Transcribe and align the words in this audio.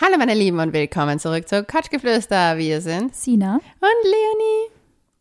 Hallo 0.00 0.16
meine 0.16 0.34
Lieben 0.34 0.60
und 0.60 0.72
willkommen 0.72 1.18
zurück 1.18 1.48
zu 1.48 1.64
Couchgeflüster. 1.64 2.56
Wir 2.56 2.80
sind 2.80 3.16
Sina. 3.16 3.54
und 3.56 4.04
Leonie. 4.04 4.70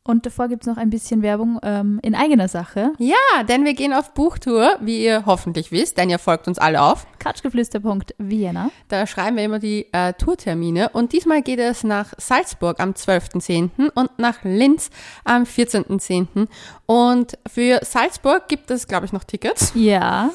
Und 0.03 0.27
davor 0.27 0.49
gibt 0.49 0.61
es 0.61 0.67
noch 0.67 0.77
ein 0.77 0.91
bisschen 0.91 1.23
Werbung 1.23 1.59
ähm, 1.63 1.99
in 2.03 2.13
eigener 2.13 2.47
Sache. 2.47 2.93
Ja, 2.99 3.43
denn 3.49 3.65
wir 3.65 3.73
gehen 3.73 3.91
auf 3.91 4.13
Buchtour, 4.13 4.77
wie 4.79 5.03
ihr 5.03 5.25
hoffentlich 5.25 5.71
wisst, 5.71 5.97
denn 5.97 6.11
ihr 6.11 6.19
folgt 6.19 6.47
uns 6.47 6.59
alle 6.59 6.83
auf. 6.83 7.07
Couchgeflüster.vienna. 7.19 8.71
Da 8.87 9.07
schreiben 9.07 9.37
wir 9.37 9.43
immer 9.43 9.59
die 9.59 9.87
äh, 9.91 10.13
Tourtermine 10.13 10.89
und 10.89 11.13
diesmal 11.13 11.41
geht 11.41 11.59
es 11.59 11.83
nach 11.83 12.13
Salzburg 12.17 12.79
am 12.79 12.91
12.10. 12.91 13.89
und 13.93 14.19
nach 14.19 14.43
Linz 14.43 14.89
am 15.23 15.43
14.10. 15.43 16.47
Und 16.85 17.37
für 17.47 17.79
Salzburg 17.83 18.47
gibt 18.47 18.71
es, 18.71 18.87
glaube 18.87 19.05
ich, 19.05 19.13
noch 19.13 19.23
Tickets. 19.23 19.73
Ja. 19.75 20.31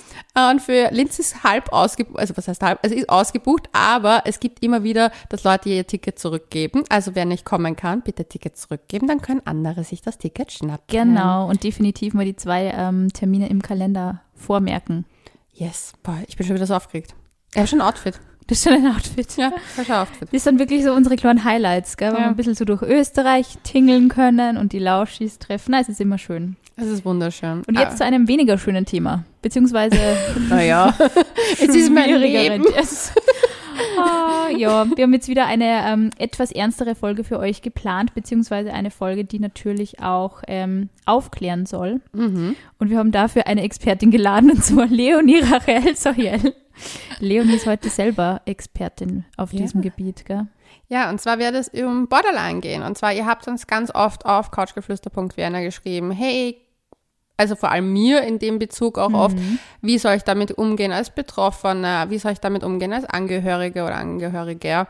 Und 0.50 0.60
für 0.60 0.90
Linz 0.90 1.18
ist 1.18 1.44
halb 1.44 1.72
ausgebucht, 1.72 2.18
also 2.18 2.36
was 2.36 2.48
heißt 2.48 2.62
halb? 2.62 2.78
Also 2.82 2.94
ist 2.94 3.08
ausgebucht, 3.08 3.68
aber 3.72 4.22
es 4.24 4.40
gibt 4.40 4.62
immer 4.62 4.82
wieder, 4.82 5.12
dass 5.28 5.44
Leute 5.44 5.68
ihr 5.68 5.86
Ticket 5.86 6.18
zurückgeben. 6.18 6.84
Also 6.88 7.14
wer 7.14 7.24
nicht 7.24 7.44
kommen 7.44 7.76
kann, 7.76 8.02
bitte 8.02 8.24
Ticket 8.24 8.56
zurückgeben, 8.56 9.08
dann 9.08 9.20
können 9.20 9.42
andere 9.44 9.84
sich 9.84 10.02
das 10.02 10.18
Ticket 10.18 10.52
schnappen. 10.52 10.86
Genau. 10.88 11.48
Und 11.48 11.64
definitiv 11.64 12.14
mal 12.14 12.24
die 12.24 12.36
zwei 12.36 12.72
ähm, 12.76 13.12
Termine 13.12 13.48
im 13.48 13.62
Kalender 13.62 14.22
vormerken. 14.34 15.04
Yes, 15.62 15.92
boah, 16.02 16.18
ich 16.26 16.36
bin 16.36 16.46
schon 16.46 16.56
wieder 16.56 16.66
so 16.66 16.74
aufgeregt. 16.74 17.14
Ich 17.52 17.58
habe 17.58 17.68
schon 17.68 17.80
ein 17.80 17.86
Outfit. 17.86 18.18
Das 18.48 18.58
ist 18.58 18.64
schon 18.64 18.72
ein 18.72 18.92
Outfit. 18.94 19.36
Ja, 19.36 19.52
ein 19.76 19.92
Outfit. 19.92 20.28
Das 20.32 20.42
sind 20.44 20.58
wirklich 20.58 20.82
so 20.82 20.92
unsere 20.92 21.14
kleinen 21.16 21.44
Highlights, 21.44 21.96
gell? 21.96 22.08
Wenn 22.10 22.16
Ja. 22.18 22.24
wir 22.24 22.28
ein 22.30 22.36
bisschen 22.36 22.54
so 22.56 22.64
durch 22.64 22.82
Österreich 22.82 23.58
tingeln 23.62 24.08
können 24.08 24.56
und 24.56 24.72
die 24.72 24.80
Lauschis 24.80 25.38
treffen. 25.38 25.70
Na, 25.70 25.80
es 25.80 25.88
ist 25.88 26.00
immer 26.00 26.18
schön. 26.18 26.56
Es 26.74 26.86
ist 26.88 27.04
wunderschön. 27.04 27.62
Und 27.68 27.78
jetzt 27.78 27.98
zu 27.98 28.04
einem 28.04 28.26
weniger 28.26 28.58
schönen 28.58 28.84
Thema. 28.86 29.24
Beziehungsweise 29.42 29.96
naja, 30.48 30.92
es 31.52 31.60
ist 31.74 31.92
mein. 31.92 32.10
Leben. 32.18 32.64
Es- 32.76 33.12
Ah, 33.98 34.48
ja, 34.56 34.86
wir 34.96 35.02
haben 35.04 35.12
jetzt 35.12 35.28
wieder 35.28 35.46
eine 35.46 35.86
ähm, 35.86 36.10
etwas 36.18 36.52
ernstere 36.52 36.94
Folge 36.94 37.24
für 37.24 37.38
euch 37.38 37.62
geplant, 37.62 38.14
beziehungsweise 38.14 38.72
eine 38.72 38.90
Folge, 38.90 39.24
die 39.24 39.38
natürlich 39.38 40.00
auch 40.00 40.42
ähm, 40.48 40.88
aufklären 41.06 41.66
soll. 41.66 42.00
Mhm. 42.12 42.56
Und 42.78 42.90
wir 42.90 42.98
haben 42.98 43.12
dafür 43.12 43.46
eine 43.46 43.62
Expertin 43.62 44.10
geladen, 44.10 44.50
und 44.50 44.64
zwar 44.64 44.86
Leonie 44.86 45.40
Rachel 45.40 45.94
Soriel. 45.96 46.54
Leonie 47.20 47.54
ist 47.54 47.66
heute 47.66 47.88
selber 47.90 48.40
Expertin 48.46 49.24
auf 49.36 49.52
Ja. 49.52 49.60
diesem 49.60 49.82
Gebiet, 49.82 50.24
gell? 50.24 50.46
Ja, 50.88 51.10
und 51.10 51.20
zwar 51.20 51.38
wird 51.38 51.54
es 51.54 51.68
um 51.68 52.08
Borderline 52.08 52.60
gehen. 52.60 52.82
Und 52.82 52.98
zwar, 52.98 53.12
ihr 53.12 53.26
habt 53.26 53.46
uns 53.48 53.66
ganz 53.66 53.94
oft 53.94 54.26
auf 54.26 54.50
couchgeflüster.vienna 54.50 55.60
geschrieben, 55.62 56.10
hey, 56.10 56.58
also 57.36 57.56
vor 57.56 57.70
allem 57.70 57.92
mir 57.92 58.22
in 58.22 58.38
dem 58.38 58.58
Bezug 58.58 58.98
auch 58.98 59.12
oft, 59.12 59.36
wie 59.80 59.98
soll 59.98 60.14
ich 60.14 60.22
damit 60.22 60.52
umgehen 60.52 60.92
als 60.92 61.10
Betroffener, 61.10 62.08
wie 62.10 62.18
soll 62.18 62.32
ich 62.32 62.40
damit 62.40 62.62
umgehen 62.62 62.92
als 62.92 63.04
Angehörige 63.04 63.82
oder 63.84 63.96
Angehöriger. 63.96 64.86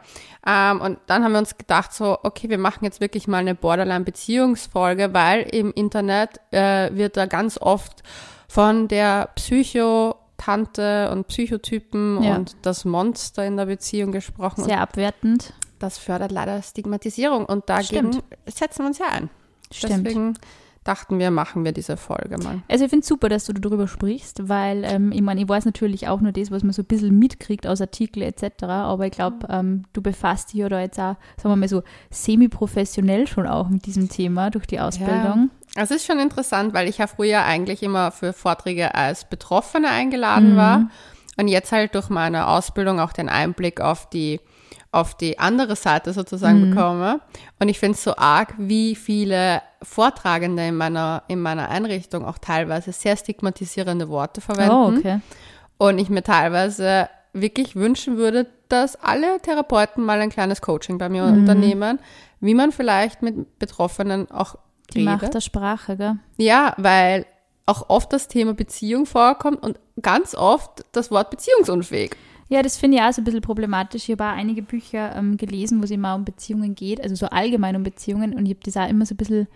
Ähm, 0.47 0.81
und 0.81 0.99
dann 1.07 1.25
haben 1.25 1.33
wir 1.33 1.39
uns 1.39 1.57
gedacht, 1.57 1.93
so, 1.95 2.19
okay, 2.23 2.51
wir 2.51 2.59
machen 2.59 2.84
jetzt 2.84 3.01
wirklich 3.01 3.27
mal 3.29 3.39
eine 3.39 3.55
Borderline-Beziehungsfolge, 3.55 5.15
weil 5.15 5.43
im 5.43 5.73
Internet 5.73 6.41
äh, 6.51 6.91
wird 6.95 7.17
da 7.17 7.27
ganz 7.27 7.59
oft 7.59 8.03
von 8.49 8.89
der 8.89 9.31
Psychotante 9.37 11.11
und 11.11 11.29
Psychotypen 11.29 12.23
Ja. 12.23 12.37
und 12.37 12.56
das 12.62 12.84
Monster 12.84 13.45
in 13.47 13.56
der 13.56 13.67
Beziehung 13.67 14.12
gesprochen. 14.12 14.65
Sehr 14.65 14.81
abwertend. 14.81 15.53
Das 15.79 15.99
fördert 15.99 16.31
leider 16.33 16.62
Stigmatisierung 16.62 17.45
und 17.47 17.69
dagegen 17.69 18.12
Stimmt. 18.12 18.25
setzen 18.47 18.81
wir 18.83 18.87
uns 18.87 18.99
ja 18.99 19.06
ein. 19.11 19.31
Stimmt. 19.73 20.06
Deswegen 20.06 20.34
dachten 20.84 21.19
wir, 21.19 21.30
machen 21.30 21.64
wir 21.64 21.72
diese 21.72 21.97
Folge 21.97 22.38
mal. 22.38 22.62
Also 22.69 22.84
ich 22.84 22.91
finde 22.91 23.02
es 23.02 23.08
super, 23.08 23.28
dass 23.28 23.44
du 23.44 23.52
darüber 23.52 23.86
sprichst, 23.86 24.48
weil 24.48 24.84
ähm, 24.84 25.12
ich 25.12 25.22
meine, 25.22 25.41
ich 25.41 25.48
weiß 25.48 25.64
natürlich 25.64 26.08
auch 26.08 26.20
nur 26.20 26.33
das, 26.33 26.50
was 26.50 26.62
man 26.62 26.72
so 26.72 26.83
ein 26.83 26.86
bisschen 26.86 27.19
mitkriegt 27.19 27.66
aus 27.66 27.80
Artikeln 27.80 28.27
etc., 28.27 28.64
aber 28.64 29.06
ich 29.06 29.12
glaube, 29.12 29.47
ähm, 29.48 29.84
du 29.92 30.03
befasst 30.03 30.53
dich 30.53 30.60
ja 30.60 30.69
da 30.69 30.80
jetzt 30.80 30.98
auch, 30.98 31.16
sagen 31.36 31.50
wir 31.53 31.56
mal 31.56 31.69
so, 31.69 31.83
semi-professionell 32.10 33.27
schon 33.27 33.47
auch 33.47 33.69
mit 33.69 33.86
diesem 33.86 34.08
Thema 34.08 34.50
durch 34.50 34.66
die 34.66 34.80
Ausbildung. 34.80 35.50
Es 35.75 35.91
ist 35.91 36.05
schon 36.05 36.19
interessant, 36.19 36.75
weil 36.75 36.88
ich 36.88 36.98
ja 36.98 37.06
früher 37.06 37.44
eigentlich 37.44 37.82
immer 37.82 38.10
für 38.10 38.32
Vorträge 38.32 38.94
als 38.94 39.28
Betroffene 39.28 39.88
eingeladen 39.88 40.56
war 40.56 40.91
und 41.38 41.48
jetzt 41.48 41.72
halt 41.72 41.94
durch 41.94 42.10
meine 42.10 42.47
Ausbildung 42.47 43.00
auch 43.00 43.12
den 43.12 43.28
Einblick 43.28 43.81
auf 43.81 44.10
die 44.10 44.41
auf 44.92 45.16
die 45.16 45.38
andere 45.38 45.75
Seite 45.75 46.12
sozusagen 46.12 46.69
bekomme. 46.69 47.20
Und 47.58 47.69
ich 47.69 47.78
finde 47.78 47.94
es 47.94 48.04
so 48.04 48.14
arg, 48.14 48.54
wie 48.58 48.94
viele 48.94 49.62
Vortragende 49.82 50.66
in 50.66 50.76
meiner, 50.76 51.22
in 51.28 51.41
meiner 51.41 51.70
Einrichtung 51.70 52.26
auch 52.26 52.36
teilweise 52.36 52.92
sehr 52.92 53.16
stigmatisierende 53.16 54.10
Worte 54.10 54.42
verwenden. 54.42 54.70
Oh, 54.70 54.92
okay. 54.94 55.20
Und 55.78 55.98
ich 55.98 56.10
mir 56.10 56.22
teilweise 56.22 57.08
wirklich 57.32 57.75
wünschen 57.75 58.19
würde, 58.19 58.47
dass 58.69 58.97
alle 58.97 59.41
Therapeuten 59.41 60.04
mal 60.04 60.20
ein 60.20 60.28
kleines 60.28 60.60
Coaching 60.60 60.98
bei 60.98 61.09
mir 61.09 61.24
unternehmen, 61.24 61.98
wie 62.41 62.54
man 62.54 62.70
vielleicht 62.70 63.22
mit 63.22 63.59
Betroffenen 63.59 64.30
auch 64.30 64.56
Die 64.92 65.00
redet. 65.00 65.22
Macht 65.22 65.34
der 65.34 65.41
Sprache, 65.41 65.97
gell? 65.97 66.16
Ja, 66.36 66.74
weil 66.76 67.24
auch 67.64 67.88
oft 67.88 68.12
das 68.12 68.28
Thema 68.28 68.53
Beziehung 68.53 69.06
vorkommt 69.06 69.62
und 69.62 69.78
ganz 70.03 70.34
oft 70.34 70.84
das 70.92 71.10
Wort 71.10 71.30
beziehungsunfähig. 71.30 72.14
Ja, 72.53 72.63
das 72.63 72.77
finde 72.77 72.99
ich 72.99 73.03
auch 73.03 73.11
so 73.15 73.23
ein 73.23 73.25
bisschen 73.25 73.41
problematisch. 73.41 74.11
Ich 74.11 74.11
habe 74.11 74.25
auch 74.25 74.37
einige 74.37 74.61
Bücher 74.61 75.17
ähm, 75.17 75.39
gelesen, 75.39 75.81
wo 75.81 75.85
es 75.85 75.91
immer 75.91 76.15
um 76.15 76.27
Beziehungen 76.27 76.75
geht, 76.75 77.01
also 77.01 77.15
so 77.15 77.25
allgemein 77.29 77.77
um 77.77 77.83
Beziehungen. 77.83 78.35
Und 78.35 78.45
ich 78.45 78.51
habe 78.51 78.61
das 78.63 78.77
auch 78.77 78.91
immer 78.91 79.07
so 79.07 79.15
ein 79.15 79.17
bisschen 79.17 79.49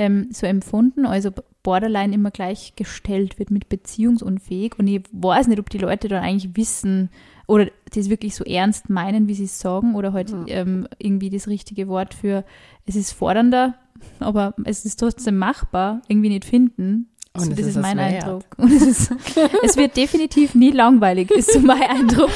ähm, 0.00 0.30
so 0.32 0.48
empfunden, 0.48 1.06
also 1.06 1.30
Borderline 1.62 2.12
immer 2.12 2.32
gleichgestellt 2.32 3.38
wird 3.38 3.52
mit 3.52 3.68
beziehungsunfähig. 3.68 4.76
Und 4.80 4.88
ich 4.88 5.02
weiß 5.12 5.46
nicht, 5.46 5.60
ob 5.60 5.70
die 5.70 5.78
Leute 5.78 6.08
dann 6.08 6.24
eigentlich 6.24 6.56
wissen 6.56 7.10
oder 7.46 7.70
das 7.94 8.10
wirklich 8.10 8.34
so 8.34 8.42
ernst 8.42 8.90
meinen, 8.90 9.28
wie 9.28 9.34
sie 9.34 9.44
es 9.44 9.60
sagen, 9.60 9.94
oder 9.94 10.12
halt 10.12 10.34
ähm, 10.48 10.88
irgendwie 10.98 11.30
das 11.30 11.46
richtige 11.46 11.86
Wort 11.86 12.14
für 12.14 12.44
es 12.84 12.96
ist 12.96 13.12
fordernder, 13.12 13.76
aber 14.18 14.54
es 14.64 14.84
ist 14.84 14.98
trotzdem 14.98 15.38
machbar, 15.38 16.02
irgendwie 16.08 16.30
nicht 16.30 16.46
finden. 16.46 17.09
Und 17.32 17.44
So, 17.44 17.50
es 17.52 17.56
das 17.58 17.66
ist 17.68 17.76
mein 17.80 17.96
wert. 17.96 18.24
Eindruck. 18.24 18.42
Und 18.58 18.72
es, 18.72 18.82
ist, 18.82 19.12
es 19.62 19.76
wird 19.76 19.96
definitiv 19.96 20.54
nie 20.56 20.72
langweilig, 20.72 21.30
ist 21.30 21.52
so 21.52 21.60
mein 21.60 21.82
Eindruck. 21.82 22.30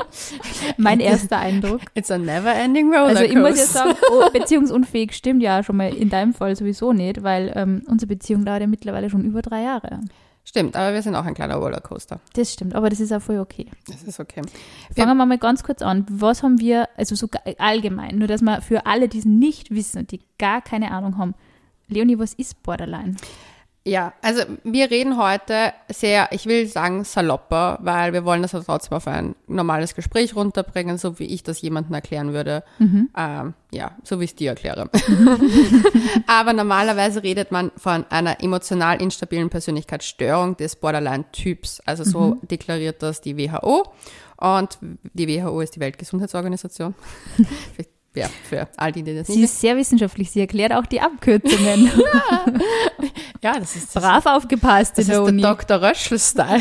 mein 0.78 1.00
erster 1.00 1.38
Eindruck. 1.38 1.80
It's 1.94 2.10
a 2.10 2.18
never 2.18 2.52
ending 2.54 2.88
roller 2.88 3.06
Also 3.08 3.24
ich 3.24 3.34
muss 3.36 3.58
jetzt 3.58 3.74
sagen, 3.74 3.94
oh, 4.10 4.30
beziehungsunfähig 4.32 5.12
stimmt 5.12 5.42
ja 5.42 5.62
schon 5.62 5.76
mal 5.76 5.94
in 5.94 6.08
deinem 6.08 6.32
Fall 6.34 6.56
sowieso 6.56 6.92
nicht, 6.92 7.22
weil 7.22 7.52
ähm, 7.54 7.82
unsere 7.86 8.08
Beziehung 8.08 8.44
dauert 8.44 8.62
ja 8.62 8.66
mittlerweile 8.66 9.10
schon 9.10 9.24
über 9.24 9.42
drei 9.42 9.62
Jahre. 9.62 10.00
Stimmt, 10.42 10.74
aber 10.74 10.94
wir 10.94 11.02
sind 11.02 11.14
auch 11.14 11.26
ein 11.26 11.34
kleiner 11.34 11.56
Rollercoaster. 11.56 12.18
Das 12.32 12.52
stimmt, 12.52 12.74
aber 12.74 12.88
das 12.88 12.98
ist 12.98 13.12
auch 13.12 13.20
voll 13.20 13.38
okay. 13.38 13.66
Das 13.86 14.02
ist 14.02 14.18
okay. 14.20 14.40
Wir- 14.94 15.04
Fangen 15.04 15.18
wir 15.18 15.26
mal 15.26 15.36
ganz 15.38 15.62
kurz 15.62 15.82
an. 15.82 16.06
Was 16.10 16.42
haben 16.42 16.58
wir, 16.58 16.88
also 16.96 17.14
so 17.14 17.28
allgemein, 17.58 18.16
nur 18.16 18.26
dass 18.26 18.40
wir 18.40 18.62
für 18.62 18.86
alle, 18.86 19.08
die 19.08 19.18
es 19.18 19.26
nicht 19.26 19.70
wissen 19.70 19.98
und 19.98 20.10
die 20.12 20.22
gar 20.38 20.62
keine 20.62 20.92
Ahnung 20.92 21.18
haben, 21.18 21.34
Leonie, 21.88 22.18
was 22.18 22.32
ist 22.34 22.62
Borderline? 22.62 23.16
Ja, 23.90 24.12
also 24.22 24.42
wir 24.62 24.88
reden 24.92 25.18
heute 25.18 25.72
sehr, 25.88 26.28
ich 26.30 26.46
will 26.46 26.68
sagen 26.68 27.02
salopper, 27.02 27.80
weil 27.82 28.12
wir 28.12 28.24
wollen 28.24 28.40
das 28.40 28.52
ja 28.52 28.60
trotzdem 28.60 28.96
auf 28.96 29.08
ein 29.08 29.34
normales 29.48 29.96
Gespräch 29.96 30.36
runterbringen, 30.36 30.96
so 30.96 31.18
wie 31.18 31.24
ich 31.24 31.42
das 31.42 31.60
jemandem 31.60 31.94
erklären 31.94 32.32
würde. 32.32 32.62
Ähm, 32.78 33.54
ja, 33.72 33.90
so 34.04 34.20
wie 34.20 34.24
ich 34.24 34.30
es 34.30 34.36
dir 34.36 34.50
erkläre. 34.50 34.88
Aber 36.28 36.52
normalerweise 36.52 37.24
redet 37.24 37.50
man 37.50 37.72
von 37.76 38.04
einer 38.10 38.40
emotional 38.44 39.02
instabilen 39.02 39.50
Persönlichkeitsstörung 39.50 40.56
des 40.56 40.76
Borderline-Typs. 40.76 41.80
Also 41.84 42.04
so 42.04 42.36
deklariert 42.48 43.02
das 43.02 43.20
die 43.20 43.36
WHO. 43.36 43.92
Und 44.36 44.78
die 45.14 45.26
WHO 45.26 45.60
ist 45.62 45.74
die 45.74 45.80
Weltgesundheitsorganisation. 45.80 46.94
Für- 47.76 47.84
ja, 48.14 48.28
für 48.48 48.68
all 48.76 48.90
die, 48.92 49.02
die 49.02 49.14
das 49.14 49.28
Sie 49.28 49.42
ist 49.42 49.60
sehr 49.60 49.76
wissenschaftlich, 49.76 50.30
sie 50.30 50.40
erklärt 50.40 50.72
auch 50.72 50.86
die 50.86 51.00
Abkürzungen. 51.00 51.90
Ja, 53.42 53.58
das 53.58 53.74
ist 53.74 53.96
das 53.96 54.02
Brav 54.02 54.26
aufgepasst, 54.26 54.98
Das 54.98 55.06
die 55.06 55.12
ist 55.12 55.16
der 55.16 55.20
Leonie. 55.24 55.40
Dr. 55.40 55.80
Röschel-Style. 55.80 56.60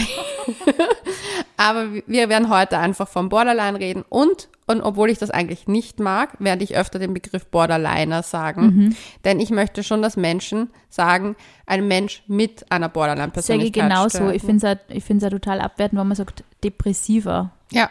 Aber 1.58 1.88
wir 2.08 2.30
werden 2.30 2.50
heute 2.50 2.78
einfach 2.78 3.08
vom 3.10 3.28
Borderline 3.28 3.78
reden 3.78 4.06
und, 4.08 4.48
und 4.70 4.82
obwohl 4.82 5.10
ich 5.10 5.18
das 5.18 5.32
eigentlich 5.32 5.68
nicht 5.68 6.00
mag, 6.00 6.34
werde 6.40 6.64
ich 6.64 6.78
öfter 6.78 7.00
den 7.00 7.14
Begriff 7.14 7.46
Borderliner 7.48 8.24
sagen. 8.24 8.62
Mhm. 8.62 8.96
Denn 9.26 9.40
ich 9.40 9.50
möchte 9.50 9.84
schon, 9.84 10.02
dass 10.02 10.16
Menschen 10.16 10.70
sagen, 10.90 11.36
ein 11.66 11.88
Mensch 11.88 12.24
mit 12.28 12.72
einer 12.72 12.86
Sage 12.86 12.90
ich 12.90 12.94
Borderline-Persönlichkeit. 12.94 13.84
genauso. 13.90 14.30
Ich 14.30 14.44
finde 14.44 14.78
es 14.90 15.24
auch 15.24 15.30
total 15.30 15.60
abwertend, 15.62 16.00
wenn 16.00 16.08
man 16.08 16.16
sagt, 16.16 16.44
depressiver. 16.64 17.52
Ja, 17.72 17.90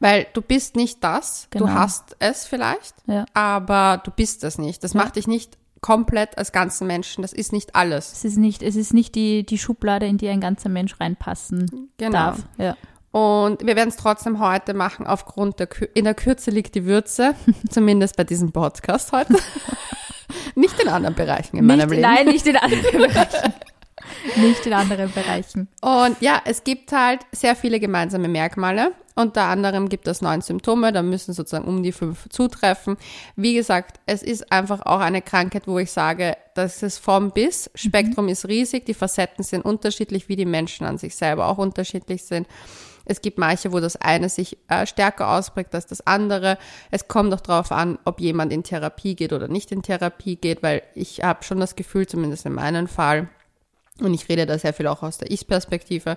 weil 0.00 0.26
du 0.34 0.42
bist 0.42 0.76
nicht 0.76 1.02
das, 1.04 1.46
Genau. 1.50 1.66
du 1.66 1.72
hast 1.72 2.16
es 2.18 2.46
vielleicht, 2.46 2.94
Ja. 3.06 3.24
aber 3.34 4.00
du 4.04 4.10
bist 4.10 4.44
es 4.44 4.58
nicht. 4.58 4.82
Das 4.84 4.92
Ja. 4.92 5.00
macht 5.02 5.16
dich 5.16 5.26
nicht 5.26 5.56
komplett 5.80 6.38
als 6.38 6.52
ganzen 6.52 6.86
Menschen, 6.86 7.20
das 7.22 7.32
ist 7.34 7.52
nicht 7.52 7.74
alles. 7.74 8.12
Es 8.12 8.24
ist 8.24 8.38
nicht, 8.38 8.62
es 8.62 8.74
ist 8.76 8.94
nicht 8.94 9.14
die, 9.14 9.44
die 9.44 9.58
Schublade, 9.58 10.06
in 10.06 10.16
die 10.16 10.28
ein 10.28 10.40
ganzer 10.40 10.70
Mensch 10.70 10.98
reinpassen 10.98 11.90
Genau. 11.98 12.12
darf. 12.12 12.38
Ja. 12.56 12.76
Und 13.14 13.64
wir 13.64 13.76
werden 13.76 13.90
es 13.90 13.96
trotzdem 13.96 14.40
heute 14.40 14.74
machen, 14.74 15.06
aufgrund 15.06 15.60
der, 15.60 15.68
Kü 15.68 15.84
in 15.94 16.02
der 16.02 16.14
Kürze 16.14 16.50
liegt 16.50 16.74
die 16.74 16.84
Würze, 16.84 17.36
zumindest 17.70 18.16
bei 18.16 18.24
diesem 18.24 18.50
Podcast 18.50 19.12
heute. 19.12 19.36
nicht 20.56 20.80
in 20.80 20.88
anderen 20.88 21.14
Bereichen 21.14 21.58
in 21.58 21.64
meinem 21.64 21.88
nicht, 21.88 21.90
Leben. 21.90 22.02
Nein, 22.02 22.26
nicht 22.26 22.44
in 22.44 22.56
anderen 22.56 22.82
Bereichen. 22.92 23.54
Nicht 24.34 24.66
in 24.66 24.72
anderen 24.72 25.12
Bereichen. 25.12 25.68
Und 25.80 26.20
ja, 26.20 26.42
es 26.44 26.64
gibt 26.64 26.90
halt 26.90 27.20
sehr 27.30 27.54
viele 27.54 27.78
gemeinsame 27.78 28.26
Merkmale. 28.26 28.90
Unter 29.14 29.42
anderem 29.42 29.88
gibt 29.88 30.08
es 30.08 30.20
neun 30.20 30.40
Symptome, 30.40 30.90
da 30.90 31.02
müssen 31.04 31.34
sozusagen 31.34 31.68
um 31.68 31.84
die 31.84 31.92
fünf 31.92 32.28
zutreffen. 32.30 32.96
Wie 33.36 33.54
gesagt, 33.54 34.00
es 34.06 34.24
ist 34.24 34.50
einfach 34.50 34.84
auch 34.86 34.98
eine 34.98 35.22
Krankheit, 35.22 35.68
wo 35.68 35.78
ich 35.78 35.92
sage, 35.92 36.36
das 36.56 36.82
ist 36.82 36.98
vom 36.98 37.30
bis. 37.30 37.70
Spektrum 37.76 38.24
mhm. 38.24 38.32
ist 38.32 38.48
riesig, 38.48 38.86
die 38.86 38.94
Facetten 38.94 39.44
sind 39.44 39.64
unterschiedlich, 39.64 40.28
wie 40.28 40.34
die 40.34 40.46
Menschen 40.46 40.84
an 40.84 40.98
sich 40.98 41.14
selber 41.14 41.46
auch 41.46 41.58
unterschiedlich 41.58 42.24
sind. 42.24 42.48
Es 43.04 43.20
gibt 43.20 43.38
manche, 43.38 43.72
wo 43.72 43.80
das 43.80 43.96
eine 43.96 44.28
sich 44.28 44.58
äh, 44.68 44.86
stärker 44.86 45.30
ausprägt 45.30 45.74
als 45.74 45.86
das 45.86 46.06
andere. 46.06 46.58
Es 46.90 47.08
kommt 47.08 47.32
auch 47.34 47.40
darauf 47.40 47.72
an, 47.72 47.98
ob 48.04 48.20
jemand 48.20 48.52
in 48.52 48.62
Therapie 48.62 49.14
geht 49.14 49.32
oder 49.32 49.48
nicht 49.48 49.72
in 49.72 49.82
Therapie 49.82 50.36
geht, 50.36 50.62
weil 50.62 50.82
ich 50.94 51.22
habe 51.22 51.44
schon 51.44 51.60
das 51.60 51.76
Gefühl, 51.76 52.06
zumindest 52.06 52.46
in 52.46 52.54
meinem 52.54 52.88
Fall, 52.88 53.28
und 54.00 54.12
ich 54.12 54.28
rede 54.28 54.46
da 54.46 54.58
sehr 54.58 54.72
viel 54.72 54.86
auch 54.86 55.02
aus 55.02 55.18
der 55.18 55.30
Ich-Perspektive, 55.30 56.16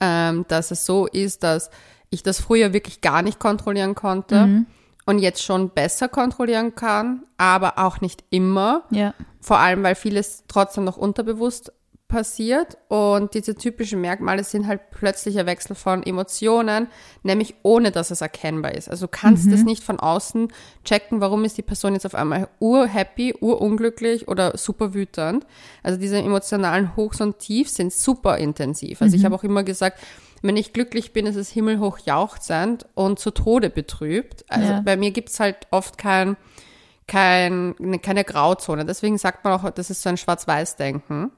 ähm, 0.00 0.44
dass 0.48 0.70
es 0.70 0.84
so 0.84 1.06
ist, 1.06 1.42
dass 1.42 1.70
ich 2.10 2.22
das 2.22 2.40
früher 2.40 2.72
wirklich 2.72 3.00
gar 3.00 3.22
nicht 3.22 3.38
kontrollieren 3.38 3.94
konnte 3.94 4.46
mhm. 4.46 4.66
und 5.06 5.18
jetzt 5.18 5.42
schon 5.42 5.70
besser 5.70 6.08
kontrollieren 6.08 6.74
kann, 6.74 7.24
aber 7.38 7.78
auch 7.78 8.00
nicht 8.00 8.24
immer. 8.30 8.84
Ja. 8.90 9.14
Vor 9.40 9.58
allem, 9.58 9.82
weil 9.82 9.94
vieles 9.94 10.44
trotzdem 10.48 10.84
noch 10.84 10.96
unterbewusst 10.96 11.72
passiert 12.14 12.78
und 12.86 13.34
diese 13.34 13.56
typischen 13.56 14.00
Merkmale 14.00 14.44
sind 14.44 14.68
halt 14.68 14.90
plötzlicher 14.92 15.46
Wechsel 15.46 15.74
von 15.74 16.04
Emotionen, 16.04 16.86
nämlich 17.24 17.56
ohne 17.64 17.90
dass 17.90 18.12
es 18.12 18.20
erkennbar 18.20 18.74
ist. 18.74 18.88
Also 18.88 19.06
du 19.06 19.10
kannst 19.10 19.50
es 19.50 19.60
mhm. 19.60 19.66
nicht 19.66 19.82
von 19.82 19.98
außen 19.98 20.52
checken, 20.84 21.20
warum 21.20 21.44
ist 21.44 21.58
die 21.58 21.62
Person 21.62 21.94
jetzt 21.94 22.06
auf 22.06 22.14
einmal 22.14 22.48
urhappy, 22.60 23.34
urunglücklich 23.40 24.28
oder 24.28 24.56
super 24.56 24.94
wütend. 24.94 25.44
Also 25.82 25.98
diese 25.98 26.18
emotionalen 26.18 26.94
Hochs 26.94 27.20
und 27.20 27.40
Tiefs 27.40 27.74
sind 27.74 27.92
super 27.92 28.38
intensiv. 28.38 29.02
Also 29.02 29.16
mhm. 29.16 29.18
ich 29.18 29.24
habe 29.24 29.34
auch 29.34 29.42
immer 29.42 29.64
gesagt, 29.64 29.98
wenn 30.40 30.56
ich 30.56 30.72
glücklich 30.72 31.12
bin, 31.12 31.26
ist 31.26 31.36
es 31.36 31.50
himmelhoch 31.50 31.98
jauchzend 31.98 32.86
und 32.94 33.18
zu 33.18 33.32
Tode 33.32 33.70
betrübt. 33.70 34.44
Also 34.48 34.68
ja. 34.68 34.80
bei 34.82 34.96
mir 34.96 35.10
gibt's 35.10 35.40
halt 35.40 35.66
oft 35.72 35.98
kein, 35.98 36.36
kein, 37.08 37.74
keine 38.02 38.22
Grauzone. 38.22 38.84
Deswegen 38.84 39.18
sagt 39.18 39.42
man 39.42 39.52
auch, 39.54 39.68
das 39.70 39.90
ist 39.90 40.02
so 40.02 40.10
ein 40.10 40.16
Schwarz-Weiß-Denken. 40.16 41.32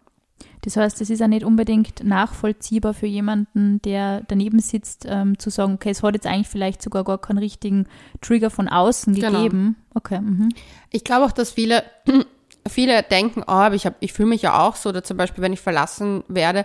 Das 0.63 0.77
heißt, 0.77 1.01
es 1.01 1.11
ist 1.11 1.21
ja 1.21 1.29
nicht 1.29 1.45
unbedingt 1.45 2.03
nachvollziehbar 2.03 2.93
für 2.93 3.07
jemanden, 3.07 3.81
der 3.83 4.23
daneben 4.27 4.59
sitzt, 4.59 5.05
ähm, 5.09 5.39
zu 5.39 5.49
sagen, 5.49 5.75
okay, 5.75 5.91
es 5.91 6.03
hat 6.03 6.15
jetzt 6.15 6.27
eigentlich 6.27 6.49
vielleicht 6.49 6.83
sogar 6.83 7.05
gar 7.05 7.19
keinen 7.19 7.39
richtigen 7.39 7.87
Trigger 8.21 8.51
von 8.51 8.69
außen 8.69 9.15
genau. 9.15 9.31
gegeben. 9.31 9.77
Okay. 9.95 10.21
Mhm. 10.21 10.49
Ich 10.91 11.05
glaube 11.05 11.25
auch, 11.25 11.33
dass 11.33 11.53
viele, 11.53 11.85
viele 12.69 13.03
denken, 13.05 13.43
oh, 13.43 13.53
aber 13.53 13.77
ich, 13.77 13.87
hab, 13.87 13.95
ich 14.01 14.13
fühle 14.13 14.29
mich 14.29 14.43
ja 14.43 14.61
auch 14.61 14.77
so, 14.77 14.89
oder 14.89 15.05
zum 15.05 15.17
Beispiel, 15.17 15.43
wenn 15.43 15.53
ich 15.53 15.61
verlassen 15.61 16.25
werde, 16.27 16.65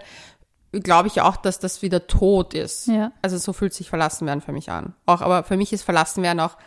glaube 0.72 1.08
ich 1.08 1.22
auch, 1.22 1.36
dass 1.36 1.60
das 1.60 1.82
wieder 1.82 2.08
tot 2.08 2.54
ist. 2.54 2.88
Ja. 2.88 3.12
Also 3.22 3.38
so 3.38 3.54
fühlt 3.54 3.74
sich 3.74 3.90
verlassen 3.90 4.26
werden 4.26 4.42
für 4.42 4.54
mich 4.54 4.72
an. 4.72 4.94
Auch, 5.06 5.22
aber 5.22 5.44
für 5.44 5.58
mich 5.58 5.74
ist 5.74 5.84
verlassen 5.84 6.24
werden 6.24 6.40
auch 6.40 6.58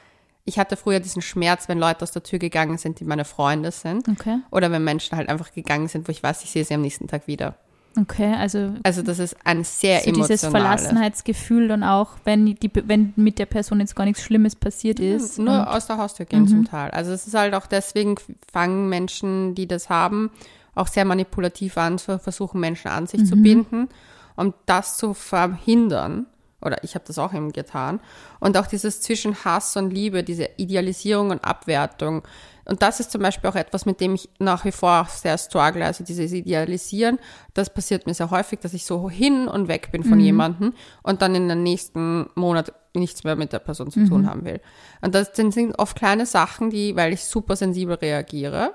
ich 0.44 0.58
hatte 0.58 0.76
früher 0.76 1.00
diesen 1.00 1.22
Schmerz, 1.22 1.68
wenn 1.68 1.78
Leute 1.78 2.02
aus 2.02 2.12
der 2.12 2.22
Tür 2.22 2.38
gegangen 2.38 2.76
sind, 2.76 3.00
die 3.00 3.04
meine 3.04 3.24
Freunde 3.24 3.70
sind. 3.70 4.08
Okay. 4.08 4.38
Oder 4.50 4.70
wenn 4.70 4.84
Menschen 4.84 5.16
halt 5.16 5.28
einfach 5.28 5.52
gegangen 5.52 5.88
sind, 5.88 6.06
wo 6.06 6.12
ich 6.12 6.22
weiß, 6.22 6.44
ich 6.44 6.50
sehe 6.50 6.64
sie 6.64 6.74
am 6.74 6.82
nächsten 6.82 7.08
Tag 7.08 7.26
wieder. 7.26 7.56
Okay, 7.98 8.34
also. 8.34 8.74
Also 8.82 9.02
das 9.02 9.20
ist 9.20 9.36
ein 9.44 9.62
sehr 9.64 10.00
so 10.00 10.10
emotionales. 10.10 10.40
dieses 10.40 10.50
Verlassenheitsgefühl 10.50 11.68
dann 11.68 11.82
auch, 11.84 12.10
wenn, 12.24 12.46
die, 12.46 12.70
wenn 12.74 13.12
mit 13.16 13.38
der 13.38 13.46
Person 13.46 13.80
jetzt 13.80 13.94
gar 13.94 14.04
nichts 14.04 14.22
Schlimmes 14.22 14.56
passiert 14.56 15.00
ist. 15.00 15.38
Ja, 15.38 15.44
nur 15.44 15.74
aus 15.74 15.86
der 15.86 15.96
Haustür 15.96 16.26
gehen 16.26 16.42
mhm. 16.42 16.48
zum 16.48 16.64
Teil. 16.66 16.90
Also 16.90 17.12
es 17.12 17.26
ist 17.26 17.34
halt 17.34 17.54
auch 17.54 17.66
deswegen, 17.66 18.16
fangen 18.52 18.88
Menschen, 18.88 19.54
die 19.54 19.68
das 19.68 19.88
haben, 19.88 20.30
auch 20.74 20.88
sehr 20.88 21.04
manipulativ 21.04 21.78
an, 21.78 21.98
versuchen 21.98 22.60
Menschen 22.60 22.88
an 22.88 23.06
sich 23.06 23.20
mhm. 23.20 23.26
zu 23.26 23.36
binden, 23.36 23.88
um 24.36 24.52
das 24.66 24.96
zu 24.96 25.14
verhindern 25.14 26.26
oder 26.60 26.82
ich 26.82 26.94
habe 26.94 27.04
das 27.06 27.18
auch 27.18 27.34
eben 27.34 27.52
getan. 27.52 28.00
Und 28.40 28.56
auch 28.56 28.66
dieses 28.66 29.00
zwischen 29.00 29.44
Hass 29.44 29.76
und 29.76 29.90
Liebe, 29.90 30.22
diese 30.22 30.48
Idealisierung 30.56 31.30
und 31.30 31.44
Abwertung. 31.44 32.22
Und 32.64 32.82
das 32.82 33.00
ist 33.00 33.10
zum 33.10 33.20
Beispiel 33.20 33.50
auch 33.50 33.54
etwas, 33.54 33.84
mit 33.84 34.00
dem 34.00 34.14
ich 34.14 34.28
nach 34.38 34.64
wie 34.64 34.72
vor 34.72 35.06
sehr 35.10 35.36
struggle. 35.36 35.84
Also 35.84 36.02
dieses 36.04 36.32
Idealisieren, 36.32 37.18
das 37.52 37.72
passiert 37.72 38.06
mir 38.06 38.14
sehr 38.14 38.30
häufig, 38.30 38.60
dass 38.60 38.72
ich 38.72 38.86
so 38.86 39.10
hin 39.10 39.48
und 39.48 39.68
weg 39.68 39.92
bin 39.92 40.02
von 40.02 40.18
mhm. 40.18 40.24
jemandem 40.24 40.74
und 41.02 41.20
dann 41.20 41.34
in 41.34 41.48
den 41.48 41.62
nächsten 41.62 42.30
Monat 42.34 42.72
nichts 42.94 43.24
mehr 43.24 43.36
mit 43.36 43.52
der 43.52 43.58
Person 43.58 43.90
zu 43.90 44.06
tun 44.06 44.22
mhm. 44.22 44.30
haben 44.30 44.44
will. 44.44 44.60
Und 45.02 45.14
das 45.14 45.32
sind 45.34 45.78
oft 45.78 45.96
kleine 45.96 46.26
Sachen, 46.26 46.70
die, 46.70 46.96
weil 46.96 47.12
ich 47.12 47.24
super 47.24 47.56
sensibel 47.56 47.96
reagiere, 47.96 48.72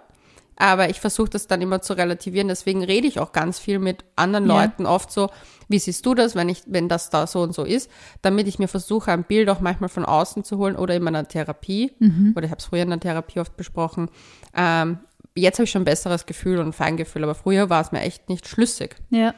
aber 0.59 0.89
ich 0.89 0.99
versuche 0.99 1.29
das 1.29 1.47
dann 1.47 1.61
immer 1.61 1.81
zu 1.81 1.93
relativieren. 1.93 2.49
Deswegen 2.49 2.83
rede 2.83 3.07
ich 3.07 3.19
auch 3.19 3.31
ganz 3.31 3.57
viel 3.57 3.79
mit 3.79 4.03
anderen 4.15 4.47
ja. 4.47 4.61
Leuten 4.61 4.85
oft 4.85 5.11
so, 5.11 5.29
wie 5.69 5.79
siehst 5.79 6.05
du 6.05 6.13
das, 6.13 6.35
wenn 6.35 6.49
ich, 6.49 6.63
wenn 6.67 6.89
das 6.89 7.09
da 7.09 7.25
so 7.27 7.41
und 7.41 7.55
so 7.55 7.63
ist, 7.63 7.89
damit 8.21 8.47
ich 8.47 8.59
mir 8.59 8.67
versuche, 8.67 9.11
ein 9.11 9.23
Bild 9.23 9.49
auch 9.49 9.61
manchmal 9.61 9.89
von 9.89 10.03
außen 10.03 10.43
zu 10.43 10.57
holen 10.57 10.75
oder 10.75 10.95
in 10.95 11.03
meiner 11.03 11.27
Therapie, 11.27 11.93
mhm. 11.99 12.33
oder 12.35 12.45
ich 12.45 12.51
habe 12.51 12.59
es 12.59 12.65
früher 12.65 12.83
in 12.83 12.89
der 12.89 12.99
Therapie 12.99 13.39
oft 13.39 13.55
besprochen. 13.55 14.09
Ähm, 14.53 14.99
jetzt 15.33 15.59
habe 15.59 15.63
ich 15.63 15.71
schon 15.71 15.83
ein 15.83 15.85
besseres 15.85 16.25
Gefühl 16.25 16.59
und 16.59 16.67
ein 16.67 16.73
Feingefühl, 16.73 17.23
aber 17.23 17.35
früher 17.35 17.69
war 17.69 17.81
es 17.81 17.93
mir 17.93 18.01
echt 18.01 18.27
nicht 18.27 18.47
schlüssig. 18.47 18.97
Ja. 19.09 19.33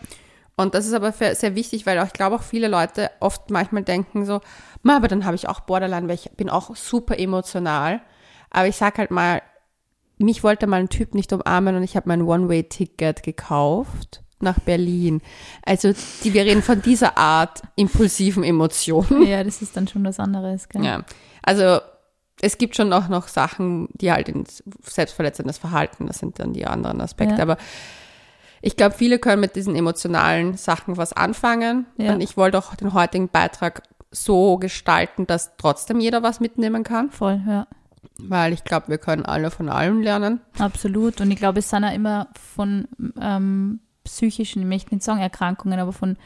Und 0.55 0.73
das 0.73 0.87
ist 0.87 0.93
aber 0.93 1.11
sehr 1.11 1.55
wichtig, 1.55 1.85
weil 1.85 1.99
auch, 1.99 2.07
ich 2.07 2.13
glaube 2.13 2.35
auch 2.35 2.43
viele 2.43 2.67
Leute 2.67 3.11
oft 3.19 3.51
manchmal 3.51 3.83
denken 3.83 4.25
so, 4.25 4.41
aber 4.87 5.07
dann 5.07 5.25
habe 5.25 5.35
ich 5.35 5.47
auch 5.47 5.59
Borderline, 5.61 6.07
weil 6.07 6.15
ich 6.15 6.31
bin 6.31 6.49
auch 6.49 6.75
super 6.75 7.19
emotional. 7.19 8.01
Aber 8.49 8.67
ich 8.67 8.75
sage 8.75 8.97
halt 8.97 9.11
mal, 9.11 9.41
mich 10.23 10.43
wollte 10.43 10.67
mal 10.67 10.79
ein 10.79 10.89
Typ 10.89 11.15
nicht 11.15 11.33
umarmen 11.33 11.75
und 11.75 11.83
ich 11.83 11.95
habe 11.95 12.09
mein 12.09 12.21
One-Way-Ticket 12.21 13.23
gekauft 13.23 14.21
nach 14.39 14.59
Berlin. 14.59 15.21
Also 15.63 15.93
die, 16.23 16.33
wir 16.33 16.45
reden 16.45 16.61
von 16.61 16.81
dieser 16.81 17.17
Art 17.17 17.61
impulsiven 17.75 18.43
Emotionen. 18.43 19.25
Ja, 19.27 19.43
das 19.43 19.61
ist 19.61 19.77
dann 19.77 19.87
schon 19.87 20.03
was 20.03 20.19
anderes. 20.19 20.67
Gell? 20.69 20.83
Ja, 20.83 21.03
also 21.43 21.79
es 22.41 22.57
gibt 22.57 22.75
schon 22.75 22.91
auch 22.91 23.07
noch 23.07 23.27
Sachen, 23.27 23.87
die 23.93 24.11
halt 24.11 24.29
ins 24.29 24.63
selbstverletzendes 24.83 25.59
Verhalten, 25.59 26.07
das 26.07 26.17
sind 26.17 26.39
dann 26.39 26.53
die 26.53 26.65
anderen 26.65 26.99
Aspekte. 27.01 27.35
Ja. 27.35 27.43
Aber 27.43 27.57
ich 28.61 28.75
glaube, 28.75 28.95
viele 28.95 29.19
können 29.19 29.41
mit 29.41 29.55
diesen 29.55 29.75
emotionalen 29.75 30.57
Sachen 30.57 30.97
was 30.97 31.13
anfangen. 31.13 31.85
Ja. 31.97 32.13
Und 32.13 32.21
ich 32.21 32.37
wollte 32.37 32.57
auch 32.57 32.75
den 32.75 32.93
heutigen 32.93 33.29
Beitrag 33.29 33.83
so 34.11 34.57
gestalten, 34.57 35.25
dass 35.25 35.55
trotzdem 35.57 35.99
jeder 35.99 36.21
was 36.23 36.39
mitnehmen 36.39 36.83
kann. 36.83 37.11
Voll, 37.11 37.41
ja. 37.47 37.67
Weil 38.29 38.53
ich 38.53 38.63
glaube, 38.63 38.89
wir 38.89 38.97
können 38.97 39.25
alle 39.25 39.51
von 39.51 39.69
allem 39.69 40.01
lernen. 40.01 40.41
Absolut. 40.59 41.21
Und 41.21 41.31
ich 41.31 41.37
glaube, 41.37 41.59
es 41.59 41.69
sind 41.69 41.83
ja 41.83 41.89
immer 41.89 42.27
von 42.33 42.87
ähm, 43.19 43.79
psychischen, 44.03 44.61
ich 44.61 44.67
möchte 44.67 44.93
nicht 44.93 45.03
sagen 45.03 45.19
Erkrankungen, 45.19 45.79
aber 45.79 45.93
von 45.93 46.17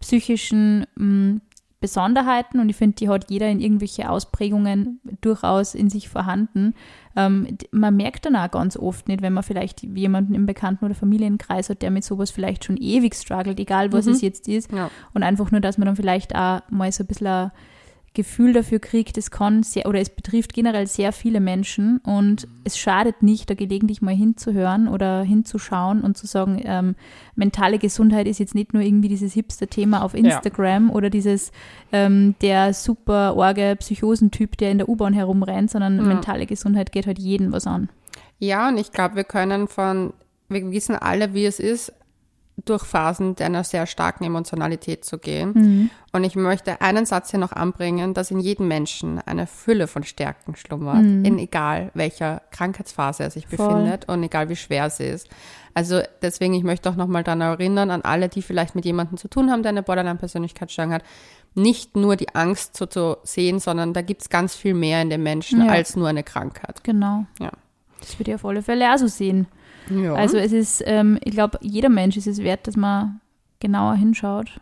psychischen 0.00 0.86
ähm, 0.98 1.40
Besonderheiten 1.82 2.60
und 2.60 2.68
ich 2.68 2.76
finde, 2.76 2.94
die 2.94 3.08
hat 3.08 3.28
jeder 3.28 3.48
in 3.48 3.60
irgendwelche 3.60 4.08
Ausprägungen 4.08 5.00
durchaus 5.20 5.74
in 5.74 5.90
sich 5.90 6.08
vorhanden. 6.08 6.74
Ähm, 7.16 7.58
man 7.72 7.96
merkt 7.96 8.24
dann 8.24 8.36
auch 8.36 8.50
ganz 8.50 8.76
oft 8.76 9.08
nicht, 9.08 9.20
wenn 9.20 9.32
man 9.32 9.42
vielleicht 9.42 9.82
jemanden 9.82 10.34
im 10.34 10.46
Bekannten- 10.46 10.84
oder 10.84 10.94
Familienkreis 10.94 11.68
hat, 11.68 11.82
der 11.82 11.90
mit 11.90 12.04
sowas 12.04 12.30
vielleicht 12.30 12.64
schon 12.64 12.76
ewig 12.76 13.16
struggelt, 13.16 13.58
egal 13.58 13.92
was 13.92 14.06
mhm. 14.06 14.12
es 14.12 14.20
jetzt 14.22 14.48
ist. 14.48 14.70
Ja. 14.72 14.90
Und 15.12 15.24
einfach 15.24 15.50
nur, 15.50 15.60
dass 15.60 15.76
man 15.76 15.86
dann 15.86 15.96
vielleicht 15.96 16.36
auch 16.36 16.60
mal 16.70 16.90
so 16.92 17.02
ein 17.02 17.08
bisschen 17.08 17.50
Gefühl 18.14 18.52
dafür 18.52 18.78
kriegt, 18.78 19.16
es 19.16 19.30
kann 19.30 19.62
sehr, 19.62 19.86
oder 19.86 19.98
es 19.98 20.10
betrifft 20.10 20.52
generell 20.52 20.86
sehr 20.86 21.12
viele 21.12 21.40
Menschen 21.40 21.98
und 21.98 22.46
es 22.64 22.76
schadet 22.76 23.22
nicht, 23.22 23.48
da 23.48 23.54
gelegentlich 23.54 24.02
mal 24.02 24.14
hinzuhören 24.14 24.86
oder 24.86 25.22
hinzuschauen 25.22 26.02
und 26.02 26.16
zu 26.18 26.26
sagen, 26.26 26.60
ähm, 26.64 26.94
mentale 27.36 27.78
Gesundheit 27.78 28.26
ist 28.26 28.38
jetzt 28.38 28.54
nicht 28.54 28.74
nur 28.74 28.82
irgendwie 28.82 29.08
dieses 29.08 29.32
Hipster-Thema 29.32 30.02
auf 30.02 30.12
Instagram 30.14 30.88
ja. 30.88 30.94
oder 30.94 31.08
dieses 31.08 31.52
ähm, 31.90 32.34
der 32.42 32.74
super 32.74 33.34
orge 33.34 33.76
Psychosentyp, 33.78 34.58
der 34.58 34.70
in 34.70 34.78
der 34.78 34.88
U-Bahn 34.90 35.14
herumrennt, 35.14 35.70
sondern 35.70 35.96
ja. 35.96 36.02
mentale 36.02 36.44
Gesundheit 36.44 36.92
geht 36.92 37.06
halt 37.06 37.18
jeden 37.18 37.52
was 37.52 37.66
an. 37.66 37.88
Ja, 38.38 38.68
und 38.68 38.76
ich 38.76 38.92
glaube, 38.92 39.16
wir 39.16 39.24
können 39.24 39.68
von, 39.68 40.12
wir 40.50 40.70
wissen 40.70 40.96
alle, 40.96 41.32
wie 41.32 41.46
es 41.46 41.58
ist, 41.58 41.92
durch 42.64 42.84
Phasen 42.84 43.36
einer 43.40 43.64
sehr 43.64 43.86
starken 43.86 44.24
Emotionalität 44.24 45.04
zu 45.04 45.18
gehen. 45.18 45.52
Mhm. 45.54 45.90
Und 46.12 46.24
ich 46.24 46.36
möchte 46.36 46.80
einen 46.80 47.06
Satz 47.06 47.30
hier 47.30 47.40
noch 47.40 47.52
anbringen, 47.52 48.12
dass 48.12 48.30
in 48.30 48.40
jedem 48.40 48.68
Menschen 48.68 49.20
eine 49.20 49.46
Fülle 49.46 49.86
von 49.86 50.04
Stärken 50.04 50.54
schlummert, 50.54 51.02
mhm. 51.02 51.24
in 51.24 51.38
egal 51.38 51.90
welcher 51.94 52.42
Krankheitsphase 52.50 53.22
er 53.24 53.30
sich 53.30 53.46
Voll. 53.46 53.56
befindet 53.56 54.08
und 54.08 54.22
egal 54.22 54.48
wie 54.48 54.56
schwer 54.56 54.90
sie 54.90 55.04
ist. 55.04 55.28
Also 55.74 56.02
deswegen, 56.20 56.52
ich 56.52 56.64
möchte 56.64 56.90
auch 56.90 56.96
nochmal 56.96 57.24
daran 57.24 57.40
erinnern, 57.40 57.90
an 57.90 58.02
alle, 58.02 58.28
die 58.28 58.42
vielleicht 58.42 58.74
mit 58.74 58.84
jemandem 58.84 59.16
zu 59.16 59.28
tun 59.28 59.50
haben, 59.50 59.62
der 59.62 59.70
eine 59.70 59.82
Borderline-Persönlichkeitsstörung 59.82 60.92
hat, 60.92 61.02
nicht 61.54 61.96
nur 61.96 62.16
die 62.16 62.34
Angst 62.34 62.76
zu, 62.76 62.86
zu 62.86 63.16
sehen, 63.22 63.58
sondern 63.58 63.94
da 63.94 64.02
gibt 64.02 64.22
es 64.22 64.28
ganz 64.28 64.54
viel 64.54 64.74
mehr 64.74 65.00
in 65.00 65.10
den 65.10 65.22
Menschen 65.22 65.64
ja. 65.64 65.72
als 65.72 65.96
nur 65.96 66.08
eine 66.08 66.22
Krankheit. 66.22 66.84
Genau. 66.84 67.24
Ja. 67.40 67.50
Das 68.00 68.18
würde 68.18 68.32
ich 68.32 68.34
auf 68.34 68.44
alle 68.44 68.62
Fälle 68.62 68.92
auch 68.92 68.98
so 68.98 69.06
sehen. 69.06 69.46
Ja. 69.90 70.14
Also 70.14 70.36
es 70.36 70.52
ist, 70.52 70.82
ähm, 70.86 71.18
ich 71.24 71.32
glaube, 71.32 71.58
jeder 71.60 71.88
Mensch 71.88 72.16
ist 72.16 72.26
es 72.26 72.38
wert, 72.38 72.66
dass 72.66 72.76
man 72.76 73.20
genauer 73.60 73.94
hinschaut. 73.94 74.60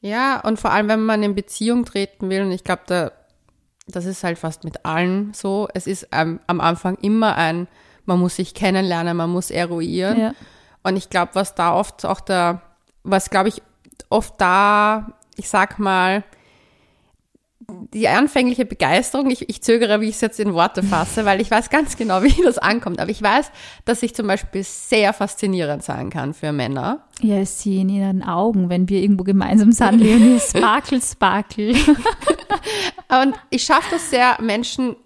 Ja, 0.00 0.40
und 0.40 0.60
vor 0.60 0.72
allem, 0.72 0.88
wenn 0.88 1.04
man 1.04 1.22
in 1.22 1.34
Beziehung 1.34 1.84
treten 1.84 2.30
will, 2.30 2.42
und 2.42 2.52
ich 2.52 2.64
glaube, 2.64 2.82
da, 2.86 3.12
das 3.88 4.04
ist 4.04 4.24
halt 4.24 4.38
fast 4.38 4.64
mit 4.64 4.84
allen 4.84 5.32
so, 5.34 5.68
es 5.74 5.86
ist 5.86 6.08
ähm, 6.12 6.40
am 6.46 6.60
Anfang 6.60 6.96
immer 7.02 7.36
ein, 7.36 7.66
man 8.04 8.20
muss 8.20 8.36
sich 8.36 8.54
kennenlernen, 8.54 9.16
man 9.16 9.30
muss 9.30 9.50
eruieren. 9.50 10.20
Ja. 10.20 10.34
Und 10.82 10.96
ich 10.96 11.10
glaube, 11.10 11.32
was 11.34 11.54
da 11.54 11.74
oft 11.74 12.04
auch 12.04 12.20
der, 12.20 12.62
was 13.02 13.30
glaube 13.30 13.48
ich 13.48 13.62
oft 14.08 14.40
da, 14.40 15.12
ich 15.36 15.48
sag 15.48 15.78
mal, 15.78 16.22
die 17.68 18.08
anfängliche 18.08 18.64
Begeisterung, 18.64 19.30
ich, 19.30 19.48
ich 19.48 19.62
zögere, 19.62 20.00
wie 20.00 20.08
ich 20.08 20.16
es 20.16 20.20
jetzt 20.20 20.38
in 20.38 20.54
Worte 20.54 20.82
fasse, 20.82 21.24
weil 21.24 21.40
ich 21.40 21.50
weiß 21.50 21.70
ganz 21.70 21.96
genau, 21.96 22.22
wie 22.22 22.42
das 22.42 22.58
ankommt. 22.58 23.00
Aber 23.00 23.10
ich 23.10 23.22
weiß, 23.22 23.50
dass 23.84 24.02
ich 24.02 24.14
zum 24.14 24.26
Beispiel 24.26 24.62
sehr 24.62 25.12
faszinierend 25.12 25.82
sein 25.82 26.10
kann 26.10 26.34
für 26.34 26.52
Männer. 26.52 27.06
Ja, 27.20 27.40
ich 27.40 27.50
sehe 27.50 27.80
in 27.80 27.88
ihren 27.88 28.22
Augen, 28.22 28.68
wenn 28.68 28.88
wir 28.88 29.00
irgendwo 29.00 29.24
gemeinsam 29.24 29.72
sind, 29.72 29.98
Leonie, 29.98 30.40
sparkel, 30.40 31.00
sparkel. 31.02 31.74
Und 33.22 33.34
ich 33.50 33.64
schaffe 33.64 33.88
das 33.92 34.10
sehr, 34.10 34.38
Menschen 34.40 34.96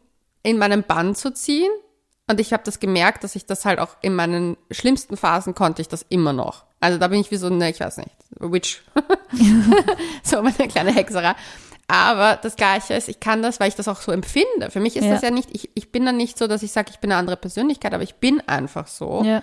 in 0.42 0.58
meinen 0.58 0.82
Bann 0.82 1.14
zu 1.14 1.32
ziehen. 1.32 1.70
Und 2.28 2.40
ich 2.40 2.52
habe 2.52 2.62
das 2.64 2.78
gemerkt, 2.78 3.24
dass 3.24 3.34
ich 3.34 3.46
das 3.46 3.64
halt 3.64 3.80
auch 3.80 3.96
in 4.02 4.14
meinen 4.14 4.56
schlimmsten 4.70 5.16
Phasen 5.16 5.54
konnte 5.54 5.82
ich 5.82 5.88
das 5.88 6.06
immer 6.08 6.32
noch. 6.32 6.64
Also 6.78 6.96
da 6.96 7.08
bin 7.08 7.20
ich 7.20 7.30
wie 7.30 7.36
so 7.36 7.48
eine, 7.48 7.68
ich 7.70 7.80
weiß 7.80 7.98
nicht, 7.98 8.10
Witch. 8.38 8.82
so 10.22 10.38
eine 10.38 10.52
kleine 10.52 10.92
Hexerei. 10.94 11.34
Aber 11.90 12.36
das 12.40 12.54
Gleiche 12.56 12.94
ist, 12.94 13.08
ich 13.08 13.18
kann 13.20 13.42
das, 13.42 13.58
weil 13.58 13.68
ich 13.68 13.74
das 13.74 13.88
auch 13.88 14.00
so 14.00 14.12
empfinde. 14.12 14.70
Für 14.70 14.78
mich 14.80 14.96
ist 14.96 15.04
Ja. 15.04 15.12
das 15.12 15.22
ja 15.22 15.30
nicht, 15.30 15.48
ich, 15.52 15.70
ich 15.74 15.90
bin 15.90 16.06
dann 16.06 16.16
nicht 16.16 16.38
so, 16.38 16.46
dass 16.46 16.62
ich 16.62 16.70
sage, 16.72 16.90
ich 16.90 17.00
bin 17.00 17.10
eine 17.10 17.18
andere 17.18 17.36
Persönlichkeit, 17.36 17.92
aber 17.94 18.02
ich 18.04 18.14
bin 18.16 18.40
einfach 18.46 18.86
so. 18.86 19.22
Ja. 19.24 19.42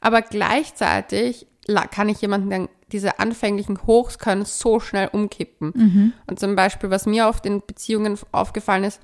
Aber 0.00 0.22
gleichzeitig 0.22 1.46
kann 1.90 2.08
ich 2.08 2.20
jemanden 2.20 2.50
dann, 2.50 2.68
diese 2.90 3.18
anfänglichen 3.18 3.86
Hochs 3.86 4.18
können 4.18 4.44
so 4.44 4.80
schnell 4.80 5.08
umkippen. 5.12 5.72
Mhm. 5.74 6.12
Und 6.26 6.40
zum 6.40 6.56
Beispiel, 6.56 6.90
was 6.90 7.06
mir 7.06 7.28
oft 7.28 7.46
in 7.46 7.62
Beziehungen 7.66 8.18
aufgefallen 8.32 8.84
ist, 8.84 9.00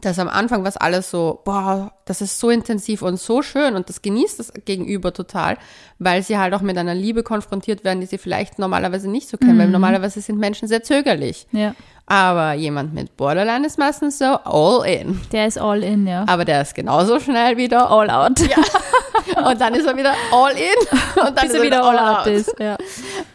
dass 0.00 0.18
am 0.18 0.28
Anfang 0.28 0.64
was 0.64 0.76
alles 0.76 1.10
so, 1.10 1.40
boah, 1.44 1.92
das 2.04 2.20
ist 2.20 2.40
so 2.40 2.50
intensiv 2.50 3.02
und 3.02 3.18
so 3.18 3.42
schön 3.42 3.76
und 3.76 3.88
das 3.88 4.02
genießt 4.02 4.38
das 4.38 4.52
Gegenüber 4.64 5.12
total, 5.12 5.56
weil 5.98 6.22
sie 6.22 6.36
halt 6.36 6.52
auch 6.54 6.60
mit 6.60 6.76
einer 6.76 6.94
Liebe 6.94 7.22
konfrontiert 7.22 7.84
werden, 7.84 8.00
die 8.00 8.06
sie 8.06 8.18
vielleicht 8.18 8.58
normalerweise 8.58 9.08
nicht 9.08 9.28
so 9.28 9.36
kennen, 9.36 9.58
weil 9.58 9.68
normalerweise 9.68 10.20
sind 10.20 10.38
Menschen 10.38 10.68
sehr 10.68 10.82
zögerlich. 10.82 11.46
ja. 11.52 11.74
Aber 12.06 12.52
jemand 12.52 12.92
mit 12.92 13.16
Borderline 13.16 13.66
ist 13.66 13.78
meistens 13.78 14.18
so 14.18 14.26
all 14.26 14.86
in. 14.86 15.22
Der 15.32 15.46
ist 15.46 15.58
all 15.58 15.82
in, 15.82 16.06
ja. 16.06 16.26
Aber 16.28 16.44
der 16.44 16.60
ist 16.60 16.74
genauso 16.74 17.18
schnell 17.18 17.56
wieder 17.56 17.90
All 17.90 18.10
out. 18.10 18.40
und 19.48 19.60
dann 19.60 19.74
ist 19.74 19.86
er 19.86 19.96
wieder 19.96 20.14
all 20.32 20.52
in 20.52 21.22
und 21.22 21.36
dann 21.36 21.46
Bis 21.46 21.54
er 21.54 21.62
wieder 21.62 21.84
all 21.84 21.98
out 21.98 22.26
ist. 22.26 22.54
Ja. 22.58 22.76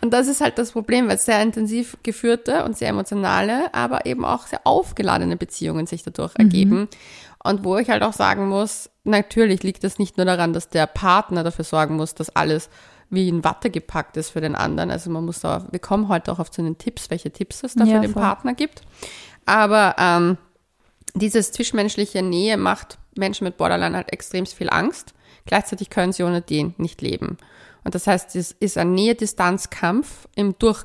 Und 0.01 0.11
das 0.11 0.27
ist 0.27 0.41
halt 0.41 0.57
das 0.57 0.71
Problem, 0.71 1.07
weil 1.07 1.17
sehr 1.17 1.41
intensiv 1.41 1.97
geführte 2.03 2.63
und 2.63 2.77
sehr 2.77 2.89
emotionale, 2.89 3.73
aber 3.73 4.05
eben 4.05 4.25
auch 4.25 4.47
sehr 4.47 4.61
aufgeladene 4.65 5.37
Beziehungen 5.37 5.85
sich 5.87 6.03
dadurch 6.03 6.33
ergeben. 6.37 6.87
Und 7.43 7.63
wo 7.63 7.77
ich 7.77 7.89
halt 7.89 8.03
auch 8.03 8.13
sagen 8.13 8.49
muss, 8.49 8.89
natürlich 9.03 9.63
liegt 9.63 9.83
es 9.83 9.97
nicht 9.97 10.17
nur 10.17 10.25
daran, 10.25 10.53
dass 10.53 10.69
der 10.69 10.87
Partner 10.87 11.43
dafür 11.43 11.63
sorgen 11.63 11.95
muss, 11.95 12.13
dass 12.13 12.35
alles 12.35 12.69
wie 13.09 13.27
in 13.27 13.43
Watte 13.43 13.69
gepackt 13.69 14.17
ist 14.17 14.31
für 14.31 14.41
den 14.41 14.55
anderen. 14.55 14.91
Also 14.91 15.09
man 15.09 15.25
muss 15.25 15.39
da, 15.39 15.65
wir 15.71 15.79
kommen 15.79 16.09
heute 16.09 16.31
auch 16.31 16.39
auf 16.39 16.51
zu 16.51 16.61
den 16.61 16.77
Tipps, 16.77 17.09
welche 17.09 17.31
Tipps 17.31 17.63
es 17.63 17.73
da 17.73 17.85
Ja, 17.85 17.95
für 17.95 18.01
den 18.01 18.13
voll. 18.13 18.21
Partner 18.21 18.53
gibt. 18.53 18.81
Aber 19.45 19.95
ähm, 19.97 20.37
dieses 21.15 21.51
zwischenmenschliche 21.51 22.21
Nähe 22.21 22.57
macht 22.57 22.99
Menschen 23.15 23.45
mit 23.45 23.57
Borderline 23.57 23.95
halt 23.95 24.13
extrem 24.13 24.45
viel 24.45 24.69
Angst. 24.69 25.13
Gleichzeitig 25.49 25.89
können 25.89 26.11
sie 26.11 26.21
ohne 26.21 26.41
den 26.41 26.75
nicht 26.77 27.01
leben. 27.01 27.37
Und 27.83 27.95
das 27.95 28.05
heißt, 28.05 28.35
es 28.35 28.51
ist 28.51 28.77
ein 28.77 28.93
Nähe-Distanz-Kampf 28.93 30.27
im 30.35 30.53
Durch, 30.59 30.83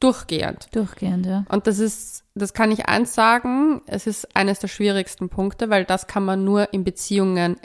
durchgehend. 0.00 0.68
Durchgehend, 0.72 1.26
ja. 1.26 1.44
Und 1.50 1.66
das 1.66 1.78
ist, 1.78 2.24
das 2.34 2.54
kann 2.54 2.70
ich 2.70 2.86
eins 2.88 3.12
sagen, 3.14 3.82
es 3.86 4.06
ist 4.06 4.34
eines 4.34 4.58
der 4.58 4.68
schwierigsten 4.68 5.28
Punkte, 5.28 5.68
weil 5.68 5.84
das 5.84 6.06
kann 6.06 6.24
man 6.24 6.44
nur 6.44 6.72
in 6.72 6.82
Beziehungen 6.82 7.56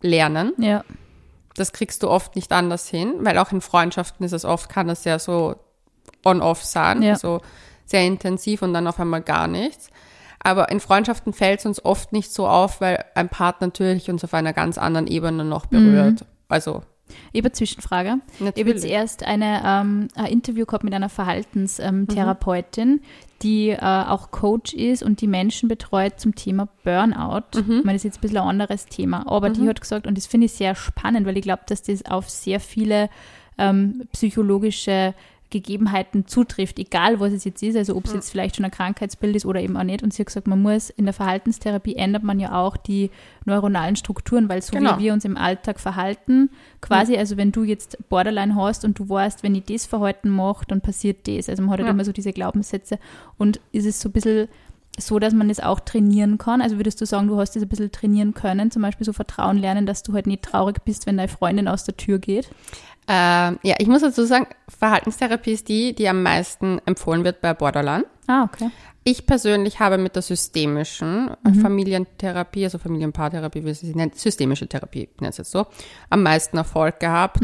lernen. 0.00 0.54
Ja. 0.58 0.84
Das 1.54 1.72
kriegst 1.72 2.02
du 2.02 2.08
oft 2.10 2.34
nicht 2.34 2.50
anders 2.50 2.88
hin, 2.88 3.14
weil 3.20 3.38
auch 3.38 3.52
in 3.52 3.60
Freundschaften 3.60 4.26
ist 4.26 4.32
es 4.32 4.44
oft, 4.44 4.68
kann 4.68 4.88
es 4.88 5.04
ja 5.04 5.20
so 5.20 5.54
on-off 6.24 6.64
sein, 6.64 7.00
Ja. 7.02 7.14
so 7.14 7.42
sehr 7.84 8.04
intensiv 8.04 8.62
und 8.62 8.74
dann 8.74 8.88
auf 8.88 8.98
einmal 8.98 9.22
gar 9.22 9.46
nichts. 9.46 9.88
Aber 10.42 10.70
in 10.70 10.80
Freundschaften 10.80 11.32
fällt 11.32 11.60
es 11.60 11.66
uns 11.66 11.84
oft 11.84 12.12
nicht 12.12 12.32
so 12.32 12.46
auf, 12.48 12.80
weil 12.80 13.04
ein 13.14 13.28
Part 13.28 13.60
natürlich 13.60 14.10
uns 14.10 14.24
auf 14.24 14.34
einer 14.34 14.52
ganz 14.52 14.76
anderen 14.78 15.06
Ebene 15.06 15.44
noch 15.44 15.66
berührt. 15.66 16.24
Also, 16.48 16.82
Ich 17.32 17.38
habe 17.38 17.46
eine 17.48 17.52
Zwischenfrage. 17.52 18.16
Ich 18.34 18.40
habe 18.40 18.58
jetzt 18.58 18.66
natürlich. 18.66 18.90
erst 18.90 19.22
eine, 19.24 19.62
ähm, 19.64 20.08
ein 20.16 20.26
Interview 20.26 20.66
gehabt 20.66 20.84
mit 20.84 20.94
einer 20.94 21.08
Verhaltenstherapeutin, 21.08 23.00
die 23.42 23.70
äh, 23.70 23.78
auch 23.80 24.30
Coach 24.30 24.74
ist 24.74 25.02
und 25.02 25.20
die 25.20 25.26
Menschen 25.26 25.68
betreut 25.68 26.18
zum 26.20 26.34
Thema 26.34 26.68
Burnout. 26.84 27.58
Ich 27.78 27.84
meine, 27.84 27.94
das 27.94 27.96
ist 27.96 28.04
jetzt 28.04 28.18
ein 28.18 28.20
bisschen 28.22 28.38
ein 28.38 28.48
anderes 28.48 28.86
Thema, 28.86 29.26
aber 29.26 29.50
die 29.50 29.68
hat 29.68 29.80
gesagt, 29.80 30.06
und 30.06 30.16
das 30.16 30.26
finde 30.26 30.46
ich 30.46 30.52
sehr 30.52 30.74
spannend, 30.74 31.26
weil 31.26 31.36
ich 31.36 31.42
glaube, 31.42 31.62
dass 31.66 31.82
das 31.82 32.04
auf 32.06 32.28
sehr 32.30 32.60
viele 32.60 33.08
ähm, 33.58 34.02
psychologische 34.12 35.14
Gegebenheiten 35.52 36.26
zutrifft, 36.26 36.80
egal 36.80 37.20
was 37.20 37.32
es 37.32 37.44
jetzt 37.44 37.62
ist, 37.62 37.76
also 37.76 37.94
ob 37.94 38.06
es 38.06 38.12
jetzt 38.12 38.30
vielleicht 38.30 38.56
schon 38.56 38.64
ein 38.64 38.72
Krankheitsbild 38.72 39.36
ist 39.36 39.46
oder 39.46 39.60
eben 39.60 39.76
auch 39.76 39.84
nicht. 39.84 40.02
Und 40.02 40.12
sie 40.12 40.22
hat 40.22 40.26
gesagt, 40.26 40.48
man 40.48 40.60
muss 40.60 40.90
in 40.90 41.04
der 41.04 41.14
Verhaltenstherapie 41.14 41.94
ändert 41.94 42.24
man 42.24 42.40
ja 42.40 42.60
auch 42.60 42.76
die 42.76 43.10
neuronalen 43.44 43.94
Strukturen, 43.94 44.48
weil 44.48 44.60
so 44.62 44.72
Genau. 44.76 44.98
wie 44.98 45.04
wir 45.04 45.12
uns 45.12 45.24
im 45.24 45.36
Alltag 45.36 45.78
verhalten, 45.78 46.50
quasi, 46.80 47.16
also 47.16 47.36
wenn 47.36 47.52
du 47.52 47.62
jetzt 47.62 47.96
Borderline 48.08 48.56
hast 48.56 48.84
und 48.84 48.98
du 48.98 49.08
weißt, 49.08 49.44
wenn 49.44 49.54
ich 49.54 49.64
das 49.66 49.86
Verhalten 49.86 50.30
mache, 50.30 50.64
dann 50.66 50.80
passiert 50.80 51.28
das. 51.28 51.48
Also 51.48 51.62
man 51.62 51.70
hat 51.70 51.78
halt 51.78 51.86
Ja. 51.86 51.92
immer 51.92 52.04
so 52.04 52.12
diese 52.12 52.32
Glaubenssätze 52.32 52.98
und 53.38 53.60
ist 53.70 53.86
es 53.86 54.00
so 54.00 54.08
ein 54.08 54.12
bisschen 54.12 54.48
so, 54.98 55.18
dass 55.18 55.32
man 55.32 55.48
das 55.48 55.58
auch 55.58 55.80
trainieren 55.80 56.36
kann? 56.36 56.60
Also 56.60 56.76
würdest 56.76 57.00
du 57.00 57.06
sagen, 57.06 57.26
du 57.26 57.38
hast 57.38 57.56
das 57.56 57.62
ein 57.62 57.68
bisschen 57.70 57.90
trainieren 57.92 58.34
können, 58.34 58.70
zum 58.70 58.82
Beispiel 58.82 59.06
so 59.06 59.14
Vertrauen 59.14 59.56
lernen, 59.56 59.86
dass 59.86 60.02
du 60.02 60.12
halt 60.12 60.26
nicht 60.26 60.42
traurig 60.42 60.84
bist, 60.84 61.06
wenn 61.06 61.16
deine 61.16 61.28
Freundin 61.28 61.66
aus 61.66 61.84
der 61.84 61.96
Tür 61.96 62.18
geht? 62.18 62.50
Ähm, 63.08 63.58
ja, 63.62 63.74
ich 63.78 63.88
muss 63.88 64.02
dazu 64.02 64.24
sagen, 64.24 64.46
Verhaltenstherapie 64.68 65.52
ist 65.52 65.68
die, 65.68 65.94
die 65.94 66.08
am 66.08 66.22
meisten 66.22 66.80
empfohlen 66.86 67.24
wird 67.24 67.40
bei 67.40 67.52
Borderline. 67.52 68.04
Ah, 68.26 68.44
okay. 68.44 68.70
Ich 69.04 69.26
persönlich 69.26 69.80
habe 69.80 69.98
mit 69.98 70.14
der 70.14 70.22
systemischen 70.22 71.32
Familientherapie, 71.60 72.62
also 72.62 72.78
Familienpaartherapie, 72.78 73.64
wie 73.64 73.74
sie 73.74 73.92
nennt, 73.96 74.16
systemische 74.16 74.68
Therapie, 74.68 75.08
ich 75.12 75.20
nenne 75.20 75.30
es 75.30 75.38
jetzt 75.38 75.50
so, 75.50 75.66
am 76.08 76.22
meisten 76.22 76.56
Erfolg 76.56 77.00
gehabt, 77.00 77.40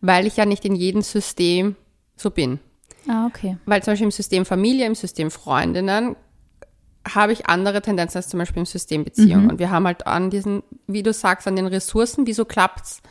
weil 0.00 0.26
ich 0.26 0.38
ja 0.38 0.46
nicht 0.46 0.64
in 0.64 0.74
jedem 0.74 1.02
System 1.02 1.76
so 2.16 2.30
bin. 2.30 2.60
Ah, 3.08 3.26
okay. 3.26 3.58
Weil 3.66 3.82
zum 3.82 3.92
Beispiel 3.92 4.06
im 4.06 4.10
System 4.10 4.46
Familie, 4.46 4.86
im 4.86 4.94
System 4.94 5.30
Freundinnen 5.30 6.16
habe 7.06 7.32
ich 7.32 7.46
andere 7.46 7.82
Tendenzen 7.82 8.16
als 8.18 8.28
zum 8.28 8.38
Beispiel 8.38 8.60
im 8.60 8.66
System 8.66 9.04
Beziehung. 9.04 9.50
Und 9.50 9.58
wir 9.58 9.70
haben 9.70 9.86
halt 9.86 10.06
an 10.06 10.30
diesen, 10.30 10.62
wie 10.86 11.02
du 11.02 11.12
sagst, 11.12 11.46
an 11.46 11.56
den 11.56 11.66
Ressourcen, 11.66 12.26
wieso 12.26 12.44
klappt's? 12.44 13.02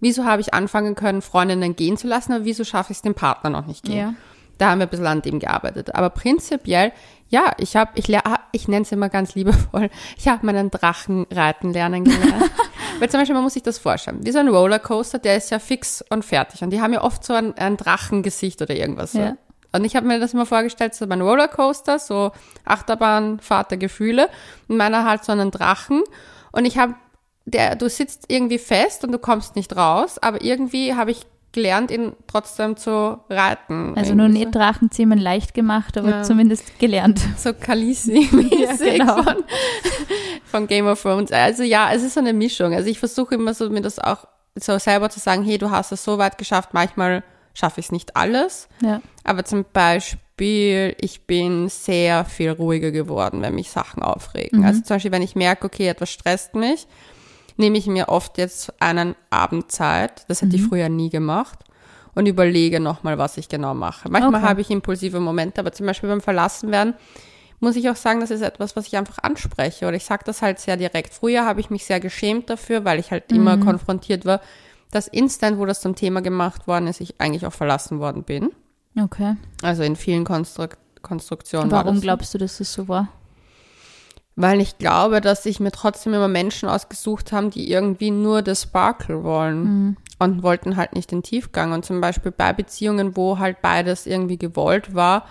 Wieso 0.00 0.24
habe 0.24 0.40
ich 0.40 0.54
anfangen 0.54 0.94
können, 0.94 1.22
Freundinnen 1.22 1.76
gehen 1.76 1.96
zu 1.96 2.06
lassen, 2.08 2.32
aber 2.32 2.44
wieso 2.44 2.64
schaffe 2.64 2.92
ich 2.92 2.98
es, 2.98 3.02
den 3.02 3.14
Partner 3.14 3.50
noch 3.50 3.66
nicht 3.66 3.84
gehen? 3.84 3.96
Ja. 3.98 4.14
Da 4.58 4.70
haben 4.70 4.78
wir 4.80 4.86
ein 4.86 4.90
bisschen 4.90 5.06
an 5.06 5.22
dem 5.22 5.38
gearbeitet. 5.38 5.94
Aber 5.94 6.10
prinzipiell, 6.10 6.92
ja, 7.28 7.52
ich 7.58 7.76
habe, 7.76 7.92
ich, 7.94 8.06
lehr- 8.08 8.40
ich 8.52 8.68
nenne 8.68 8.82
es 8.82 8.92
immer 8.92 9.08
ganz 9.08 9.34
liebevoll, 9.34 9.88
ich 10.18 10.28
habe 10.28 10.44
meinen 10.44 10.70
Drachen 10.70 11.26
reiten 11.30 11.72
lernen 11.72 12.04
gelernt. 12.04 12.50
Weil 12.98 13.08
zum 13.08 13.20
Beispiel, 13.20 13.34
man 13.34 13.44
muss 13.44 13.54
sich 13.54 13.62
das 13.62 13.78
vorstellen. 13.78 14.18
Wie 14.26 14.32
so 14.32 14.38
ein 14.38 14.48
Rollercoaster, 14.48 15.18
der 15.18 15.36
ist 15.36 15.50
ja 15.50 15.58
fix 15.58 16.04
und 16.10 16.24
fertig. 16.24 16.62
Und 16.62 16.70
die 16.70 16.80
haben 16.82 16.92
ja 16.92 17.02
oft 17.02 17.24
so 17.24 17.32
ein, 17.32 17.56
ein 17.56 17.78
Drachengesicht 17.78 18.60
oder 18.60 18.74
irgendwas. 18.74 19.12
So. 19.12 19.20
Ja. 19.20 19.36
Und 19.72 19.84
ich 19.84 19.96
habe 19.96 20.06
mir 20.06 20.18
das 20.20 20.34
immer 20.34 20.44
vorgestellt, 20.44 20.94
so 20.94 21.06
mein 21.06 21.22
Rollercoaster, 21.22 21.98
so 21.98 22.32
Achterbahnfahrt 22.66 23.70
der 23.70 23.78
Gefühle. 23.78 24.28
Und 24.68 24.76
meiner 24.76 25.04
halt 25.04 25.24
so 25.24 25.32
einen 25.32 25.50
Drachen. 25.50 26.02
Und 26.52 26.64
ich 26.64 26.76
habe, 26.78 26.94
der, 27.44 27.74
du 27.76 27.88
sitzt 27.88 28.24
irgendwie 28.28 28.58
fest 28.58 29.04
und 29.04 29.12
du 29.12 29.18
kommst 29.18 29.56
nicht 29.56 29.76
raus, 29.76 30.18
aber 30.18 30.42
irgendwie 30.42 30.94
habe 30.94 31.10
ich 31.10 31.26
gelernt, 31.52 31.90
ihn 31.90 32.12
trotzdem 32.28 32.76
zu 32.76 33.18
reiten. 33.28 33.94
Also 33.96 34.14
nur 34.14 34.28
nicht 34.28 34.54
Drachenzähmen 34.54 35.18
leicht 35.18 35.52
gemacht, 35.52 35.98
aber 35.98 36.10
Ja. 36.10 36.22
zumindest 36.22 36.78
gelernt. 36.78 37.20
so 37.36 37.50
Khaleesi-mäßig 37.50 38.80
Ja, 38.86 38.92
genau. 38.98 39.22
von, 39.24 39.36
von 40.44 40.66
Game 40.68 40.86
of 40.86 41.02
Thrones. 41.02 41.32
Also 41.32 41.64
ja, 41.64 41.90
es 41.92 42.02
ist 42.04 42.14
so 42.14 42.20
eine 42.20 42.32
Mischung. 42.32 42.72
Also 42.72 42.88
ich 42.88 43.00
versuche 43.00 43.34
immer 43.34 43.52
so, 43.52 43.68
mir 43.68 43.80
das 43.80 43.98
auch 43.98 44.26
so 44.54 44.78
selber 44.78 45.10
zu 45.10 45.18
sagen, 45.18 45.42
hey, 45.44 45.58
du 45.58 45.70
hast 45.70 45.90
es 45.90 46.04
so 46.04 46.18
weit 46.18 46.38
geschafft, 46.38 46.70
manchmal 46.72 47.24
schaffe 47.52 47.80
ich 47.80 47.86
es 47.86 47.92
nicht 47.92 48.14
alles. 48.16 48.68
Ja. 48.80 49.00
Aber 49.24 49.44
zum 49.44 49.64
Beispiel, 49.72 50.94
ich 51.00 51.26
bin 51.26 51.68
sehr 51.68 52.24
viel 52.24 52.50
ruhiger 52.50 52.92
geworden, 52.92 53.42
wenn 53.42 53.54
mich 53.56 53.70
Sachen 53.70 54.02
aufregen. 54.04 54.64
Also 54.64 54.82
zum 54.82 54.96
Beispiel, 54.96 55.12
wenn 55.12 55.22
ich 55.22 55.34
merke, 55.34 55.66
okay, 55.66 55.88
etwas 55.88 56.10
stresst 56.10 56.54
mich, 56.54 56.86
nehme 57.60 57.78
ich 57.78 57.86
mir 57.86 58.08
oft 58.08 58.38
jetzt 58.38 58.72
einen 58.82 59.14
Abend 59.30 59.70
Zeit, 59.70 60.24
das 60.28 60.42
hätte 60.42 60.56
ich 60.56 60.62
früher 60.64 60.88
nie 60.88 61.10
gemacht, 61.10 61.60
und 62.14 62.26
überlege 62.26 62.80
nochmal, 62.80 63.18
was 63.18 63.36
ich 63.36 63.48
genau 63.48 63.74
mache. 63.74 64.08
Manchmal 64.08 64.40
Okay. 64.40 64.48
habe 64.48 64.60
ich 64.60 64.70
impulsive 64.70 65.20
Momente, 65.20 65.60
aber 65.60 65.72
zum 65.72 65.86
Beispiel 65.86 66.08
beim 66.08 66.20
Verlassenwerden 66.20 66.94
muss 67.60 67.76
ich 67.76 67.88
auch 67.90 67.96
sagen, 67.96 68.20
das 68.20 68.30
ist 68.30 68.40
etwas, 68.40 68.74
was 68.74 68.86
ich 68.86 68.96
einfach 68.96 69.18
anspreche 69.22 69.86
oder 69.86 69.96
ich 69.96 70.04
sage 70.04 70.24
das 70.24 70.42
halt 70.42 70.58
sehr 70.58 70.76
direkt. 70.76 71.12
Früher 71.14 71.44
habe 71.44 71.60
ich 71.60 71.70
mich 71.70 71.84
sehr 71.84 72.00
geschämt 72.00 72.50
dafür, 72.50 72.84
weil 72.84 72.98
ich 72.98 73.10
halt 73.10 73.30
immer 73.30 73.58
konfrontiert 73.58 74.24
war, 74.24 74.40
dass 74.90 75.06
instant, 75.06 75.58
wo 75.58 75.66
das 75.66 75.80
zum 75.80 75.94
Thema 75.94 76.20
gemacht 76.22 76.66
worden 76.66 76.88
ist, 76.88 77.00
ich 77.00 77.20
eigentlich 77.20 77.46
auch 77.46 77.52
verlassen 77.52 78.00
worden 78.00 78.24
bin. 78.24 78.50
Okay. 78.98 79.36
Also 79.62 79.82
in 79.82 79.94
vielen 79.94 80.24
Konstruk 80.24 80.78
Konstruktionen 81.02 81.70
war 81.70 81.84
Warum 81.84 81.96
das 81.96 82.02
glaubst 82.02 82.34
du, 82.34 82.38
dass 82.38 82.60
es 82.60 82.72
so 82.72 82.88
war? 82.88 83.08
Weil 84.36 84.60
ich 84.60 84.78
glaube, 84.78 85.20
dass 85.20 85.44
ich 85.44 85.60
mir 85.60 85.72
trotzdem 85.72 86.14
immer 86.14 86.28
Menschen 86.28 86.68
ausgesucht 86.68 87.32
haben, 87.32 87.50
die 87.50 87.70
irgendwie 87.70 88.10
nur 88.10 88.42
das 88.42 88.62
Sparkle 88.62 89.22
wollen. 89.24 89.96
und 90.20 90.42
wollten 90.42 90.76
halt 90.76 90.94
nicht 90.94 91.10
den 91.10 91.22
Tiefgang. 91.22 91.72
Und 91.72 91.84
zum 91.84 92.00
Beispiel 92.00 92.30
bei 92.30 92.52
Beziehungen, 92.52 93.16
wo 93.16 93.38
halt 93.38 93.62
beides 93.62 94.06
irgendwie 94.06 94.36
gewollt 94.36 94.94
war, 94.94 95.26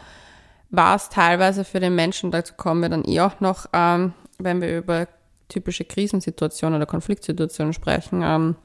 war 0.72 0.96
es 0.96 1.10
teilweise 1.10 1.64
für 1.64 1.80
den 1.80 1.96
Menschen, 1.96 2.32
dazu 2.32 2.54
kommen 2.56 2.82
wir 2.82 2.90
dann 2.90 3.06
eh 3.06 3.22
auch 3.22 3.40
noch, 3.40 3.68
ähm, 3.72 4.14
wenn 4.38 4.62
wir 4.62 4.78
über 4.78 5.08
typische 5.48 5.86
Krisensituationen 5.86 6.78
oder 6.78 6.86
Konfliktsituationen 6.86 7.74
sprechen, 7.74 8.22
ähm, 8.24 8.56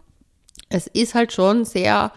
es 0.68 0.86
ist 0.86 1.14
halt 1.14 1.32
schon 1.32 1.64
sehr, 1.64 2.12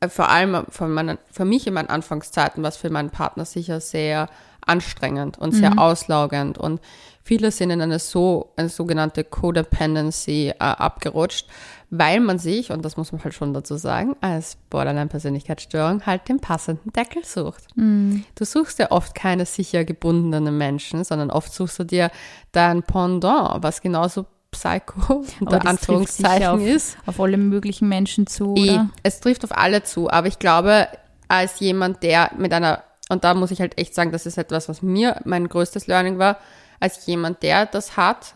äh, 0.00 0.08
vor 0.08 0.28
allem 0.28 0.64
von 0.68 0.92
meinen, 0.92 1.18
für 1.30 1.44
mich 1.44 1.66
in 1.66 1.74
meinen 1.74 1.88
Anfangszeiten, 1.88 2.62
was 2.62 2.76
für 2.76 2.90
meinen 2.90 3.10
Partner 3.10 3.44
sicher 3.44 3.80
sehr 3.80 4.28
anstrengend 4.68 5.38
und 5.38 5.52
sehr 5.52 5.72
mhm. 5.72 5.78
auslaugend 5.78 6.58
und 6.58 6.80
viele 7.22 7.50
sind 7.50 7.70
in 7.70 7.82
eine 7.82 7.98
so, 7.98 8.52
eine 8.56 8.68
sogenannte 8.68 9.22
Codependency 9.22 10.48
äh, 10.48 10.54
abgerutscht, 10.58 11.46
weil 11.90 12.20
man 12.20 12.38
sich, 12.38 12.70
und 12.70 12.84
das 12.84 12.96
muss 12.96 13.12
man 13.12 13.22
halt 13.22 13.34
schon 13.34 13.52
dazu 13.54 13.76
sagen, 13.76 14.16
als 14.20 14.56
Borderline-Persönlichkeitsstörung 14.70 16.06
halt 16.06 16.28
den 16.28 16.40
passenden 16.40 16.92
Deckel 16.92 17.24
sucht. 17.24 17.64
Mhm. 17.76 18.24
Du 18.34 18.44
suchst 18.44 18.78
ja 18.78 18.90
oft 18.90 19.14
keine 19.14 19.46
sicher 19.46 19.84
gebundenen 19.84 20.56
Menschen, 20.56 21.04
sondern 21.04 21.30
oft 21.30 21.52
suchst 21.52 21.78
du 21.78 21.84
dir 21.84 22.10
dein 22.52 22.82
Pendant, 22.82 23.62
was 23.62 23.80
genauso 23.80 24.26
Psycho 24.50 25.24
unter 25.40 25.66
Anführungszeichen 25.66 26.46
auf, 26.46 26.60
ist. 26.60 26.96
Auf 27.06 27.20
alle 27.20 27.36
möglichen 27.36 27.88
Menschen 27.88 28.26
zu. 28.26 28.52
Oder? 28.52 28.88
Es 29.02 29.20
trifft 29.20 29.44
auf 29.44 29.56
alle 29.56 29.82
zu, 29.82 30.10
aber 30.10 30.26
ich 30.26 30.38
glaube, 30.38 30.88
als 31.28 31.60
jemand, 31.60 32.02
der 32.02 32.30
mit 32.38 32.52
einer, 32.52 32.82
und 33.08 33.24
da 33.24 33.34
muss 33.34 33.50
ich 33.50 33.60
halt 33.60 33.78
echt 33.78 33.94
sagen, 33.94 34.12
das 34.12 34.26
ist 34.26 34.38
etwas, 34.38 34.68
was 34.68 34.82
mir 34.82 35.20
mein 35.24 35.48
größtes 35.48 35.86
Learning 35.86 36.18
war, 36.18 36.38
als 36.80 37.06
jemand, 37.06 37.42
der 37.42 37.66
das 37.66 37.96
hat, 37.96 38.34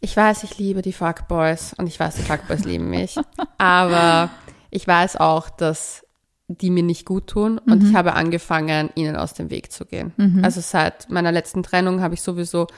ich 0.00 0.16
weiß, 0.16 0.44
ich 0.44 0.58
liebe 0.58 0.82
die 0.82 0.92
Fuckboys 0.92 1.74
und 1.78 1.86
ich 1.86 1.98
weiß, 1.98 2.16
die 2.16 2.22
Fuckboys 2.22 2.64
lieben 2.64 2.90
mich. 2.90 3.16
Aber 3.58 4.30
ich 4.70 4.86
weiß 4.86 5.16
auch, 5.16 5.48
dass 5.48 6.04
die 6.48 6.70
mir 6.70 6.82
nicht 6.82 7.06
gut 7.06 7.26
tun 7.26 7.58
und 7.58 7.82
mhm. 7.82 7.88
ich 7.88 7.96
habe 7.96 8.14
angefangen, 8.14 8.90
ihnen 8.94 9.16
aus 9.16 9.34
dem 9.34 9.50
Weg 9.50 9.72
zu 9.72 9.84
gehen. 9.84 10.12
Mhm. 10.16 10.44
Also 10.44 10.60
seit 10.60 11.10
meiner 11.10 11.32
letzten 11.32 11.62
Trennung 11.62 12.02
habe 12.02 12.14
ich 12.14 12.22
sowieso, 12.22 12.68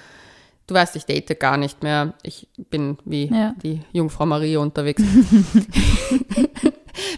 du 0.67 0.75
weißt, 0.75 0.97
ich 0.97 1.05
date 1.05 1.39
gar 1.39 1.59
nicht 1.59 1.83
mehr. 1.83 2.15
Ich 2.23 2.49
bin 2.71 2.97
wie 3.05 3.27
ja. 3.27 3.55
die 3.63 3.83
Jungfrau 3.93 4.25
Maria 4.25 4.61
unterwegs. 4.61 5.03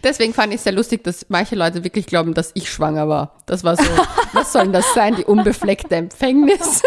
Deswegen 0.02 0.32
fand 0.32 0.52
ich 0.52 0.58
es 0.58 0.64
sehr 0.64 0.72
lustig, 0.72 1.04
dass 1.04 1.26
manche 1.28 1.54
Leute 1.54 1.84
wirklich 1.84 2.06
glauben, 2.06 2.34
dass 2.34 2.50
ich 2.54 2.70
schwanger 2.70 3.08
war. 3.08 3.36
Das 3.46 3.64
war 3.64 3.76
so, 3.76 3.84
was 4.32 4.52
soll 4.52 4.62
denn 4.64 4.72
das 4.72 4.94
sein, 4.94 5.16
die 5.16 5.24
unbefleckte 5.24 5.96
Empfängnis? 5.96 6.82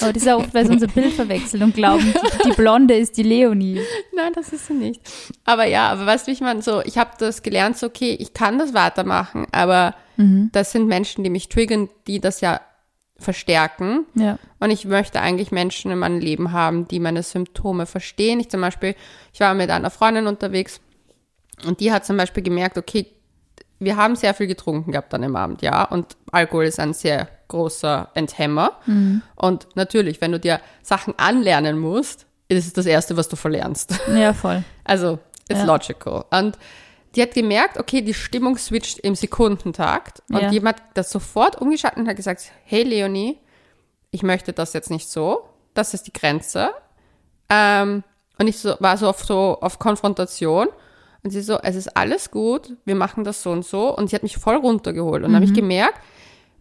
Aber 0.00 0.12
das 0.12 0.22
ist 0.22 0.26
ja 0.26 0.36
oft, 0.36 0.54
weil 0.54 0.66
sie 0.66 0.72
unser 0.72 0.86
Bild 0.86 1.12
verwechseln 1.12 1.62
und 1.62 1.74
glauben, 1.74 2.12
die, 2.12 2.48
die, 2.48 2.52
Blonde 2.56 2.96
ist 2.96 3.16
die 3.16 3.22
Leonie. 3.22 3.80
Nein, 4.14 4.32
das 4.34 4.52
ist 4.52 4.66
sie 4.66 4.74
nicht. 4.74 5.00
Aber 5.44 5.66
ja, 5.66 5.88
aber 5.88 6.06
weißt 6.06 6.26
du, 6.26 6.30
wie 6.30 6.34
ich 6.34 6.40
meine, 6.40 6.62
so, 6.62 6.82
ich 6.82 6.98
habe 6.98 7.10
das 7.18 7.42
gelernt, 7.42 7.76
so, 7.76 7.86
okay, 7.86 8.16
ich 8.18 8.34
kann 8.34 8.58
das 8.58 8.74
weitermachen, 8.74 9.46
aber 9.52 9.94
mhm. 10.16 10.50
das 10.52 10.72
sind 10.72 10.86
Menschen, 10.86 11.24
die 11.24 11.30
mich 11.30 11.48
triggern, 11.48 11.88
die 12.06 12.20
das 12.20 12.40
ja 12.40 12.60
verstärken. 13.18 14.06
Ja. 14.14 14.38
Und 14.60 14.70
ich 14.70 14.84
möchte 14.84 15.20
eigentlich 15.20 15.50
Menschen 15.50 15.90
in 15.90 15.98
meinem 15.98 16.20
Leben 16.20 16.52
haben, 16.52 16.86
die 16.88 17.00
meine 17.00 17.22
Symptome 17.22 17.86
verstehen. 17.86 18.40
Ich 18.40 18.50
zum 18.50 18.60
Beispiel, 18.60 18.94
ich 19.32 19.40
war 19.40 19.54
mit 19.54 19.70
einer 19.70 19.90
Freundin 19.90 20.26
unterwegs 20.26 20.80
und 21.64 21.80
die 21.80 21.92
hat 21.92 22.04
zum 22.04 22.16
Beispiel 22.16 22.42
gemerkt, 22.42 22.76
okay, 22.78 23.06
wir 23.78 23.96
haben 23.96 24.16
sehr 24.16 24.34
viel 24.34 24.46
getrunken 24.46 24.92
gehabt 24.92 25.12
an 25.14 25.22
dem 25.22 25.36
Abend, 25.36 25.62
ja. 25.62 25.84
Und 25.84 26.16
Alkohol 26.32 26.64
ist 26.64 26.80
ein 26.80 26.94
sehr 26.94 27.28
großer 27.48 28.10
Enthemmer. 28.14 28.78
Mhm. 28.86 29.22
Und 29.34 29.68
natürlich, 29.74 30.20
wenn 30.20 30.32
du 30.32 30.40
dir 30.40 30.60
Sachen 30.82 31.18
anlernen 31.18 31.78
musst, 31.78 32.26
ist 32.48 32.66
es 32.66 32.72
das 32.72 32.86
Erste, 32.86 33.16
was 33.16 33.28
du 33.28 33.36
verlernst. 33.36 33.98
Ja, 34.14 34.32
voll. 34.32 34.64
Also, 34.84 35.18
it's 35.48 35.60
ja. 35.60 35.64
logical. 35.64 36.24
Und 36.30 36.58
die 37.14 37.22
hat 37.22 37.34
gemerkt, 37.34 37.78
okay, 37.78 38.02
die 38.02 38.14
Stimmung 38.14 38.56
switcht 38.56 38.98
im 39.00 39.14
Sekundentakt. 39.14 40.22
Und 40.30 40.42
ja. 40.42 40.50
jemand 40.50 40.80
hat 40.80 40.86
das 40.94 41.10
sofort 41.10 41.60
umgeschaltet 41.60 41.98
und 41.98 42.08
hat 42.08 42.16
gesagt, 42.16 42.50
hey 42.64 42.82
Leonie, 42.82 43.38
ich 44.10 44.22
möchte 44.22 44.52
das 44.52 44.72
jetzt 44.72 44.90
nicht 44.90 45.08
so. 45.08 45.48
Das 45.74 45.94
ist 45.94 46.06
die 46.06 46.12
Grenze. 46.12 46.70
Ähm, 47.48 48.04
und 48.38 48.48
ich 48.48 48.58
so, 48.58 48.76
war 48.80 48.96
so 48.96 49.08
auf, 49.08 49.24
so 49.24 49.58
auf 49.60 49.78
Konfrontation. 49.78 50.68
Und 51.26 51.30
sie 51.32 51.40
so, 51.40 51.58
es 51.60 51.74
ist 51.74 51.96
alles 51.96 52.30
gut, 52.30 52.76
wir 52.84 52.94
machen 52.94 53.24
das 53.24 53.42
so 53.42 53.50
und 53.50 53.64
so. 53.64 53.92
Und 53.92 54.10
sie 54.10 54.14
hat 54.14 54.22
mich 54.22 54.36
voll 54.36 54.54
runtergeholt. 54.54 55.24
Und 55.24 55.32
mhm. 55.32 55.34
habe 55.34 55.44
ich 55.44 55.52
gemerkt, 55.52 56.00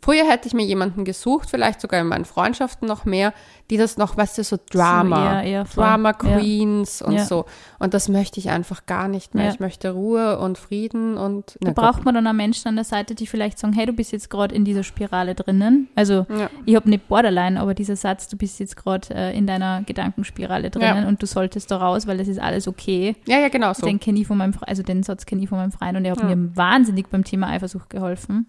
Früher 0.01 0.29
hätte 0.29 0.47
ich 0.47 0.53
mir 0.53 0.63
jemanden 0.63 1.03
gesucht, 1.03 1.49
vielleicht 1.49 1.81
sogar 1.81 1.99
in 1.99 2.05
meinen 2.05 2.25
Freundschaften 2.25 2.87
noch 2.87 3.05
mehr, 3.05 3.33
die 3.69 3.77
das 3.77 3.97
noch, 3.97 4.15
weißt 4.15 4.37
du, 4.37 4.43
so 4.43 4.57
Drama, 4.69 5.15
so, 5.15 5.23
ja, 5.23 5.41
ja, 5.41 5.63
Drama 5.63 6.13
Queens 6.13 6.99
ja. 6.99 7.07
und 7.07 7.21
so. 7.21 7.45
Und 7.79 7.93
das 7.95 8.09
möchte 8.09 8.39
ich 8.39 8.49
einfach 8.51 8.85
gar 8.85 9.07
nicht 9.07 9.33
mehr. 9.33 9.49
Ich 9.49 9.59
möchte 9.59 9.91
Ruhe 9.91 10.37
und 10.39 10.57
Frieden 10.57 11.17
und. 11.17 11.57
Da 11.61 11.71
braucht 11.71 12.05
man 12.05 12.13
dann 12.13 12.27
auch 12.27 12.33
Menschen 12.33 12.67
an 12.67 12.75
der 12.75 12.85
Seite, 12.85 13.15
die 13.15 13.25
vielleicht 13.25 13.57
sagen, 13.57 13.73
hey, 13.73 13.85
du 13.85 13.93
bist 13.93 14.11
jetzt 14.11 14.29
gerade 14.29 14.53
in 14.53 14.65
dieser 14.65 14.83
Spirale 14.83 15.33
drinnen. 15.33 15.87
Also 15.95 16.27
ich 16.65 16.75
habe 16.75 16.89
nicht 16.89 17.07
Borderline, 17.07 17.59
aber 17.59 17.73
dieser 17.73 17.95
Satz, 17.95 18.27
du 18.27 18.37
bist 18.37 18.59
jetzt 18.59 18.77
gerade 18.77 19.13
äh, 19.13 19.37
in 19.37 19.47
deiner 19.47 19.81
Gedankenspirale 19.83 20.69
drinnen 20.69 21.07
und 21.07 21.21
du 21.21 21.25
solltest 21.25 21.71
da 21.71 21.77
raus, 21.77 22.05
weil 22.05 22.17
das 22.17 22.27
ist 22.27 22.39
alles 22.39 22.67
okay. 22.67 23.15
Ja, 23.27 23.39
ja, 23.39 23.49
genau 23.49 23.73
so. 23.73 23.85
Den 23.85 23.99
kenne 23.99 24.19
ich 24.19 24.27
von 24.27 24.37
meinem, 24.37 24.53
also 24.61 24.83
den 24.83 25.01
Satz 25.01 25.25
kenne 25.25 25.41
ich 25.41 25.49
von 25.49 25.57
meinem 25.57 25.71
Freund 25.71 25.97
und 25.97 26.03
der 26.03 26.11
hat 26.11 26.23
mir 26.23 26.55
wahnsinnig 26.55 27.09
beim 27.09 27.23
Thema 27.23 27.47
Eifersucht 27.47 27.89
geholfen. 27.89 28.45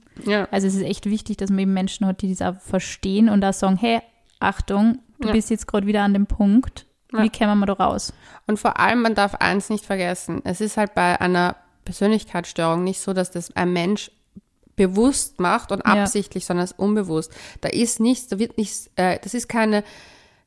Also 0.50 0.66
es 0.66 0.74
ist 0.74 0.82
echt 0.82 1.06
wichtig, 1.06 1.38
dass 1.38 1.46
dass 1.46 1.52
man 1.52 1.60
eben 1.60 1.74
Menschen 1.74 2.06
hat, 2.06 2.22
die 2.22 2.34
das 2.34 2.42
auch 2.42 2.60
verstehen 2.60 3.28
und 3.28 3.40
da 3.40 3.52
sagen, 3.52 3.76
hey, 3.76 4.00
Achtung, 4.40 4.98
du 5.20 5.28
ja. 5.28 5.32
bist 5.32 5.50
jetzt 5.50 5.66
gerade 5.66 5.86
wieder 5.86 6.02
an 6.02 6.14
dem 6.14 6.26
Punkt, 6.26 6.86
wie 7.12 7.24
ja. 7.24 7.28
kämen 7.28 7.58
wir 7.58 7.66
da 7.66 7.74
raus? 7.74 8.12
Und 8.46 8.58
vor 8.58 8.78
allem, 8.78 9.02
man 9.02 9.14
darf 9.14 9.34
eins 9.36 9.70
nicht 9.70 9.84
vergessen, 9.84 10.40
es 10.44 10.60
ist 10.60 10.76
halt 10.76 10.94
bei 10.94 11.20
einer 11.20 11.56
Persönlichkeitsstörung 11.84 12.84
nicht 12.84 13.00
so, 13.00 13.12
dass 13.12 13.30
das 13.30 13.54
ein 13.56 13.72
Mensch 13.72 14.10
bewusst 14.74 15.40
macht 15.40 15.72
und 15.72 15.82
absichtlich, 15.82 16.44
ja. 16.44 16.48
sondern 16.48 16.64
es 16.64 16.72
ist 16.72 16.78
unbewusst. 16.78 17.32
Da 17.62 17.70
ist 17.70 17.98
nichts, 17.98 18.28
da 18.28 18.38
wird 18.38 18.58
nichts, 18.58 18.90
äh, 18.96 19.18
das 19.22 19.32
ist 19.32 19.48
keine, 19.48 19.82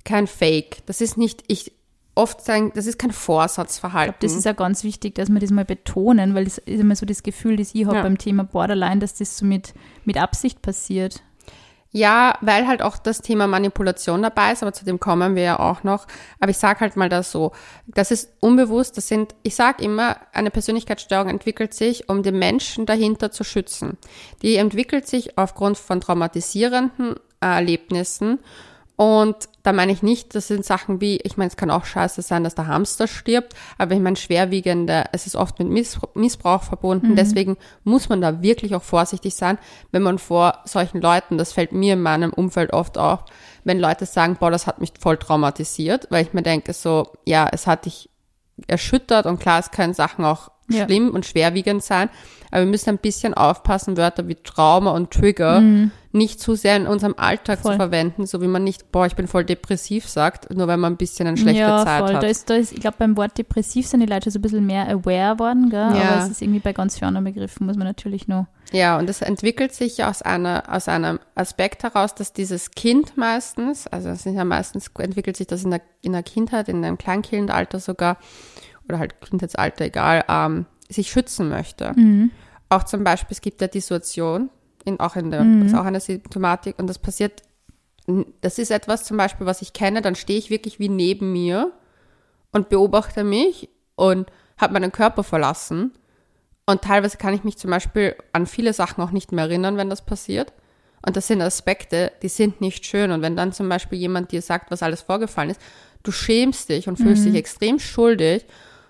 kein 0.06 0.28
Fake. 0.28 0.86
Das 0.86 1.02
ist 1.02 1.18
nicht, 1.18 1.44
ich, 1.48 1.72
oft 2.14 2.46
sagen, 2.46 2.72
das 2.76 2.86
ist 2.86 3.00
kein 3.00 3.12
Vorsatzverhalten. 3.12 4.14
Ich 4.14 4.20
glaube, 4.20 4.28
das 4.28 4.38
ist 4.38 4.46
ja 4.46 4.54
ganz 4.54 4.84
wichtig, 4.84 5.16
dass 5.16 5.30
wir 5.30 5.40
das 5.40 5.52
mal 5.52 5.66
betonen, 5.66 6.36
weil 6.36 6.44
das 6.44 6.60
ist 6.60 6.80
immer 6.80 6.96
so 6.96 7.06
das 7.06 7.24
Gefühl, 7.24 7.56
das 7.56 7.74
ich 7.74 7.86
habe 7.86 7.98
ja. 7.98 8.04
beim 8.04 8.18
Thema 8.18 8.44
Borderline, 8.44 9.00
dass 9.00 9.16
das 9.16 9.38
so 9.38 9.46
mit, 9.46 9.74
mit 10.06 10.18
Absicht 10.18 10.62
passiert. 10.62 11.24
Ja, 11.91 12.38
weil 12.41 12.67
halt 12.67 12.84
auch 12.84 12.97
das 12.97 13.21
Thema 13.21 13.47
Manipulation 13.47 14.21
dabei 14.21 14.52
ist, 14.52 14.62
aber 14.62 14.73
zu 14.73 14.86
dem 14.86 14.99
kommen 14.99 15.36
wir 15.36 15.41
ja 15.41 15.60
auch 15.60 15.84
noch. 15.84 16.06
Aber 16.39 16.52
ich 16.52 16.58
sage 16.58 16.82
halt 16.82 16.95
mal 16.95 17.10
das 17.10 17.32
so, 17.32 17.52
das 17.88 18.12
ist 18.12 18.32
unbewusst, 18.39 18.95
das 18.97 19.08
sind, 19.08 19.34
ich 19.41 19.56
sage 19.56 19.84
immer, 19.84 20.17
eine 20.32 20.52
Persönlichkeitsstörung 20.52 21.30
entwickelt 21.30 21.73
sich, 21.73 22.08
um 22.08 22.21
den 22.21 22.38
Menschen 22.38 22.86
dahinter 22.86 23.32
zu 23.32 23.43
schützen. 23.43 23.97
Die 24.43 24.58
entwickelt 24.58 25.08
sich 25.08 25.38
aufgrund 25.39 25.80
von 25.80 25.99
traumatisierenden 25.99 27.15
Erlebnissen 27.39 28.38
und 29.00 29.48
da 29.64 29.72
meine 29.72 29.94
ich 29.94 30.04
nicht, 30.04 30.36
das 30.36 30.50
sind 30.50 30.66
Sachen 30.66 31.00
wie, 31.00 31.22
ich 31.24 31.38
meine, 31.38 31.48
es 31.48 31.56
kann 31.56 31.72
auch 31.72 31.86
scheiße 31.86 32.22
sein, 32.22 32.44
dass 32.44 32.56
der 32.56 32.68
Hamster 32.68 33.08
stirbt, 33.08 33.56
aber 33.78 33.94
ich 33.94 34.02
meine, 34.02 34.18
schwerwiegende, 34.18 35.06
es 35.14 35.26
ist 35.26 35.38
oft 35.38 35.58
mit 35.58 35.70
Missbrauch 36.16 36.64
verbunden. 36.64 37.12
Mhm. 37.12 37.16
Deswegen 37.16 37.56
muss 37.86 38.10
man 38.10 38.20
da 38.20 38.42
wirklich 38.42 38.76
auch 38.76 38.84
vorsichtig 38.84 39.36
sein, 39.36 39.58
wenn 39.94 40.02
man 40.02 40.20
vor 40.20 40.58
solchen 40.66 41.00
Leuten, 41.00 41.38
das 41.38 41.54
fällt 41.54 41.72
mir 41.72 41.94
in 41.94 42.02
meinem 42.02 42.34
Umfeld 42.34 42.74
oft 42.74 42.98
auf, 42.98 43.24
wenn 43.64 43.80
Leute 43.80 44.06
sagen, 44.06 44.36
boah, 44.38 44.52
das 44.52 44.68
hat 44.68 44.82
mich 44.82 44.92
voll 45.00 45.16
traumatisiert, 45.16 46.08
weil 46.10 46.26
ich 46.26 46.34
mir 46.34 46.44
denke 46.44 46.74
so, 46.74 47.14
ja, 47.24 47.48
es 47.50 47.68
hat 47.68 47.86
dich 47.86 48.10
erschüttert 48.68 49.28
und 49.28 49.40
klar, 49.40 49.62
es 49.62 49.72
können 49.72 49.94
Sachen 49.94 50.26
auch 50.26 50.52
ja. 50.70 50.84
schlimm 50.84 51.12
und 51.12 51.26
schwerwiegend 51.26 51.86
sein, 51.86 52.10
aber 52.52 52.66
wir 52.66 52.72
müssen 52.72 52.90
ein 52.90 52.98
bisschen 52.98 53.34
aufpassen, 53.34 53.96
Wörter 53.96 54.28
wie 54.28 54.36
Trauma 54.36 54.92
und 54.92 55.12
Trigger 55.12 55.62
mhm 55.62 55.92
nicht 56.12 56.39
zu 56.39 56.56
sehr 56.56 56.76
in 56.76 56.88
unserem 56.88 57.13
Alltag 57.17 57.60
voll. 57.60 57.74
zu 57.74 57.78
verwenden, 57.78 58.26
so 58.26 58.41
wie 58.41 58.48
man 58.48 58.63
nicht, 58.63 58.91
boah, 58.91 59.06
ich 59.06 59.15
bin 59.15 59.28
voll 59.28 59.45
depressiv 59.45 60.08
sagt, 60.08 60.54
nur 60.54 60.67
weil 60.67 60.78
man 60.78 60.93
ein 60.93 60.98
bisschen 60.98 61.28
eine 61.28 61.38
schlechte 61.38 61.62
ja, 61.62 61.86
Zeit 61.86 62.04
voll. 62.04 62.15
hat. 62.15 62.24
Da 62.24 62.28
ist, 62.28 62.50
da 62.50 62.56
ist, 62.56 62.72
ich 62.72 62.80
glaube, 62.80 62.98
beim 62.98 63.15
Wort 63.15 63.38
depressiv 63.38 63.86
sind 63.86 64.00
die 64.00 64.08
Leute 64.08 64.32
so 64.32 64.39
ein 64.39 64.41
bisschen 64.41 64.65
mehr 64.65 64.89
aware 64.89 65.38
worden, 65.38 65.69
gell? 65.69 65.80
Ja. 65.80 66.12
aber 66.12 66.24
es 66.24 66.30
ist 66.30 66.41
irgendwie 66.41 66.60
bei 66.60 66.74
ganz 66.74 66.98
vielen 66.98 67.10
anderen 67.10 67.26
Begriffen, 67.26 67.67
muss 67.67 67.78
man 67.78 67.86
natürlich 67.86 68.28
nur. 68.28 68.48
Ja, 68.72 68.98
und 68.98 69.10
es 69.10 69.22
entwickelt 69.22 69.74
sich 69.74 70.04
aus 70.04 70.22
einer, 70.22 70.63
aus 70.67 70.88
einem 70.88 71.19
Aspekt 71.36 71.84
heraus, 71.84 72.15
dass 72.15 72.34
dieses 72.34 72.72
Kind 72.72 73.15
meistens, 73.15 73.86
also 73.88 74.10
es 74.10 74.24
sind 74.24 74.36
ja 74.36 74.45
meistens, 74.45 74.91
entwickelt 74.98 75.38
sich 75.38 75.48
das 75.48 75.63
in 75.63 75.72
der, 75.72 75.82
in 76.02 76.13
der 76.13 76.24
Kindheit, 76.24 76.69
in 76.69 76.84
einem 76.84 76.98
Kleinkindalter 76.98 77.80
sogar, 77.80 78.17
oder 78.88 78.98
halt 78.98 79.22
Kindheitsalter, 79.22 79.86
egal, 79.86 80.24
ähm, 80.28 80.65
sich 80.89 81.12
schützen 81.12 81.50
möchte. 81.50 81.93
Mhm. 81.95 82.32
Auch 82.69 82.84
zum 82.84 83.04
Beispiel, 83.04 83.34
es 83.36 83.41
gibt 83.41 83.62
ja 83.62 83.67
die 83.67 83.80
Situation, 83.80 84.50
in, 84.86 85.00
auch 85.00 85.15
in 85.15 85.32
der, 85.32 85.44
mhm. 85.44 85.65
ist 85.65 85.76
auch 85.76 85.86
eine 85.86 86.00
Symptomatik 86.00 86.80
und 86.80 86.88
das 86.88 87.00
passiert, 87.00 87.44
das 88.42 88.58
ist 88.58 88.72
etwas 88.72 89.04
zum 89.04 89.18
Beispiel, 89.18 89.46
was 89.46 89.62
ich 89.62 89.74
kenne, 89.74 90.02
dann 90.02 90.15
stehe 90.15 90.39
ich 90.39 90.50
wirklich 90.50 90.80
wie 90.80 90.89
neben 90.89 91.32
mir 91.32 91.72
und 92.52 92.70
beobachte 92.70 93.24
mich 93.24 93.70
und 93.96 94.32
habe 94.58 94.74
meinen 94.74 94.92
Körper 94.92 95.24
verlassen 95.24 95.92
und 96.70 96.84
teilweise 96.84 97.18
kann 97.18 97.34
ich 97.34 97.44
mich 97.44 97.58
zum 97.58 97.72
Beispiel 97.72 98.15
an 98.32 98.46
viele 98.46 98.74
Sachen 98.74 99.04
auch 99.04 99.10
nicht 99.10 99.32
mehr 99.32 99.46
erinnern, 99.46 99.78
wenn 99.78 99.89
das 99.89 100.06
passiert. 100.06 100.54
Und 101.04 101.18
das 101.18 101.26
sind 101.26 101.42
Aspekte, 101.42 102.12
die 102.22 102.28
sind 102.28 102.62
nicht 102.62 102.86
schön. 102.86 103.10
Und 103.10 103.24
wenn 103.24 103.36
dann 103.36 103.54
zum 103.54 103.68
Beispiel 103.68 103.98
jemand 103.98 104.32
dir 104.32 104.44
sagt, 104.44 104.70
was 104.70 104.84
alles 104.84 105.02
vorgefallen 105.02 105.50
ist, 105.50 105.60
du 106.04 106.12
schämst 106.12 106.70
dich 106.70 106.88
und 106.88 106.98
fühlst 106.98 107.24
mhm. 107.24 107.32
dich 107.32 107.39
extrem 107.39 107.80
schuldig. 107.80 108.46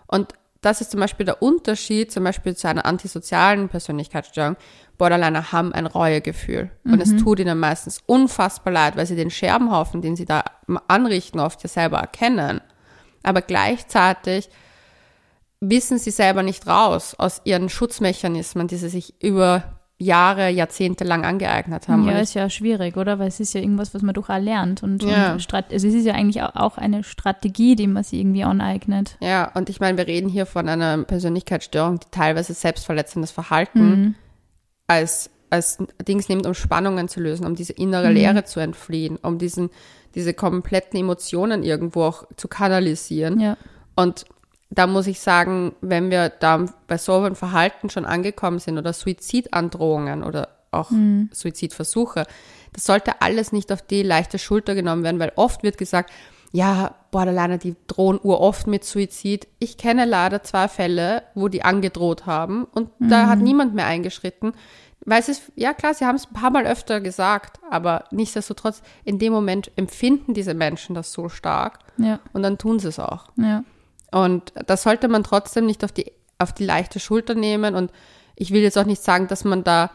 Und 0.08 0.34
das 0.62 0.82
ist 0.82 0.92
zum 0.92 1.00
Beispiel 1.00 1.26
der 1.26 1.42
Unterschied, 1.42 2.12
zum 2.12 2.24
Beispiel 2.24 2.56
zu 2.56 2.68
einer 2.68 2.86
antisozialen 2.86 3.70
Persönlichkeitsstörung. 3.70 4.58
Borderliner 4.98 5.54
haben 5.54 5.74
ein 5.74 5.86
Reuegefühl. 5.86 6.70
Mhm. 6.84 6.94
Und 6.94 7.02
es 7.02 7.12
mhm. 7.12 7.18
tut 7.20 7.40
ihnen 7.40 7.60
meistens 7.60 8.02
unfassbar 8.06 8.74
leid, 8.74 8.98
weil 8.98 9.06
sie 9.06 9.16
den 9.16 9.32
Scherbenhaufen, 9.32 10.02
den 10.02 10.16
sie 10.16 10.26
da 10.26 10.44
anrichten, 10.88 11.40
oft 11.40 11.64
ja 11.64 11.70
selber 11.70 12.00
erkennen. 12.00 12.60
Aber 13.24 13.42
gleichzeitig 13.42 14.50
wissen 15.62 15.98
sie 15.98 16.12
selber 16.12 16.44
nicht 16.44 16.68
raus 16.68 17.16
aus 17.18 17.42
ihren 17.46 17.70
Schutzmechanismen, 17.70 18.68
die 18.68 18.78
sie 18.78 18.90
sich 18.90 19.22
über 19.22 19.79
Jahre, 20.02 20.50
Jahrzehnte 20.50 21.04
lang 21.04 21.26
angeeignet 21.26 21.90
haben. 21.90 22.08
Ja, 22.08 22.20
ist 22.20 22.34
ja 22.34 22.50
schwierig, 22.50 22.96
oder? 22.96 23.20
Weil 23.20 23.28
es 23.28 23.42
ist 23.42 23.54
ja 23.54 23.60
irgendwas, 23.60 23.94
was 23.94 24.02
man 24.02 24.14
durchaus 24.14 24.42
lernt. 24.42 24.82
Und, 24.82 25.04
ja. 25.04 25.34
und 25.34 25.54
also 25.54 25.88
es 25.88 25.94
ist 25.94 26.06
ja 26.06 26.14
eigentlich 26.14 26.42
auch 26.42 26.78
eine 26.78 27.04
Strategie, 27.04 27.76
die 27.76 27.86
man 27.86 28.06
sich 28.06 28.22
irgendwie 28.22 28.46
aneignet. 28.46 29.18
Ja, 29.20 29.52
und 29.56 29.70
ich 29.70 29.82
meine, 29.82 29.98
wir 29.98 30.08
reden 30.08 30.30
hier 30.30 30.46
von 30.46 30.70
einer 30.70 31.04
Persönlichkeitsstörung, 31.04 32.00
die 32.00 32.08
teilweise 32.12 32.54
selbstverletzendes 32.54 33.32
Verhalten 33.32 33.90
mhm. 33.90 34.16
als, 34.88 35.32
als 35.50 35.80
Dings 36.08 36.30
nimmt, 36.30 36.46
um 36.46 36.54
Spannungen 36.54 37.10
zu 37.10 37.20
lösen, 37.20 37.46
um 37.46 37.56
diese 37.56 37.74
innere 37.74 38.08
mhm. 38.08 38.16
Leere 38.16 38.46
zu 38.46 38.62
entfliehen, 38.62 39.18
um 39.18 39.38
diesen, 39.38 39.70
diese 40.16 40.34
kompletten 40.34 40.98
Emotionen 40.98 41.62
irgendwo 41.62 42.04
auch 42.04 42.24
zu 42.38 42.48
kanalisieren. 42.48 43.42
Ja. 43.42 43.58
Und 43.98 44.24
da 44.70 44.88
muss 44.88 45.08
ich 45.08 45.20
sagen, 45.20 45.74
wenn 45.82 46.12
wir 46.12 46.30
da 46.30 46.66
bei 46.88 46.98
so 46.98 47.16
einem 47.16 47.36
Verhalten 47.36 47.90
schon 47.90 48.06
angekommen 48.06 48.60
sind 48.60 48.78
oder 48.78 48.94
Suizidandrohungen 48.94 50.24
oder 50.24 50.50
auch 50.72 50.92
mhm. 50.92 51.30
Suizidversuche, 51.34 52.26
das 52.74 52.86
sollte 52.86 53.22
alles 53.22 53.52
nicht 53.52 53.72
auf 53.72 53.82
die 53.82 54.04
leichte 54.04 54.38
Schulter 54.38 54.76
genommen 54.76 55.04
werden, 55.04 55.20
weil 55.20 55.32
oft 55.36 55.64
wird 55.64 55.78
gesagt, 55.78 56.12
ja, 56.52 56.96
Borderliner, 57.12 57.58
die 57.58 57.76
drohen 57.88 58.20
uroft 58.20 58.68
mit 58.68 58.84
Suizid. 58.84 59.48
Ich 59.60 59.78
kenne 59.78 60.06
leider 60.06 60.44
zwei 60.44 60.68
Fälle, 60.68 61.24
wo 61.36 61.48
die 61.48 61.64
angedroht 61.64 62.26
haben 62.26 62.66
und 62.66 63.00
mhm. 63.00 63.10
da 63.10 63.28
hat 63.28 63.40
niemand 63.40 63.74
mehr 63.76 63.86
eingeschritten. 63.86 64.54
Weil 65.06 65.22
es 65.22 65.30
ist, 65.30 65.52
ja 65.56 65.74
klar, 65.74 65.94
sie 65.94 66.06
haben 66.06 66.16
es 66.16 66.28
ein 66.28 66.34
paar 66.34 66.52
Mal 66.52 66.66
öfter 66.66 67.02
gesagt, 67.02 67.60
aber 67.70 68.06
nichtsdestotrotz, 68.12 68.82
in 69.04 69.18
dem 69.18 69.32
Moment 69.32 69.72
empfinden 69.76 70.34
diese 70.34 70.54
Menschen 70.54 70.94
das 70.94 71.14
so 71.14 71.30
stark 71.30 71.80
ja. 71.98 72.20
und 72.34 72.44
dann 72.44 72.58
tun 72.58 72.80
sie 72.80 72.90
es 72.90 73.00
auch. 73.00 73.26
Ja. 73.38 73.64
Und 74.12 74.54
das 74.68 74.84
sollte 74.84 75.08
man 75.08 75.24
trotzdem 75.24 75.66
nicht 75.66 75.84
auf 75.84 75.92
die, 75.92 76.12
auf 76.38 76.54
die 76.54 76.66
leichte 76.66 77.00
Schulter 77.00 77.36
nehmen. 77.36 77.76
Und 77.76 77.92
ich 78.36 78.52
will 78.52 78.62
jetzt 78.62 78.78
auch 78.78 78.86
nicht 78.86 79.04
sagen, 79.04 79.28
dass 79.28 79.44
man 79.44 79.64
da, 79.64 79.92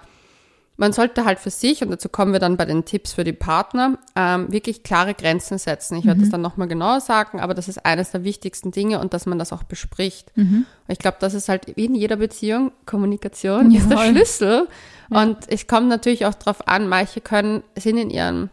man 0.76 0.92
sollte 0.92 1.24
halt 1.24 1.38
für 1.38 1.50
sich, 1.50 1.82
und 1.82 1.90
dazu 1.90 2.08
kommen 2.08 2.32
wir 2.32 2.40
dann 2.40 2.56
bei 2.56 2.64
den 2.64 2.84
Tipps 2.84 3.12
für 3.12 3.24
die 3.24 3.32
Partner, 3.32 3.98
ähm, 4.16 4.52
wirklich 4.52 4.82
klare 4.82 5.14
Grenzen 5.14 5.58
setzen. 5.58 5.96
Ich 5.96 6.04
werde 6.04 6.18
mhm. 6.18 6.24
das 6.24 6.30
dann 6.30 6.42
nochmal 6.42 6.68
genauer 6.68 7.00
sagen, 7.00 7.40
aber 7.40 7.54
das 7.54 7.68
ist 7.68 7.84
eines 7.84 8.10
der 8.10 8.24
wichtigsten 8.24 8.70
Dinge 8.70 9.00
und 9.00 9.14
dass 9.14 9.26
man 9.26 9.38
das 9.38 9.52
auch 9.52 9.62
bespricht. 9.62 10.36
Mhm. 10.36 10.66
Ich 10.88 10.98
glaube, 10.98 11.16
das 11.20 11.34
ist 11.34 11.48
halt 11.48 11.76
wie 11.76 11.86
in 11.86 11.94
jeder 11.94 12.16
Beziehung, 12.16 12.72
Kommunikation 12.86 13.70
ja, 13.70 13.80
ist 13.80 13.90
der 13.90 13.98
Schlüssel. 13.98 14.68
Ja. 15.10 15.22
Und 15.22 15.38
es 15.48 15.66
kommt 15.66 15.88
natürlich 15.88 16.26
auch 16.26 16.34
darauf 16.34 16.66
an, 16.68 16.88
manche 16.88 17.20
können, 17.20 17.62
sind 17.76 17.96
in 17.96 18.10
ihren 18.10 18.50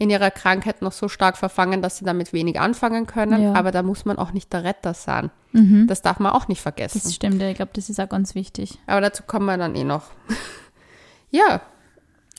in 0.00 0.08
ihrer 0.08 0.30
Krankheit 0.30 0.80
noch 0.80 0.92
so 0.92 1.08
stark 1.08 1.36
verfangen, 1.36 1.82
dass 1.82 1.98
sie 1.98 2.06
damit 2.06 2.32
wenig 2.32 2.58
anfangen 2.58 3.06
können. 3.06 3.42
Ja. 3.42 3.52
Aber 3.52 3.70
da 3.70 3.82
muss 3.82 4.06
man 4.06 4.16
auch 4.16 4.32
nicht 4.32 4.50
der 4.50 4.64
Retter 4.64 4.94
sein. 4.94 5.30
Mhm. 5.52 5.88
Das 5.88 6.00
darf 6.00 6.18
man 6.18 6.32
auch 6.32 6.48
nicht 6.48 6.62
vergessen. 6.62 7.02
Das 7.04 7.14
stimmt, 7.14 7.42
ich 7.42 7.56
glaube, 7.56 7.72
das 7.74 7.90
ist 7.90 8.00
auch 8.00 8.08
ganz 8.08 8.34
wichtig. 8.34 8.78
Aber 8.86 9.02
dazu 9.02 9.24
kommen 9.26 9.44
wir 9.44 9.58
dann 9.58 9.74
eh 9.74 9.84
noch. 9.84 10.04
ja. 11.30 11.60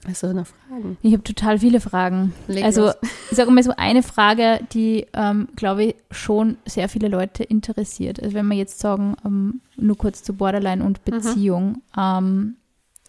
Hast 0.08 0.24
du 0.24 0.34
noch 0.34 0.47
Fragen? 0.47 0.97
Ich 1.04 1.13
habe 1.13 1.21
total 1.21 1.60
viele 1.60 1.80
Fragen. 1.80 2.34
Leg 2.47 2.63
also, 2.63 2.86
los. 2.86 2.95
ich 3.30 3.38
sage 3.38 3.52
mal 3.52 3.62
so 3.62 3.74
eine 3.78 4.02
Frage, 4.02 4.60
die, 4.74 5.06
ähm, 5.13 5.47
glaube 5.56 5.84
ich, 5.84 5.95
schon 6.10 6.58
sehr 6.65 6.89
viele 6.89 7.10
Leute 7.10 7.43
interessiert. 7.43 8.19
Also, 8.19 8.34
wenn 8.34 8.47
wir 8.47 8.58
jetzt 8.58 8.80
sagen, 8.80 9.15
ähm, 9.24 9.62
nur 9.78 10.00
kurz 10.00 10.24
zu 10.24 10.34
Borderline 10.34 10.84
und 10.84 11.00
mhm. 11.06 11.12
Beziehung, 11.12 11.67
mhm. 11.67 11.82
ähm, 11.95 12.56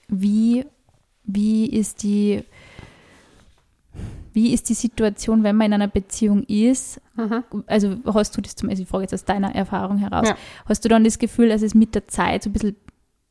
wie, 0.08 0.66
wie 1.24 1.70
ist 1.70 2.02
die 2.02 2.44
wie 4.32 4.52
ist 4.52 4.68
die 4.68 4.74
Situation, 4.74 5.42
wenn 5.42 5.56
man 5.56 5.66
in 5.66 5.72
einer 5.74 5.88
Beziehung 5.88 6.44
ist? 6.44 7.00
Mhm. 7.16 7.44
Also 7.66 7.96
hast 8.12 8.36
du 8.36 8.40
das 8.40 8.56
zum, 8.56 8.68
also 8.68 8.82
ich 8.82 8.88
frage 8.88 9.02
jetzt 9.02 9.14
aus 9.14 9.24
deiner 9.24 9.54
Erfahrung 9.54 9.98
heraus, 9.98 10.28
ja. 10.28 10.36
hast 10.66 10.84
du 10.84 10.88
dann 10.88 11.04
das 11.04 11.18
Gefühl, 11.18 11.48
dass 11.48 11.62
es 11.62 11.74
mit 11.74 11.94
der 11.94 12.08
Zeit 12.08 12.42
so 12.42 12.50
ein 12.50 12.52
bisschen 12.52 12.76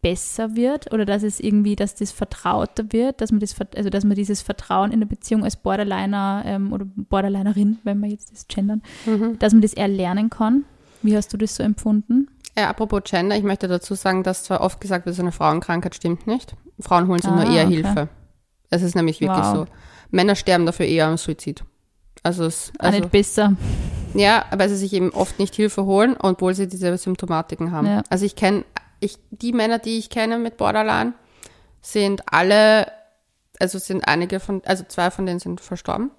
besser 0.01 0.55
wird 0.55 0.91
oder 0.91 1.05
dass 1.05 1.23
es 1.23 1.39
irgendwie, 1.39 1.75
dass 1.75 1.95
das 1.95 2.11
vertrauter 2.11 2.85
wird, 2.91 3.21
dass 3.21 3.31
man 3.31 3.39
das, 3.39 3.55
also 3.75 3.89
dass 3.89 4.03
man 4.03 4.15
dieses 4.15 4.41
Vertrauen 4.41 4.91
in 4.91 4.99
der 4.99 5.07
Beziehung 5.07 5.43
als 5.43 5.55
Borderliner 5.55 6.43
ähm, 6.45 6.73
oder 6.73 6.85
Borderlinerin, 6.85 7.77
wenn 7.83 7.99
wir 7.99 8.09
jetzt 8.09 8.31
das 8.31 8.47
gendern, 8.47 8.81
mhm. 9.05 9.37
dass 9.39 9.53
man 9.53 9.61
das 9.61 9.73
erlernen 9.73 10.29
kann? 10.29 10.65
Wie 11.03 11.15
hast 11.15 11.31
du 11.33 11.37
das 11.37 11.55
so 11.55 11.63
empfunden? 11.63 12.29
Ja, 12.57 12.69
apropos 12.69 13.03
Gender, 13.05 13.37
ich 13.37 13.43
möchte 13.43 13.67
dazu 13.67 13.95
sagen, 13.95 14.23
dass 14.23 14.43
zwar 14.43 14.61
oft 14.61 14.81
gesagt 14.81 15.05
wird, 15.05 15.15
so 15.15 15.21
eine 15.21 15.31
Frauenkrankheit 15.31 15.95
stimmt 15.95 16.27
nicht. 16.27 16.55
Frauen 16.79 17.07
holen 17.07 17.21
sich 17.21 17.31
ah, 17.31 17.35
nur 17.35 17.45
eher 17.45 17.65
okay. 17.65 17.75
Hilfe. 17.75 18.09
Es 18.69 18.81
ist 18.81 18.95
nämlich 18.95 19.21
wirklich 19.21 19.45
wow. 19.45 19.55
so. 19.55 19.65
Männer 20.11 20.35
sterben 20.35 20.65
dafür 20.65 20.85
eher 20.85 21.07
am 21.07 21.17
Suizid. 21.17 21.63
Also 22.23 22.45
es 22.45 22.71
also, 22.77 22.99
nicht 22.99 23.11
besser. 23.11 23.55
Ja, 24.13 24.45
weil 24.51 24.69
sie 24.69 24.75
sich 24.75 24.93
eben 24.93 25.11
oft 25.11 25.39
nicht 25.39 25.55
Hilfe 25.55 25.85
holen, 25.85 26.15
obwohl 26.19 26.53
sie 26.53 26.67
diese 26.67 26.95
Symptomatiken 26.97 27.71
haben. 27.71 27.87
Ja. 27.87 28.03
Also 28.09 28.25
ich 28.25 28.35
kenne, 28.35 28.65
ich, 28.99 29.17
die 29.31 29.53
Männer, 29.53 29.79
die 29.79 29.97
ich 29.97 30.09
kenne 30.09 30.37
mit 30.37 30.57
Borderline, 30.57 31.13
sind 31.81 32.21
alle, 32.31 32.87
also 33.59 33.79
sind 33.79 34.07
einige 34.07 34.39
von, 34.39 34.61
also 34.65 34.83
zwei 34.87 35.09
von 35.11 35.25
denen 35.25 35.39
sind 35.39 35.61
verstorben. 35.61 36.11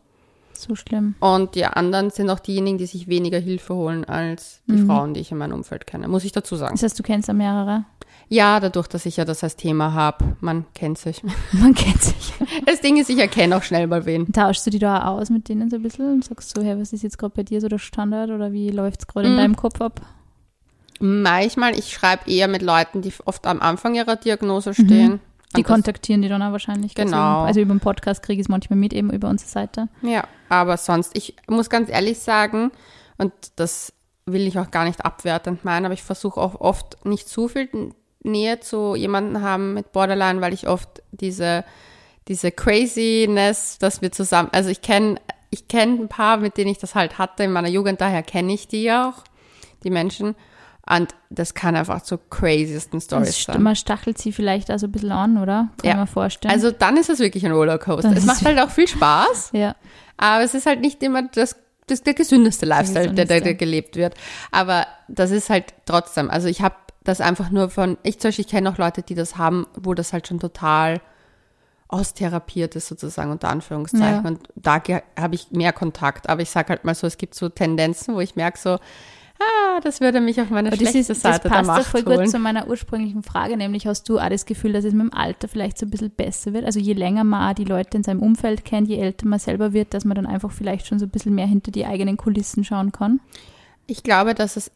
So 0.54 0.74
schlimm. 0.74 1.14
Und 1.20 1.54
die 1.54 1.64
anderen 1.64 2.10
sind 2.10 2.30
auch 2.30 2.40
diejenigen, 2.40 2.78
die 2.78 2.86
sich 2.86 3.08
weniger 3.08 3.38
Hilfe 3.38 3.74
holen 3.74 4.04
als 4.04 4.60
die 4.66 4.72
mhm. 4.72 4.86
Frauen, 4.86 5.14
die 5.14 5.20
ich 5.20 5.32
in 5.32 5.38
meinem 5.38 5.54
Umfeld 5.54 5.86
kenne, 5.86 6.08
muss 6.08 6.24
ich 6.24 6.32
dazu 6.32 6.56
sagen. 6.56 6.74
Das 6.74 6.82
heißt, 6.82 6.98
du 6.98 7.02
kennst 7.02 7.28
da 7.28 7.32
mehrere? 7.32 7.84
Ja, 8.32 8.60
dadurch, 8.60 8.86
dass 8.86 9.04
ich 9.04 9.18
ja 9.18 9.26
das 9.26 9.44
als 9.44 9.56
Thema 9.56 9.92
habe. 9.92 10.36
Man 10.40 10.64
kennt 10.74 10.96
sich. 10.96 11.22
Man 11.52 11.74
kennt 11.74 12.02
sich. 12.02 12.32
Das 12.64 12.80
Ding 12.80 12.96
ist, 12.96 13.10
ich 13.10 13.18
erkenne 13.18 13.54
auch 13.58 13.62
schnell 13.62 13.86
mal 13.86 14.06
wen. 14.06 14.32
Tauschst 14.32 14.66
du 14.66 14.70
die 14.70 14.78
da 14.78 15.06
aus 15.06 15.28
mit 15.28 15.50
denen 15.50 15.68
so 15.68 15.76
ein 15.76 15.82
bisschen 15.82 16.10
und 16.10 16.24
sagst 16.24 16.56
so, 16.56 16.62
hey, 16.62 16.80
was 16.80 16.94
ist 16.94 17.02
jetzt 17.02 17.18
gerade 17.18 17.34
bei 17.36 17.42
dir 17.42 17.60
so 17.60 17.68
der 17.68 17.76
Standard 17.76 18.30
oder 18.30 18.50
wie 18.50 18.70
läuft 18.70 19.00
es 19.02 19.06
gerade 19.06 19.28
in 19.28 19.34
mm. 19.34 19.36
deinem 19.36 19.56
Kopf 19.56 19.82
ab? 19.82 20.00
Manchmal, 20.98 21.78
ich 21.78 21.92
schreibe 21.92 22.30
eher 22.30 22.48
mit 22.48 22.62
Leuten, 22.62 23.02
die 23.02 23.12
oft 23.26 23.46
am 23.46 23.60
Anfang 23.60 23.96
ihrer 23.96 24.16
Diagnose 24.16 24.70
mhm. 24.70 24.74
stehen. 24.74 25.12
Mhm. 25.12 25.20
Die 25.58 25.62
kontaktieren 25.62 26.22
die 26.22 26.28
dann 26.30 26.42
auch 26.42 26.52
wahrscheinlich. 26.52 26.94
Genau. 26.94 27.42
Also 27.42 27.60
über 27.60 27.74
den 27.74 27.80
Podcast 27.80 28.22
kriege 28.22 28.40
ich 28.40 28.46
es 28.46 28.48
manchmal 28.48 28.78
mit, 28.78 28.94
eben 28.94 29.10
über 29.10 29.28
unsere 29.28 29.50
Seite. 29.50 29.88
Ja, 30.00 30.24
aber 30.48 30.78
sonst, 30.78 31.14
ich 31.14 31.36
muss 31.48 31.68
ganz 31.68 31.90
ehrlich 31.90 32.18
sagen, 32.20 32.72
und 33.18 33.34
das 33.56 33.92
will 34.24 34.46
ich 34.46 34.58
auch 34.58 34.70
gar 34.70 34.86
nicht 34.86 35.04
abwertend 35.04 35.66
meinen, 35.66 35.84
aber 35.84 35.92
ich 35.92 36.02
versuche 36.02 36.40
auch 36.40 36.58
oft 36.62 37.04
nicht 37.04 37.28
zu 37.28 37.48
viel 37.48 37.68
Nähe 38.22 38.60
zu 38.60 38.94
jemandem 38.94 39.42
haben 39.42 39.74
mit 39.74 39.92
Borderline, 39.92 40.40
weil 40.40 40.52
ich 40.52 40.68
oft 40.68 41.02
diese, 41.10 41.64
diese 42.28 42.52
Craziness, 42.52 43.78
dass 43.78 44.02
wir 44.02 44.12
zusammen, 44.12 44.48
also 44.52 44.70
ich 44.70 44.82
kenne 44.82 45.16
ich 45.52 45.68
kenne 45.68 46.00
ein 46.00 46.08
paar, 46.08 46.38
mit 46.38 46.56
denen 46.56 46.70
ich 46.70 46.78
das 46.78 46.94
halt 46.94 47.18
hatte 47.18 47.44
in 47.44 47.52
meiner 47.52 47.68
Jugend, 47.68 48.00
daher 48.00 48.22
kenne 48.22 48.54
ich 48.54 48.68
die 48.68 48.90
auch, 48.90 49.22
die 49.84 49.90
Menschen. 49.90 50.34
Und 50.88 51.14
das 51.30 51.54
kann 51.54 51.76
einfach 51.76 52.02
zu 52.02 52.18
craziesten 52.18 53.00
Stories 53.00 53.44
sein. 53.44 53.62
Man 53.62 53.76
stachelt 53.76 54.18
sie 54.18 54.32
vielleicht 54.32 54.70
also 54.70 54.86
ein 54.86 54.92
bisschen 54.92 55.12
an, 55.12 55.38
oder? 55.38 55.68
Kann 55.78 55.90
ja. 55.90 55.96
man 55.96 56.06
vorstellen. 56.08 56.52
Also 56.52 56.72
dann 56.72 56.96
ist 56.96 57.08
es 57.08 57.20
wirklich 57.20 57.44
ein 57.46 57.52
Rollercoaster. 57.52 58.10
Das 58.10 58.18
es 58.18 58.24
macht 58.24 58.44
halt 58.44 58.58
auch 58.58 58.70
viel 58.70 58.88
Spaß. 58.88 59.50
ja. 59.52 59.76
Aber 60.16 60.42
es 60.42 60.54
ist 60.54 60.66
halt 60.66 60.80
nicht 60.80 61.02
immer 61.02 61.22
das, 61.22 61.56
das 61.86 62.02
der 62.02 62.14
gesündeste 62.14 62.66
Lifestyle, 62.66 63.12
der, 63.12 63.26
der, 63.26 63.42
der 63.42 63.54
gelebt 63.54 63.94
wird. 63.94 64.14
Aber 64.50 64.86
das 65.06 65.30
ist 65.30 65.50
halt 65.50 65.66
trotzdem. 65.86 66.30
Also 66.30 66.48
ich 66.48 66.62
habe 66.62 66.74
das 67.04 67.20
einfach 67.20 67.50
nur 67.50 67.70
von, 67.70 67.98
ich 68.02 68.18
zum 68.20 68.28
Beispiel 68.28 68.44
kenne 68.44 68.70
auch 68.70 68.78
Leute, 68.78 69.02
die 69.02 69.14
das 69.14 69.36
haben, 69.36 69.66
wo 69.80 69.94
das 69.94 70.12
halt 70.12 70.28
schon 70.28 70.40
total 70.40 71.00
austherapiert 71.88 72.74
ist 72.74 72.88
sozusagen 72.88 73.30
unter 73.30 73.50
Anführungszeichen. 73.50 74.24
Ja. 74.24 74.28
Und 74.28 74.40
da 74.54 74.82
habe 75.20 75.34
ich 75.34 75.50
mehr 75.50 75.72
Kontakt. 75.72 76.28
Aber 76.28 76.40
ich 76.40 76.50
sage 76.50 76.70
halt 76.70 76.84
mal 76.84 76.94
so, 76.94 77.06
es 77.06 77.18
gibt 77.18 77.34
so 77.34 77.48
Tendenzen, 77.50 78.14
wo 78.14 78.20
ich 78.20 78.34
merke 78.34 78.58
so, 78.58 78.78
ah, 79.42 79.80
das 79.82 80.00
würde 80.00 80.20
mich 80.20 80.40
auf 80.40 80.48
meine 80.48 80.74
schlechte 80.74 80.98
ist, 80.98 81.08
Seite 81.08 81.48
das 81.48 81.52
passt 81.52 81.66
Macht 81.66 81.84
voll 81.84 82.04
holen. 82.04 82.20
gut 82.20 82.30
zu 82.30 82.38
meiner 82.38 82.66
ursprünglichen 82.66 83.22
Frage, 83.22 83.56
nämlich 83.56 83.86
hast 83.86 84.08
du 84.08 84.18
auch 84.18 84.28
das 84.28 84.46
Gefühl, 84.46 84.72
dass 84.72 84.84
es 84.84 84.94
mit 84.94 85.02
dem 85.02 85.12
Alter 85.12 85.48
vielleicht 85.48 85.78
so 85.78 85.84
ein 85.84 85.90
bisschen 85.90 86.10
besser 86.10 86.54
wird? 86.54 86.64
Also 86.64 86.80
je 86.80 86.94
länger 86.94 87.24
man 87.24 87.54
die 87.54 87.64
Leute 87.64 87.96
in 87.96 88.04
seinem 88.04 88.22
Umfeld 88.22 88.64
kennt, 88.64 88.88
je 88.88 88.98
älter 88.98 89.26
man 89.26 89.38
selber 89.38 89.72
wird, 89.72 89.92
dass 89.92 90.04
man 90.04 90.14
dann 90.14 90.26
einfach 90.26 90.50
vielleicht 90.50 90.86
schon 90.86 90.98
so 90.98 91.06
ein 91.06 91.10
bisschen 91.10 91.34
mehr 91.34 91.46
hinter 91.46 91.72
die 91.72 91.84
eigenen 91.84 92.16
Kulissen 92.16 92.64
schauen 92.64 92.92
kann? 92.92 93.20
Ich 93.86 94.02
glaube, 94.02 94.34
dass 94.34 94.56
es 94.56 94.70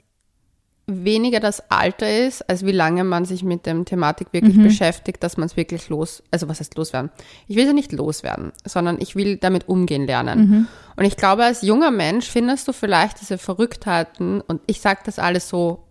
weniger 0.86 1.40
das 1.40 1.68
Alter 1.70 2.26
ist, 2.26 2.48
als 2.48 2.64
wie 2.64 2.72
lange 2.72 3.02
man 3.02 3.24
sich 3.24 3.42
mit 3.42 3.66
dem 3.66 3.84
Thematik 3.84 4.28
wirklich 4.32 4.54
mhm. 4.56 4.62
beschäftigt, 4.62 5.22
dass 5.22 5.36
man 5.36 5.46
es 5.46 5.56
wirklich 5.56 5.88
los, 5.88 6.22
also 6.30 6.48
was 6.48 6.60
heißt 6.60 6.76
loswerden? 6.76 7.10
Ich 7.48 7.56
will 7.56 7.66
ja 7.66 7.72
nicht 7.72 7.90
loswerden, 7.90 8.52
sondern 8.64 9.00
ich 9.00 9.16
will 9.16 9.36
damit 9.36 9.68
umgehen 9.68 10.06
lernen. 10.06 10.38
Mhm. 10.38 10.68
Und 10.94 11.04
ich 11.04 11.16
glaube, 11.16 11.44
als 11.44 11.62
junger 11.62 11.90
Mensch 11.90 12.28
findest 12.28 12.68
du 12.68 12.72
vielleicht 12.72 13.20
diese 13.20 13.36
Verrücktheiten 13.36 14.40
und 14.40 14.60
ich 14.66 14.80
sage 14.80 15.00
das 15.04 15.18
alles 15.18 15.48
so, 15.48 15.82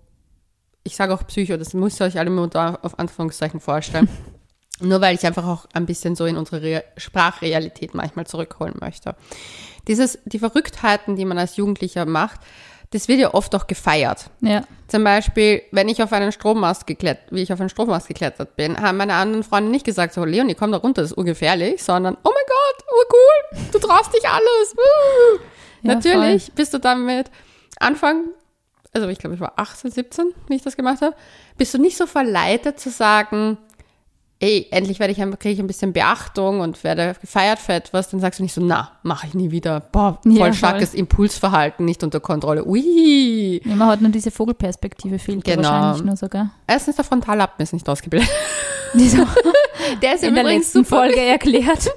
ich 0.83 0.95
sage 0.95 1.13
auch 1.13 1.27
Psycho, 1.27 1.57
das 1.57 1.73
müsst 1.73 1.99
ihr 1.99 2.05
euch 2.05 2.17
alle 2.17 2.29
mal 2.29 2.77
auf 2.81 2.97
Anführungszeichen 2.97 3.59
vorstellen. 3.59 4.07
Nur 4.81 4.99
weil 5.01 5.15
ich 5.15 5.25
einfach 5.25 5.47
auch 5.47 5.65
ein 5.73 5.85
bisschen 5.85 6.15
so 6.15 6.25
in 6.25 6.35
unsere 6.35 6.61
Re 6.61 6.83
Sprachrealität 6.97 7.93
manchmal 7.93 8.27
zurückholen 8.27 8.75
möchte. 8.79 9.15
Dieses, 9.87 10.19
die 10.25 10.39
Verrücktheiten, 10.39 11.15
die 11.15 11.23
man 11.23 11.37
als 11.37 11.55
Jugendlicher 11.55 12.05
macht, 12.05 12.41
das 12.95 13.09
wird 13.09 13.19
ja 13.19 13.33
oft 13.33 13.53
auch 13.55 13.67
gefeiert. 13.67 14.29
Ja. 14.39 14.63
Zum 14.87 15.03
Beispiel, 15.03 15.63
wenn 15.71 15.89
ich 15.89 16.01
auf 16.01 16.13
einen 16.13 16.31
Strommast 16.31 16.87
geklettert, 16.87 17.25
wie 17.29 17.41
ich 17.41 17.51
auf 17.51 17.59
einen 17.59 17.67
Strommast 17.67 18.07
geklettert 18.07 18.55
bin, 18.55 18.79
haben 18.79 18.97
meine 18.97 19.15
anderen 19.15 19.43
Freunde 19.43 19.69
nicht 19.69 19.85
gesagt, 19.85 20.13
so, 20.13 20.23
Leonie, 20.23 20.55
komm 20.55 20.71
da 20.71 20.77
runter, 20.77 21.01
das 21.01 21.11
ist 21.11 21.17
urgefährlich, 21.17 21.83
sondern, 21.83 22.15
oh 22.23 22.31
mein 22.33 22.43
Gott, 22.47 22.85
urcool, 22.93 23.69
du 23.73 23.79
traust 23.79 24.13
dich 24.13 24.25
alles. 24.27 24.75
Ja, 25.81 25.95
Natürlich 25.95 26.53
bist 26.53 26.73
du 26.73 26.79
dann 26.79 27.05
mit 27.05 27.29
Anfang, 27.79 28.29
also 28.93 29.09
ich 29.09 29.19
glaube, 29.19 29.35
ich 29.35 29.41
war 29.41 29.53
18, 29.57 29.91
17, 29.91 30.33
wie 30.47 30.55
ich 30.55 30.61
das 30.61 30.77
gemacht 30.77 31.01
habe, 31.01 31.15
bist 31.57 31.73
du 31.73 31.77
nicht 31.77 31.97
so 31.97 32.07
verleitet 32.07 32.79
zu 32.79 32.89
sagen, 32.89 33.57
ey, 34.39 34.67
endlich 34.71 34.99
werde 34.99 35.13
ich 35.13 35.21
ein, 35.21 35.37
kriege 35.39 35.53
ich 35.53 35.59
ein 35.59 35.67
bisschen 35.67 35.93
Beachtung 35.93 36.59
und 36.59 36.83
werde 36.83 37.15
gefeiert 37.19 37.57
für 37.59 37.73
etwas, 37.73 38.09
dann 38.09 38.19
sagst 38.19 38.39
du 38.39 38.43
nicht 38.43 38.53
so, 38.53 38.61
na, 38.61 38.91
mache 39.03 39.27
ich 39.27 39.33
nie 39.33 39.51
wieder. 39.51 39.79
Boah, 39.79 40.19
voll 40.23 40.33
Ja, 40.33 40.43
voll. 40.45 40.53
starkes 40.53 40.93
Impulsverhalten, 40.93 41.85
nicht 41.85 42.03
unter 42.03 42.19
Kontrolle. 42.19 42.65
Ui. 42.65 43.61
Ja, 43.63 43.75
man 43.75 43.87
hat 43.87 44.01
nur 44.01 44.11
diese 44.11 44.31
Vogelperspektive, 44.31 45.19
fehlt 45.19 45.45
dir 45.47 45.55
Genau. 45.55 45.69
wahrscheinlich 45.69 46.03
nur 46.05 46.17
sogar. 46.17 46.51
Erstens, 46.67 46.95
der 46.97 47.05
Frontallappen 47.05 47.63
ist 47.63 47.73
nicht 47.73 47.87
ausgebildet. 47.89 48.29
Dieser 48.93 49.25
Der 50.01 50.15
ist 50.15 50.23
in 50.23 50.33
der 50.35 50.43
letzten. 50.45 50.83
Folge 50.85 51.19
erklärt, 51.19 51.89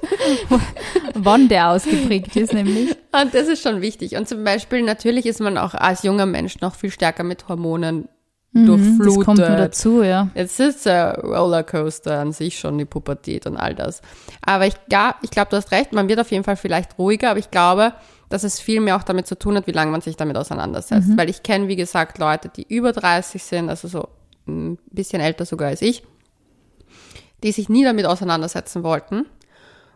wann 1.15 1.47
der 1.47 1.69
ausgeprägt 1.69 2.35
ist, 2.35 2.53
nämlich. 2.53 2.89
Und 3.11 3.33
das 3.33 3.47
ist 3.47 3.63
schon 3.63 3.81
wichtig. 3.81 4.15
Und 4.15 4.27
zum 4.27 4.43
Beispiel, 4.43 4.81
natürlich 4.83 5.25
ist 5.25 5.39
man 5.39 5.57
auch 5.57 5.73
als 5.73 6.03
junger 6.03 6.25
Mensch 6.25 6.59
noch 6.61 6.75
viel 6.75 6.91
stärker 6.91 7.23
mit 7.23 7.47
Hormonen 7.47 8.07
durchflutet. 8.51 8.99
Mhm, 8.99 9.05
Das 9.05 9.25
kommt 9.25 9.37
nur 9.37 9.47
dazu, 9.57 10.03
ja. 10.03 10.29
Jetzt 10.33 10.59
ist 10.59 10.85
der 10.85 11.19
Rollercoaster 11.23 12.19
an 12.19 12.31
sich 12.31 12.57
schon 12.59 12.77
die 12.77 12.85
Pubertät 12.85 13.45
und 13.45 13.57
all 13.57 13.75
das. 13.75 14.01
Aber 14.41 14.65
ich, 14.65 14.73
ja, 14.91 15.15
ich 15.21 15.29
glaube, 15.29 15.49
du 15.51 15.57
hast 15.57 15.71
recht, 15.71 15.93
man 15.93 16.09
wird 16.09 16.19
auf 16.19 16.31
jeden 16.31 16.43
Fall 16.43 16.55
vielleicht 16.55 16.97
ruhiger, 16.97 17.29
aber 17.31 17.39
ich 17.39 17.51
glaube, 17.51 17.93
dass 18.29 18.43
es 18.43 18.59
viel 18.59 18.79
mehr 18.81 18.95
auch 18.95 19.03
damit 19.03 19.27
zu 19.27 19.37
tun 19.37 19.55
hat, 19.55 19.67
wie 19.67 19.71
lange 19.71 19.91
man 19.91 20.01
sich 20.01 20.15
damit 20.15 20.37
auseinandersetzt. 20.37 21.09
Weil 21.17 21.29
ich 21.29 21.41
kenne, 21.43 21.67
wie 21.67 21.75
gesagt, 21.75 22.17
Leute, 22.19 22.49
die 22.49 22.63
über 22.67 22.91
30 22.91 23.43
sind, 23.43 23.69
also 23.69 23.87
so 23.87 24.07
ein 24.47 24.77
bisschen 24.91 25.21
älter 25.21 25.45
sogar 25.45 25.69
als 25.69 25.81
ich, 25.81 26.03
die 27.43 27.51
sich 27.51 27.69
nie 27.69 27.83
damit 27.83 28.05
auseinandersetzen 28.05 28.83
wollten 28.83 29.25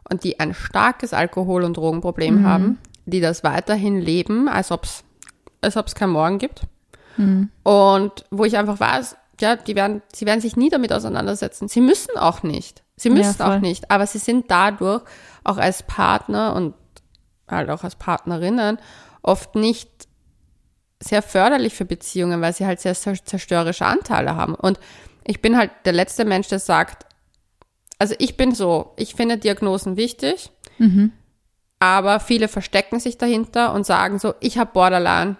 und 0.09 0.23
die 0.23 0.39
ein 0.39 0.53
starkes 0.53 1.13
Alkohol- 1.13 1.63
und 1.63 1.77
Drogenproblem 1.77 2.43
haben, 2.45 2.77
die 3.05 3.19
das 3.21 3.43
weiterhin 3.43 3.99
leben, 3.99 4.47
als 4.47 4.71
ob 4.71 4.83
es 4.85 5.03
als 5.61 5.77
ob's 5.77 5.95
kein 5.95 6.09
Morgen 6.09 6.39
gibt. 6.39 6.63
Und 7.63 8.26
wo 8.32 8.45
ich 8.45 8.58
einfach 8.58 8.80
weiß, 8.80 9.15
ja, 9.39 9.56
die 9.56 9.76
werden, 9.76 10.02
sie 10.13 10.26
werden 10.26 10.41
sich 10.41 10.56
nie 10.56 10.69
damit 10.69 10.93
auseinandersetzen. 10.93 11.67
Sie 11.67 11.82
müssen 11.82 12.17
auch 12.17 12.43
nicht. 12.43 12.84
Sie 12.95 13.10
Ja, 13.10 13.15
müssen 13.15 13.34
voll. 13.38 13.56
auch 13.58 13.60
nicht. 13.60 13.91
Aber 13.91 14.06
sie 14.08 14.19
sind 14.19 14.49
dadurch 14.49 15.04
auch 15.43 15.58
als 15.58 15.84
Partner 15.84 16.56
und 16.56 16.73
halt 17.47 17.69
auch 17.69 17.84
als 17.84 17.95
Partnerinnen 17.95 18.78
oft 19.21 19.56
nicht 19.56 20.08
sehr 21.02 21.21
förderlich 21.21 21.73
für 21.73 21.86
Beziehungen, 21.86 22.41
weil 22.41 22.54
sie 22.54 22.65
halt 22.65 22.80
sehr 22.80 22.95
zer- 22.95 23.23
zerstörerische 23.23 23.86
Anteile 23.86 24.36
haben. 24.36 24.56
Und 24.56 24.80
ich 25.26 25.41
bin 25.41 25.58
halt 25.58 25.71
der 25.86 25.93
letzte 25.93 26.26
Mensch, 26.26 26.47
der 26.47 26.60
sagt, 26.60 27.06
also 27.99 28.15
ich 28.19 28.38
bin 28.38 28.54
so, 28.56 28.93
ich 28.97 29.15
finde 29.15 29.38
Diagnosen 29.38 29.97
wichtig, 29.97 30.52
aber 31.80 32.19
viele 32.19 32.47
verstecken 32.47 32.99
sich 32.99 33.17
dahinter 33.17 33.73
und 33.73 33.86
sagen 33.86 34.19
so, 34.19 34.34
ich 34.39 34.58
habe 34.58 34.71
Borderline, 34.73 35.36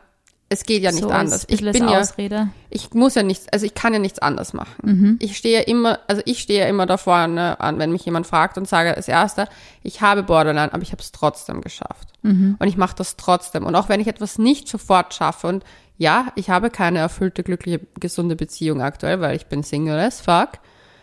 es 0.54 0.64
geht 0.64 0.84
ja 0.84 0.92
nicht 0.92 1.04
so 1.04 1.10
anders. 1.10 1.46
Ich 1.50 1.62
bin 1.62 1.90
ja, 1.90 2.00
Ausrede. 2.00 2.50
ich 2.70 2.94
muss 2.94 3.16
ja 3.16 3.24
nichts, 3.24 3.48
also 3.52 3.66
ich 3.66 3.74
kann 3.74 3.92
ja 3.94 4.00
nichts 4.00 4.20
anders 4.20 4.54
machen. 4.54 4.76
Mhm. 4.84 5.20
Ich 5.20 5.36
stehe 5.36 5.62
immer, 5.62 6.00
also 6.08 6.22
ich 6.26 6.40
stehe 6.40 6.68
immer 6.68 6.86
da 6.86 6.98
vorne 6.98 7.60
an, 7.60 7.80
wenn 7.80 7.92
mich 7.92 8.06
jemand 8.06 8.28
fragt 8.28 8.58
und 8.58 8.68
sage 8.68 8.96
als 8.96 9.08
Erster, 9.08 9.50
ich 9.82 10.02
habe 10.02 10.24
Borderline, 10.24 10.72
aber 10.74 10.84
ich 10.84 10.92
habe 10.92 11.02
es 11.02 11.12
trotzdem 11.12 11.62
geschafft. 11.62 12.10
Mhm. 12.22 12.56
Und 12.60 12.68
ich 12.68 12.78
mache 12.78 12.96
das 12.96 13.18
trotzdem. 13.18 13.66
Und 13.66 13.76
auch 13.76 13.90
wenn 13.90 14.00
ich 14.00 14.08
etwas 14.08 14.38
nicht 14.38 14.68
sofort 14.68 15.14
schaffe 15.14 15.48
und 15.48 15.64
ja, 15.98 16.28
ich 16.36 16.50
habe 16.50 16.70
keine 16.70 17.00
erfüllte, 17.00 17.44
glückliche, 17.44 17.82
gesunde 18.00 18.36
Beziehung 18.36 18.82
aktuell, 18.82 19.22
weil 19.22 19.36
ich 19.36 19.48
bin 19.48 19.64
Single 19.64 20.00
as 20.00 20.22
fuck. 20.22 20.60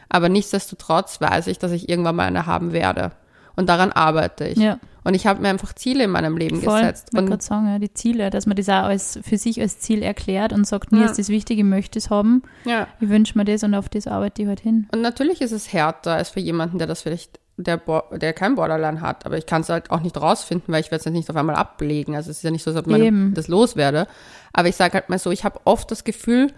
Aber 0.09 0.29
nichtsdestotrotz 0.29 1.21
weiß 1.21 1.47
ich, 1.47 1.59
dass 1.59 1.73
ich 1.73 1.89
irgendwann 1.89 2.17
mal 2.17 2.27
eine 2.27 2.47
haben 2.47 2.73
werde. 2.73 3.13
Und 3.61 3.67
daran 3.69 3.93
arbeite 3.93 4.47
ich. 4.49 4.57
Ja. 4.57 4.79
Und 5.05 5.13
ich 5.15 5.27
habe 5.27 5.41
mir 5.43 5.49
einfach 5.49 5.75
Ziele 5.75 6.05
in 6.05 6.11
meinem 6.11 6.37
Leben 6.39 6.63
Voll, 6.63 6.81
gesetzt. 6.81 7.09
ich 7.13 7.27
gerade 7.27 7.43
sagen, 7.43 7.69
ja, 7.69 7.79
die 7.79 7.93
Ziele, 7.93 8.31
dass 8.31 8.47
man 8.47 8.57
das 8.57 8.69
auch 8.71 8.85
als, 8.85 9.19
für 9.23 9.37
sich 9.37 9.61
als 9.61 9.79
Ziel 9.81 10.03
erklärt 10.03 10.53
und 10.55 10.67
sagt, 10.67 10.93
mir 10.93 11.01
Ja. 11.01 11.05
ist 11.07 11.19
das 11.19 11.29
wichtig, 11.29 11.59
ich 11.59 11.65
möchte 11.65 11.99
es 11.99 12.09
haben, 12.09 12.43
ja. 12.65 12.87
ich 13.01 13.09
wünsche 13.11 13.37
mir 13.37 13.45
das 13.45 13.63
und 13.63 13.75
auf 13.75 13.89
das 13.91 14.07
arbeite 14.07 14.43
ich 14.43 14.49
halt 14.49 14.61
hin. 14.61 14.89
Und 14.93 15.03
natürlich 15.03 15.43
ist 15.43 15.53
es 15.53 15.73
härter 15.75 16.15
als 16.15 16.31
für 16.31 16.41
jemanden, 16.41 16.79
der 16.79 16.87
das 16.87 17.03
vielleicht, 17.03 17.39
der, 17.59 17.81
der 18.13 18.33
kein 18.33 18.55
Borderline 18.55 19.03
hat. 19.03 19.27
Aber 19.27 19.37
ich 19.37 19.45
kann 19.45 19.61
es 19.61 19.69
halt 19.69 19.91
auch 19.91 20.01
nicht 20.01 20.19
rausfinden, 20.19 20.73
weil 20.73 20.81
ich 20.81 20.91
werde 20.91 21.01
es 21.01 21.05
jetzt 21.05 21.15
nicht 21.15 21.29
auf 21.29 21.37
einmal 21.37 21.57
ablegen. 21.57 22.17
Also 22.17 22.31
es 22.31 22.39
ist 22.39 22.43
ja 22.43 22.51
nicht 22.51 22.63
so, 22.63 22.73
man 22.73 23.03
Eben. 23.03 23.35
das 23.35 23.49
loswerde. 23.49 24.07
Aber 24.55 24.69
ich 24.69 24.77
sage 24.77 24.95
halt 24.95 25.11
mal 25.11 25.19
so, 25.19 25.31
ich 25.31 25.45
habe 25.45 25.61
oft 25.65 25.91
das 25.91 26.05
Gefühl, 26.05 26.53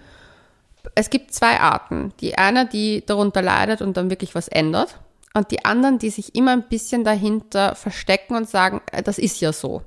es 0.95 1.11
gibt 1.11 1.33
zwei 1.33 1.61
Arten. 1.61 2.13
Die 2.21 2.37
eine, 2.39 2.67
die 2.67 3.05
darunter 3.07 3.43
leidet 3.43 3.83
und 3.83 3.97
dann 3.97 4.11
wirklich 4.11 4.35
was 4.35 4.49
ändert. 4.49 4.97
Und 5.35 5.51
die 5.51 5.65
anderen, 5.65 5.99
die 5.99 6.11
sich 6.11 6.35
immer 6.35 6.53
ein 6.53 6.65
bisschen 6.69 7.05
dahinter 7.05 7.75
verstecken 7.75 8.37
und 8.37 8.49
sagen, 8.49 8.81
äh, 8.93 9.03
das 9.03 9.19
ist 9.19 9.41
ja 9.41 9.53
so. 9.53 9.83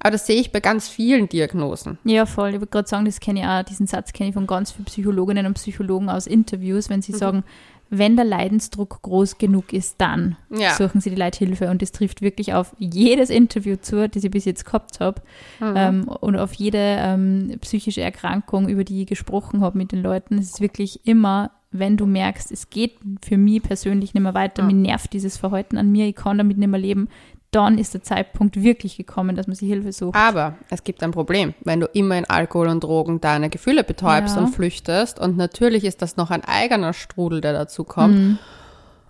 Aber 0.00 0.10
das 0.10 0.26
sehe 0.26 0.40
ich 0.40 0.52
bei 0.52 0.60
ganz 0.60 0.88
vielen 0.88 1.28
Diagnosen. 1.28 1.98
Ja, 2.04 2.26
voll. 2.26 2.50
Ich 2.50 2.54
wollte 2.60 2.66
gerade 2.66 2.88
sagen, 2.88 3.04
das 3.06 3.20
kenne 3.20 3.40
ich 3.40 3.46
auch, 3.46 3.62
diesen 3.62 3.86
Satz 3.86 4.12
kenne 4.12 4.28
ich 4.28 4.34
von 4.34 4.46
ganz 4.46 4.72
vielen 4.72 4.84
Psychologinnen 4.84 5.46
und 5.46 5.54
Psychologen 5.54 6.10
aus 6.10 6.26
Interviews, 6.26 6.90
wenn 6.90 7.00
sie 7.02 7.12
Mhm. 7.12 7.16
sagen, 7.16 7.44
wenn 7.90 8.16
der 8.16 8.24
Leidensdruck 8.24 9.02
groß 9.02 9.38
genug 9.38 9.72
ist, 9.72 9.96
dann 10.00 10.36
Ja. 10.50 10.74
suchen 10.74 11.00
sie 11.00 11.10
die 11.10 11.16
Leute 11.16 11.38
Hilfe. 11.38 11.70
Und 11.70 11.80
das 11.80 11.92
trifft 11.92 12.22
wirklich 12.22 12.52
auf 12.54 12.74
jedes 12.78 13.30
Interview 13.30 13.76
zu, 13.76 14.08
das 14.08 14.24
ich 14.24 14.30
bis 14.30 14.44
jetzt 14.46 14.64
gehabt 14.66 15.00
habe. 15.00 15.22
Mhm. 15.60 15.74
Ähm, 15.76 16.08
und 16.08 16.36
auf 16.36 16.52
jede 16.54 16.78
ähm, 16.78 17.56
psychische 17.60 18.00
Erkrankung, 18.00 18.68
über 18.68 18.84
die 18.84 19.02
ich 19.02 19.06
gesprochen 19.06 19.60
habe 19.60 19.78
mit 19.78 19.92
den 19.92 20.02
Leuten. 20.02 20.38
Es 20.38 20.46
ist 20.50 20.60
wirklich 20.60 21.06
immer, 21.06 21.52
wenn 21.78 21.96
du 21.96 22.06
merkst, 22.06 22.50
es 22.52 22.70
geht 22.70 22.96
für 23.24 23.36
mich 23.36 23.62
persönlich 23.62 24.14
nicht 24.14 24.22
mehr 24.22 24.34
weiter, 24.34 24.62
Ja. 24.62 24.66
mir 24.66 24.74
nervt 24.74 25.12
dieses 25.12 25.36
Verhalten 25.36 25.76
an 25.76 25.90
mir, 25.92 26.06
ich 26.06 26.14
kann 26.16 26.38
damit 26.38 26.56
nicht 26.58 26.68
mehr 26.68 26.80
leben, 26.80 27.08
dann 27.50 27.78
ist 27.78 27.94
der 27.94 28.02
Zeitpunkt 28.02 28.62
wirklich 28.62 28.96
gekommen, 28.96 29.36
dass 29.36 29.46
man 29.46 29.54
sich 29.54 29.68
Hilfe 29.68 29.92
sucht. 29.92 30.16
Aber 30.16 30.54
es 30.70 30.82
gibt 30.82 31.02
ein 31.04 31.12
Problem, 31.12 31.54
wenn 31.62 31.78
du 31.80 31.86
immer 31.92 32.18
in 32.18 32.24
Alkohol 32.24 32.66
und 32.68 32.82
Drogen 32.82 33.20
deine 33.20 33.48
Gefühle 33.48 33.84
betäubst 33.84 34.34
Ja. 34.36 34.42
und 34.42 34.48
flüchtest. 34.48 35.20
Und 35.20 35.36
natürlich 35.36 35.84
ist 35.84 36.02
das 36.02 36.16
noch 36.16 36.30
ein 36.32 36.42
eigener 36.44 36.92
Strudel, 36.92 37.40
der 37.40 37.52
dazu 37.52 37.84
kommt. 37.84 38.16
Mhm. 38.18 38.38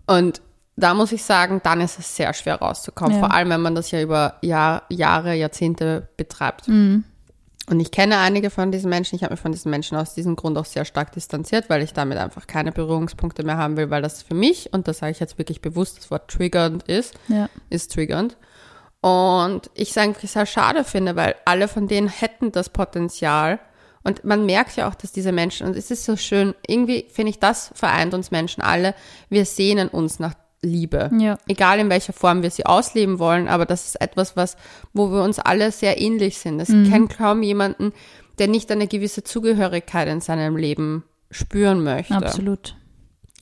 Und 0.07 0.43
da 0.77 0.93
muss 0.93 1.13
ich 1.13 1.23
sagen, 1.23 1.61
dann 1.65 1.81
ist 1.81 1.99
es 1.99 2.17
sehr 2.17 2.35
schwer 2.35 2.57
rauszukommen. 2.57 3.15
Ja. 3.15 3.21
Vor 3.21 3.33
allem, 3.33 3.49
wenn 3.49 3.63
man 3.63 3.75
das 3.75 3.91
ja 3.93 4.03
über 4.03 4.35
Jahr, 4.43 4.83
Jahre, 4.91 5.35
Jahrzehnte 5.35 6.09
betreibt. 6.17 6.69
Mhm. 6.69 7.05
Und 7.71 7.81
ich 7.81 7.91
kenne 7.91 8.19
einige 8.19 8.51
von 8.51 8.71
diesen 8.73 8.91
Menschen. 8.91 9.17
Ich 9.17 9.23
habe 9.23 9.33
mich 9.33 9.41
von 9.41 9.53
diesen 9.53 9.71
Menschen 9.71 9.97
aus 9.97 10.15
diesem 10.15 10.37
Grund 10.37 10.59
auch 10.59 10.67
sehr 10.67 10.85
stark 10.85 11.13
distanziert, 11.13 11.71
weil 11.71 11.83
ich 11.83 11.95
damit 11.95 12.19
einfach 12.19 12.47
keine 12.47 12.73
Berührungspunkte 12.73 13.43
mehr 13.43 13.57
haben 13.57 13.79
will, 13.79 13.89
weil 13.89 14.03
das 14.03 14.23
für 14.23 14.35
mich, 14.35 14.73
und 14.75 14.87
das 14.87 14.99
sage 14.99 15.13
ich 15.13 15.21
jetzt 15.21 15.39
wirklich 15.39 15.63
bewusst, 15.63 15.97
das 15.99 16.11
Wort 16.11 16.31
triggernd 16.31 16.83
ist, 16.83 17.15
Ja. 17.29 17.49
ist 17.71 17.93
triggernd. 17.93 18.37
Und 19.01 19.71
ich 19.75 19.91
es 19.91 19.99
eigentlich 19.99 20.31
sehr 20.31 20.47
schade 20.47 20.85
finde, 20.85 21.17
weil 21.17 21.37
alle 21.47 21.69
von 21.69 21.89
denen 21.89 22.09
hätten 22.09 22.53
das 22.53 22.69
Potenzial. 22.69 23.59
Und 24.03 24.25
man 24.25 24.45
merkt 24.45 24.77
ja 24.77 24.89
auch, 24.89 24.95
dass 24.95 25.13
diese 25.13 25.33
Menschen, 25.33 25.67
und 25.67 25.77
es 25.77 25.91
ist 25.91 26.05
so 26.05 26.17
schön, 26.17 26.55
irgendwie 26.67 27.07
finde 27.11 27.31
ich, 27.31 27.39
das 27.39 27.71
vereint 27.75 28.13
uns 28.13 28.31
Menschen 28.31 28.63
alle. 28.63 28.95
Wir 29.31 29.47
sehnen 29.47 29.89
uns 29.89 30.19
nach 30.19 30.35
Liebe. 30.65 31.11
Ja. 31.19 31.39
Egal 31.47 31.79
in 31.79 31.91
welcher 31.91 32.13
Form 32.13 32.43
wir 32.43 32.51
sie 32.51 32.67
ausleben 32.67 33.19
wollen, 33.19 33.49
aber 33.49 33.67
das 33.67 33.87
ist 33.87 34.01
etwas, 34.01 34.37
was, 34.37 34.57
wo 34.93 35.11
wir 35.11 35.23
uns 35.23 35.39
alle 35.39 35.71
sehr 35.71 36.01
ähnlich 36.01 36.39
sind. 36.39 36.61
Es 36.61 36.69
kennt 36.69 37.17
kaum 37.17 37.43
jemanden, 37.43 37.93
der 38.39 38.49
nicht 38.49 38.71
eine 38.71 38.89
gewisse 38.89 39.23
Zugehörigkeit 39.23 40.09
in 40.09 40.21
seinem 40.21 40.57
Leben 40.57 41.05
spüren 41.31 41.83
möchte. 41.83 42.15
Absolut. 42.15 42.77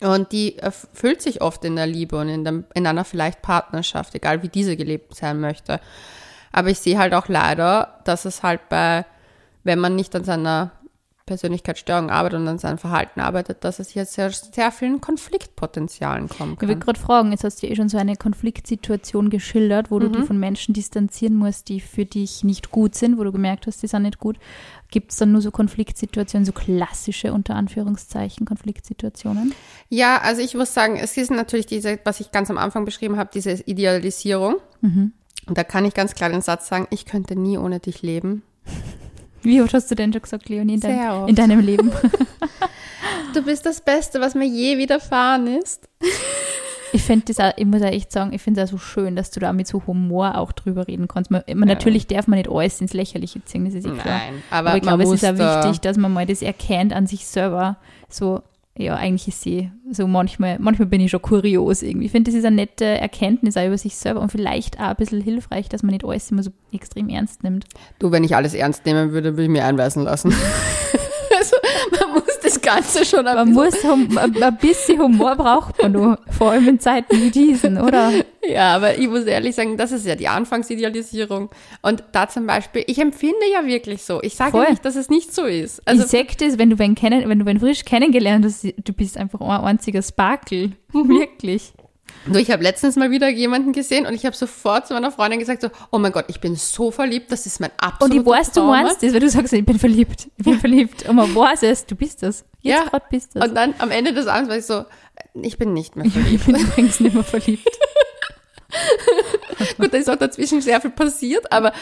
Und 0.00 0.32
die 0.32 0.58
erfüllt 0.58 1.22
sich 1.22 1.42
oft 1.42 1.64
in 1.64 1.76
der 1.76 1.86
Liebe 1.86 2.18
und 2.18 2.28
in, 2.28 2.44
dem, 2.44 2.64
in 2.74 2.86
einer 2.86 3.04
vielleicht 3.04 3.40
Partnerschaft, 3.40 4.14
egal 4.14 4.42
wie 4.42 4.48
diese 4.48 4.76
gelebt 4.76 5.14
sein 5.14 5.40
möchte. 5.40 5.80
Aber 6.50 6.70
ich 6.70 6.80
sehe 6.80 6.98
halt 6.98 7.14
auch 7.14 7.28
leider, 7.28 8.00
dass 8.04 8.24
es 8.24 8.42
halt 8.42 8.68
bei, 8.68 9.06
wenn 9.62 9.78
man 9.78 9.94
nicht 9.94 10.14
an 10.16 10.24
seiner 10.24 10.72
Persönlichkeitsstörung 11.26 12.10
arbeitet 12.10 12.40
und 12.40 12.48
an 12.48 12.58
seinem 12.58 12.78
Verhalten 12.78 13.20
arbeitet, 13.20 13.64
dass 13.64 13.78
es 13.78 13.94
jetzt 13.94 14.14
sehr, 14.14 14.30
sehr 14.30 14.72
vielen 14.72 15.00
Konfliktpotenzialen 15.00 16.28
kommen 16.28 16.56
Ich 16.60 16.68
will 16.68 16.76
gerade 16.76 16.98
fragen, 16.98 17.30
jetzt 17.30 17.44
hast 17.44 17.62
du 17.62 17.66
ja 17.66 17.72
eh 17.72 17.76
schon 17.76 17.88
so 17.88 17.98
eine 17.98 18.16
Konfliktsituation 18.16 19.30
geschildert, 19.30 19.90
wo 19.90 19.98
du 19.98 20.08
Mhm. 20.08 20.12
dich 20.12 20.24
von 20.24 20.38
Menschen 20.38 20.74
distanzieren 20.74 21.36
musst, 21.36 21.68
die 21.68 21.80
für 21.80 22.04
dich 22.04 22.44
nicht 22.44 22.70
gut 22.70 22.94
sind, 22.94 23.18
wo 23.18 23.24
du 23.24 23.32
gemerkt 23.32 23.66
hast, 23.66 23.82
die 23.82 23.86
sind 23.86 24.02
nicht 24.02 24.18
gut. 24.18 24.36
Gibt 24.90 25.12
es 25.12 25.18
dann 25.18 25.32
nur 25.32 25.40
so 25.40 25.50
Konfliktsituationen, 25.50 26.44
so 26.44 26.52
klassische 26.52 27.32
unter 27.32 27.54
Anführungszeichen 27.54 28.46
Konfliktsituationen? 28.46 29.54
Ja, 29.88 30.20
also 30.22 30.42
ich 30.42 30.54
muss 30.54 30.74
sagen, 30.74 30.96
es 30.96 31.16
ist 31.16 31.30
natürlich 31.30 31.66
diese, 31.66 31.98
was 32.04 32.20
ich 32.20 32.30
ganz 32.32 32.50
am 32.50 32.58
Anfang 32.58 32.84
beschrieben 32.84 33.16
habe, 33.16 33.30
diese 33.32 33.52
Idealisierung. 33.52 34.56
Mhm. 34.80 35.12
Und 35.46 35.58
da 35.58 35.64
kann 35.64 35.84
ich 35.84 35.94
ganz 35.94 36.14
klar 36.14 36.28
den 36.30 36.42
Satz 36.42 36.68
sagen, 36.68 36.86
ich 36.90 37.06
könnte 37.06 37.36
nie 37.36 37.58
ohne 37.58 37.80
dich 37.80 38.02
leben. 38.02 38.42
Wie 39.42 39.60
oft 39.62 39.74
hast 39.74 39.90
du 39.90 39.94
denn 39.94 40.12
schon 40.12 40.22
gesagt, 40.22 40.48
Leonie, 40.48 40.74
in, 40.74 40.80
dein, 40.80 41.28
in 41.28 41.34
deinem 41.34 41.60
Leben? 41.60 41.92
Du 43.34 43.42
bist 43.42 43.64
das 43.64 43.80
Beste, 43.80 44.20
was 44.20 44.34
mir 44.34 44.46
je 44.46 44.76
widerfahren 44.78 45.46
ist. 45.46 45.88
Ich 46.92 47.02
finde 47.02 47.24
das 47.26 47.40
auch, 47.40 47.52
ich 47.56 47.64
muss 47.64 47.80
auch 47.80 47.86
echt 47.86 48.12
sagen, 48.12 48.32
ich 48.34 48.42
finde 48.42 48.60
es 48.60 48.68
auch 48.68 48.72
so 48.72 48.78
schön, 48.78 49.16
dass 49.16 49.30
du 49.30 49.40
da 49.40 49.52
mit 49.54 49.66
so 49.66 49.82
Humor 49.86 50.36
auch 50.36 50.52
drüber 50.52 50.86
reden 50.86 51.08
kannst. 51.08 51.30
Man, 51.30 51.42
man, 51.48 51.68
Ja. 51.68 51.74
Natürlich 51.74 52.06
darf 52.06 52.26
man 52.26 52.38
nicht 52.38 52.50
alles 52.50 52.80
ins 52.82 52.92
Lächerliche 52.92 53.42
ziehen, 53.44 53.64
das 53.64 53.74
ist 53.74 53.86
eh 53.86 53.90
klar. 53.90 54.04
Nein, 54.04 54.42
aber, 54.50 54.68
Aber 54.68 54.76
ich 54.76 54.82
glaube, 54.82 55.02
es 55.04 55.10
ist 55.12 55.24
auch 55.24 55.38
wichtig, 55.38 55.80
dass 55.80 55.96
man 55.96 56.12
mal 56.12 56.26
das 56.26 56.42
erkennt 56.42 56.92
an 56.92 57.06
sich 57.06 57.26
selber. 57.26 57.76
So, 58.10 58.42
ja, 58.76 58.94
eigentlich 58.94 59.28
ist 59.28 59.42
sie 59.42 59.70
so 59.90 60.06
manchmal, 60.06 60.58
manchmal 60.58 60.86
bin 60.86 61.00
ich 61.00 61.10
schon 61.10 61.20
kurios 61.20 61.82
irgendwie. 61.82 62.06
Ich 62.06 62.12
finde, 62.12 62.30
das 62.30 62.38
ist 62.38 62.46
eine 62.46 62.56
nette 62.56 62.86
Erkenntnis 62.86 63.56
auch 63.56 63.66
über 63.66 63.76
sich 63.76 63.96
selber 63.96 64.20
und 64.20 64.32
vielleicht 64.32 64.78
auch 64.78 64.84
ein 64.84 64.96
bisschen 64.96 65.20
hilfreich, 65.20 65.68
dass 65.68 65.82
man 65.82 65.92
nicht 65.92 66.04
alles 66.04 66.30
immer 66.30 66.42
so 66.42 66.50
extrem 66.72 67.10
ernst 67.10 67.42
nimmt. 67.42 67.66
Du, 67.98 68.10
wenn 68.12 68.24
ich 68.24 68.34
alles 68.34 68.54
ernst 68.54 68.86
nehmen 68.86 69.12
würde, 69.12 69.32
würde 69.32 69.44
ich 69.44 69.48
mir 69.50 69.66
einweisen 69.66 70.04
lassen. 70.04 70.32
also, 71.38 71.56
man 72.00 72.14
muss 72.14 72.31
das 72.54 72.60
Ganze 72.60 73.04
schon 73.04 73.26
ein 73.26 73.34
Man 73.36 73.54
bisschen- 73.54 74.08
muss, 74.08 74.16
hum- 74.16 74.18
ein 74.42 74.56
bisschen 74.58 75.00
Humor 75.00 75.36
braucht 75.36 75.80
man 75.82 75.92
nur, 75.92 76.18
vor 76.36 76.50
allem 76.52 76.68
in 76.68 76.80
Zeiten 76.80 77.20
wie 77.22 77.30
diesen, 77.30 77.80
oder? 77.80 78.12
Ja, 78.48 78.74
aber 78.76 78.98
ich 78.98 79.08
muss 79.08 79.24
ehrlich 79.24 79.54
sagen, 79.54 79.76
das 79.76 79.92
ist 79.92 80.04
ja 80.06 80.14
die 80.16 80.28
Anfangsidealisierung. 80.28 81.50
Und 81.82 82.02
da 82.12 82.28
zum 82.28 82.46
Beispiel, 82.46 82.84
ich 82.86 82.98
empfinde 82.98 83.36
ja 83.52 83.66
wirklich 83.66 84.02
so. 84.02 84.20
Ich 84.22 84.34
sage 84.34 84.50
Voll. 84.52 84.66
nicht, 84.70 84.84
dass 84.84 84.96
es 84.96 85.08
nicht 85.08 85.34
so 85.34 85.44
ist. 85.44 85.80
Also, 85.86 86.04
ich 86.04 86.10
sag 86.10 86.36
das, 86.38 86.58
wenn 86.58 86.70
du 86.70 86.78
wen 86.78 86.94
kennen, 86.94 87.28
wenn 87.28 87.38
du 87.38 87.46
wen 87.46 87.60
frisch 87.60 87.84
kennengelernt 87.84 88.44
hast, 88.44 88.64
du 88.64 88.92
bist 88.92 89.16
einfach 89.16 89.40
ein 89.40 89.48
einziger 89.64 90.02
Sparkle. 90.02 90.72
Wirklich. 90.92 91.72
Du, 92.26 92.38
ich 92.38 92.50
habe 92.50 92.62
letztens 92.62 92.96
mal 92.96 93.10
wieder 93.10 93.28
jemanden 93.28 93.72
gesehen 93.72 94.06
und 94.06 94.14
ich 94.14 94.24
habe 94.26 94.36
sofort 94.36 94.86
zu 94.86 94.94
meiner 94.94 95.10
Freundin 95.10 95.40
gesagt 95.40 95.62
so, 95.62 95.70
oh 95.90 95.98
mein 95.98 96.12
Gott, 96.12 96.26
ich 96.28 96.40
bin 96.40 96.54
so 96.56 96.90
verliebt, 96.90 97.32
das 97.32 97.46
ist 97.46 97.60
mein 97.60 97.70
Und 97.70 97.82
absoluter 97.82 98.20
ich 98.20 98.26
weiß, 98.26 98.52
du 98.52 98.60
Traum. 98.60 98.70
meinst 98.70 99.02
das, 99.02 99.12
weil 99.12 99.20
du 99.20 99.28
sagst, 99.30 99.52
ich 99.52 99.64
bin 99.64 99.78
verliebt. 99.78 100.28
Ich 100.36 100.44
bin 100.44 100.56
verliebt. 100.60 101.08
Und 101.08 101.16
man 101.16 101.34
weiß 101.34 101.62
es, 101.64 101.86
du 101.86 101.94
bist 101.96 102.22
das. 102.22 102.44
Jetzt 102.60 102.78
Ja. 102.78 102.84
gerade 102.88 103.04
bist 103.10 103.34
du 103.34 103.40
das. 103.40 103.48
Und 103.48 103.54
dann 103.54 103.74
am 103.78 103.90
Ende 103.90 104.12
des 104.12 104.26
Abends 104.26 104.48
war 104.50 104.56
ich 104.56 104.66
so, 104.66 104.84
ich 105.34 105.58
bin 105.58 105.72
nicht 105.72 105.96
mehr 105.96 106.10
verliebt. 106.10 106.40
Ich 106.40 106.46
bin 106.46 106.56
übrigens 106.56 107.00
nicht 107.00 107.14
mehr 107.14 107.24
verliebt. 107.24 107.68
Gut, 109.78 109.92
da 109.92 109.98
ist 109.98 110.08
auch 110.08 110.16
dazwischen 110.16 110.60
sehr 110.60 110.80
viel 110.80 110.90
passiert, 110.90 111.50
aber 111.52 111.72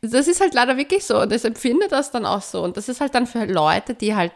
das 0.00 0.28
ist 0.28 0.40
halt 0.40 0.54
leider 0.54 0.76
wirklich 0.76 1.04
so 1.04 1.20
und 1.20 1.32
ich 1.32 1.44
empfinde 1.44 1.88
das 1.88 2.10
dann 2.10 2.24
auch 2.24 2.42
so. 2.42 2.62
Und 2.62 2.76
das 2.76 2.88
ist 2.88 3.00
halt 3.00 3.14
dann 3.14 3.26
für 3.26 3.44
Leute, 3.44 3.94
die 3.94 4.14
halt 4.14 4.32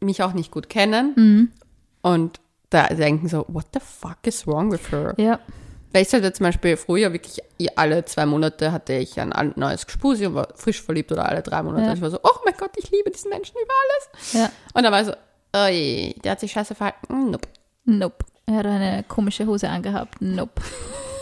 mich 0.00 0.22
auch 0.22 0.32
nicht 0.32 0.50
gut 0.50 0.68
kennen 0.68 1.12
Mhm. 1.16 1.52
und 2.02 2.40
da 2.70 2.86
denken 2.86 3.28
so, 3.28 3.44
what 3.48 3.66
the 3.74 3.80
fuck 3.80 4.18
is 4.26 4.46
wrong 4.46 4.70
with 4.72 4.90
her? 4.92 5.14
Ja. 5.18 5.38
Weil 5.92 6.02
ich 6.02 6.12
hatte 6.12 6.32
zum 6.32 6.44
Beispiel 6.44 6.76
früher 6.76 7.12
wirklich 7.12 7.40
alle 7.74 8.04
zwei 8.04 8.24
Monate 8.24 8.70
hatte 8.70 8.92
ich 8.92 9.18
ein 9.20 9.52
neues 9.56 9.84
Gespusi 9.86 10.24
und 10.26 10.36
war 10.36 10.48
frisch 10.54 10.80
verliebt 10.80 11.10
oder 11.10 11.28
alle 11.28 11.42
drei 11.42 11.62
Monate. 11.64 11.86
Ja. 11.86 11.92
Ich 11.94 12.00
war 12.00 12.10
so, 12.10 12.20
oh 12.22 12.38
mein 12.44 12.54
Gott, 12.56 12.70
ich 12.76 12.90
liebe 12.92 13.10
diesen 13.10 13.28
Menschen 13.28 13.56
über 13.60 13.72
alles. 13.82 14.32
Ja. 14.32 14.50
Und 14.72 14.84
dann 14.84 14.92
war 14.92 15.00
ich 15.00 15.06
so, 15.08 15.14
oi, 15.56 16.14
der 16.22 16.32
hat 16.32 16.40
sich 16.40 16.52
scheiße 16.52 16.76
verhalten. 16.76 17.30
Nope. 17.32 17.48
Nope. 17.86 18.24
Er 18.46 18.54
hat 18.54 18.66
eine 18.66 19.02
komische 19.08 19.46
Hose 19.46 19.68
angehabt. 19.68 20.20
Nope. 20.20 20.62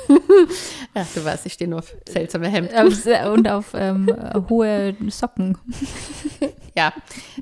Ja, 0.94 1.06
du 1.14 1.22
weißt, 1.22 1.44
ich 1.44 1.52
stehe 1.52 1.68
nur 1.68 1.80
auf 1.80 1.94
seltsame 2.08 2.48
Hemden. 2.48 2.74
Auf- 2.74 3.30
Und 3.30 3.46
auf 3.46 3.72
ähm, 3.74 4.08
hohe 4.48 4.96
Socken. 5.10 5.58
Ja, 6.78 6.92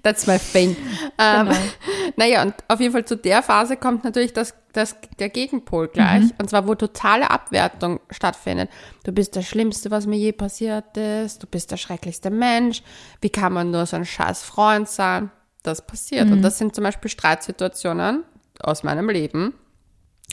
that's 0.02 0.26
my 0.26 0.38
thing. 0.38 0.76
Ähm, 1.18 1.46
Genau. 1.48 1.58
Naja, 2.18 2.42
und 2.42 2.54
auf 2.68 2.80
jeden 2.80 2.92
Fall 2.92 3.04
zu 3.04 3.16
der 3.16 3.42
Phase 3.42 3.76
kommt 3.76 4.02
natürlich 4.04 4.32
das, 4.32 4.54
das, 4.72 4.96
der 5.18 5.28
Gegenpol 5.28 5.88
gleich. 5.88 6.22
Mhm. 6.22 6.32
Und 6.38 6.48
zwar, 6.48 6.66
wo 6.66 6.74
totale 6.74 7.30
Abwertung 7.30 8.00
stattfindet. 8.10 8.70
Du 9.04 9.12
bist 9.12 9.36
das 9.36 9.44
Schlimmste, 9.46 9.90
was 9.90 10.06
mir 10.06 10.16
je 10.16 10.32
passiert 10.32 10.96
ist. 10.96 11.42
Du 11.42 11.46
bist 11.46 11.70
der 11.72 11.76
schrecklichste 11.76 12.30
Mensch. 12.30 12.82
Wie 13.20 13.28
kann 13.28 13.52
man 13.52 13.70
nur 13.70 13.84
so 13.84 13.96
ein 13.96 14.06
scheiß 14.06 14.44
Freund 14.44 14.88
sein? 14.88 15.30
Das 15.62 15.86
passiert. 15.86 16.26
Mhm. 16.26 16.32
Und 16.34 16.42
das 16.42 16.56
sind 16.56 16.74
zum 16.74 16.84
Beispiel 16.84 17.10
Streitsituationen 17.10 18.24
aus 18.60 18.82
meinem 18.82 19.10
Leben, 19.10 19.52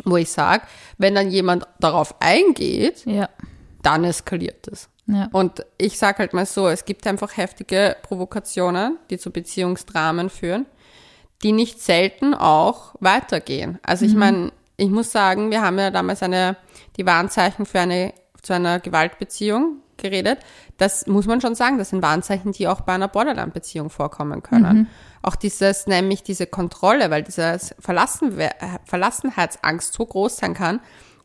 wo 0.05 0.15
ich 0.15 0.31
sage, 0.31 0.63
wenn 0.97 1.15
dann 1.15 1.29
jemand 1.31 1.67
darauf 1.81 2.15
eingeht, 2.21 3.03
Ja. 3.05 3.27
dann 3.81 4.05
eskaliert 4.05 4.67
es. 4.69 4.87
Ja. 5.05 5.29
Und 5.31 5.65
ich 5.77 5.97
sage 5.97 6.19
halt 6.19 6.33
mal 6.33 6.45
so, 6.45 6.67
es 6.69 6.85
gibt 6.85 7.05
einfach 7.07 7.35
heftige 7.35 7.97
Provokationen, 8.03 8.97
die 9.09 9.17
zu 9.17 9.31
Beziehungsdramen 9.31 10.29
führen, 10.29 10.65
die 11.43 11.51
nicht 11.51 11.81
selten 11.81 12.33
auch 12.33 12.95
weitergehen. 12.99 13.79
Also 13.83 14.05
ich 14.05 14.15
meine, 14.15 14.53
ich 14.77 14.89
muss 14.89 15.11
sagen, 15.11 15.51
wir 15.51 15.61
haben 15.61 15.77
ja 15.77 15.91
damals 15.91 16.23
eine, 16.23 16.55
die 16.97 17.05
Warnzeichen 17.05 17.65
für 17.65 17.81
eine, 17.81 18.13
zu 18.41 18.53
einer 18.53 18.79
Gewaltbeziehung 18.79 19.77
geredet. 19.97 20.39
Das 20.77 21.05
muss 21.05 21.27
man 21.27 21.41
schon 21.41 21.55
sagen, 21.55 21.77
das 21.77 21.89
sind 21.89 22.01
Warnzeichen, 22.01 22.53
die 22.53 22.67
auch 22.67 22.81
bei 22.81 22.93
einer 22.93 23.07
Borderline-Beziehung 23.07 23.89
vorkommen 23.89 24.41
können. 24.41 24.87
Auch 25.21 25.35
dieses, 25.35 25.85
nämlich 25.87 26.23
diese 26.23 26.47
Kontrolle, 26.47 27.09
weil 27.11 27.23
dieses 27.23 27.75
Verlassen, 27.79 28.37
Verlassenheitsangst 28.85 29.93
so 29.93 30.05
groß 30.05 30.37
sein 30.37 30.53
kann, 30.53 30.79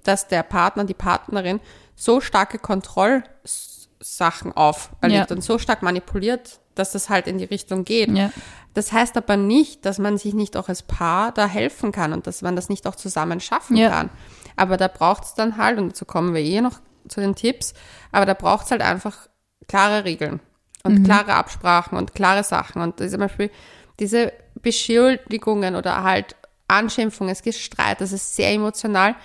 dass 0.04 0.28
der 0.28 0.42
Partner, 0.42 0.84
die 0.84 0.94
Partnerin 0.94 1.60
so 2.00 2.20
starke 2.20 2.58
Kontrollsachen 2.58 4.52
auferlegt 4.54 5.30
Ja. 5.30 5.34
und 5.36 5.42
so 5.42 5.58
stark 5.58 5.82
manipuliert, 5.82 6.60
dass 6.74 6.92
das 6.92 7.08
halt 7.10 7.26
in 7.26 7.38
die 7.38 7.44
Richtung 7.44 7.84
geht. 7.84 8.08
Ja. 8.10 8.30
Das 8.74 8.92
heißt 8.92 9.16
aber 9.16 9.36
nicht, 9.36 9.84
dass 9.84 9.98
man 9.98 10.16
sich 10.18 10.34
nicht 10.34 10.56
auch 10.56 10.68
als 10.68 10.82
Paar 10.82 11.32
da 11.32 11.46
helfen 11.48 11.90
kann 11.90 12.12
und 12.12 12.26
dass 12.28 12.42
man 12.42 12.54
das 12.54 12.68
nicht 12.68 12.86
auch 12.86 12.94
zusammen 12.94 13.40
schaffen 13.40 13.76
Ja. 13.76 13.90
kann. 13.90 14.10
Aber 14.56 14.76
da 14.76 14.86
braucht 14.88 15.24
es 15.24 15.34
dann 15.34 15.56
halt, 15.56 15.78
und 15.78 15.88
dazu 15.90 16.04
kommen 16.04 16.34
wir 16.34 16.40
eh 16.40 16.60
noch 16.60 16.80
zu 17.08 17.20
den 17.20 17.34
Tipps, 17.34 17.74
aber 18.12 18.26
da 18.26 18.34
braucht 18.34 18.66
es 18.66 18.70
halt 18.70 18.82
einfach 18.82 19.28
klare 19.66 20.04
Regeln 20.04 20.40
und 20.84 21.02
klare 21.04 21.34
Absprachen 21.34 21.98
und 21.98 22.14
klare 22.14 22.44
Sachen. 22.44 22.80
Und 22.82 22.98
zum 22.98 23.18
Beispiel 23.20 23.50
diese 23.98 24.32
Beschuldigungen 24.62 25.74
oder 25.74 26.04
halt 26.04 26.36
Anschimpfungen, 26.68 27.32
es 27.32 27.42
gibt 27.42 27.56
Streit, 27.56 28.00
das 28.00 28.12
ist 28.12 28.36
sehr 28.36 28.52
emotional, 28.52 29.16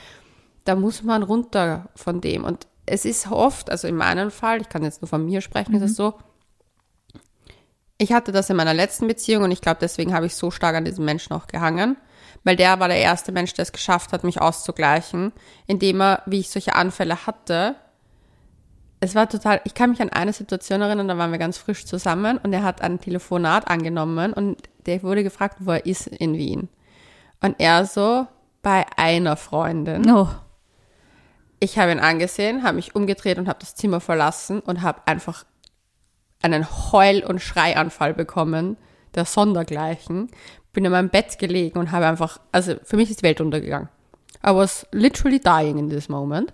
da 0.66 0.76
muss 0.76 1.04
man 1.04 1.24
runter 1.24 1.90
von 1.96 2.22
dem. 2.22 2.44
Und 2.44 2.68
es 2.86 3.06
ist 3.06 3.32
oft, 3.32 3.70
also 3.70 3.88
in 3.88 3.96
meinem 3.96 4.32
Fall, 4.32 4.62
ich 4.62 4.70
kann 4.70 4.84
jetzt 4.84 5.02
nur 5.02 5.10
von 5.10 5.26
mir 5.26 5.42
sprechen, 5.42 5.74
ist 5.76 5.84
es 5.84 5.96
so, 5.96 6.14
ich 7.98 8.12
hatte 8.12 8.32
das 8.32 8.50
in 8.50 8.58
meiner 8.58 8.74
letzten 8.74 9.08
Beziehung 9.08 9.44
und 9.44 9.52
ich 9.52 9.62
glaube, 9.62 9.78
deswegen 9.82 10.14
habe 10.14 10.26
ich 10.26 10.36
so 10.36 10.52
stark 10.52 10.76
an 10.76 10.86
diesem 10.86 11.06
Menschen 11.06 11.34
auch 11.34 11.48
gehangen, 11.48 11.96
weil 12.44 12.56
der 12.56 12.80
war 12.80 12.88
der 12.88 12.98
erste 12.98 13.32
Mensch, 13.32 13.54
der 13.54 13.64
es 13.64 13.72
geschafft 13.72 14.12
hat, 14.12 14.24
mich 14.24 14.42
auszugleichen, 14.42 15.32
indem 15.68 16.02
er, 16.02 16.24
wie 16.26 16.40
ich 16.40 16.50
solche 16.50 16.76
Anfälle 16.76 17.26
hatte, 17.26 17.76
es 19.00 19.16
war 19.16 19.28
total, 19.28 19.60
ich 19.66 19.74
kann 19.74 19.90
mich 19.90 20.02
an 20.02 20.10
eine 20.10 20.32
Situation 20.32 20.82
erinnern, 20.82 21.10
da 21.10 21.18
waren 21.18 21.32
wir 21.32 21.38
ganz 21.38 21.58
frisch 21.58 21.86
zusammen 21.86 22.38
und 22.38 22.54
er 22.54 22.64
hat 22.64 22.82
ein 22.82 23.02
Telefonat 23.02 23.68
angenommen 23.68 24.34
und 24.34 24.62
der 24.86 25.04
wurde 25.04 25.24
gefragt, 25.24 25.58
wo 25.60 25.72
er 25.72 25.86
ist 25.86 26.08
in 26.08 26.36
Wien. 26.38 26.70
Und 27.42 27.56
er 27.60 27.86
so, 27.86 28.28
bei 28.62 28.86
einer 28.96 29.36
Freundin. 29.36 30.10
Oh. 30.10 30.30
Ich 31.64 31.80
habe 31.80 31.94
ihn 31.94 32.00
angesehen, 32.02 32.64
habe 32.64 32.76
mich 32.76 32.94
umgedreht 32.94 33.38
und 33.38 33.48
habe 33.48 33.60
das 33.62 33.74
Zimmer 33.74 34.02
verlassen 34.02 34.60
und 34.60 34.82
habe 34.82 35.00
einfach 35.06 35.46
einen 36.42 36.68
Heul- 36.92 37.24
und 37.24 37.42
Schreianfall 37.42 38.14
bekommen, 38.14 38.76
der 39.16 39.24
Sondergleichen. 39.24 40.30
Bin 40.74 40.84
in 40.84 40.92
meinem 40.92 41.08
Bett 41.08 41.40
gelegen 41.40 41.80
und 41.80 41.94
habe 41.94 42.06
einfach, 42.06 42.42
also 42.52 42.76
für 42.84 42.98
mich 42.98 43.10
ist 43.10 43.22
die 43.22 43.24
Welt 43.24 43.40
untergegangen. 43.40 43.88
I 44.46 44.50
was 44.50 44.86
literally 44.92 45.40
dying 45.40 45.78
in 45.78 45.90
this 45.90 46.10
moment. 46.10 46.52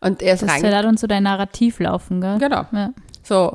Und 0.00 0.20
er 0.20 0.34
ist 0.34 0.42
Das 0.42 0.60
da 0.60 0.82
dann 0.82 0.98
so 0.98 1.06
dein 1.06 1.22
Narrativ 1.22 1.80
laufen, 1.80 2.20
gell? 2.20 2.36
Genau. 2.38 2.66
Ja. 2.70 2.92
So, 3.22 3.54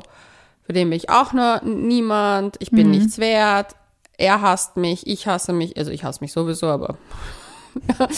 für 0.64 0.72
den 0.72 0.90
bin 0.90 0.96
ich 0.96 1.08
auch 1.08 1.32
nur 1.32 1.60
niemand, 1.62 2.56
ich 2.58 2.72
bin 2.72 2.90
nichts 2.90 3.18
wert, 3.18 3.76
er 4.18 4.40
hasst 4.40 4.76
mich, 4.76 5.06
ich 5.06 5.28
hasse 5.28 5.52
mich, 5.52 5.76
also 5.76 5.92
ich 5.92 6.02
hasse 6.02 6.20
mich 6.20 6.32
sowieso, 6.32 6.66
aber 6.66 6.96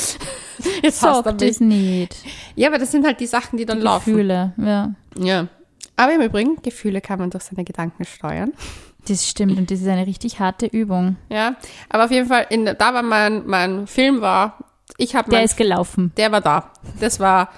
jetzt 0.83 1.03
hasst 1.03 1.03
er 1.03 1.23
Sag 1.25 1.41
mich. 1.41 1.51
das 1.51 1.61
nicht. 1.61 2.17
Ja, 2.55 2.69
aber 2.69 2.79
das 2.79 2.91
sind 2.91 3.05
halt 3.07 3.21
die 3.21 3.27
Sachen, 3.27 3.57
die 3.57 3.67
dann 3.67 3.81
laufen. 3.81 4.13
Gefühle, 4.13 4.53
ja. 4.57 4.95
Ja. 5.19 5.49
Aber 5.97 6.13
im 6.15 6.23
Übrigen, 6.23 6.57
Gefühle 6.63 7.01
kann 7.01 7.19
man 7.19 7.31
durch 7.31 7.45
seine 7.45 7.65
Gedanken 7.65 8.05
steuern. 8.05 8.53
Das 9.09 9.29
stimmt 9.29 9.59
und 9.59 9.71
das 9.71 9.81
ist 9.81 9.89
eine 9.89 10.07
richtig 10.07 10.39
harte 10.39 10.67
Übung. 10.67 11.17
Ja. 11.29 11.57
Aber 11.89 12.05
auf 12.05 12.11
jeden 12.11 12.29
Fall, 12.29 12.47
in, 12.51 12.65
da 12.65 12.95
war 12.95 13.03
mein, 13.03 13.47
mein 13.47 13.87
Film 13.87 14.21
war, 14.21 14.59
ich 14.97 15.15
habe 15.17 15.29
Der 15.31 15.41
mein, 15.41 15.45
ist 15.45 15.57
gelaufen. 15.57 16.13
der 16.17 16.31
war 16.33 16.41
da. 16.41 16.71
Das 17.01 17.19
war 17.19 17.49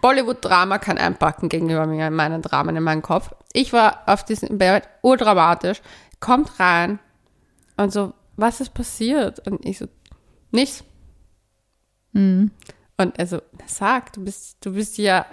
Bollywood-Drama 0.00 0.78
kann 0.78 0.98
einpacken 0.98 1.48
gegenüber 1.48 1.86
mir, 1.86 2.10
meinen 2.10 2.42
Dramen 2.42 2.76
in 2.76 2.82
meinem 2.82 3.02
Kopf. 3.02 3.30
Ich 3.52 3.72
war 3.72 4.02
auf 4.06 4.24
diesem 4.24 4.58
Bett 4.58 4.84
urdramatisch, 5.02 5.80
kommt 6.20 6.58
rein 6.60 6.98
und 7.76 7.92
so, 7.92 8.12
was 8.36 8.60
ist 8.60 8.74
passiert? 8.74 9.46
Und 9.46 9.64
ich 9.64 9.78
so, 9.78 9.86
nichts. 10.50 10.84
Mhm. 12.12 12.50
Und 12.96 13.18
er 13.18 13.26
so, 13.26 13.40
sag, 13.66 14.12
du 14.12 14.24
bist, 14.24 14.58
du 14.64 14.72
bist 14.72 14.98
ja 14.98 15.26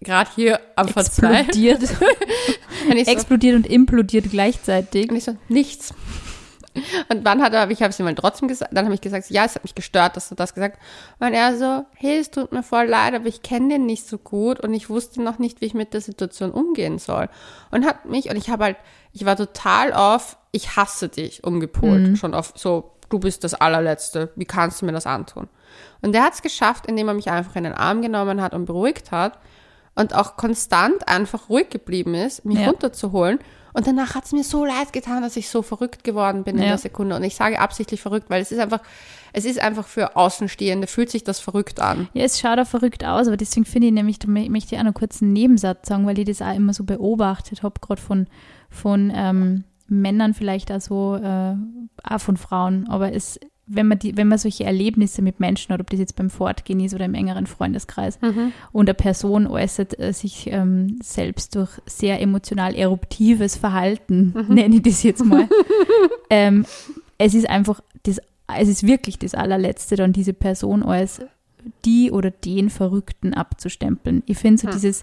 gerade 0.00 0.30
hier 0.34 0.60
am 0.76 0.88
Verzweifeln. 0.88 1.48
Explodiert. 1.48 1.82
Und 2.90 3.04
so, 3.04 3.10
Explodiert 3.10 3.56
und 3.56 3.66
implodiert 3.66 4.30
gleichzeitig. 4.30 5.10
Und 5.10 5.16
ich 5.16 5.24
so, 5.24 5.36
nichts. 5.48 5.94
Und 7.08 7.24
wann 7.24 7.40
hat 7.40 7.54
er, 7.54 7.70
ich 7.70 7.82
habe 7.82 7.90
es 7.90 8.00
ihm 8.00 8.04
mal 8.04 8.14
trotzdem 8.14 8.48
gesagt, 8.48 8.76
dann 8.76 8.84
habe 8.84 8.94
ich 8.94 9.00
gesagt, 9.00 9.30
ja, 9.30 9.44
es 9.44 9.54
hat 9.54 9.62
mich 9.62 9.74
gestört, 9.74 10.16
dass 10.16 10.28
du 10.28 10.34
das 10.34 10.54
gesagt 10.54 10.78
hast. 10.78 11.28
Und 11.28 11.34
er 11.34 11.56
so, 11.56 11.86
hey, 11.94 12.18
es 12.18 12.30
tut 12.30 12.52
mir 12.52 12.62
voll 12.62 12.86
leid, 12.86 13.14
aber 13.14 13.26
ich 13.26 13.42
kenne 13.42 13.74
den 13.74 13.86
nicht 13.86 14.06
so 14.06 14.18
gut 14.18 14.60
und 14.60 14.74
ich 14.74 14.90
wusste 14.90 15.22
noch 15.22 15.38
nicht, 15.38 15.60
wie 15.60 15.66
ich 15.66 15.74
mit 15.74 15.94
der 15.94 16.00
Situation 16.00 16.50
umgehen 16.50 16.98
soll. 16.98 17.28
Und 17.70 17.86
hat 17.86 18.06
mich, 18.06 18.28
und 18.28 18.36
ich 18.36 18.50
habe 18.50 18.64
halt, 18.64 18.76
ich 19.12 19.24
war 19.24 19.36
total 19.36 19.92
auf, 19.92 20.36
ich 20.50 20.76
hasse 20.76 21.08
dich 21.08 21.44
umgepolt, 21.44 22.18
schon 22.18 22.34
auf 22.34 22.52
so, 22.56 22.96
du 23.08 23.20
bist 23.20 23.44
das 23.44 23.54
allerletzte, 23.54 24.32
wie 24.34 24.44
kannst 24.44 24.82
du 24.82 24.86
mir 24.86 24.92
das 24.92 25.06
antun? 25.06 25.48
Und 26.02 26.12
der 26.12 26.22
hat 26.24 26.34
es 26.34 26.42
geschafft, 26.42 26.86
indem 26.86 27.08
er 27.08 27.14
mich 27.14 27.30
einfach 27.30 27.56
in 27.56 27.64
den 27.64 27.72
Arm 27.74 28.02
genommen 28.02 28.40
hat 28.42 28.54
und 28.54 28.64
beruhigt 28.66 29.10
hat 29.12 29.38
und 29.94 30.14
auch 30.14 30.36
konstant 30.36 31.08
einfach 31.08 31.48
ruhig 31.48 31.70
geblieben 31.70 32.14
ist, 32.14 32.44
mich 32.44 32.58
Ja. 32.58 32.66
runterzuholen. 32.68 33.38
Und 33.76 33.88
danach 33.88 34.14
hat 34.14 34.24
es 34.24 34.30
mir 34.32 34.44
so 34.44 34.64
leid 34.64 34.92
getan, 34.92 35.22
dass 35.22 35.36
ich 35.36 35.48
so 35.48 35.60
verrückt 35.62 36.04
geworden 36.04 36.44
bin 36.44 36.56
in 36.56 36.62
Ja. 36.62 36.68
der 36.70 36.78
Sekunde. 36.78 37.16
Und 37.16 37.24
ich 37.24 37.34
sage 37.34 37.58
absichtlich 37.58 38.00
verrückt, 38.00 38.30
weil 38.30 38.40
es 38.40 38.52
ist 38.52 38.60
einfach, 38.60 38.78
es 39.32 39.44
ist 39.44 39.58
einfach 39.58 39.86
für 39.88 40.14
Außenstehende, 40.14 40.86
fühlt 40.86 41.10
sich 41.10 41.24
das 41.24 41.40
verrückt 41.40 41.80
an. 41.80 42.08
Ja, 42.12 42.22
es 42.22 42.38
schaut 42.38 42.60
auch 42.60 42.68
verrückt 42.68 43.04
aus, 43.04 43.26
aber 43.26 43.36
deswegen 43.36 43.64
finde 43.66 43.88
ich 43.88 43.92
nämlich, 43.92 44.20
da 44.20 44.28
mö- 44.28 44.48
möchte 44.48 44.74
ich 44.76 44.80
auch 44.80 44.84
noch 44.84 44.94
kurz 44.94 45.20
einen 45.22 45.32
Nebensatz 45.32 45.88
sagen, 45.88 46.06
weil 46.06 46.16
ich 46.20 46.26
das 46.26 46.40
auch 46.40 46.54
immer 46.54 46.72
so 46.72 46.84
beobachtet 46.84 47.64
habe, 47.64 47.80
gerade 47.80 48.00
von, 48.00 48.28
von 48.70 49.12
ähm, 49.12 49.64
Männern 49.88 50.34
vielleicht 50.34 50.70
auch 50.70 50.80
so, 50.80 51.16
äh, 51.16 51.56
auch 52.04 52.20
von 52.20 52.36
Frauen. 52.36 52.86
Aber 52.88 53.12
es, 53.12 53.40
wenn 53.66 53.88
man 53.88 53.98
die, 53.98 54.16
wenn 54.16 54.28
man 54.28 54.38
solche 54.38 54.64
Erlebnisse 54.64 55.22
mit 55.22 55.40
Menschen 55.40 55.72
hat, 55.72 55.80
ob 55.80 55.88
das 55.90 56.00
jetzt 56.00 56.16
beim 56.16 56.30
Fortgehen 56.30 56.80
ist 56.80 56.94
oder 56.94 57.06
im 57.06 57.14
engeren 57.14 57.46
Freundeskreis, 57.46 58.18
und 58.72 58.88
eine 58.88 58.94
Person 58.94 59.46
äußert 59.46 59.98
äh, 59.98 60.12
sich 60.12 60.48
ähm, 60.50 60.98
selbst 61.02 61.54
durch 61.54 61.70
sehr 61.86 62.20
emotional 62.20 62.74
eruptives 62.74 63.56
Verhalten, 63.56 64.34
nenne 64.48 64.76
ich 64.76 64.82
das 64.82 65.02
jetzt 65.02 65.24
mal. 65.24 65.48
ähm, 66.30 66.66
es 67.18 67.34
ist 67.34 67.48
einfach 67.48 67.80
das, 68.02 68.20
es 68.58 68.68
ist 68.68 68.86
wirklich 68.86 69.18
das 69.18 69.34
allerletzte, 69.34 69.96
dann 69.96 70.12
diese 70.12 70.34
Person 70.34 70.82
als 70.82 71.22
die 71.84 72.10
oder 72.10 72.30
den 72.30 72.68
Verrückten 72.68 73.32
abzustempeln. 73.32 74.22
Ich 74.26 74.36
finde 74.36 74.60
so 74.60 74.68
dieses 74.68 75.02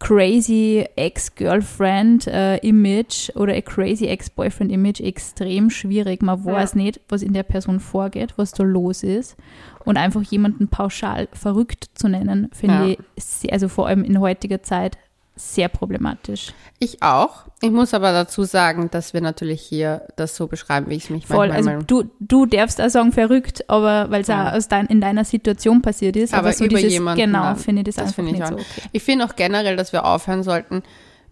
crazy 0.00 0.84
Ex-Girlfriend-Image 0.96 3.32
oder 3.34 3.54
a 3.54 3.60
crazy 3.60 4.06
Ex-Boyfriend-Image 4.06 5.00
extrem 5.00 5.70
schwierig. 5.70 6.22
Man 6.22 6.44
Ja. 6.44 6.52
weiß 6.52 6.74
nicht, 6.74 7.00
was 7.08 7.22
in 7.22 7.32
der 7.32 7.42
Person 7.42 7.80
vorgeht, 7.80 8.34
was 8.36 8.52
da 8.52 8.62
los 8.64 9.02
ist. 9.02 9.36
Und 9.84 9.96
einfach 9.96 10.22
jemanden 10.22 10.68
pauschal 10.68 11.28
verrückt 11.32 11.90
zu 11.94 12.08
nennen, 12.08 12.50
finde 12.52 12.90
Ja. 12.90 12.96
ich, 13.16 13.52
also 13.52 13.68
vor 13.68 13.88
allem 13.88 14.04
in 14.04 14.20
heutiger 14.20 14.62
Zeit, 14.62 14.98
sehr 15.38 15.68
problematisch. 15.68 16.52
Ich 16.78 17.02
auch. 17.02 17.44
Ich 17.62 17.70
muss 17.70 17.94
aber 17.94 18.12
dazu 18.12 18.44
sagen, 18.44 18.88
dass 18.90 19.14
wir 19.14 19.20
natürlich 19.20 19.60
hier 19.62 20.02
das 20.16 20.36
so 20.36 20.46
beschreiben, 20.46 20.90
wie 20.90 20.94
ich 20.96 21.04
es 21.04 21.10
mich 21.10 21.26
Voll, 21.26 21.48
manchmal 21.48 21.76
also 21.76 21.86
du, 21.86 22.10
du 22.20 22.46
darfst 22.46 22.80
auch 22.80 22.88
sagen 22.88 23.12
verrückt, 23.12 23.68
aber 23.68 24.10
weil 24.10 24.20
es 24.22 24.28
Ja. 24.28 24.48
auch 24.50 24.52
aus 24.54 24.68
dein, 24.68 24.86
in 24.86 25.00
deiner 25.00 25.24
Situation 25.24 25.82
passiert 25.82 26.16
ist. 26.16 26.34
Aber 26.34 26.48
Aber, 26.48 26.52
so 26.52 26.64
über 26.64 26.76
dieses, 26.76 26.92
jemanden 26.92 27.20
genau, 27.24 27.54
finde 27.56 27.80
ich 27.80 27.86
das, 27.86 27.94
Das 27.96 28.02
einfach 28.04 28.14
finde 28.16 28.30
ich 28.32 28.38
nicht 28.38 28.44
auch. 28.44 28.50
so 28.50 28.54
okay. 28.56 28.88
Ich 28.92 29.02
finde 29.02 29.24
auch 29.24 29.34
generell, 29.36 29.76
dass 29.76 29.92
wir 29.92 30.04
aufhören 30.04 30.42
sollten, 30.42 30.82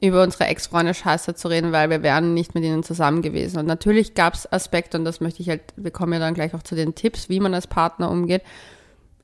über 0.01 0.23
unsere 0.23 0.45
Ex-Freunde 0.45 0.93
scheiße 0.93 1.35
zu 1.37 1.49
reden, 1.49 1.73
weil 1.73 1.89
wir 1.91 2.03
wären 2.03 2.35
nicht 2.35 2.55
mit 2.55 2.65
ihnen 2.65 2.83
zusammen 2.83 3.23
gewesen. 3.23 3.59
Und 3.59 3.67
natürlich 3.67 4.15
gab 4.15 4.35
es 4.35 4.53
Aspekte, 4.53 4.99
und 4.99 5.05
das 5.05 5.21
möchte 5.21 5.41
ich 5.43 5.49
halt, 5.49 5.63
wir 5.77 5.91
kommen 5.91 6.13
ja 6.13 6.19
dann 6.19 6.35
gleich 6.35 6.55
auch 6.55 6.63
zu 6.63 6.75
den 6.75 6.95
Tipps, 6.95 7.29
wie 7.31 7.41
man 7.41 7.55
als 7.55 7.67
Partner 7.67 8.11
umgeht. 8.11 8.43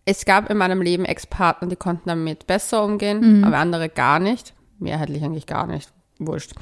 Es 0.05 0.25
gab 0.25 0.51
in 0.51 0.57
meinem 0.57 0.81
Leben 0.83 1.05
Ex-Partner, 1.05 1.69
die 1.69 1.77
konnten 1.77 2.09
damit 2.09 2.47
besser 2.47 2.83
umgehen, 2.85 3.39
Mhm. 3.41 3.45
aber 3.45 3.59
andere 3.59 3.89
gar 3.89 4.19
nicht. 4.19 4.55
Mehrheitlich 4.83 5.23
eigentlich 5.23 5.47
gar 5.47 5.67
nicht. 5.67 5.91
Wurscht. 6.19 6.53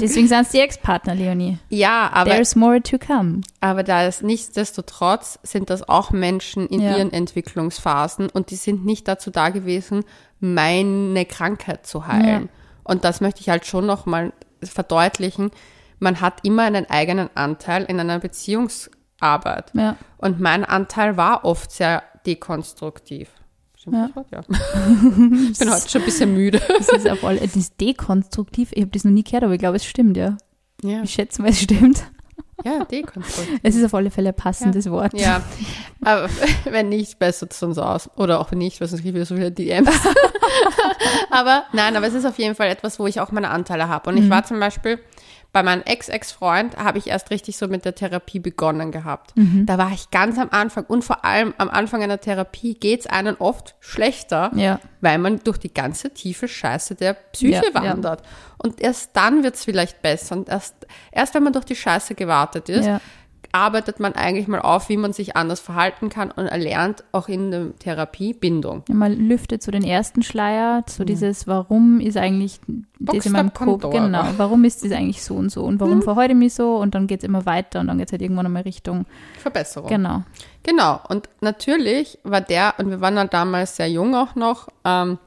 Deswegen 0.00 0.28
sind 0.28 0.40
es 0.42 0.50
die 0.50 0.60
Ex-Partner, 0.60 1.14
Leonie. 1.14 1.58
Ja, 1.68 2.10
aber 2.12 2.30
There's 2.30 2.56
more 2.56 2.80
to 2.82 2.96
come. 2.98 3.40
Aber 3.60 3.82
da 3.82 4.06
ist 4.06 4.22
nichtsdestotrotz 4.22 5.38
sind 5.42 5.68
das 5.68 5.86
auch 5.88 6.12
Menschen 6.12 6.66
in 6.68 6.80
Ja. 6.80 6.96
ihren 6.96 7.12
Entwicklungsphasen 7.12 8.30
und 8.30 8.50
die 8.50 8.56
sind 8.56 8.86
nicht 8.86 9.06
dazu 9.08 9.30
da 9.30 9.50
gewesen, 9.50 10.04
meine 10.40 11.26
Krankheit 11.26 11.86
zu 11.86 12.06
heilen. 12.06 12.44
Ja. 12.44 12.48
Und 12.84 13.04
das 13.04 13.20
möchte 13.20 13.40
ich 13.40 13.48
halt 13.50 13.66
schon 13.66 13.86
nochmal 13.86 14.32
verdeutlichen. 14.62 15.50
Man 15.98 16.20
hat 16.20 16.40
immer 16.42 16.62
einen 16.62 16.88
eigenen 16.88 17.28
Anteil 17.34 17.84
in 17.84 18.00
einer 18.00 18.18
Beziehungsarbeit. 18.18 19.72
Ja. 19.74 19.96
Und 20.16 20.40
mein 20.40 20.64
Anteil 20.64 21.16
war 21.16 21.44
oft 21.44 21.70
sehr 21.70 22.02
dekonstruktiv. 22.26 23.28
Stimmt 23.84 23.96
Ja. 23.96 24.06
das 24.06 24.16
Wort? 24.16 24.26
Ja. 24.32 24.40
ich 25.52 25.58
bin 25.58 25.70
heute 25.70 25.88
schon 25.90 26.00
ein 26.00 26.04
bisschen 26.06 26.32
müde. 26.34 26.58
Das 26.78 26.88
ist 26.88 27.06
auf 27.10 27.22
alle, 27.22 27.40
das 27.40 27.54
ist 27.54 27.78
dekonstruktiv. 27.78 28.70
Ich 28.72 28.80
habe 28.80 28.90
das 28.90 29.04
noch 29.04 29.12
nie 29.12 29.22
gehört, 29.24 29.44
aber 29.44 29.52
ich 29.52 29.58
glaube, 29.58 29.76
es 29.76 29.84
stimmt, 29.84 30.16
ja. 30.16 30.38
Ja, 30.82 31.02
Ich 31.02 31.10
schätze 31.12 31.42
mal, 31.42 31.50
es 31.50 31.60
stimmt. 31.60 32.02
ja 32.64 32.82
dekonstruktiv. 32.86 33.60
Es 33.62 33.74
ist 33.76 33.84
auf 33.84 33.92
alle 33.92 34.10
Fälle 34.10 34.30
ein 34.30 34.34
passendes 34.36 34.90
Wort. 34.90 35.12
Ja, 35.20 35.42
aber 36.02 36.30
wenn 36.64 36.88
nicht, 36.88 37.18
bessert 37.18 37.52
es 37.52 37.62
uns 37.62 37.76
aus. 37.76 38.08
Oder 38.16 38.40
auch 38.40 38.52
nicht, 38.52 38.80
weil 38.80 38.88
sonst 38.88 39.02
kriegen 39.02 39.16
wir 39.16 39.26
so 39.26 39.34
viele 39.34 39.52
DMs. 39.52 39.90
aber 41.30 41.64
nein, 41.74 41.94
aber 41.96 42.06
es 42.06 42.14
ist 42.14 42.24
auf 42.24 42.38
jeden 42.38 42.54
Fall 42.54 42.68
etwas, 42.68 42.98
wo 42.98 43.06
ich 43.06 43.20
auch 43.20 43.32
meine 43.32 43.50
Anteile 43.50 43.88
habe. 43.88 44.08
Und 44.08 44.16
ich 44.16 44.30
war 44.30 44.44
zum 44.44 44.60
Beispiel 44.60 44.98
bei 45.54 45.62
meinem 45.62 45.82
Ex-Ex-Freund, 45.84 46.76
habe 46.76 46.98
ich 46.98 47.06
erst 47.06 47.30
richtig 47.30 47.56
so 47.56 47.68
mit 47.68 47.84
der 47.86 47.94
Therapie 47.94 48.40
begonnen 48.40 48.90
gehabt. 48.92 49.32
Da 49.36 49.78
war 49.78 49.90
ich 49.92 50.10
ganz 50.10 50.36
am 50.38 50.48
Anfang 50.50 50.84
und 50.84 51.02
vor 51.04 51.24
allem 51.24 51.54
am 51.58 51.70
Anfang 51.70 52.02
einer 52.02 52.20
Therapie 52.20 52.74
geht 52.74 53.00
es 53.00 53.06
einem 53.06 53.36
oft 53.38 53.76
schlechter, 53.80 54.50
Ja. 54.54 54.80
weil 55.00 55.18
man 55.18 55.40
durch 55.44 55.56
die 55.58 55.72
ganze 55.72 56.10
tiefe 56.12 56.48
Scheiße 56.48 56.96
der 56.96 57.14
Psyche 57.14 57.62
Ja, 57.72 57.80
ja. 57.82 57.90
wandert. 57.92 58.22
Und 58.58 58.80
erst 58.80 59.10
dann 59.14 59.42
wird 59.44 59.54
es 59.54 59.64
vielleicht 59.64 60.02
besser. 60.02 60.36
Und 60.36 60.48
erst, 60.48 60.74
erst 61.12 61.34
wenn 61.34 61.44
man 61.44 61.52
durch 61.52 61.64
die 61.64 61.76
Scheiße 61.76 62.14
gewartet 62.14 62.68
ist, 62.68 62.86
Ja. 62.86 63.00
Arbeitet 63.54 64.00
man 64.00 64.14
eigentlich 64.14 64.48
mal 64.48 64.60
auf, 64.60 64.88
wie 64.88 64.96
man 64.96 65.12
sich 65.12 65.36
anders 65.36 65.60
verhalten 65.60 66.08
kann 66.08 66.32
und 66.32 66.46
erlernt 66.46 67.04
auch 67.12 67.28
in 67.28 67.52
der 67.52 67.76
Therapie 67.78 68.34
Bindung. 68.34 68.82
Ja, 68.88 68.94
Man 68.94 69.12
lüftet 69.12 69.62
so 69.62 69.70
den 69.70 69.84
ersten 69.84 70.22
Schleier, 70.22 70.82
so 70.88 71.04
dieses, 71.04 71.46
warum 71.46 72.00
ist 72.00 72.16
eigentlich 72.16 72.60
das 72.98 73.24
in 73.24 73.32
meinem 73.32 73.54
Kopf, 73.54 73.88
genau, 73.90 74.24
warum 74.38 74.64
ist 74.64 74.84
das 74.84 74.90
eigentlich 74.90 75.22
so 75.22 75.34
und 75.34 75.50
so 75.50 75.62
und 75.62 75.78
warum 75.78 76.02
verhalte 76.02 76.32
ich 76.32 76.38
mich 76.38 76.54
so 76.54 76.76
und 76.76 76.94
dann 76.96 77.06
geht 77.06 77.20
es 77.20 77.24
immer 77.24 77.46
weiter 77.46 77.80
und 77.80 77.86
dann 77.86 77.98
geht 77.98 78.08
es 78.08 78.12
halt 78.12 78.22
irgendwann 78.22 78.46
einmal 78.46 78.62
Richtung, 78.62 79.06
Verbesserung. 79.38 79.88
genau. 79.88 80.24
Genau. 80.64 80.98
Und 81.08 81.28
natürlich 81.40 82.18
war 82.24 82.40
der, 82.40 82.74
und 82.78 82.90
wir 82.90 83.00
waren 83.00 83.14
dann 83.14 83.30
damals 83.30 83.76
sehr 83.76 83.88
jung 83.88 84.14
auch 84.14 84.34
noch, 84.34 84.68
ähm, 84.84 85.18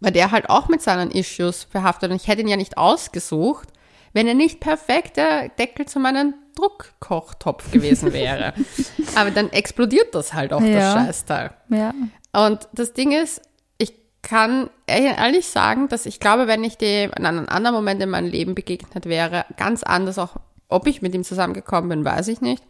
war 0.00 0.10
der 0.10 0.32
halt 0.32 0.50
auch 0.50 0.68
mit 0.68 0.82
seinen 0.82 1.10
Issues 1.10 1.64
verhaftet. 1.64 2.10
Und 2.10 2.16
ich 2.16 2.28
hätte 2.28 2.42
ihn 2.42 2.48
ja 2.48 2.56
nicht 2.56 2.76
ausgesucht, 2.76 3.68
wenn 4.12 4.26
er 4.26 4.34
nicht 4.34 4.60
perfekt 4.60 5.16
der 5.16 5.48
Deckel 5.50 5.86
zu 5.86 6.00
meinem 6.00 6.34
Druckkochtopf 6.56 7.70
gewesen 7.70 8.12
wäre. 8.12 8.52
Aber 9.14 9.30
dann 9.30 9.50
explodiert 9.50 10.14
das 10.14 10.34
halt 10.34 10.52
auch, 10.52 10.60
das 10.60 10.68
Ja. 10.68 10.92
Scheißteil. 10.92 11.50
Ja, 11.68 11.94
Und 12.32 12.68
das 12.72 12.92
Ding 12.92 13.12
ist, 13.12 13.40
ich 13.78 13.94
kann 14.22 14.68
ehrlich 14.86 15.46
sagen, 15.46 15.88
dass 15.88 16.06
ich 16.06 16.18
glaube, 16.18 16.48
wenn 16.48 16.64
ich 16.64 16.76
dem 16.78 17.12
in 17.16 17.24
einem 17.26 17.46
anderen 17.48 17.76
Moment 17.76 18.02
in 18.02 18.10
meinem 18.10 18.28
Leben 18.28 18.54
begegnet 18.54 19.06
wäre, 19.06 19.44
ganz 19.56 19.82
anders 19.84 20.18
auch, 20.18 20.36
ob 20.68 20.88
ich 20.88 21.02
mit 21.02 21.14
ihm 21.14 21.22
zusammengekommen 21.22 21.88
bin, 21.88 22.04
weiß 22.04 22.26
ich 22.28 22.40
nicht, 22.40 22.64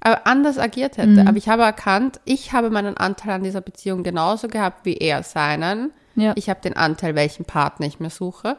aber 0.00 0.26
anders 0.26 0.58
agiert 0.58 0.96
hätte. 0.98 1.24
Aber 1.26 1.36
ich 1.38 1.48
habe 1.48 1.62
erkannt, 1.62 2.20
ich 2.24 2.52
habe 2.52 2.70
meinen 2.70 2.96
Anteil 2.96 3.32
an 3.32 3.42
dieser 3.42 3.60
Beziehung 3.62 4.02
genauso 4.02 4.48
gehabt 4.48 4.84
wie 4.84 4.96
er 4.96 5.22
seinen. 5.22 5.92
Ja. 6.14 6.32
Ich 6.36 6.48
habe 6.50 6.60
den 6.60 6.76
Anteil, 6.76 7.14
welchen 7.14 7.44
Partner 7.46 7.86
ich 7.86 7.98
mir 8.00 8.10
suche. 8.10 8.58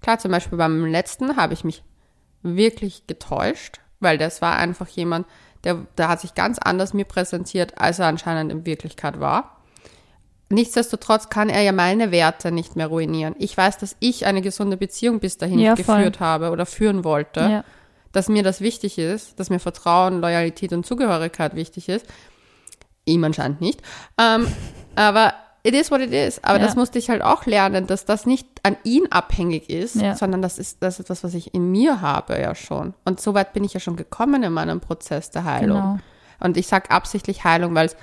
Klar, 0.00 0.18
zum 0.18 0.30
Beispiel 0.30 0.56
beim 0.56 0.86
letzten 0.86 1.36
habe 1.36 1.52
ich 1.52 1.64
mich 1.64 1.82
wirklich 2.42 3.06
getäuscht, 3.06 3.80
weil 4.00 4.18
das 4.18 4.42
war 4.42 4.56
einfach 4.56 4.88
jemand, 4.88 5.26
der, 5.64 5.86
der 5.96 6.08
hat 6.08 6.20
sich 6.20 6.34
ganz 6.34 6.58
anders 6.58 6.94
mir 6.94 7.04
präsentiert, 7.04 7.78
als 7.78 7.98
er 7.98 8.06
anscheinend 8.06 8.52
in 8.52 8.66
Wirklichkeit 8.66 9.20
war. 9.20 9.56
Nichtsdestotrotz 10.50 11.28
kann 11.28 11.50
er 11.50 11.60
ja 11.60 11.72
meine 11.72 12.10
Werte 12.10 12.50
nicht 12.52 12.74
mehr 12.74 12.86
ruinieren. 12.86 13.34
Ich 13.38 13.56
weiß, 13.56 13.78
dass 13.78 13.96
ich 14.00 14.24
eine 14.24 14.40
gesunde 14.40 14.76
Beziehung 14.78 15.20
bis 15.20 15.36
dahin 15.36 15.58
Ja, 15.58 15.74
geführt 15.74 16.20
habe 16.20 16.50
oder 16.50 16.64
führen 16.64 17.04
wollte, 17.04 17.40
ja, 17.40 17.64
dass 18.12 18.28
mir 18.28 18.42
das 18.42 18.62
wichtig 18.62 18.98
ist, 18.98 19.38
dass 19.38 19.50
mir 19.50 19.58
Vertrauen, 19.58 20.20
Loyalität 20.20 20.72
und 20.72 20.86
Zugehörigkeit 20.86 21.54
wichtig 21.54 21.90
ist. 21.90 22.06
Ihm 23.04 23.24
anscheinend 23.24 23.60
nicht. 23.60 23.82
Ähm, 24.18 24.46
aber 24.94 25.34
it 25.68 25.74
is 25.74 25.90
what 25.90 26.00
it 26.00 26.12
is. 26.12 26.42
Aber 26.42 26.58
Ja. 26.58 26.64
das 26.64 26.76
musste 26.76 26.98
ich 26.98 27.10
halt 27.10 27.22
auch 27.22 27.44
lernen, 27.46 27.86
dass 27.86 28.04
das 28.04 28.26
nicht 28.26 28.46
an 28.62 28.76
ihn 28.84 29.06
abhängig 29.10 29.68
ist, 29.70 29.96
Ja. 29.96 30.14
sondern 30.16 30.40
das 30.42 30.58
ist, 30.58 30.82
das 30.82 30.94
ist 30.94 31.00
etwas, 31.06 31.24
was 31.24 31.34
ich 31.34 31.54
in 31.54 31.70
mir 31.70 32.00
habe 32.00 32.40
ja 32.40 32.54
schon. 32.54 32.94
Und 33.04 33.20
so 33.20 33.34
weit 33.34 33.52
bin 33.52 33.64
ich 33.64 33.74
ja 33.74 33.80
schon 33.80 33.96
gekommen 33.96 34.42
in 34.42 34.52
meinem 34.52 34.80
Prozess 34.80 35.30
der 35.30 35.44
Heilung. 35.44 35.78
Genau. 35.80 35.98
Und 36.40 36.56
ich 36.56 36.66
sage 36.66 36.90
absichtlich 36.90 37.44
Heilung, 37.44 37.74
weil 37.74 37.86
es, 37.86 37.96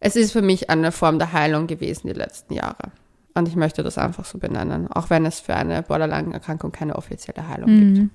es 0.00 0.16
ist 0.16 0.32
für 0.32 0.42
mich 0.42 0.70
eine 0.70 0.92
Form 0.92 1.18
der 1.18 1.32
Heilung 1.32 1.66
gewesen 1.66 2.06
die 2.06 2.12
letzten 2.12 2.54
Jahre. 2.54 2.92
Und 3.34 3.48
ich 3.48 3.56
möchte 3.56 3.82
das 3.82 3.98
einfach 3.98 4.24
so 4.24 4.38
benennen, 4.38 4.90
auch 4.90 5.10
wenn 5.10 5.26
es 5.26 5.40
für 5.40 5.54
eine 5.54 5.82
Borderline-Erkrankung 5.82 6.72
keine 6.72 6.96
offizielle 6.96 7.46
Heilung 7.48 7.68
gibt. 7.68 7.98
Mhm. 7.98 8.10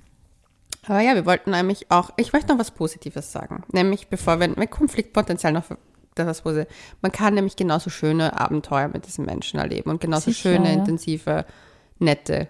Aber 0.86 1.00
ja, 1.00 1.14
wir 1.14 1.26
wollten 1.26 1.50
nämlich 1.52 1.90
auch, 1.92 2.10
ich 2.16 2.32
möchte 2.32 2.50
noch 2.52 2.58
was 2.58 2.72
Positives 2.72 3.30
sagen. 3.30 3.62
Nämlich, 3.72 4.08
bevor 4.08 4.40
wir 4.40 4.48
mit 4.48 4.70
Konfliktpotenzial 4.70 5.52
noch 5.52 5.64
das 6.14 6.26
was 6.26 6.42
Positives. 6.42 6.72
Man 7.00 7.12
kann 7.12 7.34
nämlich 7.34 7.56
genauso 7.56 7.90
schöne 7.90 8.38
Abenteuer 8.38 8.88
mit 8.88 9.06
diesen 9.06 9.24
Menschen 9.24 9.58
erleben 9.58 9.90
und 9.90 10.00
genauso 10.00 10.30
Sicher, 10.30 10.50
schöne, 10.54 10.68
ja. 10.68 10.74
intensive, 10.74 11.44
nette 11.98 12.48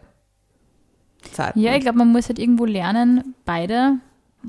Zeiten. 1.33 1.59
Ja, 1.61 1.75
ich 1.75 1.81
glaube, 1.83 1.99
man 1.99 2.11
muss 2.13 2.29
halt 2.29 2.39
irgendwo 2.39 2.65
lernen, 2.65 3.35
beide 3.45 3.99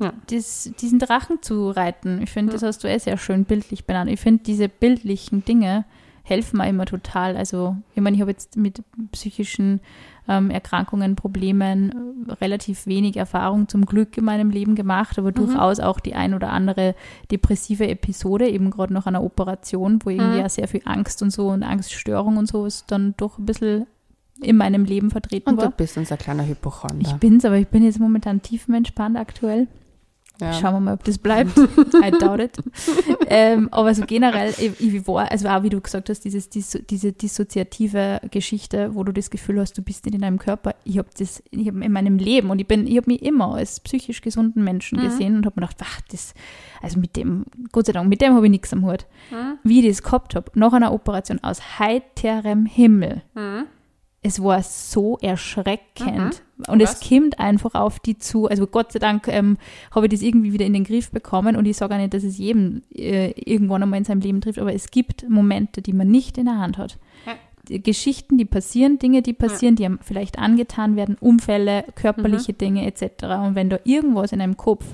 Ja. 0.00 0.12
dies, 0.30 0.72
diesen 0.80 0.98
Drachen 0.98 1.40
zu 1.42 1.70
reiten. 1.70 2.20
Ich 2.22 2.30
finde, 2.30 2.52
das 2.52 2.62
hast 2.62 2.82
du 2.82 2.88
eh 2.88 2.98
sehr 2.98 3.16
schön 3.16 3.44
bildlich 3.44 3.84
benannt. 3.86 4.10
Ich 4.10 4.20
finde, 4.20 4.42
diese 4.42 4.68
bildlichen 4.68 5.44
Dinge 5.44 5.84
helfen 6.24 6.56
mir 6.58 6.68
immer 6.68 6.86
total. 6.86 7.36
Also, 7.36 7.76
ich 7.94 8.00
meine, 8.02 8.16
ich 8.16 8.20
habe 8.20 8.30
jetzt 8.32 8.56
mit 8.56 8.82
psychischen 9.12 9.80
ähm, 10.28 10.50
Erkrankungen, 10.50 11.16
Problemen 11.16 12.26
äh, 12.28 12.32
relativ 12.34 12.86
wenig 12.86 13.16
Erfahrung 13.16 13.68
zum 13.68 13.86
Glück 13.86 14.16
in 14.16 14.24
meinem 14.24 14.50
Leben 14.50 14.74
gemacht, 14.74 15.18
aber 15.18 15.30
mhm. 15.30 15.34
durchaus 15.34 15.80
auch 15.80 16.00
die 16.00 16.14
ein 16.14 16.34
oder 16.34 16.50
andere 16.50 16.94
depressive 17.30 17.86
Episode, 17.88 18.48
eben 18.48 18.70
gerade 18.70 18.92
nach 18.92 19.06
einer 19.06 19.22
Operation, 19.22 20.00
wo 20.04 20.10
irgendwie 20.10 20.36
mhm. 20.36 20.40
ja 20.40 20.48
sehr 20.48 20.68
viel 20.68 20.82
Angst 20.84 21.22
und 21.22 21.30
so 21.30 21.48
und 21.48 21.62
Angststörung 21.62 22.36
und 22.36 22.46
so 22.46 22.66
ist 22.66 22.90
dann 22.90 23.14
doch 23.16 23.38
ein 23.38 23.46
bisschen 23.46 23.86
in 24.40 24.56
meinem 24.56 24.84
Leben 24.84 25.10
vertreten 25.10 25.50
und 25.50 25.56
war. 25.58 25.66
Und 25.66 25.72
du 25.72 25.76
bist 25.76 25.96
unser 25.96 26.16
kleiner 26.16 26.46
Hypochonder. 26.46 27.08
Ich 27.08 27.12
bin's, 27.14 27.44
aber 27.44 27.56
ich 27.56 27.68
bin 27.68 27.84
jetzt 27.84 28.00
momentan 28.00 28.42
tiefenentspannt 28.42 29.16
aktuell. 29.16 29.68
Ja. 30.40 30.52
Schauen 30.52 30.74
wir 30.74 30.80
mal, 30.80 30.94
ob 30.94 31.04
das 31.04 31.18
bleibt. 31.18 31.56
I 31.58 32.10
doubt 32.10 32.40
it. 32.40 32.58
ähm, 33.28 33.68
aber 33.70 33.94
so 33.94 34.04
generell, 34.04 34.52
ich, 34.58 34.80
ich 34.80 35.06
war, 35.06 35.30
also 35.30 35.48
auch 35.48 35.62
wie 35.62 35.70
du 35.70 35.80
gesagt 35.80 36.10
hast, 36.10 36.24
dieses, 36.24 36.48
diese, 36.48 37.12
dissoziative 37.12 38.20
Geschichte, 38.30 38.94
wo 38.94 39.04
du 39.04 39.12
das 39.12 39.30
Gefühl 39.30 39.60
hast, 39.60 39.78
du 39.78 39.82
bist 39.82 40.04
nicht 40.04 40.14
in 40.14 40.22
deinem 40.22 40.38
Körper. 40.38 40.74
Ich 40.82 40.98
habe 40.98 41.08
das, 41.16 41.42
ich 41.50 41.68
habe 41.68 41.84
in 41.84 41.92
meinem 41.92 42.18
Leben 42.18 42.50
und 42.50 42.58
ich 42.58 42.66
bin, 42.66 42.86
ich 42.86 42.96
habe 42.96 43.12
mich 43.12 43.22
immer 43.22 43.54
als 43.54 43.78
psychisch 43.80 44.22
gesunden 44.22 44.64
Menschen 44.64 44.98
mhm. 44.98 45.04
gesehen 45.04 45.36
und 45.36 45.46
habe 45.46 45.60
mir 45.60 45.66
gedacht, 45.68 45.82
ach, 45.84 46.00
das, 46.10 46.34
also 46.82 46.98
mit 46.98 47.14
dem, 47.14 47.44
Gott 47.70 47.86
sei 47.86 47.92
Dank, 47.92 48.08
mit 48.08 48.20
dem 48.20 48.34
habe 48.34 48.46
ich 48.46 48.50
nichts 48.50 48.72
am 48.72 48.84
Hut. 48.84 49.06
Mhm. 49.30 49.58
Wie 49.62 49.80
ich 49.80 49.86
das 49.86 50.02
gehabt 50.02 50.34
habe, 50.34 50.50
nach 50.54 50.72
einer 50.72 50.92
Operation 50.92 51.38
aus 51.44 51.78
heiterem 51.78 52.66
Himmel. 52.66 53.22
Mhm 53.34 53.66
es 54.24 54.42
war 54.42 54.62
so 54.62 55.18
erschreckend. 55.18 56.42
Und 56.68 56.80
Was? 56.80 57.00
es 57.00 57.08
kommt 57.08 57.40
einfach 57.40 57.74
auf 57.74 57.98
die 57.98 58.18
zu. 58.18 58.46
Also 58.46 58.66
Gott 58.66 58.92
sei 58.92 59.00
Dank 59.00 59.26
ähm, 59.28 59.58
habe 59.90 60.06
ich 60.06 60.12
das 60.12 60.22
irgendwie 60.22 60.52
wieder 60.52 60.64
in 60.64 60.72
den 60.72 60.84
Griff 60.84 61.10
bekommen 61.10 61.56
und 61.56 61.66
ich 61.66 61.76
sage 61.76 61.94
auch 61.94 61.98
nicht, 61.98 62.14
dass 62.14 62.22
es 62.22 62.38
jedem 62.38 62.82
äh, 62.94 63.32
irgendwann 63.32 63.82
einmal 63.82 63.98
in 63.98 64.04
seinem 64.04 64.20
Leben 64.20 64.40
trifft, 64.40 64.60
aber 64.60 64.72
es 64.72 64.90
gibt 64.90 65.28
Momente, 65.28 65.82
die 65.82 65.92
man 65.92 66.08
nicht 66.08 66.38
in 66.38 66.44
der 66.44 66.58
Hand 66.58 66.78
hat. 66.78 66.98
Ja. 67.26 67.78
Geschichten, 67.78 68.36
die 68.36 68.44
passieren, 68.44 68.98
Dinge, 68.98 69.22
die 69.22 69.32
passieren, 69.32 69.76
ja. 69.76 69.88
die 69.88 69.96
vielleicht 70.02 70.38
angetan 70.38 70.96
werden, 70.96 71.16
Unfälle, 71.18 71.84
körperliche 71.94 72.52
mhm. 72.52 72.58
Dinge 72.58 72.86
etc. 72.86 73.24
Und 73.42 73.54
wenn 73.54 73.70
da 73.70 73.78
irgendwas 73.84 74.32
in 74.32 74.40
einem 74.40 74.56
Kopf 74.56 74.84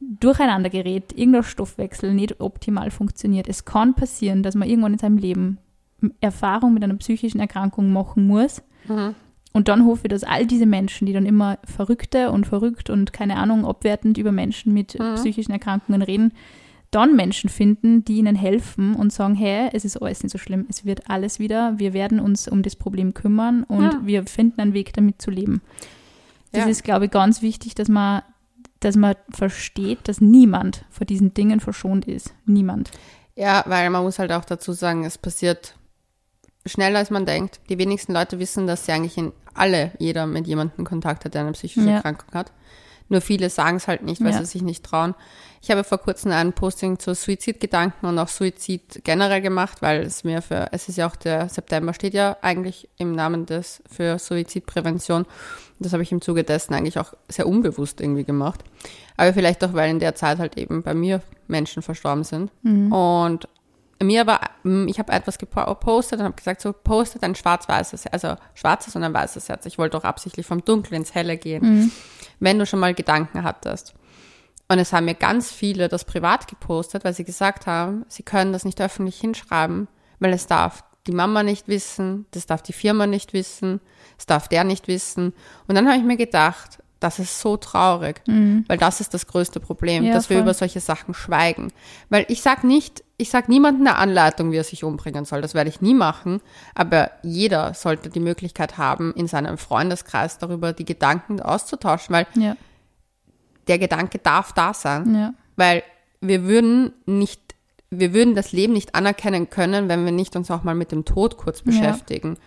durcheinander 0.00 0.70
gerät, 0.70 1.12
irgendein 1.16 1.42
Stoffwechsel 1.42 2.14
nicht 2.14 2.40
optimal 2.40 2.90
funktioniert, 2.90 3.48
es 3.48 3.64
kann 3.64 3.94
passieren, 3.94 4.42
dass 4.42 4.54
man 4.54 4.68
irgendwann 4.68 4.92
in 4.92 4.98
seinem 4.98 5.18
Leben 5.18 5.58
Erfahrung 6.20 6.74
mit 6.74 6.84
einer 6.84 6.94
psychischen 6.94 7.40
Erkrankung 7.40 7.92
machen 7.92 8.26
muss. 8.26 8.62
Mhm. 8.88 9.14
Und 9.56 9.68
dann 9.68 9.86
hoffe 9.86 10.02
ich, 10.04 10.10
dass 10.10 10.22
all 10.22 10.44
diese 10.44 10.66
Menschen, 10.66 11.06
die 11.06 11.14
dann 11.14 11.24
immer 11.24 11.56
verrückte 11.64 12.30
und 12.30 12.46
verrückt 12.46 12.90
und 12.90 13.14
keine 13.14 13.36
Ahnung, 13.38 13.64
abwertend 13.64 14.18
über 14.18 14.30
Menschen 14.30 14.74
mit 14.74 14.98
mhm. 14.98 15.14
psychischen 15.14 15.52
Erkrankungen 15.52 16.02
reden, 16.02 16.34
dann 16.90 17.16
Menschen 17.16 17.48
finden, 17.48 18.04
die 18.04 18.18
ihnen 18.18 18.36
helfen 18.36 18.94
und 18.94 19.14
sagen, 19.14 19.34
hey, 19.34 19.70
es 19.72 19.86
ist 19.86 19.96
alles 19.96 20.22
nicht 20.22 20.32
so 20.32 20.36
schlimm, 20.36 20.66
es 20.68 20.84
wird 20.84 21.08
alles 21.08 21.38
wieder, 21.38 21.78
wir 21.78 21.94
werden 21.94 22.20
uns 22.20 22.48
um 22.48 22.62
das 22.62 22.76
Problem 22.76 23.14
kümmern 23.14 23.62
und 23.62 23.82
ja. 23.82 24.00
wir 24.04 24.26
finden 24.26 24.60
einen 24.60 24.74
Weg, 24.74 24.92
damit 24.92 25.22
zu 25.22 25.30
leben. 25.30 25.62
Das 26.52 26.64
ja. 26.64 26.70
ist, 26.70 26.84
glaube 26.84 27.06
ich, 27.06 27.10
ganz 27.10 27.40
wichtig, 27.40 27.74
dass 27.74 27.88
man, 27.88 28.20
dass 28.80 28.94
man 28.94 29.14
versteht, 29.30 30.00
dass 30.04 30.20
niemand 30.20 30.84
vor 30.90 31.06
diesen 31.06 31.32
Dingen 31.32 31.60
verschont 31.60 32.06
ist. 32.06 32.34
Niemand. 32.44 32.90
Ja, 33.36 33.64
weil 33.66 33.88
man 33.88 34.04
muss 34.04 34.18
halt 34.18 34.32
auch 34.32 34.44
dazu 34.44 34.72
sagen, 34.72 35.06
es 35.06 35.16
passiert 35.16 35.76
schneller 36.66 36.98
als 36.98 37.10
man 37.10 37.26
denkt. 37.26 37.60
Die 37.68 37.78
wenigsten 37.78 38.12
Leute 38.12 38.38
wissen, 38.38 38.66
dass 38.66 38.86
sie 38.86 38.92
eigentlich 38.92 39.16
in 39.16 39.32
alle, 39.54 39.92
jeder 39.98 40.26
mit 40.26 40.46
jemandem 40.46 40.84
Kontakt 40.84 41.24
hat, 41.24 41.34
der 41.34 41.42
eine 41.42 41.52
psychische 41.52 41.88
ja. 41.88 41.96
Erkrankung 41.96 42.32
hat. 42.34 42.52
Nur 43.08 43.20
viele 43.20 43.50
sagen 43.50 43.76
es 43.76 43.86
halt 43.86 44.02
nicht, 44.02 44.20
weil 44.20 44.32
ja. 44.32 44.38
sie 44.38 44.46
sich 44.46 44.62
nicht 44.62 44.84
trauen. 44.84 45.14
Ich 45.62 45.70
habe 45.70 45.84
vor 45.84 45.98
kurzem 45.98 46.32
ein 46.32 46.52
Posting 46.52 46.98
zu 46.98 47.14
Suizidgedanken 47.14 48.08
und 48.08 48.18
auch 48.18 48.28
Suizid 48.28 49.00
generell 49.04 49.40
gemacht, 49.40 49.80
weil 49.80 50.02
es 50.02 50.24
mir 50.24 50.42
für, 50.42 50.68
es 50.72 50.88
ist 50.88 50.96
ja 50.96 51.08
auch 51.08 51.16
der 51.16 51.48
September 51.48 51.94
steht 51.94 52.14
ja 52.14 52.36
eigentlich 52.42 52.88
im 52.98 53.12
Namen 53.12 53.46
des 53.46 53.82
für 53.90 54.18
Suizidprävention. 54.18 55.24
Das 55.78 55.92
habe 55.92 56.02
ich 56.02 56.12
im 56.12 56.20
Zuge 56.20 56.42
dessen 56.42 56.74
eigentlich 56.74 56.98
auch 56.98 57.14
sehr 57.28 57.46
unbewusst 57.46 58.00
irgendwie 58.00 58.24
gemacht. 58.24 58.64
Aber 59.16 59.32
vielleicht 59.32 59.62
auch, 59.64 59.72
weil 59.72 59.90
in 59.90 59.98
der 59.98 60.14
Zeit 60.14 60.38
halt 60.38 60.56
eben 60.56 60.82
bei 60.82 60.94
mir 60.94 61.22
Menschen 61.48 61.82
verstorben 61.82 62.24
sind. 62.24 62.50
Mhm. 62.62 62.92
Und 62.92 63.48
mir 64.02 64.26
war, 64.26 64.40
hm, 64.62 64.88
ich 64.88 64.98
habe 64.98 65.12
etwas 65.12 65.38
gepostet 65.38 66.18
und 66.18 66.24
habe 66.24 66.36
gesagt, 66.36 66.60
so 66.60 66.72
postet 66.72 67.22
ein 67.22 67.34
schwarz-weißes, 67.34 68.06
also 68.08 68.36
schwarzes 68.54 68.94
und 68.96 69.02
ein 69.02 69.14
weißes 69.14 69.48
Herz. 69.48 69.66
Ich 69.66 69.78
wollte 69.78 69.96
auch 69.96 70.04
absichtlich 70.04 70.46
vom 70.46 70.64
Dunkel 70.64 70.94
ins 70.94 71.14
Helle 71.14 71.36
gehen, 71.36 71.62
mhm. 71.62 71.92
wenn 72.40 72.58
du 72.58 72.66
schon 72.66 72.80
mal 72.80 72.94
Gedanken 72.94 73.42
hattest. 73.42 73.94
Und 74.68 74.78
es 74.78 74.92
haben 74.92 75.04
mir 75.04 75.14
ganz 75.14 75.50
viele 75.50 75.88
das 75.88 76.04
privat 76.04 76.48
gepostet, 76.48 77.04
weil 77.04 77.14
sie 77.14 77.24
gesagt 77.24 77.66
haben, 77.66 78.04
sie 78.08 78.24
können 78.24 78.52
das 78.52 78.64
nicht 78.64 78.80
öffentlich 78.80 79.20
hinschreiben, 79.20 79.88
weil 80.18 80.32
es 80.32 80.46
darf 80.46 80.84
die 81.06 81.12
Mama 81.12 81.42
nicht 81.42 81.68
wissen, 81.68 82.26
das 82.32 82.46
darf 82.46 82.62
die 82.62 82.72
Firma 82.72 83.06
nicht 83.06 83.32
wissen, 83.32 83.80
es 84.18 84.26
darf 84.26 84.48
der 84.48 84.64
nicht 84.64 84.88
wissen. 84.88 85.32
Und 85.68 85.76
dann 85.76 85.86
habe 85.86 85.98
ich 85.98 86.04
mir 86.04 86.16
gedacht, 86.16 86.82
das 87.00 87.18
ist 87.18 87.40
so 87.40 87.56
traurig, 87.56 88.22
mhm. 88.26 88.64
weil 88.68 88.78
das 88.78 89.00
ist 89.00 89.12
das 89.12 89.26
größte 89.26 89.60
Problem, 89.60 90.04
ja, 90.04 90.14
dass 90.14 90.26
voll. 90.26 90.36
wir 90.36 90.42
über 90.42 90.54
solche 90.54 90.80
Sachen 90.80 91.12
schweigen. 91.14 91.72
Weil 92.08 92.24
ich 92.28 92.40
sage 92.40 92.66
nicht, 92.66 93.04
ich 93.18 93.30
sage 93.30 93.50
niemandem 93.50 93.86
eine 93.86 93.96
Anleitung, 93.96 94.50
wie 94.50 94.56
er 94.56 94.64
sich 94.64 94.84
umbringen 94.84 95.24
soll. 95.24 95.42
Das 95.42 95.54
werde 95.54 95.68
ich 95.70 95.80
nie 95.80 95.94
machen. 95.94 96.40
Aber 96.74 97.10
jeder 97.22 97.74
sollte 97.74 98.08
die 98.08 98.20
Möglichkeit 98.20 98.78
haben, 98.78 99.12
in 99.14 99.26
seinem 99.26 99.58
Freundeskreis 99.58 100.38
darüber 100.38 100.72
die 100.72 100.84
Gedanken 100.84 101.40
auszutauschen, 101.40 102.14
weil 102.14 102.26
ja. 102.34 102.56
der 103.68 103.78
Gedanke 103.78 104.18
darf 104.18 104.52
da 104.52 104.72
sein. 104.72 105.14
Ja. 105.14 105.34
Weil 105.56 105.82
wir 106.20 106.44
würden 106.44 106.92
nicht, 107.04 107.40
wir 107.90 108.14
würden 108.14 108.34
das 108.34 108.52
Leben 108.52 108.72
nicht 108.72 108.94
anerkennen 108.94 109.50
können, 109.50 109.88
wenn 109.88 110.04
wir 110.04 110.12
nicht 110.12 110.34
uns 110.36 110.50
auch 110.50 110.62
mal 110.62 110.74
mit 110.74 110.92
dem 110.92 111.04
Tod 111.04 111.36
kurz 111.36 111.62
beschäftigen. 111.62 112.38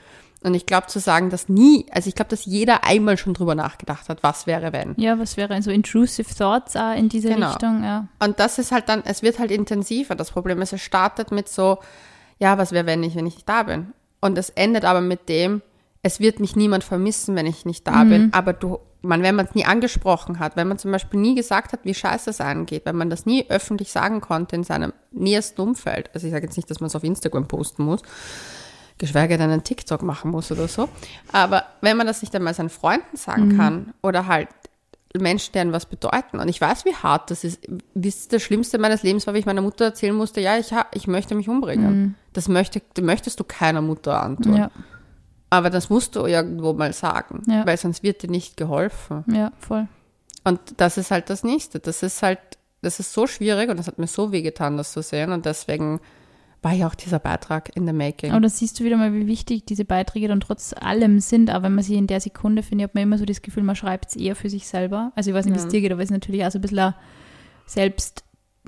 Und 0.42 0.54
ich 0.54 0.66
glaube 0.66 0.88
zu 0.88 1.00
sagen, 1.00 1.30
dass 1.30 1.50
nie, 1.50 1.86
also 1.92 2.08
ich 2.08 2.16
glaube, 2.16 2.30
dass 2.30 2.46
jeder 2.46 2.86
einmal 2.86 3.18
schon 3.18 3.34
drüber 3.34 3.56
nachgedacht 3.56 4.08
hat, 4.08 4.24
was 4.24 4.48
wäre, 4.48 4.72
wenn. 4.72 4.96
Ja, 4.98 5.20
was 5.20 5.36
wäre 5.36 5.62
so 5.62 5.70
intrusive 5.70 6.34
Thoughts 6.34 6.78
auch 6.78 6.96
in 6.96 7.10
diese 7.10 7.30
genau. 7.30 7.50
Richtung, 7.50 7.84
ja. 7.84 8.08
Und 8.20 8.40
das 8.40 8.58
ist 8.58 8.72
halt 8.72 8.88
dann, 8.88 9.04
es 9.04 9.22
wird 9.22 9.40
halt 9.40 9.52
intensiver. 9.52 10.16
Das 10.16 10.32
Problem 10.32 10.62
ist, 10.62 10.72
es 10.72 10.82
startet 10.82 11.32
mit 11.32 11.50
so, 11.50 11.80
ja, 12.40 12.58
was 12.58 12.72
wäre, 12.72 12.86
wenn 12.86 13.04
ich, 13.04 13.16
wenn 13.16 13.28
ich 13.28 13.36
nicht 13.36 13.50
da 13.50 13.64
bin? 13.64 13.94
Und 14.22 14.38
es 14.38 14.50
endet 14.50 14.86
aber 14.86 15.02
mit 15.02 15.28
dem, 15.28 15.62
es 16.04 16.22
wird 16.22 16.40
mich 16.40 16.56
niemand 16.56 16.86
vermissen, 16.86 17.36
wenn 17.36 17.46
ich 17.46 17.66
nicht 17.66 17.86
da 17.86 18.06
mhm. 18.06 18.10
bin. 18.10 18.34
Aber 18.34 18.54
du, 18.54 18.80
man, 19.02 19.22
wenn 19.24 19.36
man 19.36 19.46
es 19.46 19.56
nie 19.56 19.66
angesprochen 19.66 20.40
hat, 20.40 20.56
wenn 20.56 20.68
man 20.68 20.78
zum 20.78 20.92
Beispiel 20.92 21.20
nie 21.20 21.36
gesagt 21.36 21.74
hat, 21.74 21.82
wie 21.84 21.94
scheiße 21.94 22.30
es 22.30 22.42
angeht, 22.42 22.84
wenn 22.86 22.96
man 22.96 23.10
das 23.10 23.26
nie 23.26 23.46
öffentlich 23.50 23.92
sagen 23.92 24.22
konnte 24.22 24.56
in 24.56 24.64
seinem 24.64 24.94
nächsten 25.12 25.60
Umfeld, 25.62 26.10
also 26.14 26.28
ich 26.28 26.34
sage 26.34 26.46
jetzt 26.46 26.58
nicht, 26.58 26.70
dass 26.70 26.80
man 26.80 26.88
es 26.88 26.96
auf 26.96 27.04
Instagram 27.04 27.48
posten 27.48 27.84
muss, 27.84 28.02
geschweige 29.00 29.38
denn 29.38 29.50
einen 29.50 29.64
TikTok 29.64 30.04
machen 30.04 30.30
muss 30.30 30.52
oder 30.52 30.68
so. 30.68 30.88
Aber 31.32 31.64
wenn 31.82 31.97
man 31.97 32.06
das 32.06 32.22
nicht 32.22 32.36
einmal 32.36 32.54
seinen 32.54 32.70
Freunden 32.70 33.18
sagen 33.18 33.47
mhm. 33.47 33.58
kann 33.58 33.93
oder 34.04 34.28
halt 34.28 34.50
Menschen, 35.18 35.54
deren 35.54 35.72
was 35.72 35.88
bedeuten. 35.88 36.39
Und 36.39 36.50
ich 36.50 36.62
weiß, 36.62 36.86
wie 36.86 36.93
hart 36.93 37.32
das 37.32 37.43
ist. 37.43 37.68
Wisst 37.95 38.32
das 38.32 38.43
Schlimmste 38.43 38.78
meines 38.78 39.02
Lebens 39.02 39.26
war, 39.26 39.34
wie 39.34 39.39
ich 39.39 39.45
meiner 39.45 39.62
Mutter 39.62 39.86
erzählen 39.86 40.16
musste, 40.16 40.39
ja, 40.39 40.58
ich, 40.58 40.72
ich 40.93 41.08
möchte 41.08 41.34
mich 41.34 41.50
umbringen. 41.50 42.02
Mhm. 42.02 42.16
Das 42.34 42.47
möchte, 42.47 42.82
möchtest 43.02 43.39
du 43.39 43.43
keiner 43.43 43.82
Mutter 43.82 44.22
antun. 44.22 44.56
Ja. 44.56 44.72
Aber 45.50 45.72
das 45.72 45.89
musst 45.89 46.16
du 46.16 46.26
irgendwo 46.26 46.74
mal 46.74 46.93
sagen, 46.93 47.41
ja. 47.47 47.66
weil 47.66 47.78
sonst 47.78 48.04
wird 48.04 48.22
dir 48.22 48.30
nicht 48.30 48.56
geholfen. 48.56 49.24
Ja, 49.34 49.52
voll. 49.58 49.88
Und 50.43 50.60
das 50.78 50.97
ist 50.97 51.10
halt 51.10 51.32
das 51.32 51.43
Nächste. 51.43 51.80
Das 51.80 52.04
ist 52.04 52.22
halt, 52.22 52.39
das 52.84 53.00
ist 53.00 53.12
so 53.12 53.26
schwierig 53.26 53.70
und 53.70 53.78
das 53.78 53.88
hat 53.88 53.97
mir 53.97 54.08
so 54.08 54.32
wehgetan, 54.32 54.78
das 54.78 54.91
zu 54.91 55.02
sehen. 55.02 55.32
Und 55.32 55.45
deswegen 55.47 56.02
war 56.62 56.74
ja 56.74 56.88
auch 56.88 56.95
dieser 56.95 57.20
Beitrag 57.20 57.76
in 57.76 57.88
the 57.88 57.93
making. 57.93 58.32
Aber 58.32 58.41
da 58.41 58.49
siehst 58.49 58.80
du 58.80 58.84
wieder 58.84 58.97
mal, 58.97 59.14
wie 59.14 59.28
wichtig 59.28 59.66
diese 59.66 59.86
Beiträge 59.86 60.28
dann 60.28 60.41
trotz 60.41 60.74
allem 60.74 61.20
sind. 61.20 61.49
Aber 61.49 61.66
wenn 61.66 61.76
man 61.76 61.84
sie 61.84 61.95
in 61.95 62.07
der 62.07 62.20
Sekunde 62.20 62.64
finde, 62.64 62.84
hat 62.84 62.95
man 62.95 63.03
immer 63.03 63.18
so 63.18 63.26
das 63.26 63.41
Gefühl, 63.41 63.64
man 63.64 63.76
schreibt 63.76 64.10
es 64.10 64.16
eher 64.16 64.36
für 64.36 64.49
sich 64.49 64.68
selber. 64.68 65.12
Also 65.16 65.30
ich 65.30 65.36
weiß 65.36 65.45
nicht, 65.45 65.55
wie 65.55 65.60
es 65.60 65.68
dir 65.68 65.82
geht, 65.82 65.91
aber 65.91 66.01
es 66.01 66.10
ist 66.10 66.14
natürlich 66.14 66.45
auch 66.45 66.51
so 66.51 66.60
ein 66.60 66.62
bisschen 66.62 66.93
selbst. 67.66 68.24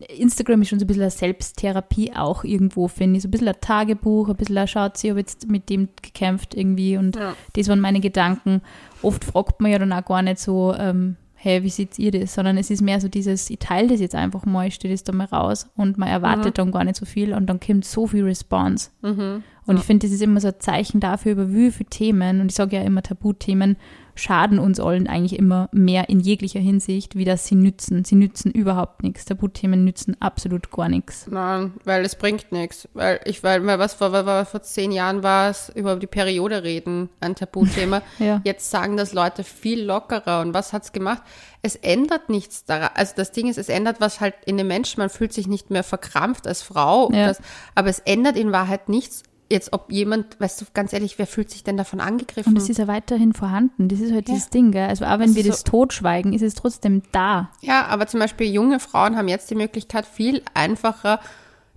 Instagram 0.07 0.61
ist 0.61 0.69
schon 0.69 0.79
so 0.79 0.85
ein 0.85 0.87
bisschen 0.87 1.03
eine 1.03 1.11
Selbsttherapie 1.11 2.13
auch 2.15 2.43
irgendwo, 2.43 2.87
finde 2.87 3.17
ich. 3.17 3.23
So 3.23 3.27
ein 3.27 3.31
bisschen 3.31 3.49
ein 3.49 3.59
Tagebuch, 3.59 4.29
ein 4.29 4.37
bisschen 4.37 4.57
ein 4.57 4.67
schaut 4.67 4.97
sie, 4.97 5.09
habe 5.09 5.19
jetzt 5.19 5.49
mit 5.49 5.69
dem 5.69 5.89
gekämpft 6.01 6.55
irgendwie 6.55 6.97
und 6.97 7.17
ja. 7.17 7.35
das 7.53 7.67
waren 7.67 7.81
meine 7.81 7.99
Gedanken. 7.99 8.61
Oft 9.01 9.25
fragt 9.25 9.59
man 9.59 9.71
ja 9.71 9.79
dann 9.79 9.91
auch 9.91 10.05
gar 10.05 10.21
nicht 10.21 10.39
so, 10.39 10.73
ähm, 10.73 11.17
hey, 11.43 11.63
wie 11.63 11.69
seht 11.69 11.97
ihr 11.97 12.11
das? 12.11 12.35
Sondern 12.35 12.55
es 12.57 12.69
ist 12.69 12.81
mehr 12.81 13.01
so 13.01 13.07
dieses, 13.07 13.49
ich 13.49 13.57
teile 13.57 13.87
das 13.87 13.99
jetzt 13.99 14.13
einfach 14.13 14.45
mal, 14.45 14.67
ich 14.67 14.75
stehe 14.75 14.93
das 14.93 15.03
da 15.03 15.11
mal 15.11 15.25
raus 15.25 15.67
und 15.75 15.97
man 15.97 16.07
erwartet 16.07 16.45
mhm. 16.45 16.53
dann 16.53 16.71
gar 16.71 16.83
nicht 16.83 16.97
so 16.97 17.05
viel 17.05 17.33
und 17.33 17.47
dann 17.47 17.59
kommt 17.59 17.83
so 17.83 18.05
viel 18.05 18.23
Response. 18.23 18.91
Mhm. 19.01 19.43
Und 19.65 19.75
ja. 19.75 19.81
ich 19.81 19.85
finde, 19.85 20.05
das 20.05 20.13
ist 20.13 20.21
immer 20.21 20.39
so 20.39 20.49
ein 20.49 20.59
Zeichen 20.59 20.99
dafür, 20.99 21.31
über 21.31 21.51
wie 21.51 21.71
viele 21.71 21.89
Themen, 21.89 22.41
und 22.41 22.51
ich 22.51 22.55
sage 22.55 22.75
ja 22.75 22.83
immer 22.83 23.01
Tabuthemen, 23.01 23.77
schaden 24.15 24.59
uns 24.59 24.79
allen 24.79 25.07
eigentlich 25.07 25.37
immer 25.37 25.69
mehr 25.71 26.09
in 26.09 26.19
jeglicher 26.19 26.59
Hinsicht, 26.59 27.15
wie 27.15 27.25
das 27.25 27.45
sie 27.45 27.55
nützen. 27.55 28.03
Sie 28.03 28.15
nützen 28.15 28.51
überhaupt 28.51 29.03
nichts. 29.03 29.25
Tabuthemen 29.25 29.83
nützen 29.83 30.17
absolut 30.19 30.71
gar 30.71 30.89
nichts. 30.89 31.27
Nein, 31.29 31.73
weil 31.83 32.03
es 32.03 32.15
bringt 32.15 32.51
nichts. 32.51 32.87
Weil 32.93 33.19
ich, 33.25 33.43
weil, 33.43 33.65
was 33.65 33.93
vor, 33.93 34.11
weil 34.11 34.45
vor 34.45 34.61
zehn 34.61 34.91
Jahren 34.91 35.23
war 35.23 35.49
es 35.49 35.69
über 35.69 35.95
die 35.95 36.07
Periode 36.07 36.63
reden, 36.63 37.09
ein 37.19 37.35
Tabuthema. 37.35 38.01
ja. 38.19 38.41
Jetzt 38.43 38.69
sagen 38.69 38.97
das 38.97 39.13
Leute 39.13 39.43
viel 39.43 39.83
lockerer. 39.83 40.41
Und 40.41 40.53
was 40.53 40.73
hat's 40.73 40.91
gemacht? 40.91 41.23
Es 41.61 41.75
ändert 41.75 42.29
nichts 42.29 42.65
daran. 42.65 42.89
Also 42.95 43.13
das 43.15 43.31
Ding 43.31 43.47
ist, 43.47 43.57
es 43.57 43.69
ändert 43.69 44.01
was 44.01 44.19
halt 44.19 44.35
in 44.45 44.57
den 44.57 44.67
Menschen. 44.67 44.99
Man 44.99 45.09
fühlt 45.09 45.33
sich 45.33 45.47
nicht 45.47 45.69
mehr 45.69 45.83
verkrampft 45.83 46.47
als 46.47 46.61
Frau. 46.61 47.11
Ja. 47.11 47.27
Das, 47.27 47.39
aber 47.75 47.89
es 47.89 47.99
ändert 47.99 48.37
in 48.37 48.51
Wahrheit 48.51 48.89
nichts 48.89 49.23
jetzt, 49.51 49.73
ob 49.73 49.91
jemand, 49.91 50.39
weißt 50.39 50.61
du, 50.61 50.65
ganz 50.73 50.93
ehrlich, 50.93 51.19
wer 51.19 51.27
fühlt 51.27 51.49
sich 51.51 51.63
denn 51.63 51.77
davon 51.77 51.99
angegriffen? 51.99 52.53
Und 52.53 52.57
es 52.57 52.69
ist 52.69 52.77
ja 52.77 52.87
weiterhin 52.87 53.33
vorhanden. 53.33 53.87
Das 53.89 53.99
ist 53.99 54.11
halt 54.11 54.27
Ja. 54.27 54.33
dieses 54.35 54.49
Ding, 54.49 54.71
gell? 54.71 54.87
Also 54.87 55.05
auch 55.05 55.11
wenn 55.19 55.21
Also 55.21 55.35
wir 55.35 55.43
so- 55.43 55.49
das 55.49 55.63
totschweigen, 55.63 56.33
ist 56.33 56.41
es 56.41 56.55
trotzdem 56.55 57.03
da. 57.11 57.49
Ja, 57.61 57.85
aber 57.87 58.07
zum 58.07 58.19
Beispiel 58.19 58.51
junge 58.51 58.79
Frauen 58.79 59.15
haben 59.17 59.27
jetzt 59.27 59.49
die 59.51 59.55
Möglichkeit, 59.55 60.05
viel 60.05 60.41
einfacher 60.53 61.19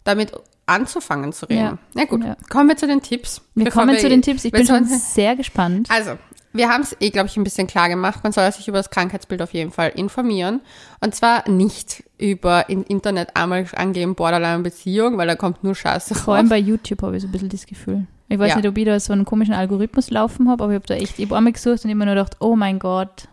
damit 0.05 0.33
anzufangen 0.67 1.33
zu 1.33 1.47
reden. 1.47 1.61
Ja. 1.61 1.79
Na 1.95 2.05
gut, 2.07 2.25
Ja. 2.25 2.37
kommen 2.49 2.69
wir 2.69 2.77
zu 2.77 2.87
den 2.87 3.03
Tipps. 3.03 3.43
Wir 3.55 3.71
kommen 3.71 3.99
zu 3.99 4.09
den 4.09 4.23
Tipps. 4.23 4.45
Ich 4.45 4.53
bin 4.53 4.67
schon 4.67 4.85
sehr 4.87 5.37
gespannt. 5.37 5.89
Also, 5.91 6.13
wir 6.55 6.69
haben 6.71 6.83
es 6.83 6.97
eh, 7.01 7.11
glaube 7.11 7.27
ich, 7.29 7.37
ein 7.37 7.45
bisschen 7.45 7.67
klar 7.67 7.89
gemacht. 7.89 8.21
Man 8.23 8.33
soll 8.33 8.51
sich 8.53 8.69
über 8.69 8.79
das 8.79 8.89
Krankheitsbild 8.91 9.43
auf 9.43 9.53
jeden 9.53 9.71
Fall 9.73 9.91
informieren. 9.95 10.61
Und 11.01 11.15
zwar 11.15 11.49
nicht 11.51 12.05
über 12.17 12.69
im 12.71 12.85
Internet 12.85 13.37
einmal 13.37 13.67
angeben 13.77 14.15
Borderline-Beziehung, 14.15 15.19
weil 15.19 15.27
da 15.27 15.35
kommt 15.35 15.63
nur 15.65 15.75
Scheiße 15.75 16.15
Vor 16.15 16.35
allem 16.37 16.47
raus. 16.47 16.51
bei 16.51 16.59
YouTube 16.59 17.03
habe 17.03 17.17
ich 17.17 17.23
so 17.23 17.29
ein 17.29 17.33
bisschen 17.33 17.49
das 17.51 17.67
Gefühl. 17.67 18.07
Ich 18.29 18.39
weiß 18.39 18.51
Ja. 18.51 18.57
nicht, 18.57 18.69
ob 18.69 18.79
ich 18.79 18.85
da 18.85 18.99
so 19.01 19.13
einen 19.13 19.25
komischen 19.25 19.53
Algorithmus 19.55 20.11
laufen 20.11 20.49
habe, 20.49 20.65
aber 20.65 20.73
ich 20.73 20.77
habe 20.77 20.87
da 20.87 20.95
echt, 20.95 21.19
ich 21.19 21.27
habe 21.27 21.37
einmal 21.37 21.53
gesucht 21.53 21.85
und 21.85 21.91
immer 21.91 22.07
nur 22.07 22.15
gedacht, 22.15 22.37
oh 22.41 22.57
mein 22.57 22.79
Gott. 22.79 23.29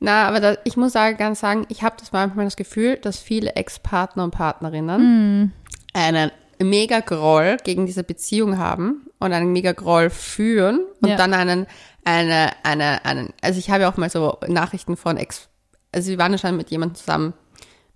Na, 0.00 0.28
aber 0.28 0.40
da, 0.40 0.56
ich 0.64 0.76
muss 0.76 0.92
sagen, 0.92 1.16
ganz 1.16 1.40
sagen, 1.40 1.64
ich 1.70 1.82
habe 1.82 1.96
das 1.98 2.12
manchmal 2.12 2.44
das 2.44 2.56
Gefühl, 2.56 2.96
dass 2.96 3.18
viele 3.20 3.54
Ex-Partner 3.54 4.24
und 4.24 4.32
Partnerinnen 4.32 5.00
Hm. 5.00 5.52
einen 5.94 6.30
mega 6.60 7.00
Groll 7.00 7.56
gegen 7.64 7.86
diese 7.86 8.04
Beziehung 8.04 8.58
haben 8.58 9.06
und 9.18 9.32
einen 9.32 9.52
mega 9.52 9.72
Groll 9.72 10.10
führen 10.10 10.80
und 11.00 11.08
Ja. 11.08 11.16
dann 11.16 11.32
einen, 11.32 11.66
eine, 12.04 12.52
eine, 12.62 13.04
einen, 13.04 13.32
also 13.40 13.58
ich 13.58 13.70
habe 13.70 13.82
ja 13.82 13.90
auch 13.90 13.96
mal 13.96 14.10
so 14.10 14.38
Nachrichten 14.46 14.96
von 14.96 15.16
Ex, 15.16 15.48
also 15.92 16.10
wir 16.10 16.18
waren 16.18 16.32
ja 16.32 16.38
schon 16.38 16.56
mit 16.56 16.70
jemandem 16.70 16.96
zusammen, 16.96 17.34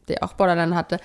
der 0.09 0.23
auch 0.23 0.35
Borderline 0.35 0.75
hatte. 0.75 0.99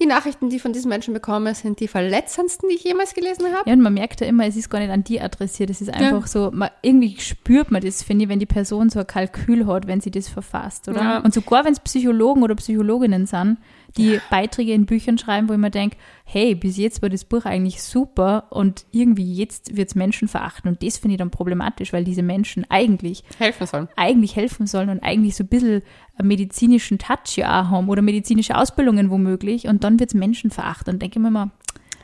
Die 0.00 0.06
Nachrichten, 0.06 0.48
die 0.48 0.56
ich 0.56 0.62
von 0.62 0.72
diesen 0.72 0.88
Menschen 0.88 1.12
bekomme, 1.12 1.54
sind 1.54 1.78
die 1.80 1.86
verletzendsten, 1.86 2.68
die 2.68 2.76
ich 2.76 2.84
jemals 2.84 3.14
gelesen 3.14 3.52
habe. 3.52 3.68
Ja, 3.68 3.74
und 3.74 3.82
man 3.82 3.94
merkt 3.94 4.20
ja 4.20 4.26
immer, 4.26 4.46
es 4.46 4.56
ist 4.56 4.70
gar 4.70 4.78
nicht 4.78 4.90
an 4.90 5.04
die 5.04 5.20
adressiert. 5.20 5.70
Es 5.70 5.80
ist 5.80 5.92
einfach 5.92 6.26
so, 6.26 6.50
man, 6.52 6.70
irgendwie 6.80 7.18
spürt 7.20 7.70
man 7.70 7.82
das, 7.82 8.02
finde 8.02 8.24
ich, 8.24 8.28
wenn 8.30 8.38
die 8.38 8.46
Person 8.46 8.88
so 8.88 9.00
ein 9.00 9.06
Kalkül 9.06 9.66
hat, 9.66 9.86
wenn 9.86 10.00
sie 10.00 10.10
das 10.10 10.28
verfasst, 10.28 10.88
oder? 10.88 11.00
Ja. 11.00 11.18
Und 11.18 11.34
sogar 11.34 11.64
wenn 11.64 11.72
es 11.72 11.80
Psychologen 11.80 12.42
oder 12.42 12.54
Psychologinnen 12.54 13.26
sind, 13.26 13.58
die 13.96 14.20
Beiträge 14.30 14.72
in 14.72 14.86
Büchern 14.86 15.18
schreiben, 15.18 15.48
wo 15.48 15.52
ich 15.52 15.58
mir 15.58 15.70
denke, 15.70 15.96
hey, 16.24 16.54
bis 16.54 16.76
jetzt 16.76 17.02
war 17.02 17.08
das 17.08 17.24
Buch 17.24 17.44
eigentlich 17.44 17.82
super 17.82 18.46
und 18.50 18.84
irgendwie 18.90 19.34
jetzt 19.34 19.76
wird 19.76 19.88
es 19.88 19.94
Menschen 19.94 20.28
verachten. 20.28 20.68
Und 20.68 20.82
das 20.82 20.98
finde 20.98 21.14
ich 21.14 21.18
dann 21.18 21.30
problematisch, 21.30 21.92
weil 21.92 22.04
diese 22.04 22.22
Menschen 22.22 22.64
eigentlich 22.70 23.24
Helfen 23.38 23.66
sollen. 23.66 23.88
eigentlich 23.96 24.36
helfen 24.36 24.66
sollen 24.66 24.88
und 24.88 25.00
eigentlich 25.00 25.36
so 25.36 25.44
ein 25.44 25.48
bisschen 25.48 25.82
medizinischen 26.22 26.98
Touch 26.98 27.36
ja 27.36 27.62
auch 27.62 27.70
haben 27.70 27.88
oder 27.88 28.02
medizinische 28.02 28.56
Ausbildungen 28.56 29.10
womöglich 29.10 29.66
und 29.68 29.84
dann 29.84 29.98
wird 29.98 30.10
es 30.10 30.14
Menschen 30.14 30.50
verachten. 30.50 30.94
Und 30.94 31.02
denke 31.02 31.18
ich 31.18 31.22
mir 31.22 31.30
mal, 31.30 31.50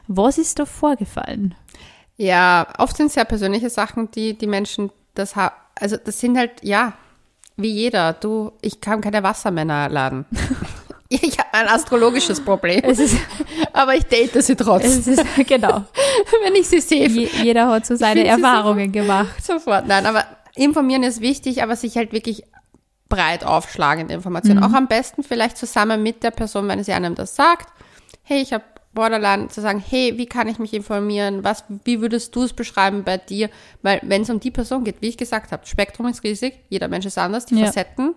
was 0.06 0.38
ist 0.38 0.58
da 0.58 0.66
vorgefallen? 0.66 1.54
Ja, 2.16 2.66
oft 2.78 2.96
sind 2.96 3.06
es 3.06 3.14
ja 3.14 3.24
persönliche 3.24 3.70
Sachen, 3.70 4.10
die 4.10 4.36
die 4.36 4.46
Menschen 4.46 4.90
das 5.14 5.36
haben. 5.36 5.54
Also 5.74 5.96
das 5.96 6.18
sind 6.18 6.36
halt, 6.36 6.62
ja, 6.62 6.94
wie 7.56 7.70
jeder. 7.70 8.12
Du, 8.14 8.52
ich 8.62 8.80
kann 8.80 9.00
keine 9.00 9.22
Wassermänner 9.22 9.88
laden. 9.88 10.24
ich 11.22 11.38
habe 11.38 11.52
ein 11.52 11.68
astrologisches 11.68 12.40
Problem. 12.40 12.84
Ist, 12.84 13.16
aber 13.72 13.94
ich 13.94 14.04
date 14.04 14.42
sie 14.42 14.56
trotzdem. 14.56 15.16
genau. 15.46 15.84
wenn 16.42 16.54
ich 16.54 16.68
sie 16.68 16.80
sehe. 16.80 17.08
Je, 17.08 17.28
jeder 17.42 17.68
hat 17.68 17.86
so 17.86 17.96
seine 17.96 18.24
Erfahrungen 18.26 18.92
gemacht. 18.92 19.42
Sofort. 19.42 19.86
Nein, 19.86 20.04
aber 20.04 20.24
informieren 20.54 21.02
ist 21.02 21.20
wichtig, 21.20 21.62
aber 21.62 21.76
sich 21.76 21.96
halt 21.96 22.12
wirklich 22.12 22.44
breit 23.08 23.42
aufschlagende 23.42 24.12
Informationen. 24.12 24.62
Auch 24.62 24.74
am 24.74 24.86
besten 24.86 25.22
vielleicht 25.22 25.56
zusammen 25.56 26.02
mit 26.02 26.22
der 26.22 26.30
Person, 26.30 26.68
wenn 26.68 26.84
sie 26.84 26.92
einem 26.92 27.14
das 27.14 27.34
sagt. 27.34 27.72
Hey, 28.22 28.42
ich 28.42 28.52
habe 28.52 28.64
Borderline, 28.92 29.48
zu 29.48 29.60
sagen, 29.60 29.82
hey, 29.86 30.18
wie 30.18 30.26
kann 30.26 30.48
ich 30.48 30.58
mich 30.58 30.74
informieren? 30.74 31.44
Was, 31.44 31.64
wie 31.84 32.00
würdest 32.00 32.34
du 32.34 32.42
es 32.42 32.52
beschreiben 32.52 33.04
bei 33.04 33.16
dir? 33.16 33.48
Weil 33.82 34.00
wenn 34.02 34.22
es 34.22 34.30
um 34.30 34.40
die 34.40 34.50
Person 34.50 34.84
geht, 34.84 34.96
wie 35.00 35.08
ich 35.08 35.16
gesagt 35.16 35.52
habe, 35.52 35.66
Spektrum 35.66 36.06
ist 36.08 36.22
riesig, 36.24 36.58
jeder 36.68 36.88
Mensch 36.88 37.06
ist 37.06 37.16
anders, 37.16 37.46
die 37.46 37.54
Ja. 37.54 37.66
Facetten. 37.66 38.14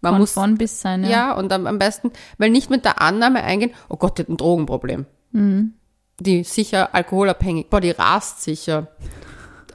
Man 0.00 0.12
Von 0.12 0.20
muss 0.20 0.32
vorn 0.32 0.56
bis 0.58 0.80
sein. 0.80 1.04
ja, 1.04 1.10
Ja. 1.10 1.32
und 1.34 1.52
am, 1.52 1.66
am 1.66 1.78
besten, 1.78 2.10
weil 2.38 2.50
nicht 2.50 2.70
mit 2.70 2.84
der 2.84 3.00
Annahme 3.00 3.42
eingehen, 3.42 3.72
oh 3.88 3.96
Gott, 3.96 4.18
die 4.18 4.22
hat 4.22 4.28
ein 4.28 4.36
Drogenproblem. 4.36 5.06
Mhm. 5.32 5.74
Die 6.20 6.40
ist 6.40 6.54
sicher 6.54 6.94
alkoholabhängig, 6.94 7.68
boah, 7.68 7.80
die 7.80 7.90
rast 7.90 8.42
sicher. 8.42 8.88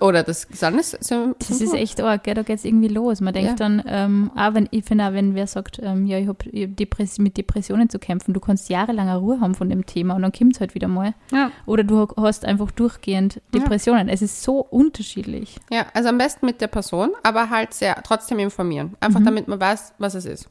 Oder 0.01 0.23
das 0.23 0.45
ist 0.45 0.63
alles. 0.63 0.97
So, 0.99 1.35
Das 1.37 1.61
ist 1.61 1.73
echt 1.75 2.01
arg, 2.01 2.23
gell? 2.23 2.33
da 2.33 2.41
geht's 2.41 2.65
irgendwie 2.65 2.87
los. 2.87 3.21
Man 3.21 3.33
denkt 3.35 3.51
Ja. 3.51 3.55
dann, 3.55 3.83
ähm, 3.87 4.31
auch 4.35 4.53
wenn, 4.55 4.67
ich 4.71 4.83
finde 4.83 5.05
auch, 5.07 5.13
wenn 5.13 5.35
wer 5.35 5.45
sagt, 5.45 5.79
ähm, 5.81 6.07
ja, 6.07 6.17
ich 6.17 6.27
habe 6.27 6.43
Depress 6.67 7.19
mit 7.19 7.37
Depressionen 7.37 7.87
zu 7.89 7.99
kämpfen, 7.99 8.33
du 8.33 8.39
kannst 8.39 8.69
jahrelang 8.69 9.07
eine 9.07 9.19
Ruhe 9.19 9.39
haben 9.39 9.53
von 9.53 9.69
dem 9.69 9.85
Thema 9.85 10.15
und 10.15 10.23
dann 10.23 10.31
kommt's 10.31 10.59
halt 10.59 10.73
wieder 10.73 10.87
mal. 10.87 11.13
Ja. 11.31 11.51
Oder 11.67 11.83
du 11.83 12.07
hast 12.17 12.45
einfach 12.45 12.71
durchgehend 12.71 13.35
Ja. 13.53 13.59
Depressionen. 13.59 14.09
Es 14.09 14.21
ist 14.23 14.41
so 14.41 14.59
unterschiedlich. 14.59 15.57
ja, 15.71 15.85
also 15.93 16.09
am 16.09 16.17
besten 16.17 16.47
mit 16.47 16.61
der 16.61 16.67
Person, 16.67 17.11
aber 17.21 17.49
halt 17.51 17.73
sehr 17.75 17.95
trotzdem 18.03 18.39
informieren. 18.39 18.95
Einfach 18.99 19.21
damit 19.23 19.47
man 19.47 19.59
weiß, 19.61 19.93
was 19.99 20.15
es 20.15 20.25
ist. 20.25 20.49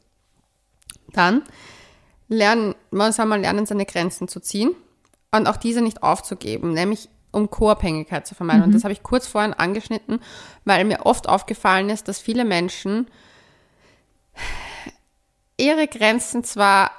Dann 1.13 1.41
lernen, 2.29 2.75
man 2.91 3.11
soll 3.11 3.25
mal 3.25 3.41
lernen, 3.41 3.65
seine 3.65 3.85
Grenzen 3.85 4.27
zu 4.29 4.39
ziehen 4.39 4.71
und 5.33 5.47
auch 5.47 5.57
diese 5.57 5.81
nicht 5.81 6.03
aufzugeben, 6.03 6.73
nämlich 6.73 7.09
um 7.31 7.49
Co-Abhängigkeit 7.49 8.27
zu 8.27 8.35
vermeiden. 8.35 8.63
Und 8.63 8.73
das 8.75 8.83
habe 8.83 8.91
ich 8.93 9.03
kurz 9.03 9.27
vorhin 9.27 9.53
angeschnitten, 9.53 10.19
weil 10.65 10.83
mir 10.85 11.05
oft 11.05 11.29
aufgefallen 11.29 11.89
ist, 11.89 12.07
dass 12.07 12.19
viele 12.19 12.43
Menschen 12.45 13.07
ihre 15.57 15.87
Grenzen 15.87 16.43
zwar, 16.43 16.91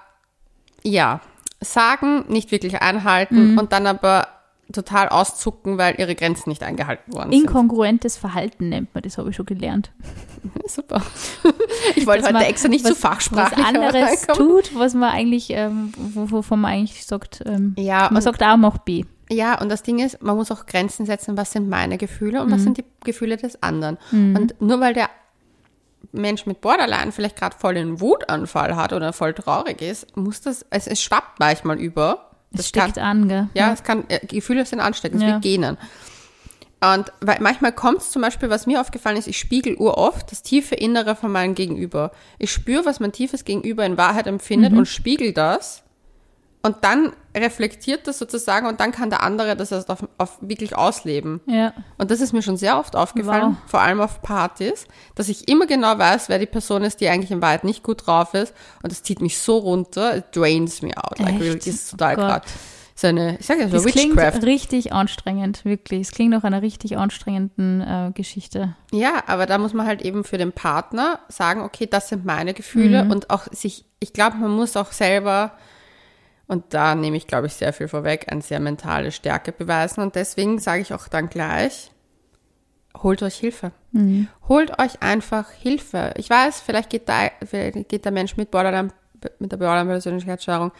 ja, 0.83 1.21
sagen, 1.61 2.25
nicht 2.29 2.51
wirklich 2.51 2.81
einhalten 2.83 3.59
und 3.59 3.73
dann 3.73 3.87
aber 3.87 4.29
total 4.73 5.09
auszucken, 5.11 5.77
weil 5.77 5.97
ihre 5.99 6.15
Grenzen 6.15 6.49
nicht 6.49 6.63
eingehalten 6.63 7.13
worden 7.13 7.31
sind. 7.31 7.43
Inkongruentes 7.43 8.17
Verhalten 8.17 8.71
nennt 8.71 8.95
man 8.95 9.03
das, 9.03 9.19
habe 9.19 9.31
ich 9.31 9.37
schon 9.37 9.45
gelernt. 9.47 9.93
Super. 10.67 11.03
Ich 11.95 12.07
wollte 12.07 12.25
heute 12.27 12.45
extra 12.47 12.69
nicht 12.69 12.85
zu 12.87 12.93
was- 12.93 12.99
Fachsprache 13.01 13.57
Was 13.57 13.65
anderes 13.67 14.27
tut, 14.29 14.75
was 14.75 14.95
man 14.95 15.11
eigentlich, 15.11 15.51
ähm, 15.51 15.93
wo- 15.97 16.31
wovon 16.31 16.61
man 16.61 16.73
eigentlich 16.73 17.05
sagt, 17.05 17.43
ähm, 17.45 17.75
Ja, 17.77 18.09
man 18.11 18.23
sagt 18.23 18.41
A, 18.43 18.57
mach 18.57 18.79
B. 18.79 19.05
ja, 19.33 19.61
und 19.61 19.69
das 19.69 19.83
Ding 19.83 19.99
ist, 19.99 20.23
man 20.23 20.37
muss 20.37 20.51
auch 20.51 20.67
Grenzen 20.67 21.07
setzen, 21.07 21.37
was 21.37 21.53
sind 21.53 21.69
meine 21.69 21.99
Gefühle 21.99 22.43
und 22.43 22.51
was 22.51 22.63
sind 22.63 22.79
die 22.79 22.85
Gefühle 23.05 23.37
des 23.37 23.63
anderen. 23.63 23.99
Mhm. 24.11 24.37
Und 24.37 24.61
nur 24.61 24.81
weil 24.81 24.95
der 24.95 25.09
Mensch 26.13 26.47
mit 26.47 26.61
Borderline 26.61 27.13
vielleicht 27.13 27.37
gerade 27.37 27.57
voll 27.57 27.75
den 27.75 28.01
Wutanfall 28.01 28.77
hat 28.77 28.93
oder 28.93 29.13
voll 29.13 29.33
traurig 29.35 29.81
ist, 29.81 30.17
muss 30.17 30.41
das, 30.41 30.65
es, 30.71 30.87
es 30.87 31.03
schwappt 31.03 31.39
manchmal 31.41 31.79
über. 31.81 32.31
Das 32.51 32.59
Das 32.61 32.69
steckt 32.69 32.95
kann, 32.97 33.23
an, 33.23 33.29
gell? 33.29 33.49
ja, 33.55 33.73
es 33.73 33.83
kann, 33.83 34.05
äh, 34.09 34.25
Gefühle 34.27 34.67
sind 34.67 34.81
ansteckend, 34.81 35.23
es 35.23 35.29
Ja. 35.29 35.37
wie 35.37 35.41
Genen. 35.41 35.79
Und 36.85 37.13
weil 37.21 37.39
manchmal 37.41 37.73
kommt 37.73 37.99
es 37.99 38.11
zum 38.11 38.23
Beispiel, 38.23 38.51
was 38.51 38.67
mir 38.67 38.81
aufgefallen 38.81 39.17
ist, 39.17 39.29
ich 39.29 39.39
spiegel 39.39 39.77
uroft 39.77 40.33
das 40.33 40.43
tiefe 40.43 40.75
Innere 40.75 41.15
von 41.15 41.31
meinem 41.31 41.55
Gegenüber. 41.55 42.11
Ich 42.39 42.51
spüre, 42.51 42.85
was 42.85 42.99
mein 42.99 43.13
tiefes 43.13 43.45
Gegenüber 43.45 43.87
in 43.87 43.97
Wahrheit 43.97 44.27
empfindet 44.27 44.73
und 44.73 44.87
spiegel 44.87 45.33
das. 45.33 45.83
Und 46.65 46.77
dann 46.83 47.13
reflektiert 47.37 48.07
das 48.07 48.19
sozusagen 48.21 48.67
und 48.69 48.79
dann 48.79 48.93
kann 48.93 49.11
der 49.11 49.23
andere 49.23 49.57
das 49.57 49.73
erst 49.73 49.91
auf, 49.91 50.07
auf 50.19 50.39
wirklich 50.41 50.77
ausleben. 50.77 51.41
Ja. 51.47 51.73
Und 51.99 52.11
das 52.13 52.21
ist 52.21 52.33
mir 52.33 52.43
schon 52.43 52.57
sehr 52.57 52.79
oft 52.79 52.95
aufgefallen, 52.95 53.57
Wow. 53.63 53.71
vor 53.71 53.81
allem 53.81 54.01
auf 54.01 54.23
Partys, 54.23 54.87
dass 55.17 55.29
ich 55.29 55.49
immer 55.49 55.67
genau 55.67 55.99
weiß, 55.99 56.29
wer 56.29 56.39
die 56.39 56.47
Person 56.47 56.83
ist, 56.83 57.01
die 57.01 57.09
eigentlich 57.09 57.31
in 57.33 57.43
Wahrheit 57.43 57.65
nicht 57.65 57.83
gut 57.83 58.07
drauf 58.07 58.35
ist. 58.35 58.55
Und 58.83 58.93
das 58.93 59.03
zieht 59.03 59.21
mich 59.21 59.39
so 59.39 59.59
runter, 59.59 60.17
it 60.17 60.27
drains 60.35 60.83
me 60.83 60.91
out. 60.97 61.19
Like, 61.19 61.31
Echt? 61.31 61.41
really, 61.41 61.57
das 61.59 61.67
ist 61.67 61.91
total 61.91 62.15
Oh 62.15 62.19
grad. 62.21 62.45
So 62.95 63.09
eine, 63.09 63.39
ich 63.41 63.47
sag 63.47 63.59
so 63.59 63.69
Das 63.69 63.85
klingt 63.87 64.15
Witchcraft. 64.15 64.45
richtig 64.45 64.93
anstrengend, 64.93 65.65
wirklich. 65.65 66.03
Es 66.03 66.11
klingt 66.13 66.31
nach 66.31 66.45
einer 66.45 66.63
richtig 66.63 66.97
anstrengenden 66.99 67.81
äh, 67.81 68.13
Geschichte. 68.15 68.77
Ja, 68.93 69.25
aber 69.27 69.47
da 69.47 69.59
muss 69.59 69.73
man 69.73 69.87
halt 69.87 70.03
eben 70.03 70.23
für 70.23 70.39
den 70.39 70.53
Partner 70.53 71.19
sagen, 71.29 71.63
okay, 71.63 71.87
das 71.91 72.11
sind 72.11 72.25
meine 72.25 72.55
Gefühle 72.55 73.03
Mhm. 73.05 73.11
und 73.11 73.31
auch 73.31 73.47
sich, 73.51 73.87
ich 73.99 74.13
glaube, 74.13 74.37
man 74.37 74.51
muss 74.53 74.77
auch 74.77 74.93
selber, 74.93 75.53
und 76.47 76.75
da 76.75 76.95
nehme 76.95 77.17
ich, 77.17 77.27
glaube 77.27 77.47
ich, 77.47 77.55
sehr 77.55 77.73
viel 77.73 77.89
vorweg, 77.89 78.31
eine 78.31 78.43
sehr 78.43 78.61
mentale 78.61 79.13
Stärke 79.13 79.53
beweisen. 79.53 80.01
Und 80.03 80.17
deswegen 80.17 80.59
sage 80.59 80.83
ich 80.83 80.93
auch 80.93 81.09
dann 81.09 81.29
gleich, 81.29 81.91
holt 83.03 83.23
euch 83.23 83.37
Hilfe. 83.37 83.73
Mhm. 83.93 84.29
Holt 84.49 84.79
euch 84.79 85.03
einfach 85.03 85.51
Hilfe. 85.51 86.13
Ich 86.17 86.29
weiß, 86.29 86.61
vielleicht 86.61 86.91
geht, 86.91 87.09
da, 87.09 87.29
geht 87.89 88.05
der 88.05 88.13
Mensch 88.13 88.37
mit 88.37 88.51
Borderline, 88.51 88.91
mit 89.39 89.53
der 89.53 89.57
Borderline-Persönlichkeitsstörung 89.57 90.73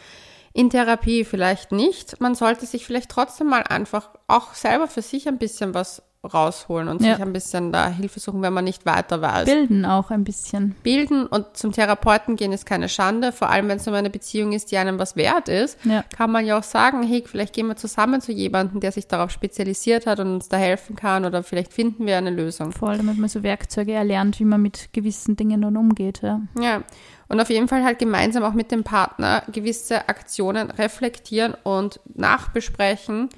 in 0.53 0.69
Therapie 0.69 1.25
vielleicht 1.25 1.71
nicht. 1.71 2.21
Man 2.21 2.35
sollte 2.35 2.65
sich 2.65 2.85
vielleicht 2.85 3.09
trotzdem 3.09 3.47
mal 3.47 3.63
einfach 3.63 4.09
auch 4.27 4.53
selber 4.53 4.87
für 4.87 5.01
sich 5.01 5.27
ein 5.27 5.39
bisschen 5.39 5.73
was 5.73 6.03
rausholen 6.25 6.87
und 6.87 7.01
Ja. 7.01 7.13
sich 7.15 7.21
ein 7.23 7.33
bisschen 7.33 7.71
da 7.71 7.89
Hilfe 7.89 8.19
suchen, 8.19 8.41
wenn 8.41 8.53
man 8.53 8.63
nicht 8.63 8.85
weiter 8.85 9.21
weiß. 9.21 9.45
Bilden 9.45 9.85
auch 9.85 10.09
ein 10.09 10.23
bisschen. 10.23 10.73
Bilden 10.83 11.25
und 11.27 11.57
zum 11.57 11.71
Therapeuten 11.73 12.35
gehen 12.37 12.53
ist 12.53 12.65
keine 12.65 12.87
Schande, 12.87 13.31
vor 13.31 13.49
allem 13.49 13.67
wenn 13.67 13.77
es 13.77 13.87
um 13.87 13.93
eine 13.93 14.09
Beziehung 14.09 14.53
ist, 14.53 14.71
die 14.71 14.77
einem 14.77 14.99
was 14.99 15.15
wert 15.15 15.49
ist, 15.49 15.77
Ja. 15.83 16.03
kann 16.15 16.31
man 16.31 16.45
ja 16.45 16.57
auch 16.57 16.63
sagen, 16.63 17.03
hey, 17.03 17.23
vielleicht 17.25 17.53
gehen 17.53 17.67
wir 17.67 17.75
zusammen 17.75 18.21
zu 18.21 18.31
jemandem, 18.31 18.79
der 18.79 18.91
sich 18.93 19.07
darauf 19.07 19.31
spezialisiert 19.31 20.07
hat 20.07 20.19
und 20.19 20.33
uns 20.33 20.47
da 20.49 20.57
helfen 20.57 20.95
kann 20.95 21.25
oder 21.25 21.43
vielleicht 21.43 21.73
finden 21.73 22.05
wir 22.05 22.17
eine 22.17 22.29
Lösung. 22.29 22.71
Voll, 22.71 22.97
damit 22.97 23.17
man 23.17 23.27
so 23.29 23.43
Werkzeuge 23.43 23.91
erlernt, 23.91 24.39
wie 24.39 24.45
man 24.45 24.61
mit 24.61 24.89
gewissen 24.93 25.35
Dingen 25.35 25.61
dann 25.61 25.75
umgeht. 25.75 26.21
Ja. 26.21 26.39
Ja, 26.59 26.83
und 27.27 27.41
auf 27.41 27.49
jeden 27.49 27.67
Fall 27.67 27.83
halt 27.83 27.99
gemeinsam 27.99 28.43
auch 28.43 28.53
mit 28.53 28.71
dem 28.71 28.83
Partner 28.83 29.43
gewisse 29.51 30.07
Aktionen 30.07 30.69
reflektieren 30.71 31.53
und 31.63 31.99
nachbesprechen, 32.15 33.29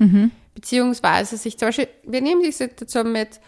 beziehungsweise 0.55 1.37
sich 1.37 1.59
zum 1.59 1.67
Beispiel, 1.67 1.87
wir 2.03 2.21
nehmen 2.21 2.41
die 2.41 2.51
Situation 2.51 3.11
mit, 3.11 3.39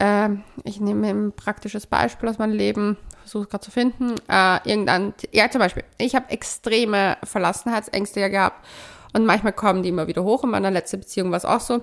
ähm, 0.00 0.42
ich 0.64 0.80
nehme 0.80 1.08
ein 1.08 1.32
praktisches 1.32 1.86
Beispiel 1.86 2.28
aus 2.28 2.38
meinem 2.38 2.54
Leben, 2.54 2.96
versuche 3.20 3.44
es 3.44 3.48
gerade 3.50 3.64
zu 3.64 3.70
finden, 3.70 4.14
äh, 4.28 4.58
irgendein, 4.68 5.14
ja 5.30 5.48
zum 5.50 5.60
Beispiel, 5.60 5.84
ich 5.98 6.16
habe 6.16 6.30
extreme 6.30 7.18
Verlassenheitsängste 7.22 8.18
ja 8.20 8.28
gehabt 8.28 8.66
und 9.12 9.24
manchmal 9.26 9.52
kommen 9.52 9.82
die 9.82 9.90
immer 9.90 10.08
wieder 10.08 10.24
hoch. 10.24 10.42
In 10.42 10.50
meiner 10.50 10.70
letzten 10.70 10.98
Beziehung 11.00 11.30
war 11.30 11.36
es 11.36 11.44
auch 11.44 11.60
so. 11.60 11.82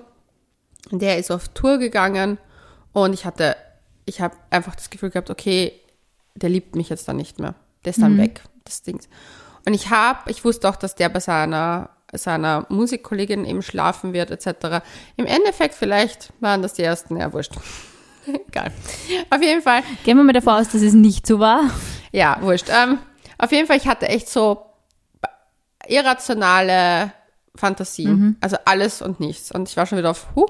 Der 0.90 1.18
ist 1.18 1.30
auf 1.30 1.48
Tour 1.48 1.78
gegangen 1.78 2.38
und 2.92 3.12
ich 3.14 3.24
hatte, 3.24 3.56
ich 4.04 4.20
habe 4.20 4.36
einfach 4.50 4.74
das 4.74 4.90
Gefühl 4.90 5.10
gehabt, 5.10 5.30
okay, 5.30 5.72
der 6.34 6.50
liebt 6.50 6.74
mich 6.74 6.88
jetzt 6.88 7.06
dann 7.06 7.16
nicht 7.16 7.38
mehr. 7.38 7.54
Der 7.84 7.90
ist 7.90 8.02
dann 8.02 8.14
Mhm. 8.14 8.18
weg, 8.18 8.42
das 8.64 8.82
Ding. 8.82 9.00
Und 9.66 9.74
ich 9.74 9.90
habe, 9.90 10.30
ich 10.30 10.44
wusste 10.44 10.68
auch, 10.68 10.76
dass 10.76 10.94
der 10.94 11.08
bei 11.08 11.20
seiner, 11.20 11.90
seiner 12.12 12.66
Musikkollegin 12.68 13.44
eben 13.44 13.62
schlafen 13.62 14.12
wird, 14.12 14.30
etc. 14.30 14.82
Im 15.16 15.26
Endeffekt 15.26 15.74
vielleicht 15.74 16.32
waren 16.40 16.62
das 16.62 16.74
die 16.74 16.82
ersten, 16.82 17.16
ja, 17.16 17.32
wurscht. 17.32 17.52
Egal. 18.48 18.72
Auf 19.30 19.42
jeden 19.42 19.62
Fall, 19.62 19.82
Gehen 20.04 20.16
wir 20.16 20.24
mal 20.24 20.32
davon 20.32 20.54
aus, 20.54 20.68
dass 20.68 20.82
es 20.82 20.92
nicht 20.92 21.26
so 21.26 21.38
war. 21.38 21.70
ja, 22.12 22.38
wurscht. 22.40 22.68
Ähm, 22.68 22.98
auf 23.38 23.52
jeden 23.52 23.66
Fall, 23.66 23.76
ich 23.78 23.86
hatte 23.88 24.08
echt 24.08 24.28
so 24.28 24.66
irrationale 25.86 27.12
Fantasien. 27.56 28.36
Also 28.40 28.56
alles 28.64 29.02
und 29.02 29.20
nichts. 29.20 29.50
Und 29.52 29.68
ich 29.68 29.76
war 29.76 29.86
schon 29.86 29.98
wieder 29.98 30.10
auf 30.10 30.28
Huh. 30.36 30.46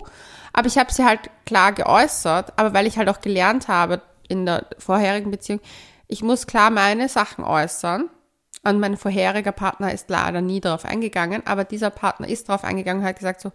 Aber 0.52 0.66
ich 0.66 0.78
habe 0.78 0.92
sie 0.92 1.04
halt 1.04 1.30
klar 1.46 1.72
geäußert. 1.72 2.58
Aber 2.58 2.74
weil 2.74 2.86
ich 2.86 2.98
halt 2.98 3.08
auch 3.08 3.20
gelernt 3.20 3.68
habe 3.68 4.02
in 4.28 4.46
der 4.46 4.66
vorherigen 4.78 5.30
Beziehung, 5.30 5.60
ich 6.08 6.22
muss 6.22 6.46
klar 6.46 6.70
meine 6.70 7.08
Sachen 7.08 7.44
äußern. 7.44 8.10
Und 8.62 8.78
mein 8.78 8.96
vorheriger 8.96 9.52
Partner 9.52 9.92
ist 9.92 10.10
leider 10.10 10.40
nie 10.40 10.60
darauf 10.60 10.84
eingegangen. 10.84 11.46
Aber 11.46 11.64
dieser 11.64 11.90
Partner 11.90 12.28
ist 12.28 12.48
darauf 12.48 12.64
eingegangen 12.64 13.02
und 13.02 13.08
hat 13.08 13.16
gesagt 13.16 13.40
so, 13.40 13.52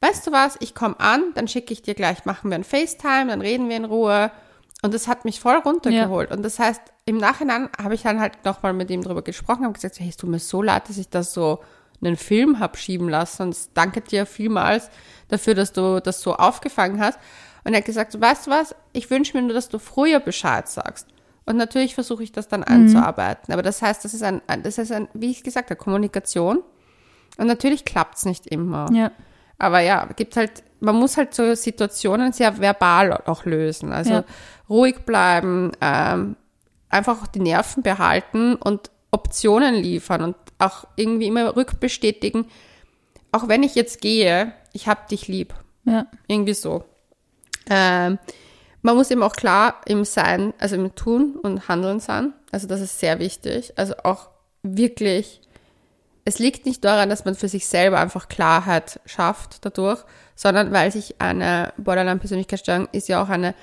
weißt 0.00 0.26
du 0.26 0.32
was, 0.32 0.56
ich 0.60 0.74
komme 0.74 1.00
an, 1.00 1.32
dann 1.34 1.48
schicke 1.48 1.72
ich 1.72 1.82
dir 1.82 1.94
gleich, 1.94 2.24
machen 2.24 2.50
wir 2.50 2.56
ein 2.56 2.64
FaceTime, 2.64 3.28
dann 3.28 3.40
reden 3.40 3.68
wir 3.68 3.76
in 3.76 3.86
Ruhe. 3.86 4.30
Und 4.82 4.92
das 4.92 5.08
hat 5.08 5.24
mich 5.24 5.40
voll 5.40 5.56
runtergeholt. 5.56 6.30
Und 6.30 6.42
das 6.42 6.58
heißt, 6.58 6.82
im 7.06 7.16
Nachhinein 7.16 7.70
habe 7.82 7.94
ich 7.94 8.02
dann 8.02 8.20
halt 8.20 8.44
nochmal 8.44 8.74
mit 8.74 8.90
ihm 8.90 9.02
drüber 9.02 9.22
gesprochen, 9.22 9.64
habe 9.64 9.72
gesagt, 9.72 9.98
hey, 9.98 10.10
es 10.10 10.18
tut 10.18 10.28
mir 10.28 10.38
so 10.38 10.60
leid, 10.60 10.90
dass 10.90 10.98
ich 10.98 11.08
das 11.08 11.32
so 11.32 11.60
einen 12.02 12.16
Film 12.16 12.60
habe 12.60 12.76
schieben 12.76 13.08
lassen. 13.08 13.42
Und 13.42 13.56
danke 13.72 14.02
dir 14.02 14.26
vielmals 14.26 14.90
dafür, 15.28 15.54
dass 15.54 15.72
du 15.72 16.00
das 16.00 16.20
so 16.20 16.34
aufgefangen 16.36 17.00
hast. 17.00 17.18
Und 17.64 17.72
er 17.72 17.78
hat 17.78 17.86
gesagt, 17.86 18.20
weißt 18.20 18.46
du 18.46 18.50
was, 18.50 18.74
ich 18.92 19.08
wünsche 19.08 19.34
mir 19.34 19.42
nur, 19.42 19.54
dass 19.54 19.70
du 19.70 19.78
früher 19.78 20.20
Bescheid 20.20 20.68
sagst. 20.68 21.13
Und 21.46 21.56
natürlich 21.56 21.94
versuche 21.94 22.22
ich 22.22 22.32
das 22.32 22.48
dann 22.48 22.62
einzuarbeiten. 22.64 23.52
Aber 23.52 23.62
das 23.62 23.82
heißt, 23.82 24.04
das 24.04 24.14
ist 24.14 24.22
ein, 24.22 24.40
ein- 24.46 24.62
das 24.62 24.78
ist 24.78 24.90
ein, 24.92 25.08
wie 25.14 25.30
ich 25.30 25.42
gesagt 25.42 25.70
habe, 25.70 25.76
Kommunikation. 25.78 26.62
Und 27.36 27.46
natürlich 27.46 27.84
klappt 27.84 28.16
es 28.16 28.24
nicht 28.24 28.46
immer. 28.46 28.88
Ja. 28.92 29.10
Aber 29.58 29.80
ja, 29.80 30.06
gibt 30.16 30.36
halt, 30.36 30.62
man 30.80 30.96
muss 30.96 31.16
halt 31.16 31.34
so 31.34 31.54
Situationen 31.54 32.32
sehr 32.32 32.58
verbal 32.60 33.12
auch 33.26 33.44
lösen. 33.44 33.92
Also 33.92 34.12
Ja. 34.12 34.24
ruhig 34.70 35.00
bleiben, 35.04 35.72
ähm, 35.80 36.36
einfach 36.88 37.22
auch 37.22 37.26
die 37.26 37.40
Nerven 37.40 37.82
behalten 37.82 38.54
und 38.56 38.90
Optionen 39.10 39.74
liefern 39.74 40.22
und 40.22 40.36
auch 40.58 40.86
irgendwie 40.96 41.26
immer 41.26 41.54
rückbestätigen. 41.56 42.46
Auch 43.32 43.48
wenn 43.48 43.62
ich 43.62 43.74
jetzt 43.74 44.00
gehe, 44.00 44.52
ich 44.72 44.88
hab 44.88 45.08
dich 45.08 45.28
lieb. 45.28 45.54
Ja. 45.84 46.06
Irgendwie 46.26 46.54
so. 46.54 46.84
Ähm, 47.68 48.18
man 48.84 48.96
muss 48.96 49.10
eben 49.10 49.22
auch 49.22 49.32
klar 49.32 49.80
im 49.86 50.04
Sein, 50.04 50.52
also 50.58 50.76
im 50.76 50.94
Tun 50.94 51.36
und 51.42 51.68
Handeln 51.68 52.00
sein. 52.00 52.34
Also 52.52 52.66
das 52.66 52.82
ist 52.82 53.00
sehr 53.00 53.18
wichtig. 53.18 53.72
Also 53.76 53.94
auch 54.02 54.28
wirklich, 54.62 55.40
es 56.26 56.38
liegt 56.38 56.66
nicht 56.66 56.84
daran, 56.84 57.08
dass 57.08 57.24
man 57.24 57.34
für 57.34 57.48
sich 57.48 57.66
selber 57.66 57.98
einfach 57.98 58.28
Klarheit 58.28 59.00
schafft 59.06 59.64
dadurch, 59.64 60.04
sondern 60.36 60.70
weil 60.70 60.92
sich 60.92 61.18
eine 61.18 61.72
Borderline-Persönlichkeitsstörung 61.78 62.88
ist 62.92 63.08
ja 63.08 63.22
auch 63.22 63.30
eine, 63.30 63.54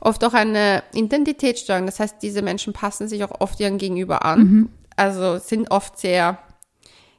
oft 0.00 0.24
auch 0.24 0.34
eine 0.34 0.82
Identitätsstörung. 0.94 1.86
Das 1.86 2.00
heißt, 2.00 2.16
diese 2.20 2.42
Menschen 2.42 2.72
passen 2.72 3.06
sich 3.06 3.22
auch 3.22 3.40
oft 3.40 3.60
ihren 3.60 3.78
Gegenüber 3.78 4.24
an. 4.24 4.68
Also 4.96 5.38
sind 5.38 5.70
oft 5.70 5.96
sehr 5.96 6.38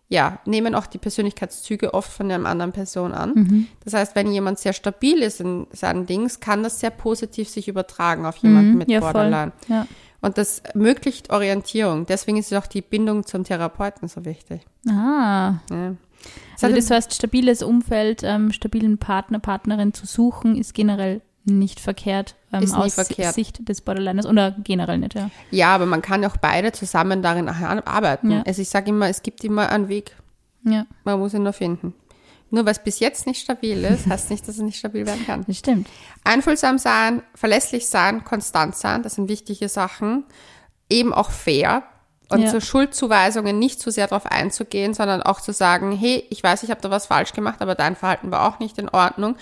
ja, 0.10 0.40
nehmen 0.46 0.74
auch 0.74 0.88
die 0.88 0.98
Persönlichkeitszüge 0.98 1.94
oft 1.94 2.12
von 2.12 2.30
der 2.30 2.44
anderen 2.46 2.72
Person 2.72 3.14
an. 3.14 3.68
Das 3.84 3.94
heißt, 3.94 4.16
wenn 4.16 4.32
jemand 4.32 4.60
sehr 4.60 4.74
stabil 4.74 5.20
ist 5.22 5.42
in 5.42 5.68
seinen 5.72 6.06
Dings, 6.06 6.40
kann 6.40 6.64
das 6.64 6.80
sehr 6.80 6.92
positiv 6.92 7.50
sich 7.50 7.68
übertragen 7.68 8.26
auf 8.26 8.38
jemanden 8.38 8.78
mit 8.78 8.88
Mhm. 8.88 8.94
ja, 8.94 9.02
voll. 9.02 9.14
Borderline. 9.14 9.52
Ja. 9.68 9.86
Und 10.22 10.38
das 10.38 10.60
ermöglicht 10.60 11.30
Orientierung. 11.30 12.06
Deswegen 12.06 12.38
ist 12.38 12.54
auch 12.54 12.68
die 12.68 12.82
Bindung 12.82 13.26
zum 13.26 13.44
Therapeuten 13.44 14.08
so 14.08 14.26
wichtig. 14.26 14.62
Ah. 14.90 15.56
Ja. 15.70 15.96
Das 16.54 16.64
Also 16.64 16.76
das 16.76 16.90
heißt, 16.90 17.14
stabiles 17.14 17.62
Umfeld, 17.62 18.22
ähm, 18.24 18.52
stabilen 18.52 18.98
Partner, 18.98 19.40
Partnerin 19.40 19.94
zu 19.94 20.06
suchen, 20.08 20.56
ist 20.58 20.74
generell 20.74 21.22
nicht 21.48 21.80
verkehrt 21.80 22.36
ähm, 22.52 22.64
Ist 22.64 22.74
aus 22.74 22.96
verkehrt. 22.96 23.34
Sicht 23.36 23.68
des 23.68 23.82
Borderliners 23.82 24.26
oder 24.26 24.56
generell 24.64 24.98
nicht, 24.98 25.16
ja. 25.16 25.30
ja, 25.52 25.74
aber 25.74 25.86
man 25.86 26.02
kann 26.02 26.24
auch 26.26 26.38
beide 26.38 26.72
zusammen 26.72 27.22
darin 27.22 27.48
arbeiten. 27.50 28.32
Ja. 28.32 28.44
Also 28.46 28.62
ich 28.62 28.70
sage 28.70 28.90
immer, 28.90 29.08
es 29.10 29.22
gibt 29.24 29.44
immer 29.44 29.70
einen 29.70 29.88
Weg. 29.88 30.16
Ja, 30.64 30.86
Man 31.06 31.20
muss 31.20 31.34
ihn 31.34 31.44
nur 31.44 31.54
finden. 31.54 31.94
Nur 32.50 32.66
weil 32.66 32.72
es 32.74 32.80
bis 32.84 33.00
jetzt 33.00 33.26
nicht 33.28 33.42
stabil 33.42 33.84
ist, 33.84 34.08
heißt 34.10 34.30
nicht, 34.30 34.48
dass 34.48 34.56
es 34.56 34.62
nicht 34.62 34.78
stabil 34.78 35.06
werden 35.06 35.26
kann. 35.26 35.44
das 35.48 35.58
stimmt. 35.58 35.88
Einfühlsam 36.24 36.78
sein, 36.78 37.22
verlässlich 37.36 37.88
sein, 37.88 38.24
konstant 38.24 38.76
sein, 38.76 39.04
das 39.04 39.16
sind 39.16 39.30
wichtige 39.30 39.70
Sachen. 39.70 40.24
Eben 40.90 41.14
auch 41.14 41.32
fair. 41.32 41.84
Und 42.30 42.42
Ja. 42.42 42.50
so 42.52 42.60
Schuldzuweisungen 42.60 43.58
nicht 43.58 43.80
zu 43.80 43.90
sehr 43.90 44.08
darauf 44.08 44.26
einzugehen, 44.26 44.94
sondern 44.94 45.22
auch 45.22 45.40
zu 45.40 45.54
sagen, 45.54 45.94
hey, 45.94 46.26
ich 46.30 46.44
weiß, 46.44 46.64
ich 46.64 46.72
habe 46.72 46.82
da 46.82 46.90
was 46.90 47.06
falsch 47.06 47.32
gemacht, 47.32 47.62
aber 47.62 47.76
dein 47.76 47.96
Verhalten 47.96 48.32
war 48.32 48.48
auch 48.50 48.60
nicht 48.60 48.78
in 48.78 48.90
Ordnung. 48.90 49.38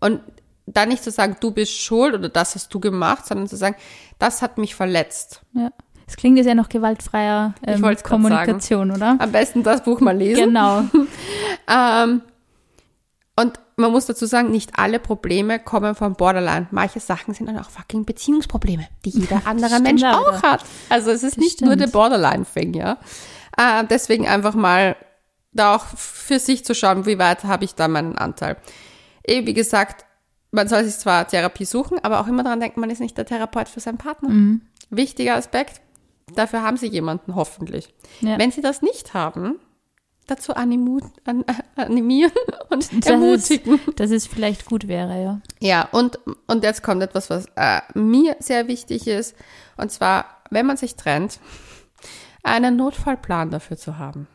Und 0.00 0.20
dann 0.66 0.88
nicht 0.88 1.04
zu 1.04 1.10
sagen, 1.10 1.36
du 1.40 1.50
bist 1.50 1.72
schuld 1.78 2.14
oder 2.14 2.28
das 2.28 2.54
hast 2.54 2.72
du 2.72 2.80
gemacht, 2.80 3.26
sondern 3.26 3.46
zu 3.48 3.56
sagen, 3.56 3.76
das 4.18 4.42
hat 4.42 4.58
mich 4.58 4.74
verletzt. 4.74 5.42
Ja. 5.52 5.70
Es 6.06 6.16
klingt 6.16 6.36
jetzt 6.36 6.46
ja 6.46 6.54
noch 6.54 6.68
gewaltfreier 6.68 7.54
ähm, 7.66 7.96
Kommunikation, 8.02 8.90
oder? 8.90 9.16
Am 9.18 9.32
besten 9.32 9.62
das 9.62 9.82
Buch 9.84 10.00
mal 10.00 10.16
lesen. 10.16 10.46
Genau. 10.46 10.84
Ähm, 11.66 12.20
und 13.40 13.58
man 13.76 13.90
muss 13.90 14.04
dazu 14.04 14.26
sagen, 14.26 14.50
nicht 14.50 14.78
alle 14.78 14.98
Probleme 14.98 15.58
kommen 15.58 15.94
vom 15.94 16.12
Borderline. 16.14 16.66
Manche 16.72 17.00
Sachen 17.00 17.32
sind 17.32 17.46
dann 17.46 17.58
auch 17.58 17.70
fucking 17.70 18.04
Beziehungsprobleme, 18.04 18.86
die 19.04 19.10
jeder 19.10 19.40
andere 19.46 19.80
Mensch 19.80 20.02
leider. 20.02 20.18
auch 20.20 20.42
hat. 20.42 20.62
Also 20.90 21.10
es 21.10 21.22
ist 21.22 21.38
Das 21.38 21.42
nicht 21.42 21.62
nur 21.62 21.72
stimmt. 21.72 21.82
der 21.82 21.86
Borderline-Thing, 21.98 22.74
ja. 22.74 22.98
Äh, 23.56 23.84
deswegen 23.88 24.28
einfach 24.28 24.54
mal 24.54 24.94
da 25.52 25.74
auch 25.74 25.86
für 25.86 26.38
sich 26.38 26.66
zu 26.66 26.74
schauen, 26.74 27.06
wie 27.06 27.18
weit 27.18 27.44
habe 27.44 27.64
ich 27.64 27.74
da 27.74 27.88
meinen 27.88 28.18
Anteil. 28.18 28.56
Wie 29.26 29.54
gesagt, 29.54 30.04
man 30.54 30.68
soll 30.68 30.84
sich 30.84 30.96
zwar 30.96 31.26
Therapie 31.26 31.64
suchen, 31.64 31.98
aber 32.02 32.20
auch 32.20 32.28
immer 32.28 32.44
daran 32.44 32.60
denken, 32.60 32.80
man 32.80 32.90
ist 32.90 33.00
nicht 33.00 33.18
der 33.18 33.26
Therapeut 33.26 33.68
für 33.68 33.80
seinen 33.80 33.98
Partner. 33.98 34.28
Mhm. 34.28 34.62
Wichtiger 34.88 35.34
Aspekt. 35.34 35.80
Dafür 36.34 36.62
haben 36.62 36.76
sie 36.76 36.86
jemanden 36.86 37.34
hoffentlich. 37.34 37.92
Ja. 38.20 38.38
Wenn 38.38 38.50
sie 38.50 38.62
das 38.62 38.80
nicht 38.80 39.14
haben, 39.14 39.58
dazu 40.26 40.54
animu 40.54 41.00
an, 41.24 41.44
animieren 41.76 42.32
und 42.70 43.04
Das 43.04 43.10
ermutigen. 43.10 43.80
Ist, 43.86 44.00
dass 44.00 44.10
es 44.10 44.26
vielleicht 44.26 44.64
gut 44.64 44.86
wäre, 44.88 45.22
ja. 45.22 45.40
Ja, 45.60 45.88
und, 45.90 46.18
und 46.46 46.62
jetzt 46.62 46.82
kommt 46.82 47.02
etwas, 47.02 47.30
was 47.30 47.46
äh, 47.56 47.80
mir 47.94 48.36
sehr 48.38 48.68
wichtig 48.68 49.08
ist. 49.08 49.34
Und 49.76 49.90
zwar, 49.90 50.26
wenn 50.50 50.66
man 50.66 50.76
sich 50.76 50.94
trennt, 50.94 51.40
einen 52.44 52.76
Notfallplan 52.76 53.50
dafür 53.50 53.76
zu 53.76 53.98
haben. 53.98 54.28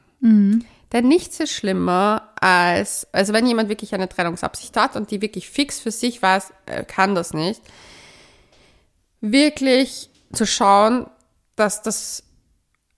Denn 0.91 1.07
nichts 1.07 1.39
ist 1.39 1.51
schlimmer 1.51 2.29
als, 2.42 3.08
also 3.12 3.34
wenn 3.34 3.46
jemand 3.48 3.70
wirklich 3.70 3.94
eine 3.94 4.08
Trennungsabsicht 4.10 4.76
hat 4.78 4.96
und 4.96 5.12
die 5.12 5.22
wirklich 5.22 5.50
fix 5.50 5.80
für 5.80 5.92
sich 5.92 6.22
weiß, 6.22 6.54
äh, 6.68 6.84
kann 6.86 7.16
das 7.16 7.34
nicht, 7.34 7.62
wirklich 9.22 10.10
zu 10.32 10.46
schauen, 10.46 11.08
dass 11.56 11.82
das, 11.82 12.24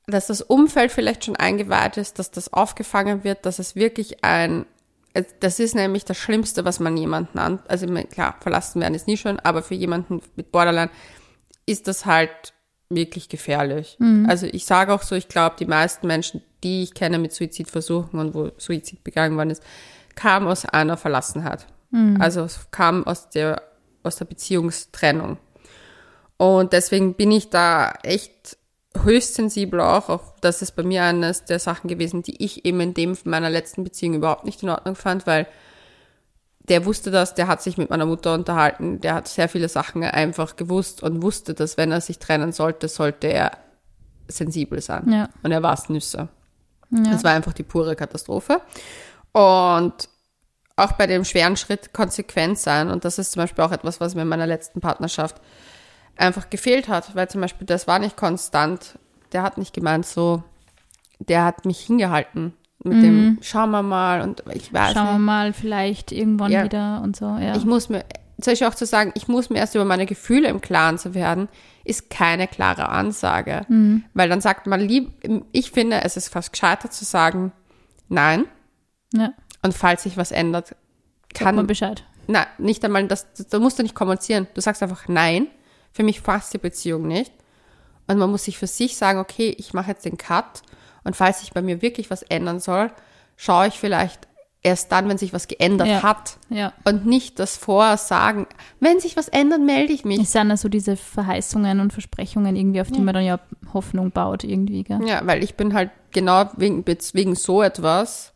dass 0.08 0.28
das 0.28 0.42
Umfeld 0.42 0.92
vielleicht 0.92 1.26
schon 1.26 1.36
eingeweiht 1.36 1.98
ist, 1.98 2.20
dass 2.20 2.32
das 2.32 2.54
aufgefangen 2.54 3.24
wird, 3.24 3.46
dass 3.46 3.60
es 3.60 3.76
wirklich 3.76 4.24
ein, 4.24 4.66
es- 5.14 5.34
das 5.39 5.60
ist 5.60 5.76
nämlich 5.76 6.06
das 6.06 6.18
Schlimmste, 6.18 6.66
was 6.66 6.80
man 6.80 6.98
jemanden 6.98 7.39
an, 7.39 7.60
also 7.68 7.88
klar, 8.12 8.36
verlassen 8.42 8.82
werden 8.82 8.94
ist 8.94 9.08
nie 9.08 9.18
schön, 9.18 9.39
aber 9.39 9.64
für 9.64 9.76
jemanden 9.76 10.22
mit 10.36 10.52
Borderline 10.52 10.92
ist 11.66 11.88
das 11.88 12.06
halt 12.06 12.54
wirklich 12.89 13.30
gefährlich. 13.30 13.98
Also 14.30 14.46
ich 14.48 14.66
sage 14.66 14.94
auch 14.94 15.02
so, 15.02 15.16
ich 15.16 15.30
glaube, 15.30 15.56
die 15.58 15.66
meisten 15.66 16.06
Menschen, 16.08 16.44
die 16.64 16.84
ich 16.84 16.93
kenne 16.93 17.20
mit 17.20 17.34
Suizidversuchen 17.34 18.20
und 18.20 18.34
wo 18.34 18.51
Suizid 18.57 19.03
begangen 19.03 19.38
worden 19.38 19.51
ist, 19.51 19.64
kamen 20.16 20.47
aus 20.47 20.66
einer 20.66 20.97
Verlassenheit. 20.97 21.68
Also 22.20 22.41
es 22.41 22.72
kam 22.72 23.05
aus 23.05 23.30
der, 23.30 23.62
aus 24.03 24.16
der 24.16 24.26
Beziehungstrennung. 24.26 25.38
Und 26.38 26.74
deswegen 26.74 27.16
bin 27.16 27.32
ich 27.32 27.49
da 27.49 27.93
echt 28.03 28.57
höchst 29.03 29.36
sensibel 29.36 29.80
auch. 29.82 30.09
auch 30.09 30.34
das 30.41 30.62
ist 30.62 30.76
bei 30.76 30.84
mir 30.84 31.03
eines 31.03 31.45
der 31.45 31.59
Sachen 31.59 31.88
gewesen, 31.88 32.24
die 32.24 32.43
ich 32.43 32.66
eben 32.66 32.80
in 32.82 32.93
dem 32.93 33.18
meiner 33.26 33.49
letzten 33.49 33.84
Beziehung 33.84 34.16
überhaupt 34.16 34.45
nicht 34.45 34.64
in 34.64 34.70
Ordnung 34.70 34.95
fand, 34.95 35.28
weil 35.28 35.47
der 36.59 36.86
wusste 36.86 37.12
das, 37.12 37.34
der 37.34 37.47
hat 37.47 37.62
sich 37.62 37.78
mit 37.78 37.89
meiner 37.89 38.05
Mutter 38.05 38.34
unterhalten, 38.34 39.01
der 39.01 39.16
hat 39.16 39.28
sehr 39.28 39.49
viele 39.49 39.68
Sachen 39.68 40.03
einfach 40.03 40.55
gewusst 40.55 41.03
und 41.03 41.22
wusste, 41.22 41.53
dass 41.53 41.78
wenn 41.78 41.91
er 41.91 42.01
sich 42.01 42.20
trennen 42.20 42.51
sollte, 42.51 42.88
sollte 42.88 43.28
er 43.28 43.51
sensibel 44.28 44.82
sein. 44.82 45.12
Ja. 45.12 45.30
Und 45.43 45.51
er 45.51 45.64
war 45.64 45.74
es 45.74 45.89
Nüsse. 45.89 46.30
Ja. 46.92 47.14
Es 47.14 47.24
war 47.24 47.32
einfach 47.32 47.54
die 47.54 47.64
pure 47.64 47.96
Katastrophe. 47.96 48.62
Und 49.32 50.10
auch 50.76 50.94
bei 50.94 51.08
dem 51.08 51.26
schweren 51.26 51.58
Schritt 51.58 51.94
konsequent 51.94 52.58
sein. 52.58 52.89
Und 52.89 53.06
das 53.06 53.18
ist 53.20 53.32
zum 53.34 53.42
Beispiel 53.44 53.64
auch 53.64 53.72
etwas, 53.72 54.00
was 54.00 54.16
mir 54.16 54.24
in 54.24 54.28
meiner 54.28 54.48
letzten 54.48 54.82
Partnerschaft 54.82 55.42
einfach 56.18 56.50
gefehlt 56.50 56.88
hat, 56.88 57.16
weil 57.16 57.30
zum 57.30 57.42
Beispiel 57.42 57.66
das 57.68 57.88
war 57.88 58.00
nicht 58.00 58.18
konstant. 58.18 58.98
Der 59.32 59.44
hat 59.44 59.58
nicht 59.58 59.74
gemeint 59.74 60.06
so, 60.06 60.44
der 61.20 61.46
hat 61.46 61.66
mich 61.66 61.80
hingehalten 61.80 62.54
mit 62.84 62.98
Mhm. 62.98 63.02
dem, 63.02 63.38
schauen 63.42 63.72
wir 63.72 63.84
mal 63.84 64.22
und 64.22 64.44
ich 64.54 64.74
weiß 64.74 64.94
Schauen 64.94 65.06
wir 65.06 65.20
mal, 65.20 65.54
vielleicht 65.54 66.12
irgendwann 66.12 66.52
Ja. 66.52 66.64
wieder 66.64 67.02
und 67.04 67.16
so. 67.16 67.26
Ja. 67.38 67.56
Ich 67.56 67.64
muss 67.64 67.89
mir, 67.89 68.04
zum 68.42 68.52
Beispiel 68.52 68.68
auch 68.68 68.76
zu 68.76 68.86
sagen, 68.88 69.12
ich 69.16 69.28
muss 69.28 69.50
mir 69.50 69.60
erst 69.60 69.76
über 69.76 69.86
meine 69.86 70.06
Gefühle 70.08 70.48
im 70.50 70.62
Klaren 70.62 70.98
zu 70.98 71.14
werden, 71.14 71.48
ist 71.84 72.10
keine 72.10 72.48
klare 72.48 72.90
Ansage. 72.90 73.66
Mhm. 73.68 74.04
Weil 74.14 74.30
dann 74.30 74.42
sagt 74.42 74.68
man 74.68 74.80
lieb, 74.80 75.12
ich 75.52 75.72
finde, 75.72 76.04
es 76.04 76.18
ist 76.18 76.30
fast 76.30 76.52
gescheiter 76.52 76.90
zu 76.90 77.06
sagen, 77.06 77.52
nein. 78.08 78.46
ja. 79.14 79.34
Und 79.64 79.74
falls 79.76 80.04
sich 80.04 80.18
was 80.18 80.32
ändert, 80.32 80.70
Sag 80.70 80.78
kann 81.34 81.56
mal 81.56 81.66
Bescheid. 81.66 82.04
Na, 82.28 82.48
nicht 82.58 82.84
einmal, 82.84 83.08
das, 83.08 83.28
da 83.50 83.60
musst 83.60 83.78
du 83.78 83.84
nicht 83.84 83.96
kommunizieren. 83.96 84.48
Du 84.54 84.62
sagst 84.62 84.82
einfach 84.82 85.08
nein. 85.08 85.48
Für 85.92 86.04
mich 86.04 86.24
passt 86.24 86.54
die 86.54 86.58
Beziehung 86.58 87.08
nicht. 87.08 87.34
Und 88.08 88.18
man 88.18 88.32
muss 88.32 88.46
sich 88.46 88.58
für 88.58 88.68
sich 88.68 88.98
sagen, 88.98 89.20
okay, 89.20 89.56
ich 89.58 89.74
mache 89.74 89.92
jetzt 89.92 90.06
den 90.06 90.18
Cut. 90.18 90.62
Und 91.04 91.16
falls 91.16 91.42
sich 91.42 91.52
bei 91.52 91.62
mir 91.62 91.82
wirklich 91.82 92.10
was 92.10 92.24
ändern 92.24 92.60
soll, 92.60 92.92
schaue 93.38 93.68
ich 93.68 93.80
vielleicht 93.80 94.28
erst 94.64 94.91
dann, 94.91 95.09
wenn 95.09 95.18
sich 95.18 95.34
was 95.34 95.47
geändert 95.47 95.88
Ja. 95.88 96.03
hat. 96.03 96.38
Ja. 96.49 96.74
Und 96.84 97.05
nicht 97.05 97.39
das 97.39 97.57
vorher 97.57 97.97
sagen, 97.97 98.45
wenn 98.80 98.99
sich 98.99 99.18
was 99.18 99.28
ändert, 99.28 99.62
melde 99.62 99.91
ich 99.91 100.05
mich. 100.05 100.20
Es 100.20 100.32
sind 100.34 100.51
also 100.51 100.70
diese 100.70 100.95
Verheißungen 100.95 101.80
und 101.80 101.91
Versprechungen 101.93 102.55
irgendwie, 102.55 102.82
auf 102.82 102.91
die 102.91 103.01
man 103.01 103.14
dann 103.16 103.24
ja 103.26 103.39
Hoffnung 103.74 104.12
baut 104.12 104.43
irgendwie, 104.43 104.84
gell? 104.84 104.99
Ja, 105.07 105.22
weil 105.26 105.43
ich 105.43 105.55
bin 105.55 105.74
halt 105.74 105.89
genau 106.12 106.45
wegen, 106.57 106.86
wegen 106.86 107.36
so 107.36 107.62
etwas 107.64 108.34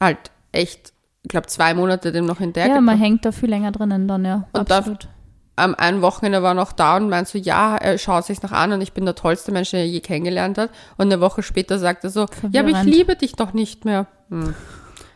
halt 0.00 0.18
echt, 0.50 0.92
ich 1.22 1.28
glaube, 1.30 1.46
zwei 1.46 1.72
Monate 1.72 2.12
dem 2.12 2.26
noch 2.26 2.38
hinterher 2.38 2.74
Ja, 2.74 2.80
man 2.80 2.98
hängt 2.98 3.24
da 3.24 3.32
viel 3.32 3.48
länger 3.48 3.72
drinnen 3.72 4.08
dann, 4.08 4.24
ja. 4.26 4.48
Und 4.52 4.70
absolut. 4.70 5.08
am 5.56 5.74
einen 5.74 6.02
Wochenende 6.02 6.42
war 6.42 6.52
noch 6.52 6.72
da 6.72 6.96
und 6.98 7.08
meint 7.08 7.28
so, 7.28 7.38
ja, 7.38 7.76
er 7.76 7.96
schaut 7.96 8.26
sich 8.26 8.42
noch 8.42 8.52
an 8.52 8.72
und 8.72 8.82
ich 8.82 8.92
bin 8.92 9.06
der 9.06 9.14
tollste 9.14 9.52
Mensch, 9.52 9.70
den 9.70 9.80
er 9.80 9.86
je 9.86 10.00
kennengelernt 10.00 10.58
hat. 10.58 10.68
Und 10.98 11.06
eine 11.06 11.20
Woche 11.22 11.42
später 11.42 11.78
sagt 11.78 12.04
er 12.04 12.10
so, 12.10 12.26
ja, 12.50 12.60
aber 12.60 12.68
ich 12.70 12.74
Verwirrend. 12.76 12.90
liebe 12.90 13.16
dich 13.16 13.36
doch 13.36 13.54
nicht 13.54 13.86
mehr. 13.86 14.06
Hm. 14.28 14.54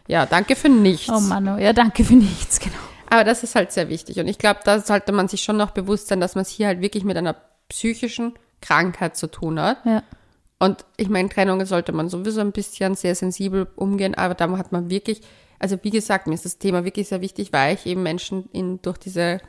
Ja, 0.09 0.27
danke 0.27 0.57
für 0.57 0.69
nichts. 0.69 1.09
Oh 1.09 1.21
Mann, 1.21 1.49
oh, 1.49 1.57
ja, 1.57 1.73
danke 1.73 2.05
für 2.05 2.15
nichts, 2.15 2.61
genau. 2.61 2.77
Aber 3.09 3.25
das 3.25 3.43
ist 3.43 3.55
halt 3.55 3.73
sehr 3.73 3.89
wichtig. 3.89 4.19
Und 4.19 4.29
ich 4.29 4.39
glaube, 4.39 4.61
da 4.65 4.81
sollte 4.81 5.13
man 5.13 5.29
sich 5.29 5.43
schon 5.43 5.57
noch 5.57 5.71
bewusst 5.71 6.09
sein, 6.09 6.21
dass 6.21 6.35
man 6.35 6.43
es 6.43 6.49
hier 6.49 6.67
halt 6.67 6.81
wirklich 6.81 7.05
mit 7.05 7.17
einer 7.17 7.37
psychischen 7.69 8.35
Krankheit 8.61 9.17
zu 9.17 9.29
tun 9.29 9.61
hat. 9.61 9.79
Ja. 9.85 10.03
Und 10.59 10.85
ich 10.97 11.09
meine, 11.09 11.29
Trennungen 11.29 11.67
sollte 11.67 11.93
man 11.93 12.09
sowieso 12.09 12.41
ein 12.41 12.53
bisschen 12.53 12.95
sehr 12.95 13.15
sensibel 13.15 13.69
umgehen, 13.77 14.15
aber 14.15 14.35
da 14.35 14.57
hat 14.57 14.73
man 14.73 14.89
wirklich, 14.89 15.21
also 15.59 15.77
wie 15.83 15.91
gesagt, 15.91 16.27
mir 16.27 16.35
ist 16.35 16.47
das 16.47 16.59
Thema 16.59 16.85
wirklich 16.85 17.09
sehr 17.09 17.21
wichtig, 17.21 17.53
weil 17.53 17.75
ich 17.75 17.87
eben 17.87 18.03
Menschen 18.03 18.49
in, 18.53 18.81
durch 18.81 18.97
diese, 18.97 19.41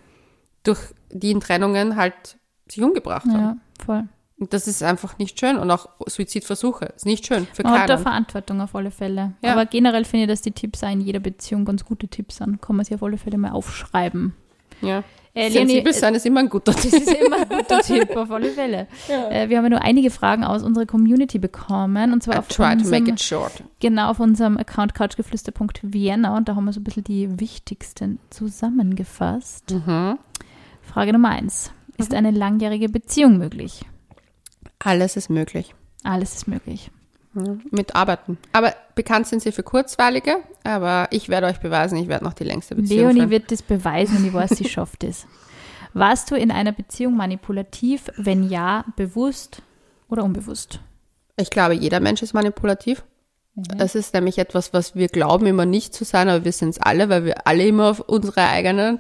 durch 0.63 0.79
die 1.09 1.31
in 1.31 1.39
Trennungen 1.39 1.95
halt 1.95 2.37
sich 2.67 2.83
umgebracht 2.83 3.25
haben. 3.25 3.39
Ja, 3.39 3.57
voll. 3.83 4.03
Und 4.39 4.53
das 4.53 4.67
ist 4.67 4.83
einfach 4.83 5.17
nicht 5.17 5.39
schön. 5.39 5.57
Und 5.57 5.71
auch 5.71 5.89
Suizidversuche 6.05 6.85
ist 6.95 7.05
nicht 7.07 7.25
schön 7.25 7.47
für 7.53 7.63
Man 7.63 7.73
hat 7.73 7.89
da 7.89 7.95
keinen. 7.95 8.03
Verantwortung 8.03 8.61
auf 8.61 8.75
alle 8.75 8.91
Fälle. 8.91 9.33
Ja. 9.41 9.53
Aber 9.53 9.65
generell 9.65 10.05
finde 10.05 10.25
ich, 10.25 10.29
dass 10.29 10.41
die 10.41 10.51
Tipps 10.51 10.83
auch 10.83 10.91
in 10.91 11.01
jeder 11.01 11.19
Beziehung 11.19 11.65
ganz 11.65 11.83
gute 11.83 12.07
Tipps 12.07 12.37
sind. 12.37 12.61
Kann 12.61 12.75
man 12.75 12.85
sich 12.85 12.93
auf 12.93 13.01
alle 13.03 13.17
Fälle 13.17 13.37
mal 13.39 13.51
aufschreiben. 13.51 14.35
Ja. 14.81 15.03
Äh, 15.33 15.49
Sensibel 15.51 15.91
sein 15.93 16.13
ist 16.15 16.25
immer 16.25 16.39
ein 16.41 16.49
guter 16.49 16.71
Das 16.71 16.81
Tipp. 16.81 16.93
ist 16.93 17.13
immer 17.13 17.37
ein 17.37 17.49
guter 17.49 17.79
Tipp, 17.83 18.15
auf 18.15 18.29
alle 18.31 18.49
Fälle. 18.51 18.87
Äh, 19.07 19.49
wir 19.49 19.57
haben 19.57 19.65
ja 19.65 19.69
nur 19.69 19.81
einige 19.81 20.09
Fragen 20.11 20.43
aus 20.43 20.61
unserer 20.63 20.85
Community 20.85 21.39
bekommen. 21.39 22.13
Und 22.13 22.21
zwar 22.23 22.35
I 22.35 22.37
auf 22.39 22.47
try 22.47 22.75
to 22.77 22.83
make 22.89 22.97
unserem, 23.01 23.07
it 23.07 23.21
short. 23.21 23.63
genau 23.79 24.09
auf 24.11 24.19
unserem 24.19 24.57
Account 24.57 24.93
couchgeflüster.vienna. 24.93 26.35
Und 26.37 26.47
da 26.47 26.55
haben 26.55 26.65
wir 26.65 26.73
so 26.73 26.79
ein 26.79 26.83
bisschen 26.83 27.03
die 27.03 27.39
wichtigsten 27.39 28.19
zusammengefasst. 28.29 29.71
Mhm. 29.71 30.17
Frage 30.81 31.13
Nummer 31.13 31.29
eins. 31.29 31.71
Ist 31.97 32.13
eine 32.13 32.31
langjährige 32.31 32.89
Beziehung 32.89 33.37
möglich? 33.39 33.81
Alles 34.79 35.17
ist 35.17 35.29
möglich. 35.29 35.73
Alles 36.03 36.35
ist 36.35 36.47
möglich. 36.47 36.91
Ja, 37.35 37.57
mit 37.71 37.95
Arbeiten. 37.95 38.37
Aber 38.51 38.73
bekannt 38.95 39.27
sind 39.27 39.41
sie 39.41 39.51
für 39.51 39.63
kurzweilige, 39.63 40.37
aber 40.63 41.07
ich 41.11 41.29
werde 41.29 41.47
euch 41.47 41.59
beweisen, 41.59 41.97
ich 41.97 42.07
werde 42.07 42.25
noch 42.25 42.33
die 42.33 42.43
längste 42.45 42.75
Beziehung 42.75 42.99
Leonie 42.99 43.19
führen. 43.19 43.29
wird 43.29 43.51
das 43.51 43.61
beweisen 43.61 44.17
und 44.17 44.25
ich 44.25 44.33
weiß, 44.33 44.51
sie 44.51 44.69
schafft 44.69 45.03
es. 45.03 45.27
Warst 45.93 46.31
du 46.31 46.35
in 46.35 46.51
einer 46.51 46.71
Beziehung 46.71 47.15
manipulativ? 47.15 48.09
Wenn 48.17 48.43
ja, 48.49 48.85
bewusst 48.95 49.61
oder 50.09 50.23
unbewusst? 50.23 50.79
Ich 51.37 51.49
glaube, 51.49 51.75
jeder 51.75 51.99
Mensch 51.99 52.21
ist 52.21 52.33
manipulativ. 52.33 53.03
Es 53.79 53.95
ist 53.95 54.13
nämlich 54.13 54.37
etwas, 54.37 54.71
was 54.73 54.95
wir 54.95 55.07
glauben 55.07 55.47
immer 55.47 55.65
nicht 55.65 55.93
zu 55.93 56.05
sein, 56.05 56.29
aber 56.29 56.45
wir 56.45 56.51
sind 56.51 56.69
es 56.69 56.79
alle, 56.79 57.09
weil 57.09 57.25
wir 57.25 57.47
alle 57.47 57.65
immer 57.65 57.89
auf 57.89 57.99
unsere 58.01 58.47
eigenen 58.47 58.99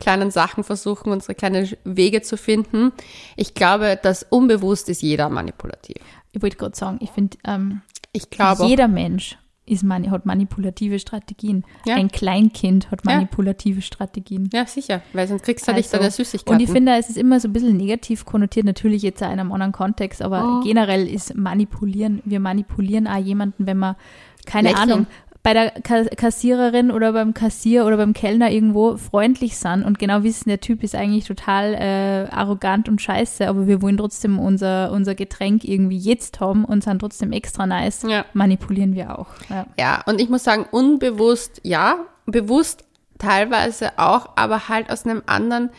kleinen 0.00 0.30
Sachen 0.30 0.64
versuchen, 0.64 1.12
unsere 1.12 1.34
kleinen 1.34 1.68
Wege 1.84 2.22
zu 2.22 2.36
finden. 2.36 2.92
Ich 3.36 3.54
glaube, 3.54 3.98
dass 4.02 4.24
unbewusst 4.28 4.88
ist 4.88 5.02
jeder 5.02 5.28
manipulativ. 5.28 5.96
Ich 6.32 6.42
wollte 6.42 6.56
gerade 6.56 6.76
sagen, 6.76 6.98
ich 7.00 7.10
finde, 7.10 7.38
ähm, 7.44 7.80
Ich 8.12 8.30
glaube, 8.30 8.64
jeder 8.66 8.88
Mensch 8.88 9.38
ist 9.68 9.82
mani 9.82 10.06
hat 10.08 10.24
manipulative 10.26 10.98
Strategien. 11.00 11.64
Ja. 11.86 11.96
Ein 11.96 12.08
Kleinkind 12.08 12.90
hat 12.92 13.00
Ja. 13.04 13.14
manipulative 13.14 13.82
Strategien. 13.82 14.48
ja 14.52 14.64
sicher, 14.64 15.02
weil 15.12 15.26
sonst 15.26 15.42
kriegst 15.42 15.66
du 15.66 15.72
nicht 15.72 15.86
Also, 15.86 15.96
deine 15.98 16.10
Süßigkeiten. 16.12 16.54
Und 16.54 16.60
ich 16.62 16.70
finde, 16.70 16.92
es 16.96 17.08
ist 17.08 17.16
immer 17.18 17.40
so 17.40 17.48
ein 17.48 17.52
bisschen 17.52 17.76
negativ 17.76 18.24
konnotiert, 18.24 18.64
natürlich 18.64 19.02
jetzt 19.02 19.22
in 19.22 19.26
einem 19.26 19.50
anderen 19.50 19.72
Kontext, 19.72 20.22
aber 20.22 20.60
Oh. 20.60 20.62
generell 20.62 21.08
ist 21.08 21.34
manipulieren, 21.34 22.22
wir 22.24 22.38
manipulieren 22.38 23.08
auch 23.08 23.16
jemanden, 23.18 23.66
wenn 23.66 23.78
man, 23.78 23.96
keine 24.44 24.68
Lächeln. 24.68 24.90
Ahnung, 24.92 25.06
bei 25.46 25.54
der 25.54 25.70
Ka 25.70 26.02
Kassiererin 26.16 26.90
oder 26.90 27.12
beim 27.12 27.32
Kassier 27.32 27.86
oder 27.86 27.98
beim 27.98 28.14
Kellner 28.14 28.50
irgendwo 28.50 28.96
freundlich 28.96 29.56
sind 29.56 29.84
und 29.84 29.96
genau 30.00 30.24
wissen, 30.24 30.48
der 30.48 30.58
Typ 30.58 30.82
ist 30.82 30.96
eigentlich 30.96 31.24
total 31.24 31.74
äh, 31.74 32.28
arrogant 32.34 32.88
und 32.88 33.00
scheiße, 33.00 33.46
aber 33.46 33.68
wir 33.68 33.80
wollen 33.80 33.96
trotzdem 33.96 34.40
unser, 34.40 34.90
unser 34.90 35.14
Getränk 35.14 35.62
irgendwie 35.62 35.98
jetzt 35.98 36.40
haben 36.40 36.64
und 36.64 36.82
sind 36.82 36.98
trotzdem 36.98 37.30
extra 37.30 37.64
nice, 37.64 38.02
Ja. 38.08 38.24
manipulieren 38.32 38.96
wir 38.96 39.16
auch. 39.16 39.28
Ja. 39.48 39.66
Ja, 39.78 40.02
und 40.06 40.20
ich 40.20 40.28
muss 40.28 40.42
sagen, 40.42 40.66
unbewusst 40.68 41.60
ja, 41.62 41.98
bewusst 42.26 42.82
teilweise 43.20 44.00
auch, 44.00 44.30
aber 44.34 44.68
halt 44.68 44.90
aus 44.90 45.04
einem 45.04 45.22
anderen. 45.26 45.70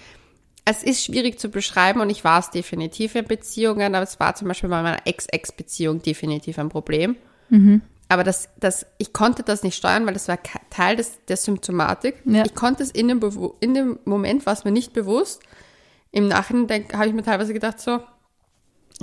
Es 0.63 0.81
ist 0.81 1.03
schwierig 1.03 1.41
zu 1.41 1.49
beschreiben 1.49 1.99
und 1.99 2.09
ich 2.09 2.23
war 2.23 2.39
es 2.39 2.51
definitiv 2.51 3.15
in 3.15 3.25
Beziehungen, 3.25 3.95
aber 3.95 4.03
es 4.03 4.17
war 4.17 4.33
zum 4.33 4.47
Beispiel 4.47 4.69
bei 4.69 4.81
meiner 4.81 5.05
Ex-Ex-Beziehung 5.05 6.01
definitiv 6.01 6.57
ein 6.57 6.69
Problem. 6.69 7.17
Aber 8.09 8.23
das, 8.23 8.49
das, 8.57 8.85
ich 8.97 9.11
konnte 9.11 9.43
das 9.43 9.63
nicht 9.63 9.75
steuern, 9.75 10.05
weil 10.05 10.13
das 10.13 10.27
war 10.27 10.37
Teil 10.69 10.95
des, 10.95 11.25
der 11.27 11.35
Symptomatik. 11.37 12.15
Ja. 12.25 12.45
Ich 12.45 12.55
konnte 12.55 12.83
es 12.83 12.91
in 12.91 13.07
dem, 13.09 13.19
Bewu- 13.19 13.55
in 13.59 13.73
dem 13.73 13.99
Moment, 14.05 14.45
war 14.45 14.53
es 14.53 14.63
mir 14.63 14.71
nicht 14.71 14.93
bewusst. 14.93 15.41
Im 16.11 16.27
Nachhinein 16.29 16.85
habe 16.93 17.07
ich 17.07 17.13
mir 17.13 17.23
teilweise 17.23 17.53
gedacht, 17.53 17.79
so, 17.81 17.99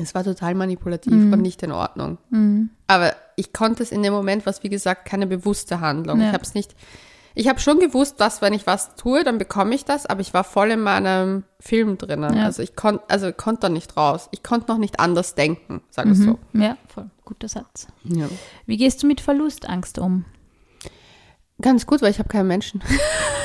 es 0.00 0.14
war 0.14 0.24
total 0.24 0.54
manipulativ 0.54 1.12
und 1.12 1.42
nicht 1.42 1.62
in 1.62 1.70
Ordnung. 1.70 2.16
Aber 2.86 3.14
ich 3.36 3.52
konnte 3.52 3.82
es 3.82 3.92
in 3.92 4.02
dem 4.02 4.12
Moment, 4.14 4.46
was 4.46 4.62
wie 4.62 4.68
gesagt 4.70 5.04
keine 5.04 5.26
bewusste 5.26 5.80
Handlung. 5.80 6.20
Ja. 6.20 6.28
Ich 6.28 6.32
habe 6.32 6.42
es 6.42 6.54
nicht. 6.54 6.74
Ich 7.36 7.48
habe 7.48 7.58
schon 7.58 7.80
gewusst, 7.80 8.20
dass 8.20 8.42
wenn 8.42 8.52
ich 8.52 8.66
was 8.66 8.94
tue, 8.94 9.24
dann 9.24 9.38
bekomme 9.38 9.74
ich 9.74 9.84
das, 9.84 10.06
aber 10.06 10.20
ich 10.20 10.32
war 10.34 10.44
voll 10.44 10.70
in 10.70 10.80
meinem 10.80 11.42
Film 11.58 11.98
drinnen. 11.98 12.36
Ja. 12.36 12.44
Also 12.44 12.62
ich 12.62 12.76
konnte, 12.76 13.02
also 13.08 13.28
ich 13.28 13.36
konnte 13.36 13.62
da 13.62 13.68
nicht 13.68 13.96
raus. 13.96 14.28
Ich 14.30 14.42
konnte 14.44 14.70
noch 14.70 14.78
nicht 14.78 15.00
anders 15.00 15.34
denken, 15.34 15.82
sage 15.90 16.12
ich 16.12 16.18
so. 16.18 16.38
ja, 16.52 16.76
voll. 16.86 17.10
Guter 17.24 17.48
Satz. 17.48 17.88
Ja. 18.04 18.28
Wie 18.66 18.76
gehst 18.76 19.02
du 19.02 19.06
mit 19.06 19.20
Verlustangst 19.20 19.98
um? 19.98 20.24
Ganz 21.60 21.86
gut, 21.86 22.02
weil 22.02 22.10
ich 22.10 22.18
habe 22.18 22.28
keinen 22.28 22.48
Menschen. 22.48 22.82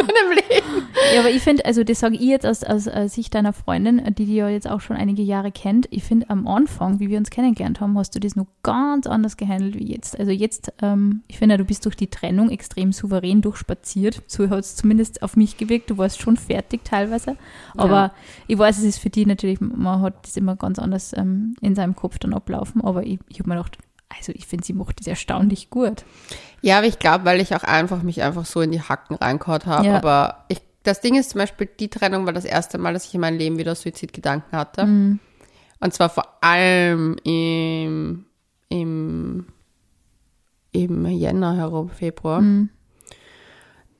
in 0.00 0.06
meinem 0.06 0.32
Leben. 0.48 0.88
Ja, 1.14 1.20
aber 1.20 1.30
ich 1.30 1.42
finde, 1.42 1.64
also 1.64 1.84
das 1.84 2.00
sage 2.00 2.14
ich 2.16 2.20
jetzt 2.22 2.46
aus, 2.46 2.64
aus, 2.64 2.88
aus 2.88 3.14
Sicht 3.14 3.34
deiner 3.34 3.52
Freundin, 3.52 4.02
die 4.14 4.24
die 4.26 4.34
ja 4.36 4.48
jetzt 4.48 4.68
auch 4.68 4.80
schon 4.80 4.96
einige 4.96 5.22
Jahre 5.22 5.52
kennt. 5.52 5.86
Ich 5.90 6.04
finde, 6.04 6.28
am 6.30 6.46
Anfang, 6.46 7.00
wie 7.00 7.08
wir 7.08 7.18
uns 7.18 7.30
kennengelernt 7.30 7.80
haben, 7.80 7.96
hast 7.98 8.14
du 8.14 8.20
das 8.20 8.36
noch 8.36 8.46
ganz 8.62 9.06
anders 9.06 9.36
gehandelt 9.36 9.76
wie 9.78 9.92
jetzt. 9.92 10.18
Also 10.18 10.32
jetzt, 10.32 10.72
ähm, 10.82 11.22
ich 11.28 11.38
finde, 11.38 11.56
du 11.58 11.64
bist 11.64 11.84
durch 11.84 11.96
die 11.96 12.08
Trennung 12.08 12.50
extrem 12.50 12.92
souverän 12.92 13.40
durchspaziert. 13.42 14.22
So 14.26 14.48
hat 14.50 14.60
es 14.60 14.76
zumindest 14.76 15.22
auf 15.22 15.36
mich 15.36 15.56
gewirkt. 15.56 15.90
Du 15.90 15.98
warst 15.98 16.20
schon 16.20 16.36
fertig 16.36 16.84
teilweise. 16.84 17.36
Aber 17.76 17.90
Ja. 17.96 18.12
ich 18.46 18.58
weiß, 18.58 18.78
es 18.78 18.84
ist 18.84 18.98
für 18.98 19.10
die 19.10 19.26
natürlich, 19.26 19.60
man 19.60 20.00
hat 20.00 20.24
das 20.26 20.36
immer 20.36 20.56
ganz 20.56 20.78
anders 20.78 21.12
ähm, 21.16 21.54
in 21.60 21.74
seinem 21.74 21.94
Kopf 21.94 22.18
dann 22.18 22.34
ablaufen. 22.34 22.82
Aber 22.82 23.04
ich, 23.06 23.18
ich 23.28 23.38
habe 23.38 23.48
mir 23.50 23.56
gedacht, 23.56 23.78
also 24.08 24.32
ich 24.34 24.46
finde, 24.46 24.64
sie 24.64 24.72
macht 24.72 25.00
das 25.00 25.06
erstaunlich 25.06 25.70
gut. 25.70 26.04
Ja, 26.62 26.78
aber 26.78 26.86
ich 26.86 26.98
glaube, 26.98 27.24
weil 27.24 27.40
ich 27.40 27.54
auch 27.54 27.62
einfach 27.62 28.02
mich 28.02 28.22
einfach 28.22 28.46
so 28.46 28.60
in 28.60 28.70
die 28.70 28.80
Hacken 28.80 29.16
reingehauen 29.16 29.66
habe. 29.66 29.86
Ja. 29.86 29.96
Aber 29.96 30.44
ich, 30.48 30.60
das 30.82 31.00
Ding 31.00 31.16
ist 31.16 31.30
zum 31.30 31.40
Beispiel, 31.40 31.68
die 31.78 31.88
Trennung 31.88 32.26
war 32.26 32.32
das 32.32 32.44
erste 32.44 32.78
Mal, 32.78 32.92
dass 32.92 33.06
ich 33.06 33.14
in 33.14 33.20
meinem 33.20 33.38
Leben 33.38 33.58
wieder 33.58 33.74
Suizidgedanken 33.74 34.56
hatte. 34.56 34.86
Mhm. 34.86 35.20
Und 35.80 35.94
zwar 35.94 36.08
vor 36.08 36.42
allem 36.42 37.16
im, 37.24 38.26
im, 38.68 39.46
im 40.72 41.06
Jänner 41.06 41.56
herum, 41.56 41.90
Februar. 41.90 42.40
Mhm. 42.40 42.70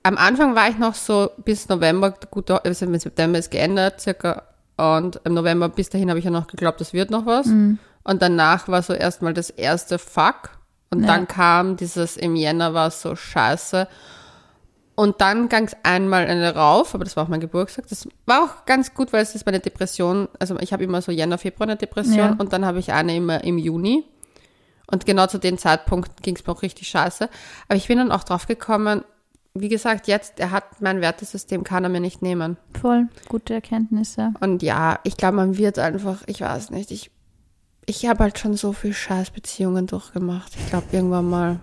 Am 0.02 0.16
Anfang 0.16 0.54
war 0.54 0.68
ich 0.68 0.78
noch 0.78 0.94
so 0.94 1.30
bis 1.44 1.68
November, 1.68 2.14
gut, 2.30 2.50
also 2.50 2.86
im 2.86 2.98
September 2.98 3.38
ist 3.38 3.50
geändert 3.50 4.00
circa. 4.00 4.44
Und 4.76 5.20
im 5.24 5.34
November 5.34 5.68
bis 5.68 5.88
dahin 5.88 6.10
habe 6.10 6.18
ich 6.18 6.24
ja 6.24 6.30
noch 6.30 6.46
geglaubt, 6.46 6.80
es 6.80 6.92
wird 6.92 7.10
noch 7.10 7.26
was. 7.26 7.46
Mhm. 7.46 7.78
Und 8.06 8.22
danach 8.22 8.68
war 8.68 8.82
so 8.82 8.92
erstmal 8.92 9.34
das 9.34 9.50
erste 9.50 9.98
Fuck. 9.98 10.50
Und 10.90 11.00
Ja. 11.00 11.06
dann 11.08 11.26
kam 11.26 11.76
dieses, 11.76 12.16
im 12.16 12.36
Jänner 12.36 12.72
war 12.74 12.86
es 12.88 13.02
so 13.02 13.16
scheiße. 13.16 13.88
Und 14.94 15.20
dann 15.20 15.48
ging 15.50 15.64
es 15.64 15.76
einmal 15.82 16.26
eine 16.26 16.54
rauf, 16.54 16.94
aber 16.94 17.04
das 17.04 17.16
war 17.16 17.24
auch 17.24 17.28
mein 17.28 17.40
Geburtstag. 17.40 17.86
Das 17.88 18.08
war 18.24 18.44
auch 18.44 18.64
ganz 18.64 18.94
gut, 18.94 19.12
weil 19.12 19.22
es 19.22 19.34
ist 19.34 19.44
meine 19.44 19.60
Depression. 19.60 20.28
Also 20.38 20.58
ich 20.60 20.72
habe 20.72 20.84
immer 20.84 21.02
so 21.02 21.12
Jänner, 21.12 21.36
Februar 21.36 21.68
eine 21.68 21.76
Depression 21.76 22.16
Ja. 22.18 22.36
und 22.38 22.52
dann 22.52 22.64
habe 22.64 22.78
ich 22.78 22.92
eine 22.92 23.14
immer 23.14 23.44
im 23.44 23.58
Juni. 23.58 24.04
Und 24.86 25.04
genau 25.04 25.26
zu 25.26 25.38
dem 25.38 25.58
Zeitpunkt 25.58 26.22
ging 26.22 26.36
es 26.36 26.46
mir 26.46 26.52
auch 26.52 26.62
richtig 26.62 26.88
scheiße. 26.88 27.28
Aber 27.68 27.76
ich 27.76 27.88
bin 27.88 27.98
dann 27.98 28.12
auch 28.12 28.24
drauf 28.24 28.46
gekommen, 28.46 29.04
wie 29.52 29.68
gesagt, 29.68 30.06
jetzt, 30.06 30.38
er 30.38 30.50
hat 30.50 30.80
mein 30.80 31.00
Wertesystem, 31.00 31.64
kann 31.64 31.82
er 31.82 31.90
mir 31.90 32.00
nicht 32.00 32.22
nehmen. 32.22 32.56
Voll 32.80 33.08
gute 33.28 33.54
Erkenntnisse. 33.54 34.32
Und 34.40 34.62
ja, 34.62 34.98
ich 35.02 35.16
glaube, 35.16 35.36
man 35.36 35.56
wird 35.58 35.78
einfach, 35.78 36.18
ich 36.26 36.40
weiß 36.42 36.70
nicht, 36.70 36.90
ich, 36.90 37.10
ich 37.86 38.06
habe 38.06 38.24
halt 38.24 38.38
schon 38.38 38.54
so 38.54 38.72
viel 38.72 38.92
Scheißbeziehungen 38.92 39.86
durchgemacht. 39.86 40.52
Ich 40.58 40.68
glaube, 40.70 40.86
irgendwann 40.92 41.28
mal. 41.30 41.60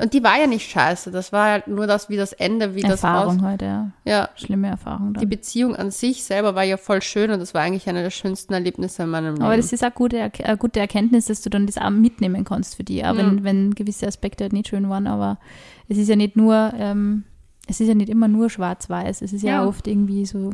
Und 0.00 0.14
die 0.14 0.24
war 0.24 0.38
ja 0.40 0.46
nicht 0.46 0.70
scheiße, 0.70 1.10
das 1.10 1.30
war 1.30 1.50
halt 1.50 1.66
nur 1.68 1.86
das, 1.86 2.08
wie 2.08 2.16
das 2.16 2.32
Ende, 2.32 2.74
wie 2.74 2.80
das 2.80 3.02
Erfahrung 3.02 3.40
aus. 3.40 3.42
heute, 3.52 3.64
ja. 3.66 3.90
Ja, 4.04 4.28
Schlimme 4.34 4.68
Erfahrung 4.68 5.12
die 5.12 5.20
dann. 5.20 5.28
Beziehung 5.28 5.76
an 5.76 5.90
sich 5.90 6.24
selber 6.24 6.54
war 6.54 6.62
ja 6.62 6.78
voll 6.78 7.02
schön 7.02 7.30
und 7.30 7.38
das 7.38 7.52
war 7.52 7.60
eigentlich 7.60 7.86
eine 7.88 8.02
der 8.02 8.10
schönsten 8.10 8.54
Erlebnisse 8.54 9.02
in 9.02 9.10
meinem 9.10 9.34
Leben. 9.34 9.42
Aber 9.44 9.56
das 9.58 9.72
ist 9.74 9.84
auch 9.84 9.92
gute, 9.94 10.30
eine 10.42 10.56
gute 10.56 10.80
Erkenntnis, 10.80 11.26
dass 11.26 11.42
du 11.42 11.50
dann 11.50 11.66
das 11.66 11.76
auch 11.76 11.90
mitnehmen 11.90 12.44
kannst 12.44 12.76
für 12.76 12.84
dich, 12.84 13.04
auch 13.04 13.16
wenn, 13.16 13.34
Mhm. 13.36 13.44
wenn 13.44 13.74
gewisse 13.74 14.06
Aspekte 14.06 14.44
halt 14.44 14.54
nicht 14.54 14.68
schön 14.68 14.88
waren. 14.88 15.06
Aber 15.06 15.38
es 15.88 15.98
ist 15.98 16.08
ja 16.08 16.16
nicht 16.16 16.34
nur, 16.34 16.72
ähm, 16.78 17.24
es 17.68 17.80
ist 17.80 17.88
ja 17.88 17.94
nicht 17.94 18.08
immer 18.08 18.26
nur 18.28 18.48
schwarz-weiß. 18.48 19.20
Es 19.20 19.34
ist 19.34 19.42
ja, 19.42 19.62
Ja. 19.62 19.66
oft 19.66 19.86
irgendwie 19.86 20.24
so, 20.24 20.50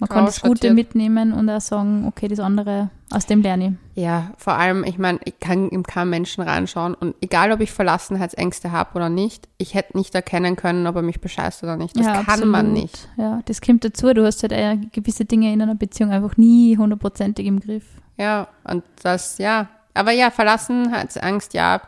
man 0.00 0.08
kann 0.08 0.26
das 0.26 0.42
Gute 0.42 0.72
mitnehmen 0.72 1.32
und 1.32 1.48
auch 1.48 1.60
sagen, 1.60 2.04
okay, 2.06 2.26
das 2.26 2.40
andere, 2.40 2.90
aus 3.10 3.26
dem 3.26 3.42
lerne 3.42 3.78
ich. 3.94 4.02
Ja, 4.02 4.32
vor 4.38 4.54
allem, 4.54 4.82
ich 4.82 4.98
meine, 4.98 5.20
ich 5.24 5.38
kann 5.38 5.68
in 5.68 5.84
keinen 5.84 6.10
Menschen 6.10 6.42
reinschauen 6.42 6.94
und 6.94 7.14
egal, 7.20 7.52
ob 7.52 7.60
ich 7.60 7.70
Verlassenheitsängste 7.70 8.72
habe 8.72 8.96
oder 8.96 9.08
nicht, 9.08 9.48
ich 9.56 9.74
hätte 9.74 9.96
nicht 9.96 10.12
erkennen 10.14 10.56
können, 10.56 10.86
ob 10.88 10.96
er 10.96 11.02
mich 11.02 11.20
bescheißt 11.20 11.62
oder 11.62 11.76
nicht. 11.76 11.96
Das 11.96 12.06
ja, 12.06 12.12
kann 12.14 12.26
absolut. 12.26 12.50
man 12.50 12.72
nicht. 12.72 13.08
Ja, 13.16 13.40
das 13.44 13.60
kommt 13.60 13.84
dazu. 13.84 14.12
Du 14.12 14.24
hast 14.24 14.42
halt 14.42 14.52
äh, 14.52 14.76
gewisse 14.92 15.26
Dinge 15.26 15.52
in 15.52 15.62
einer 15.62 15.76
Beziehung 15.76 16.10
einfach 16.10 16.36
nie 16.36 16.76
hundertprozentig 16.76 17.46
im 17.46 17.60
Griff. 17.60 17.84
Ja, 18.16 18.48
und 18.64 18.82
das, 19.02 19.38
ja. 19.38 19.68
Aber 19.94 20.10
ja, 20.10 20.32
Verlassenheitsangst, 20.32 21.54
ja. 21.54 21.80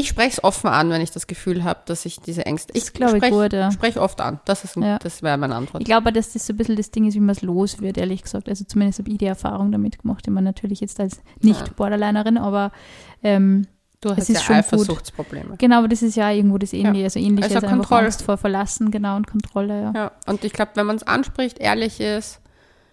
Ich 0.00 0.08
spreche 0.08 0.30
es 0.30 0.44
offen 0.44 0.68
an, 0.68 0.90
wenn 0.90 1.00
ich 1.00 1.10
das 1.10 1.26
Gefühl 1.26 1.64
habe, 1.64 1.80
dass 1.86 2.04
ich 2.06 2.20
diese 2.20 2.46
Ängste. 2.46 2.72
Ich 2.76 2.92
glaub 2.92 3.10
ich 3.10 3.16
spreche 3.16 3.34
gut, 3.34 3.52
ja. 3.52 3.70
sprech 3.72 3.98
oft 3.98 4.20
an. 4.20 4.38
Das 4.44 4.62
ist, 4.62 4.76
Ja. 4.76 4.98
das 4.98 5.22
wäre 5.22 5.36
meine 5.36 5.56
Antwort. 5.56 5.82
Ich 5.82 5.86
glaube, 5.86 6.12
dass 6.12 6.32
das 6.32 6.46
so 6.46 6.52
ein 6.52 6.56
bisschen 6.56 6.76
das 6.76 6.90
Ding 6.92 7.06
ist, 7.08 7.14
wie 7.14 7.20
man 7.20 7.30
es 7.30 7.42
los 7.42 7.80
wird, 7.80 7.98
ehrlich 7.98 8.22
gesagt. 8.22 8.48
Also 8.48 8.64
zumindest 8.64 9.00
habe 9.00 9.10
ich 9.10 9.18
die 9.18 9.26
Erfahrung 9.26 9.72
damit 9.72 10.00
gemacht. 10.00 10.24
Meine, 10.30 10.44
natürlich 10.44 10.80
jetzt 10.80 11.00
als 11.00 11.20
nicht 11.40 11.60
Ja. 11.66 11.72
Borderlinerin, 11.76 12.38
aber 12.38 12.70
ähm, 13.24 13.66
du 14.00 14.10
es 14.10 14.18
hast 14.18 14.30
ist 14.30 14.36
ja 14.36 14.40
schon 14.42 14.54
gut. 14.56 14.64
Eifersuchtsprobleme. 14.64 15.56
genau, 15.58 15.78
aber 15.78 15.88
das 15.88 16.02
ist 16.02 16.14
ja 16.14 16.30
irgendwo 16.30 16.58
das 16.58 16.72
Ähnliche. 16.72 17.04
Also 17.04 17.18
ähnlich 17.18 17.44
Also 17.44 17.56
einfach 17.56 17.68
Kontrolle. 17.70 18.04
Angst 18.04 18.22
vor 18.22 18.36
Verlassen, 18.36 18.92
genau, 18.92 19.16
und 19.16 19.26
Kontrolle, 19.26 19.82
ja. 19.82 19.92
Ja, 19.94 20.12
und 20.26 20.44
ich 20.44 20.52
glaube, 20.52 20.70
wenn 20.74 20.86
man 20.86 20.94
es 20.96 21.02
anspricht, 21.02 21.58
ehrlich 21.58 22.00
ist, 22.00 22.40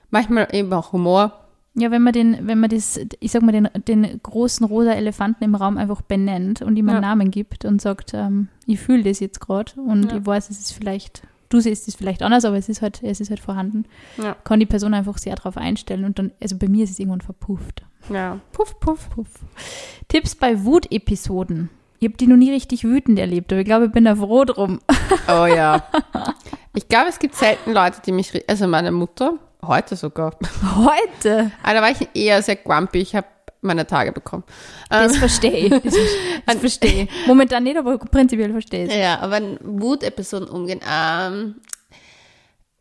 manchmal 0.10 0.48
eben 0.54 0.74
auch 0.74 0.92
Humor. 0.92 1.45
Ja, 1.78 1.92
wenn 1.92 2.02
man 2.04 2.14
den, 2.14 2.48
wenn 2.48 2.60
man 2.60 2.70
das, 2.70 3.00
ich 3.20 3.32
sag 3.32 3.42
mal, 3.42 3.52
den, 3.52 3.68
den 3.88 4.20
großen 4.24 4.66
rosa 4.66 4.94
Elefanten 4.94 5.44
im 5.44 5.56
Raum 5.56 5.78
einfach 5.78 6.02
benennt 6.02 6.62
und 6.62 6.78
ihm 6.78 6.88
einen 6.88 7.02
Ja. 7.04 7.10
Namen 7.10 7.32
gibt 7.32 7.66
und 7.66 7.82
sagt, 7.82 8.14
ähm, 8.14 8.48
ich 8.66 8.80
fühle 8.80 9.04
das 9.04 9.20
jetzt 9.20 9.42
gerade 9.42 9.74
und 9.82 10.10
Ja. 10.12 10.18
ich 10.18 10.26
weiß, 10.26 10.50
es 10.50 10.60
ist 10.60 10.72
vielleicht, 10.72 11.24
du 11.50 11.60
siehst 11.60 11.88
es 11.90 11.96
vielleicht 11.96 12.24
anders, 12.24 12.46
aber 12.46 12.56
es 12.58 12.70
ist 12.70 12.82
halt, 12.82 13.04
es 13.04 13.20
ist 13.20 13.30
halt 13.30 13.42
vorhanden, 13.42 13.84
Ja. 14.18 14.36
kann 14.46 14.62
die 14.62 14.66
Person 14.66 14.94
einfach 14.94 15.18
sehr 15.18 15.36
darauf 15.36 15.58
einstellen 15.58 16.06
und 16.06 16.18
dann, 16.18 16.32
also 16.42 16.58
bei 16.58 16.70
mir 16.70 16.86
ist 16.86 16.92
es 16.92 17.00
irgendwann 17.00 17.20
verpufft. 17.22 17.84
Ja. 18.10 18.40
Puff, 18.54 18.80
puff. 18.80 19.10
Puff. 19.10 19.28
Tipps 20.08 20.36
bei 20.36 20.64
Wutepisoden. 20.64 21.70
Ich 22.00 22.08
habe 22.08 22.18
die 22.18 22.28
noch 22.28 22.38
nie 22.38 22.52
richtig 22.52 22.84
wütend 22.84 23.18
erlebt, 23.20 23.52
aber 23.52 23.62
ich 23.62 23.66
glaube, 23.66 23.86
ich 23.88 23.92
bin 23.92 24.06
da 24.06 24.16
froh 24.16 24.46
drum. 24.46 24.80
Oh 25.28 25.46
ja. 25.46 25.84
Ich 26.78 26.90
glaube, 26.90 27.08
es 27.08 27.20
gibt 27.20 27.36
selten 27.36 27.72
Leute, 27.72 28.02
die 28.06 28.12
mich, 28.12 28.34
also 28.50 28.68
meine 28.68 28.92
Mutter, 28.92 29.36
heute 29.64 29.96
sogar. 29.96 30.38
Heute? 30.76 31.52
Aber 31.64 31.74
da 31.74 31.82
war 31.82 31.92
ich 31.92 32.08
eher 32.14 32.42
sehr 32.42 32.56
grumpy. 32.56 33.00
Ich 33.00 33.16
habe 33.16 33.28
meine 33.62 33.88
Tage 33.88 34.12
bekommen. 34.12 34.44
Ähm, 34.92 35.08
Das 35.08 35.18
verstehe 35.18 35.52
ich. 35.52 35.70
Das, 35.70 35.94
das 36.46 36.56
verstehe 36.58 37.04
ich. 37.04 37.10
Momentan 37.28 37.64
nicht, 37.64 37.78
aber 37.78 37.98
prinzipiell 37.98 38.52
verstehe 38.52 38.86
ich. 38.86 38.94
Ja, 38.94 39.20
aber 39.20 39.38
in 39.38 39.58
Wut-Episoden 39.62 40.48
umgehen. 40.48 40.80
Ähm, 40.90 41.56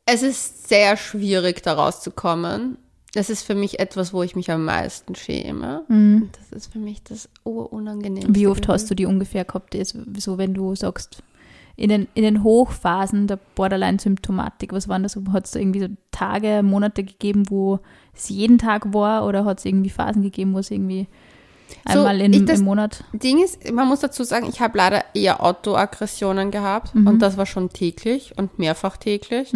es 0.07 0.23
ist 0.23 0.69
sehr 0.69 0.97
schwierig, 0.97 1.63
da 1.63 1.73
rauszukommen. 1.73 2.77
Das 3.15 3.31
ist 3.31 3.43
für 3.47 3.55
mich 3.55 3.79
etwas, 3.79 4.13
wo 4.13 4.23
ich 4.23 4.35
mich 4.35 4.51
am 4.51 4.65
meisten 4.65 5.15
schäme. 5.15 5.85
Das 6.33 6.51
ist 6.51 6.73
für 6.73 6.81
mich 6.81 7.03
das 7.05 7.29
urunangenehmste. 7.45 8.29
Mhm. 8.31 8.35
Wie 8.35 8.49
oft 8.49 8.67
hast 8.67 8.91
du 8.91 8.95
die 8.97 9.07
ungefähr 9.07 9.45
gehabt, 9.45 9.77
so 10.19 10.37
wenn 10.37 10.53
du 10.53 10.75
sagst, 10.75 11.23
in 11.77 11.89
den, 11.89 12.07
in 12.15 12.23
den 12.23 12.43
Hochphasen 12.45 13.27
der 13.27 13.39
Borderline-Symptomatik, 13.57 14.73
was 14.73 14.89
waren 14.89 15.03
das? 15.03 15.17
Hat 15.33 15.45
es 15.47 15.51
da 15.53 15.59
irgendwie 15.61 15.81
so 15.81 15.89
Tage, 16.13 16.63
Monate 16.63 17.03
gegeben, 17.05 17.51
wo 17.51 17.81
es 18.15 18.29
jeden 18.29 18.59
Tag 18.59 18.93
war 18.95 19.27
oder 19.27 19.45
hat 19.45 19.59
es 19.59 19.65
irgendwie 19.65 19.91
Phasen 19.91 20.23
gegeben, 20.23 20.55
wo 20.55 20.59
es 20.61 20.71
irgendwie 20.71 21.09
So, 21.93 21.99
einmal 21.99 22.21
in, 22.21 22.33
ich 22.33 22.45
das- 22.45 22.61
im 22.61 22.67
Monat? 22.67 23.03
Ding 23.13 23.43
ist, 23.43 23.73
man 23.73 23.89
muss 23.89 24.01
dazu 24.01 24.23
sagen, 24.23 24.47
ich 24.49 24.61
habe 24.61 24.79
leider 24.79 25.05
eher 25.15 25.43
Autoaggressionen 25.43 26.51
gehabt 26.53 26.95
Mhm. 26.95 27.07
und 27.09 27.19
das 27.21 27.37
war 27.37 27.47
schon 27.47 27.71
täglich 27.71 28.33
und 28.37 28.59
mehrfach 28.59 28.97
täglich. 28.97 29.53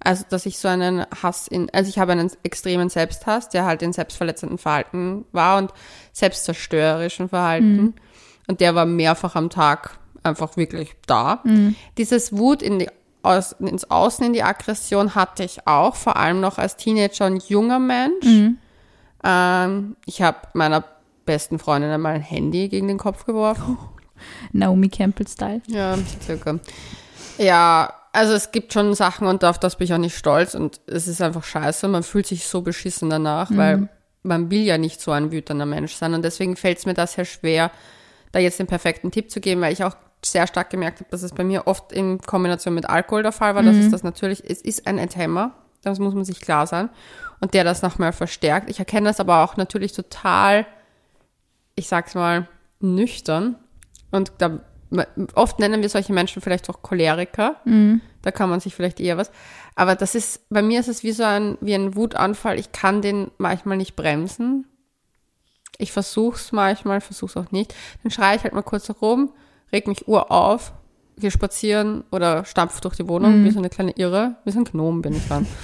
Also, 0.00 0.24
dass 0.30 0.46
ich 0.46 0.58
so 0.58 0.68
einen 0.68 1.04
Hass 1.22 1.48
in, 1.48 1.68
also 1.74 1.88
ich 1.90 1.98
habe 1.98 2.12
einen 2.12 2.30
extremen 2.44 2.88
Selbsthass, 2.88 3.48
der 3.50 3.64
halt 3.66 3.82
in 3.82 3.92
selbstverletzenden 3.92 4.56
Verhalten 4.56 5.24
war 5.32 5.58
und 5.58 5.72
selbstzerstörerischen 6.12 7.28
Verhalten. 7.28 7.76
Mhm. 7.76 7.94
Und 8.46 8.60
der 8.60 8.74
war 8.74 8.86
mehrfach 8.86 9.34
am 9.36 9.50
Tag 9.50 9.98
einfach 10.28 10.56
wirklich 10.56 10.94
da. 11.06 11.40
Mhm. 11.44 11.74
Dieses 11.96 12.36
Wut 12.36 12.62
in 12.62 12.78
die, 12.78 12.88
aus, 13.22 13.52
ins 13.52 13.90
Außen, 13.90 14.24
in 14.24 14.32
die 14.32 14.42
Aggression 14.42 15.14
hatte 15.14 15.44
ich 15.44 15.66
auch, 15.66 15.96
vor 15.96 16.16
allem 16.16 16.40
noch 16.40 16.58
als 16.58 16.76
Teenager 16.76 17.26
und 17.26 17.48
junger 17.48 17.78
Mensch. 17.78 18.24
Mhm. 18.24 18.58
Ähm, 19.24 19.96
ich 20.06 20.22
habe 20.22 20.38
meiner 20.54 20.84
besten 21.24 21.58
Freundin 21.58 21.90
einmal 21.90 22.14
ein 22.14 22.22
Handy 22.22 22.68
gegen 22.68 22.88
den 22.88 22.98
Kopf 22.98 23.24
geworfen. 23.24 23.78
Naomi 24.52 24.88
Campbell-Style. 24.88 25.62
Ja, 25.66 25.96
circa. 26.22 26.58
Ja, 27.38 27.92
also 28.12 28.32
es 28.32 28.50
gibt 28.50 28.72
schon 28.72 28.94
Sachen 28.94 29.26
und 29.26 29.44
auf 29.44 29.58
das 29.58 29.76
bin 29.76 29.84
ich 29.84 29.94
auch 29.94 29.98
nicht 29.98 30.16
stolz 30.16 30.54
und 30.54 30.80
es 30.86 31.06
ist 31.06 31.22
einfach 31.22 31.44
scheiße. 31.44 31.86
Man 31.88 32.02
fühlt 32.02 32.26
sich 32.26 32.46
so 32.46 32.62
beschissen 32.62 33.10
danach, 33.10 33.50
weil 33.54 33.88
man 34.22 34.50
will 34.50 34.62
ja 34.62 34.78
nicht 34.78 35.00
so 35.00 35.12
ein 35.12 35.30
wütender 35.30 35.66
Mensch 35.66 35.94
sein 35.94 36.14
und 36.14 36.24
deswegen 36.24 36.56
fällt 36.56 36.78
es 36.78 36.86
mir 36.86 36.94
das 36.94 37.12
sehr 37.12 37.24
schwer, 37.24 37.70
da 38.32 38.38
jetzt 38.38 38.58
den 38.58 38.66
perfekten 38.66 39.10
Tipp 39.10 39.30
zu 39.30 39.40
geben, 39.40 39.60
weil 39.60 39.72
ich 39.72 39.84
auch 39.84 39.96
sehr 40.24 40.46
stark 40.46 40.70
gemerkt 40.70 41.00
habe, 41.00 41.10
dass 41.10 41.22
es 41.22 41.32
bei 41.32 41.44
mir 41.44 41.66
oft 41.66 41.92
in 41.92 42.20
Kombination 42.20 42.74
mit 42.74 42.88
Alkohol 42.88 43.22
der 43.22 43.32
Fall 43.32 43.54
war. 43.54 43.62
Das 43.62 43.76
ist 43.76 43.92
das 43.92 44.02
natürlich, 44.02 44.42
es 44.48 44.60
ist 44.60 44.86
ein 44.86 45.08
Thema, 45.08 45.54
das 45.82 45.98
muss 45.98 46.14
man 46.14 46.24
sich 46.24 46.40
klar 46.40 46.66
sein 46.66 46.90
und 47.40 47.54
der 47.54 47.64
das 47.64 47.82
nochmal 47.82 48.12
verstärkt. 48.12 48.68
Ich 48.68 48.78
erkenne 48.78 49.08
das 49.08 49.20
aber 49.20 49.44
auch 49.44 49.56
natürlich 49.56 49.92
total, 49.92 50.66
ich 51.76 51.88
sag's 51.88 52.14
mal, 52.14 52.48
nüchtern 52.80 53.56
und 54.10 54.32
da 54.38 54.60
oft 55.34 55.58
nennen 55.58 55.82
wir 55.82 55.88
solche 55.88 56.12
Menschen 56.12 56.40
vielleicht 56.42 56.68
auch 56.70 56.82
Choleriker. 56.82 57.56
Da 58.22 58.30
kann 58.30 58.48
man 58.50 58.58
sich 58.60 58.74
vielleicht 58.74 59.00
eher 59.00 59.18
was. 59.18 59.30
Aber 59.76 59.94
das 59.94 60.14
ist, 60.14 60.48
bei 60.48 60.62
mir 60.62 60.80
ist 60.80 60.88
es 60.88 61.02
wie 61.02 61.12
so 61.12 61.22
ein, 61.22 61.58
wie 61.60 61.74
ein 61.74 61.94
Wutanfall. 61.94 62.58
Ich 62.58 62.72
kann 62.72 63.02
den 63.02 63.30
manchmal 63.38 63.76
nicht 63.76 63.96
bremsen. 63.96 64.66
Ich 65.76 65.92
versuch's 65.92 66.50
manchmal, 66.52 67.00
versuch's 67.00 67.36
auch 67.36 67.52
nicht. 67.52 67.74
Dann 68.02 68.10
schreie 68.10 68.36
ich 68.36 68.42
halt 68.42 68.54
mal 68.54 68.62
kurz 68.62 68.88
herum, 68.88 69.32
reg 69.72 69.86
mich 69.86 70.06
ur 70.08 70.30
auf, 70.30 70.72
gehe 71.18 71.30
spazieren 71.30 72.04
oder 72.12 72.44
stampf 72.44 72.80
durch 72.80 72.94
die 72.96 73.08
Wohnung, 73.08 73.44
wie 73.44 73.50
so 73.50 73.58
eine 73.58 73.68
kleine 73.70 73.90
Irre. 73.92 74.36
Wie 74.44 74.50
so 74.52 74.60
ein 74.60 74.64
Gnom 74.64 75.02
bin 75.02 75.14
ich 75.14 75.26
dann. 75.28 75.46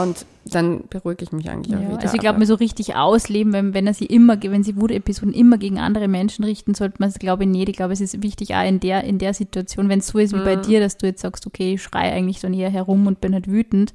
Und 0.00 0.24
dann 0.46 0.84
beruhige 0.88 1.24
ich 1.24 1.32
mich 1.32 1.48
eigentlich 1.50 1.76
auch 1.76 1.80
Ja, 1.82 1.88
wieder. 1.90 2.00
also 2.02 2.14
ich 2.14 2.20
glaube, 2.20 2.38
mir 2.38 2.46
so 2.46 2.54
richtig 2.54 2.94
ausleben, 2.96 3.52
wenn, 3.52 3.74
wenn 3.74 3.86
er 3.86 3.94
sie 3.94 4.06
immer, 4.06 4.40
wenn 4.42 4.62
sie 4.64 4.76
Wutepisoden 4.80 5.34
immer 5.34 5.58
gegen 5.58 5.78
andere 5.78 6.08
Menschen 6.08 6.44
richten, 6.44 6.74
sollte 6.74 6.96
man 7.00 7.10
es, 7.10 7.18
glaube 7.18 7.44
ich, 7.44 7.48
nicht. 7.50 7.68
Ich 7.68 7.76
glaube, 7.76 7.92
es 7.92 8.00
ist 8.00 8.22
wichtig, 8.22 8.54
auch 8.54 8.66
in 8.66 8.80
der, 8.80 9.04
in 9.04 9.18
der 9.18 9.34
Situation, 9.34 9.88
wenn 9.88 9.98
es 9.98 10.06
so 10.08 10.18
ist 10.18 10.32
wie 10.32 10.38
Mhm. 10.38 10.44
bei 10.44 10.56
dir, 10.56 10.80
dass 10.80 10.96
du 10.96 11.06
jetzt 11.06 11.20
sagst, 11.20 11.46
okay, 11.46 11.74
ich 11.74 11.82
schreie 11.82 12.12
eigentlich 12.12 12.40
dann 12.40 12.54
eher 12.54 12.70
herum 12.70 13.06
und 13.06 13.20
bin 13.20 13.34
halt 13.34 13.48
wütend, 13.50 13.92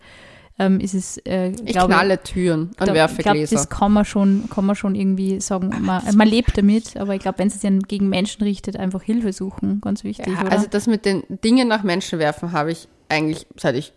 ähm, 0.60 0.80
ist 0.80 0.94
es, 0.94 1.18
äh, 1.20 1.50
ich 1.50 1.74
glaube 1.74 1.94
knalle 1.94 2.22
Türen 2.24 2.72
und 2.80 2.88
da- 2.88 2.94
werfe 2.94 3.16
ich 3.18 3.24
glaube, 3.24 3.38
Gläser. 3.38 3.56
das 3.56 3.70
kann 3.70 3.92
man 3.92 4.06
schon, 4.06 4.50
kann 4.50 4.66
man 4.66 4.76
schon 4.76 4.96
irgendwie 4.96 5.40
sagen. 5.40 5.70
Man, 5.82 6.02
man 6.16 6.28
lebt 6.28 6.58
damit, 6.58 6.98
aber 6.98 7.14
ich 7.16 7.22
glaube, 7.22 7.40
wenn 7.40 7.48
es 7.48 7.62
sich 7.62 7.72
gegen 7.88 8.10
Menschen 8.10 8.44
richtet, 8.44 8.78
einfach 8.78 9.04
Hilfe 9.04 9.34
suchen, 9.34 9.82
ganz 9.82 10.04
wichtig, 10.04 10.28
Ja, 10.28 10.48
also 10.50 10.66
das 10.70 10.88
mit 10.88 11.06
den 11.06 11.24
Dingen 11.30 11.68
nach 11.68 11.84
Menschen 11.84 12.20
werfen 12.20 12.52
habe 12.52 12.72
ich 12.72 12.88
eigentlich 13.10 13.46
seit 13.58 13.76
ich, 13.76 13.94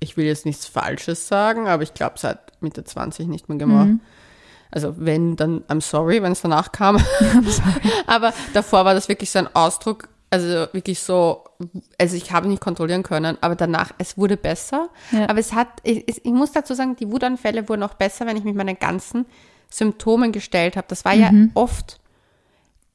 ich 0.00 0.16
will 0.16 0.26
jetzt 0.26 0.46
nichts 0.46 0.66
Falsches 0.66 1.28
sagen, 1.28 1.66
aber 1.68 1.82
ich 1.82 1.94
glaube 1.94 2.14
seit 2.18 2.38
Mitte 2.62 2.84
20 2.84 3.26
nicht 3.26 3.48
mehr 3.48 3.58
gemacht. 3.58 3.88
Mhm. 3.88 4.00
Also 4.70 4.94
wenn, 4.96 5.36
dann 5.36 5.62
I'm 5.64 5.82
sorry, 5.82 6.22
wenn 6.22 6.32
es 6.32 6.40
danach 6.40 6.72
kam. 6.72 6.98
aber 8.06 8.32
davor 8.54 8.84
war 8.84 8.94
das 8.94 9.08
wirklich 9.08 9.30
so 9.30 9.40
ein 9.40 9.54
Ausdruck, 9.54 10.08
also 10.32 10.66
wirklich 10.72 10.98
so, 11.00 11.44
also 12.00 12.16
ich 12.16 12.32
habe 12.32 12.48
nicht 12.48 12.60
kontrollieren 12.62 13.02
können, 13.02 13.36
aber 13.42 13.54
danach, 13.54 13.92
es 13.98 14.16
wurde 14.18 14.36
besser. 14.36 14.88
Ja. 15.10 15.28
Aber 15.28 15.38
es 15.38 15.52
hat, 15.52 15.68
ich, 15.84 16.08
ich 16.24 16.32
muss 16.32 16.52
dazu 16.52 16.74
sagen, 16.74 16.96
die 16.96 17.10
Wutanfälle 17.12 17.68
wurden 17.68 17.82
auch 17.82 17.94
besser, 17.94 18.26
wenn 18.26 18.36
ich 18.36 18.44
mich 18.44 18.54
meinen 18.54 18.78
ganzen 18.78 19.26
Symptomen 19.70 20.32
gestellt 20.32 20.76
habe. 20.76 20.86
Das 20.88 21.04
war 21.04 21.12
ja 21.14 21.30
Mhm. 21.30 21.50
oft 21.54 21.98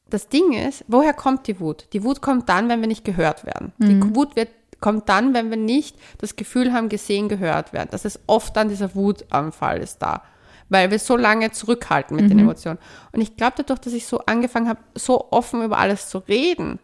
das 0.09 0.29
Ding 0.29 0.53
ist, 0.53 0.85
woher 0.87 1.13
kommt 1.13 1.47
die 1.47 1.59
Wut? 1.59 1.87
Die 1.93 2.03
Wut 2.03 2.21
kommt 2.21 2.47
dann, 2.49 2.69
wenn 2.69 2.79
wir 2.81 2.87
nicht 2.87 3.03
gehört 3.03 3.45
werden. 3.45 3.73
Die 3.77 3.95
Mhm. 3.95 4.15
Wut 4.15 4.35
wird, 4.37 4.49
kommt 4.79 5.09
dann, 5.09 5.33
wenn 5.33 5.49
wir 5.49 5.57
nicht 5.57 5.97
das 6.19 6.35
Gefühl 6.37 6.71
haben, 6.71 6.87
gesehen, 6.87 7.27
gehört 7.29 7.73
werden. 7.73 7.89
Das 7.91 8.05
ist 8.05 8.19
oft 8.27 8.55
dann 8.55 8.69
dieser 8.69 8.95
Wutanfall 8.95 9.79
ist 9.79 9.99
da. 10.01 10.23
Weil 10.69 10.91
wir 10.91 10.99
so 10.99 11.17
lange 11.17 11.51
zurückhalten 11.51 12.15
mit 12.15 12.25
Mhm. 12.25 12.29
den 12.29 12.39
Emotionen. 12.39 12.77
Und 13.11 13.21
ich 13.21 13.35
glaube, 13.37 13.53
dadurch, 13.57 13.79
dass 13.79 13.93
ich 13.93 14.05
so 14.07 14.19
angefangen 14.25 14.67
habe, 14.69 14.79
so 14.95 15.27
offen 15.31 15.61
über 15.63 15.77
alles 15.77 16.09
zu 16.09 16.19
reden, 16.19 16.79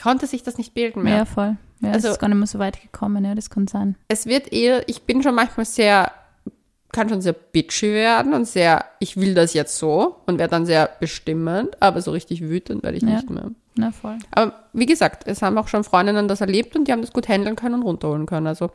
konnte 0.00 0.26
sich 0.26 0.42
das 0.42 0.58
nicht 0.58 0.74
bilden 0.74 1.02
mehr. 1.02 1.16
Ja, 1.18 1.24
voll. 1.24 1.56
Ja, 1.80 1.90
Also- 1.92 2.08
es 2.08 2.14
ist 2.14 2.20
gar 2.20 2.28
nicht 2.28 2.38
mehr 2.38 2.46
so 2.46 2.58
weit 2.58 2.80
gekommen, 2.80 3.24
ja, 3.24 3.34
das 3.34 3.50
kann 3.50 3.66
sein. 3.66 3.96
es 4.08 4.26
wird 4.26 4.52
eher, 4.52 4.88
ich 4.88 5.02
bin 5.02 5.22
schon 5.22 5.34
manchmal 5.34 5.66
sehr, 5.66 6.10
kann 6.92 7.08
schon 7.08 7.20
sehr 7.20 7.32
bitchy 7.32 7.92
werden 7.92 8.32
und 8.34 8.46
sehr, 8.46 8.84
ich 9.00 9.16
will 9.16 9.34
das 9.34 9.52
jetzt 9.54 9.76
so 9.78 10.16
und 10.26 10.38
werde 10.38 10.52
dann 10.52 10.64
sehr 10.66 10.88
bestimmend, 11.00 11.76
aber 11.82 12.00
so 12.02 12.12
richtig 12.12 12.40
wütend 12.42 12.82
werde 12.82 12.96
ich 12.96 13.02
Ja. 13.02 13.10
nicht 13.10 13.28
mehr. 13.30 13.50
Na, 13.76 13.90
voll. 13.90 14.16
Aber 14.30 14.52
wie 14.72 14.86
gesagt, 14.86 15.26
es 15.26 15.42
haben 15.42 15.58
auch 15.58 15.66
schon 15.66 15.82
Freundinnen 15.82 16.28
das 16.28 16.40
erlebt 16.40 16.76
und 16.76 16.86
die 16.86 16.92
haben 16.92 17.00
das 17.02 17.12
gut 17.12 17.28
handeln 17.28 17.56
können 17.56 17.74
und 17.74 17.82
runterholen 17.82 18.24
können. 18.26 18.46
Also, 18.46 18.70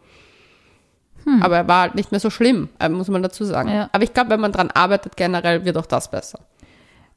aber 1.42 1.58
er 1.58 1.68
war 1.68 1.82
halt 1.82 1.96
nicht 1.96 2.12
mehr 2.12 2.20
so 2.20 2.30
schlimm, 2.30 2.70
äh, 2.80 2.90
muss 2.90 3.08
man 3.08 3.22
dazu 3.24 3.44
sagen. 3.46 3.70
Ja. 3.70 3.90
Aber 3.92 4.04
ich 4.04 4.14
glaube, 4.14 4.32
wenn 4.32 4.40
man 4.42 4.52
dran 4.52 4.72
arbeitet, 4.72 5.16
generell 5.16 5.64
wird 5.64 5.78
auch 5.78 5.86
das 5.86 6.10
besser. 6.12 6.40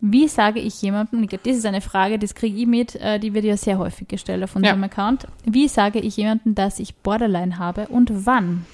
Wie 0.05 0.27
sage 0.27 0.59
ich 0.59 0.83
jemandem, 0.83 1.23
ich 1.23 1.31
das 1.31 1.57
ist 1.57 1.65
eine 1.65 1.81
Frage, 1.81 2.19
das 2.19 2.35
kriege 2.35 2.59
ich 2.59 2.67
mit, 2.67 2.97
äh, 2.97 3.21
die 3.21 3.35
wird 3.35 3.45
ja 3.45 3.57
sehr 3.57 3.79
häufig 3.79 4.09
gestellt 4.09 4.43
auf 4.43 4.57
unserem 4.57 4.81
Ja. 4.81 4.87
Account. 4.87 5.29
Wie 5.45 5.69
sage 5.69 6.01
ich 6.01 6.17
jemandem, 6.17 6.57
dass 6.57 6.81
ich 6.81 6.97
Borderline 6.97 7.59
habe 7.59 7.87
und 7.87 8.27
wann? 8.27 8.67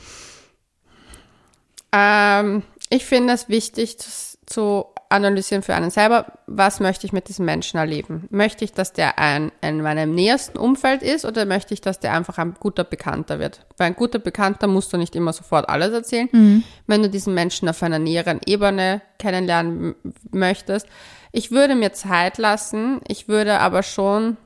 Ähm, 1.93 2.63
ich 2.89 3.05
finde 3.05 3.35
es 3.35 3.49
wichtig 3.51 3.99
das 3.99 4.39
zu 4.47 4.87
analysieren 5.11 5.63
für 5.63 5.75
einen 5.75 5.91
selber, 5.91 6.33
was 6.47 6.81
möchte 6.81 7.07
ich 7.07 7.13
mit 7.13 7.29
diesem 7.29 7.45
Menschen 7.45 7.79
erleben? 7.79 8.27
Möchte 8.31 8.65
ich, 8.65 8.73
dass 8.73 8.95
der 8.95 9.19
ein, 9.19 9.53
in 9.61 9.83
meinem 9.83 10.15
nähersten 10.15 10.57
Umfeld 10.59 11.03
ist 11.03 11.27
oder 11.27 11.45
möchte 11.45 11.75
ich, 11.75 11.83
dass 11.83 12.01
der 12.01 12.15
einfach 12.15 12.39
ein 12.39 12.55
guter 12.59 12.85
Bekannter 12.85 13.39
wird? 13.39 13.67
Weil 13.77 13.89
ein 13.89 13.95
guter 13.97 14.19
Bekannter 14.19 14.67
musst 14.67 14.93
du 14.93 14.97
nicht 14.97 15.15
immer 15.17 15.35
sofort 15.35 15.69
alles 15.69 15.93
erzählen. 15.93 16.65
Wenn 16.87 17.03
du 17.03 17.11
diesen 17.11 17.35
Menschen 17.35 17.69
auf 17.69 17.83
einer 17.83 17.99
näheren 17.99 18.41
Ebene 18.47 19.03
kennenlernen 19.19 19.95
möchtest, 20.31 20.87
ich 21.33 21.51
würde 21.51 21.75
mir 21.75 21.93
Zeit 21.93 22.39
lassen, 22.39 23.01
ich 23.07 23.29
würde 23.29 23.61
aber 23.61 23.83
schon 23.83 24.37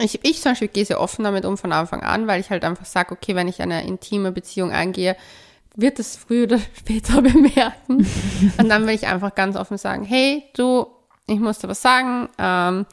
ich, 0.00 0.24
ich 0.24 0.40
zum 0.40 0.52
Beispiel 0.52 0.68
gehe 0.68 0.84
sehr 0.84 1.00
offen 1.00 1.24
damit 1.24 1.44
um 1.44 1.56
von 1.56 1.72
Anfang 1.72 2.02
an, 2.02 2.26
weil 2.26 2.40
ich 2.40 2.50
halt 2.50 2.64
einfach 2.64 2.84
sage, 2.84 3.12
okay, 3.12 3.36
wenn 3.36 3.48
ich 3.48 3.62
eine 3.62 3.86
intime 3.86 4.32
Beziehung 4.32 4.72
eingehe, 4.72 5.16
wird 5.76 5.98
es 5.98 6.16
früher 6.16 6.44
oder 6.44 6.58
später 6.78 7.22
bemerken. 7.22 8.06
Und 8.58 8.68
dann 8.68 8.86
will 8.86 8.94
ich 8.94 9.06
einfach 9.06 9.34
ganz 9.34 9.56
offen 9.56 9.78
sagen, 9.78 10.04
hey, 10.04 10.44
du, 10.56 10.86
ich 11.26 11.38
muss 11.38 11.58
dir 11.58 11.68
was 11.68 11.82
sagen. 11.82 12.28
Ähm, 12.38 12.86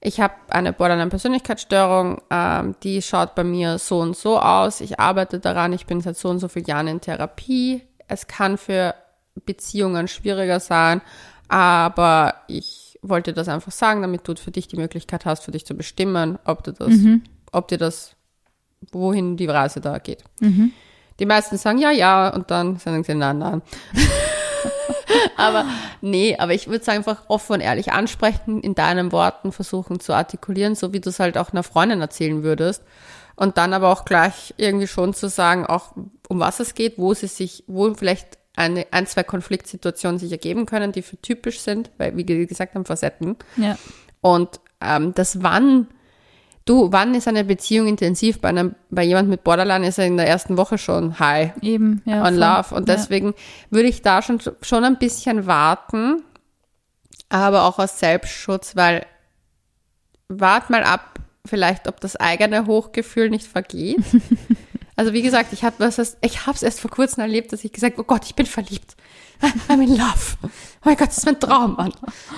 ich 0.00 0.20
habe 0.20 0.34
eine 0.48 0.72
Borderline-Persönlichkeitsstörung, 0.72 2.22
ähm, 2.30 2.76
die 2.82 3.02
schaut 3.02 3.34
bei 3.34 3.42
mir 3.42 3.78
so 3.78 3.98
und 4.00 4.16
so 4.16 4.38
aus. 4.38 4.80
Ich 4.80 5.00
arbeite 5.00 5.40
daran, 5.40 5.72
ich 5.72 5.86
bin 5.86 6.00
seit 6.00 6.16
so 6.16 6.28
und 6.28 6.38
so 6.38 6.48
vielen 6.48 6.66
Jahren 6.66 6.86
in 6.86 7.00
Therapie. 7.00 7.82
Es 8.06 8.28
kann 8.28 8.56
für 8.56 8.94
Beziehungen 9.44 10.06
schwieriger 10.06 10.60
sein, 10.60 11.02
aber 11.48 12.34
ich 12.48 12.98
wollte 13.02 13.32
das 13.32 13.48
einfach 13.48 13.72
sagen, 13.72 14.02
damit 14.02 14.26
du 14.26 14.34
für 14.36 14.50
dich 14.50 14.68
die 14.68 14.76
Möglichkeit 14.76 15.24
hast, 15.24 15.44
für 15.44 15.52
dich 15.52 15.64
zu 15.66 15.74
bestimmen, 15.74 16.38
ob 16.44 16.64
du 16.64 16.72
das, 16.72 16.92
ob 17.52 17.68
dir 17.68 17.78
das, 17.78 18.16
wohin 18.92 19.36
die 19.36 19.46
Reise 19.46 19.80
da 19.80 19.98
geht. 19.98 20.24
Die 21.18 21.26
meisten 21.26 21.56
sagen 21.56 21.78
ja, 21.78 21.90
ja, 21.90 22.28
und 22.28 22.50
dann 22.50 22.78
sagen 22.78 23.04
sie 23.04 23.14
nein, 23.14 23.38
nein. 23.38 23.62
aber 25.36 25.64
nee, 26.00 26.36
aber 26.36 26.52
ich 26.52 26.66
würde 26.66 26.82
es 26.82 26.88
einfach 26.88 27.24
offen 27.28 27.54
und 27.54 27.60
ehrlich 27.60 27.92
ansprechen, 27.92 28.60
in 28.60 28.74
deinen 28.74 29.12
Worten 29.12 29.52
versuchen 29.52 30.00
zu 30.00 30.12
artikulieren, 30.12 30.74
so 30.74 30.92
wie 30.92 31.00
du 31.00 31.08
es 31.08 31.20
halt 31.20 31.38
auch 31.38 31.52
einer 31.52 31.62
Freundin 31.62 32.00
erzählen 32.00 32.42
würdest. 32.42 32.82
Und 33.34 33.58
dann 33.58 33.74
aber 33.74 33.90
auch 33.90 34.04
gleich 34.06 34.54
irgendwie 34.56 34.86
schon 34.86 35.12
zu 35.12 35.28
sagen, 35.28 35.66
auch 35.66 35.92
um 36.28 36.40
was 36.40 36.58
es 36.58 36.74
geht, 36.74 36.98
wo 36.98 37.12
sie 37.12 37.26
sich, 37.26 37.64
wo 37.66 37.92
vielleicht 37.94 38.38
eine, 38.56 38.86
ein, 38.90 39.06
zwei 39.06 39.22
Konfliktsituationen 39.22 40.18
sich 40.18 40.32
ergeben 40.32 40.66
können, 40.66 40.90
die 40.92 41.02
für 41.02 41.20
typisch 41.20 41.60
sind, 41.60 41.90
weil, 41.98 42.16
wie 42.16 42.24
gesagt 42.24 42.74
haben, 42.74 42.84
Facetten. 42.86 43.36
Ja. 43.56 43.78
Und 44.22 44.60
ähm, 44.80 45.12
das 45.14 45.42
wann, 45.42 45.88
du, 46.64 46.90
wann 46.90 47.14
ist 47.14 47.28
eine 47.28 47.44
Beziehung 47.44 47.86
intensiv? 47.86 48.40
Bei 48.40 48.48
einem, 48.48 48.74
bei 48.90 49.04
jemand 49.04 49.28
mit 49.28 49.44
Borderline 49.44 49.86
ist 49.86 49.98
er 49.98 50.06
in 50.06 50.16
der 50.16 50.26
ersten 50.26 50.56
Woche 50.56 50.78
schon 50.78 51.18
high 51.18 51.52
Eben, 51.60 52.02
ja. 52.06 52.20
on 52.22 52.34
voll. 52.34 52.34
love. 52.36 52.74
Und 52.74 52.88
Ja. 52.88 52.96
deswegen 52.96 53.34
würde 53.70 53.88
ich 53.88 54.02
da 54.02 54.22
schon, 54.22 54.40
schon 54.62 54.84
ein 54.84 54.98
bisschen 54.98 55.46
warten, 55.46 56.22
aber 57.28 57.64
auch 57.64 57.78
aus 57.78 57.98
Selbstschutz, 57.98 58.74
weil 58.74 59.04
wart 60.28 60.70
mal 60.70 60.82
ab, 60.82 61.20
vielleicht, 61.44 61.86
ob 61.88 62.00
das 62.00 62.16
eigene 62.16 62.66
Hochgefühl 62.66 63.30
nicht 63.30 63.46
vergeht. 63.46 63.98
Also 64.96 65.12
wie 65.12 65.22
gesagt, 65.22 65.52
ich 65.52 65.62
habe 65.62 65.76
was, 65.78 66.16
ich 66.22 66.46
habe 66.46 66.56
es 66.56 66.62
erst 66.62 66.80
vor 66.80 66.90
kurzem 66.90 67.20
erlebt, 67.20 67.52
dass 67.52 67.64
ich 67.64 67.72
gesagt, 67.72 67.98
oh 67.98 68.04
Gott, 68.04 68.24
ich 68.24 68.34
bin 68.34 68.46
verliebt. 68.46 68.96
I'm 69.68 69.82
in 69.82 69.90
love. 69.96 70.36
Oh 70.42 70.48
mein 70.84 70.96
Gott, 70.96 71.08
das 71.08 71.18
ist 71.18 71.26
mein 71.26 71.38
Traummann. 71.38 71.92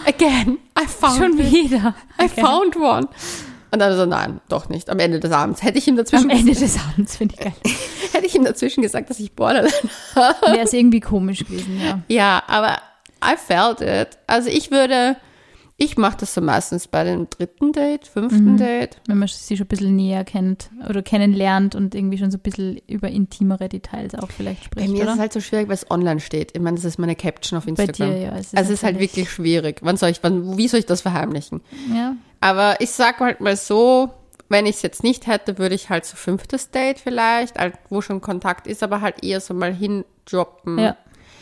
Again, 0.06 0.58
I 0.76 0.86
found 0.86 1.16
Schon 1.16 1.38
it. 1.38 1.52
wieder. 1.52 1.94
I 2.20 2.28
found 2.28 2.76
one. 2.76 3.08
Und 3.70 3.78
dann 3.80 3.96
so, 3.96 4.06
nein, 4.06 4.40
doch 4.48 4.68
nicht. 4.68 4.88
Am 4.90 4.98
Ende 4.98 5.20
des 5.20 5.30
Abends 5.30 5.62
hätte 5.62 5.78
ich 5.78 5.86
ihm 5.86 5.96
dazwischen, 5.96 6.30
Am 6.30 6.36
Ende 6.36 6.54
des 6.54 6.78
Abends, 6.78 7.16
finde 7.16 7.34
ich 7.36 7.40
geil. 7.40 7.52
hätte 8.12 8.26
ich 8.26 8.34
ihm 8.34 8.44
dazwischen 8.44 8.82
gesagt, 8.82 9.10
dass 9.10 9.20
ich 9.20 9.32
Borderline 9.32 9.72
Wäre 10.14 10.60
es 10.60 10.72
irgendwie 10.72 11.00
komisch 11.00 11.40
gewesen, 11.44 11.80
ja. 11.80 12.00
Ja, 12.08 12.42
aber 12.46 12.78
I 13.22 13.36
felt 13.36 13.80
it. 13.80 14.18
Also 14.26 14.48
ich 14.48 14.70
würde, 14.70 15.16
ich 15.80 15.96
mache 15.96 16.16
das 16.18 16.34
so 16.34 16.40
meistens 16.40 16.88
bei 16.88 17.04
dem 17.04 17.30
dritten 17.30 17.70
Date, 17.72 18.08
fünften 18.08 18.56
Date. 18.56 19.00
Wenn 19.06 19.18
man 19.18 19.28
sie 19.28 19.56
schon 19.56 19.64
ein 19.64 19.68
bisschen 19.68 19.94
näher 19.94 20.24
kennt 20.24 20.70
oder 20.88 21.02
kennenlernt 21.02 21.76
und 21.76 21.94
irgendwie 21.94 22.18
schon 22.18 22.32
so 22.32 22.36
ein 22.36 22.40
bisschen 22.40 22.80
über 22.88 23.08
intimere 23.08 23.68
Details 23.68 24.16
auch 24.16 24.28
vielleicht 24.28 24.58
Bei 24.74 24.82
spricht, 24.82 24.88
mir 24.88 24.96
ist 24.96 25.02
oder? 25.04 25.12
es 25.14 25.18
halt 25.20 25.32
so 25.32 25.40
schwierig, 25.40 25.68
weil 25.68 25.74
es 25.74 25.88
online 25.88 26.18
steht. 26.18 26.50
Ich 26.56 26.60
meine, 26.60 26.74
das 26.76 26.84
ist 26.84 26.98
meine 26.98 27.14
Caption 27.14 27.58
auf 27.58 27.64
Bei 27.64 27.70
Instagram. 27.70 28.10
dir, 28.10 28.18
ja. 28.18 28.32
Es 28.36 28.48
ist 28.48 28.56
also 28.58 28.72
es 28.72 28.80
ist 28.80 28.82
halt 28.84 28.98
wirklich 28.98 29.30
schwierig. 29.30 29.78
Wann 29.82 29.96
soll 29.96 30.10
ich, 30.10 30.20
wann, 30.24 30.58
wie 30.58 30.66
soll 30.66 30.80
ich 30.80 30.86
das 30.86 31.00
verheimlichen? 31.02 31.60
Ja, 31.94 32.16
Aber 32.40 32.80
ich 32.80 32.90
sag 32.90 33.20
halt 33.20 33.40
mal 33.40 33.56
so, 33.56 34.10
wenn 34.48 34.66
ich 34.66 34.76
es 34.76 34.82
jetzt 34.82 35.04
nicht 35.04 35.28
hätte, 35.28 35.58
würde 35.58 35.76
ich 35.76 35.90
halt 35.90 36.04
so 36.06 36.16
fünftes 36.16 36.72
Date 36.72 36.98
vielleicht, 36.98 37.56
halt, 37.56 37.74
wo 37.88 38.00
schon 38.00 38.20
Kontakt 38.20 38.66
ist, 38.66 38.82
aber 38.82 39.00
halt 39.00 39.22
eher 39.22 39.40
so 39.40 39.54
mal 39.54 39.72
hindroppen. 39.72 40.78
ja. 40.78 40.96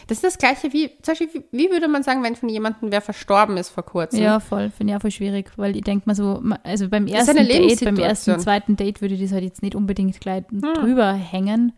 Das 0.07 0.19
ist 0.19 0.25
das 0.25 0.39
gleiche 0.39 0.73
wie, 0.73 0.91
zum 1.03 1.13
Beispiel, 1.13 1.29
wie, 1.33 1.45
wie 1.51 1.71
würde 1.71 1.89
man 1.89 2.03
sagen, 2.03 2.23
wenn 2.23 2.37
von 2.37 2.49
jemandem 2.49 2.93
wer 2.93 3.01
verstorben 3.01 3.57
ist 3.57 3.71
vor 3.71 3.85
kurzem? 3.85 4.23
Ja, 4.23 4.39
voll. 4.39 4.71
Finde 4.71 4.93
ich 4.93 4.97
auch 4.97 5.01
voll 5.01 5.11
schwierig, 5.11 5.51
weil 5.57 5.75
ich 5.75 5.83
denke 5.83 6.05
mal 6.07 6.15
so, 6.15 6.43
also 6.63 6.89
beim 6.89 7.07
ist 7.07 7.15
ersten 7.15 7.37
Date, 7.37 7.85
beim 7.85 7.99
ersten, 7.99 8.39
zweiten 8.39 8.77
Date 8.77 9.01
würde 9.01 9.15
ich 9.15 9.21
das 9.21 9.33
halt 9.33 9.43
jetzt 9.43 9.63
nicht 9.63 9.75
unbedingt 9.75 10.21
gleich 10.21 10.45
drüber 10.51 11.13
hängen. 11.13 11.73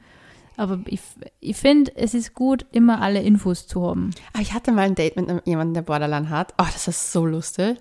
Aber 0.59 0.81
ich, 0.87 1.01
ich 1.41 1.57
finde, 1.57 1.93
es 1.95 2.15
ist 2.15 2.35
gut, 2.35 2.67
immer 2.73 3.01
alle 3.01 3.23
Infos 3.23 3.69
zu 3.69 3.87
haben. 3.87 4.11
Aber 4.33 4.43
ich 4.43 4.53
hatte 4.53 4.73
mal 4.73 4.83
ein 4.83 4.97
Date 4.97 5.17
mit 5.17 5.31
einem, 5.31 5.41
jemandem, 5.45 5.75
der 5.75 5.83
Borderline 5.83 6.31
hat. 6.31 6.53
Oh, 6.59 6.67
das 6.71 6.89
ist 6.89 7.13
so 7.13 7.25
lustig. 7.25 7.77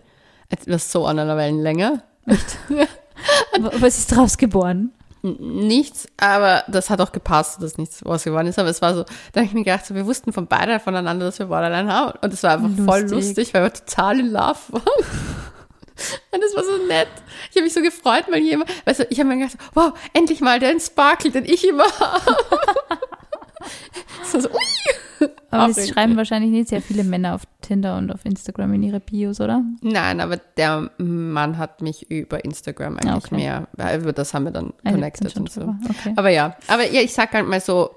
Es 0.49 0.67
war 0.67 0.79
so 0.79 1.05
an 1.07 1.17
einer 1.17 1.35
Wellenlänge. 1.35 2.03
Aber 3.55 3.73
Was 3.81 3.97
ist 3.97 4.15
draus 4.15 4.37
geboren? 4.37 4.91
Nichts, 5.23 6.07
aber 6.17 6.63
das 6.67 6.89
hat 6.89 7.01
auch 7.01 7.11
gepasst, 7.11 7.61
dass 7.61 7.77
nichts 7.77 8.03
was 8.05 8.23
geworden 8.23 8.47
ist. 8.47 8.59
Aber 8.59 8.69
es 8.69 8.81
war 8.81 8.93
so, 8.93 9.03
da 9.33 9.39
habe 9.41 9.45
ich 9.45 9.53
mir 9.53 9.63
gedacht, 9.63 9.85
so, 9.85 9.95
wir 9.95 10.05
wussten 10.05 10.31
von 10.31 10.47
beide 10.47 10.79
voneinander, 10.79 11.25
dass 11.25 11.39
wir 11.39 11.47
Borderline 11.47 11.91
haben. 11.91 12.17
Und 12.21 12.33
es 12.33 12.43
war 12.43 12.51
einfach 12.51 12.69
voll 12.85 13.01
Lustig. 13.01 13.11
lustig, 13.11 13.53
weil 13.53 13.63
wir 13.63 13.73
total 13.73 14.19
in 14.19 14.31
Love 14.31 14.59
waren. 14.69 14.83
Und 16.31 16.43
das 16.43 16.55
war 16.55 16.63
so 16.63 16.77
nett. 16.85 17.07
Ich 17.49 17.55
habe 17.55 17.63
mich 17.63 17.73
so 17.73 17.81
gefreut, 17.81 18.25
weil 18.29 18.43
jemand, 18.43 18.69
weißt 18.85 18.99
du, 18.99 19.07
ich 19.09 19.19
habe 19.19 19.29
mir 19.29 19.37
gedacht, 19.37 19.57
wow, 19.73 19.93
endlich 20.13 20.41
mal 20.41 20.59
den 20.59 20.79
Sparkle, 20.79 21.31
den 21.31 21.45
ich 21.45 21.67
immer 21.67 21.85
habe. 21.99 22.37
so, 24.31 24.39
so, 24.39 24.49
ui. 24.49 24.57
Aber 25.51 25.73
das 25.73 25.87
schreiben 25.89 26.17
wahrscheinlich 26.17 26.51
nicht 26.51 26.69
sehr 26.69 26.81
viele 26.81 27.03
Männer 27.03 27.35
auf 27.35 27.43
Tinder 27.61 27.97
und 27.97 28.11
auf 28.11 28.25
Instagram 28.25 28.73
in 28.73 28.83
ihre 28.83 28.99
Bios, 28.99 29.39
oder? 29.41 29.63
Nein, 29.81 30.19
aber 30.21 30.37
der 30.37 30.89
Mann 30.97 31.57
hat 31.57 31.81
mich 31.81 32.09
über 32.11 32.43
Instagram 32.43 32.97
eigentlich 32.97 33.13
Ah, 33.13 33.17
okay. 33.17 33.35
mehr, 33.35 33.67
weil 33.73 34.01
über 34.01 34.13
das 34.13 34.33
haben 34.33 34.45
wir 34.45 34.51
dann 34.51 34.73
Ah, 34.83 34.91
connected 34.91 35.29
sind 35.31 35.39
und 35.41 35.51
so. 35.51 35.61
Okay. 35.89 36.13
Aber 36.15 36.29
ja, 36.29 36.55
aber 36.67 36.89
ja, 36.91 37.01
ich 37.01 37.13
sag 37.13 37.33
halt 37.33 37.47
mal 37.47 37.61
so, 37.61 37.91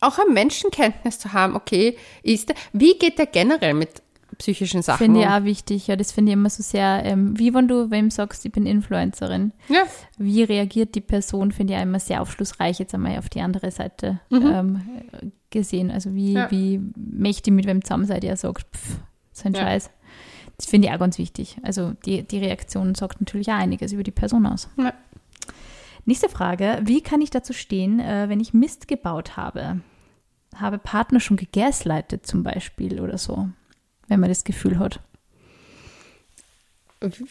auch 0.00 0.18
eine 0.18 0.30
Menschenkenntnis 0.32 1.18
zu 1.18 1.32
haben, 1.32 1.56
okay, 1.56 1.96
ist 2.22 2.48
der, 2.50 2.56
wie 2.72 2.96
geht 2.98 3.18
der 3.18 3.26
generell 3.26 3.74
mit 3.74 4.02
psychischen 4.38 4.82
Sachen 4.82 4.98
Finde 4.98 5.20
ich 5.20 5.26
auch 5.26 5.44
wichtig, 5.44 5.86
ja, 5.88 5.96
das 5.96 6.12
finde 6.12 6.30
ich 6.30 6.34
immer 6.34 6.48
so 6.50 6.62
sehr, 6.62 7.02
ähm, 7.04 7.38
wie 7.38 7.52
wenn 7.54 7.66
du 7.68 7.90
wem 7.90 8.10
sagst, 8.10 8.44
ich 8.46 8.52
bin 8.52 8.66
Influencerin. 8.66 9.52
Ja, 9.68 9.82
Wie 10.16 10.42
reagiert 10.44 10.94
die 10.94 11.00
Person, 11.00 11.50
finde 11.52 11.72
ich 11.74 11.78
auch 11.78 11.82
immer 11.82 11.98
sehr 12.00 12.22
aufschlussreich, 12.22 12.78
jetzt 12.78 12.94
einmal 12.94 13.18
auf 13.18 13.28
die 13.28 13.40
andere 13.40 13.70
Seite 13.70 14.20
ähm, 14.30 14.80
gesehen. 15.50 15.90
Also 15.90 16.14
wie, 16.14 16.30
Mhm. 16.30 16.36
Ja. 16.36 16.50
wie 16.50 16.80
mächtig 16.96 17.52
mit 17.52 17.66
wem 17.66 17.82
zusammen 17.82 18.04
seid, 18.06 18.22
ihr 18.24 18.36
sagt, 18.36 18.64
pff, 18.76 18.96
so 19.32 19.48
ein 19.48 19.54
Ja. 19.54 19.60
Scheiß. 19.62 19.90
Das 20.56 20.66
finde 20.66 20.88
ich 20.88 20.94
auch 20.94 20.98
ganz 20.98 21.18
wichtig. 21.18 21.56
Also 21.62 21.92
die, 22.04 22.22
die 22.24 22.38
Reaktion 22.38 22.94
sagt 22.94 23.20
natürlich 23.20 23.48
auch 23.48 23.54
einiges 23.58 23.92
über 23.92 24.02
die 24.02 24.10
Person 24.10 24.46
aus. 24.46 24.68
Ja. 24.76 24.92
Nächste 26.04 26.28
Frage, 26.28 26.80
wie 26.84 27.00
kann 27.02 27.20
ich 27.20 27.30
dazu 27.30 27.52
stehen, 27.52 28.00
äh, 28.00 28.28
wenn 28.28 28.40
ich 28.40 28.54
Mist 28.54 28.88
gebaut 28.88 29.36
habe? 29.36 29.80
Habe 30.56 30.78
Partner 30.78 31.20
schon 31.20 31.36
gegaslightet 31.36 32.26
zum 32.26 32.42
Beispiel 32.42 33.00
oder 33.00 33.18
so, 33.18 33.48
wenn 34.08 34.20
man 34.20 34.28
das 34.28 34.44
Gefühl 34.44 34.78
hat. 34.78 35.00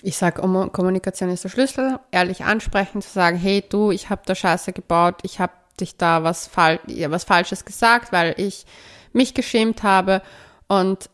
ich 0.02 0.16
sage, 0.16 0.42
Kommunikation 0.42 1.30
ist 1.30 1.44
der 1.44 1.50
Schlüssel, 1.50 2.00
ehrlich 2.12 2.46
ansprechen, 2.46 3.02
zu 3.02 3.10
sagen, 3.10 3.38
hey 3.38 3.64
du, 3.68 3.92
ich 3.92 4.10
habe 4.10 4.22
da 4.26 4.34
Scheiße 4.34 4.72
gebaut, 4.72 5.16
ich 5.24 5.40
habe 5.40 5.52
dich 5.80 5.98
da 5.98 6.24
was, 6.24 6.48
Fal 6.48 6.80
was 6.86 7.24
Falsches 7.24 7.66
gesagt, 7.66 8.12
weil 8.12 8.34
ich 8.38 8.66
mich 9.14 9.34
geschämt 9.34 9.84
habe. 9.84 10.22
Und 10.68 11.10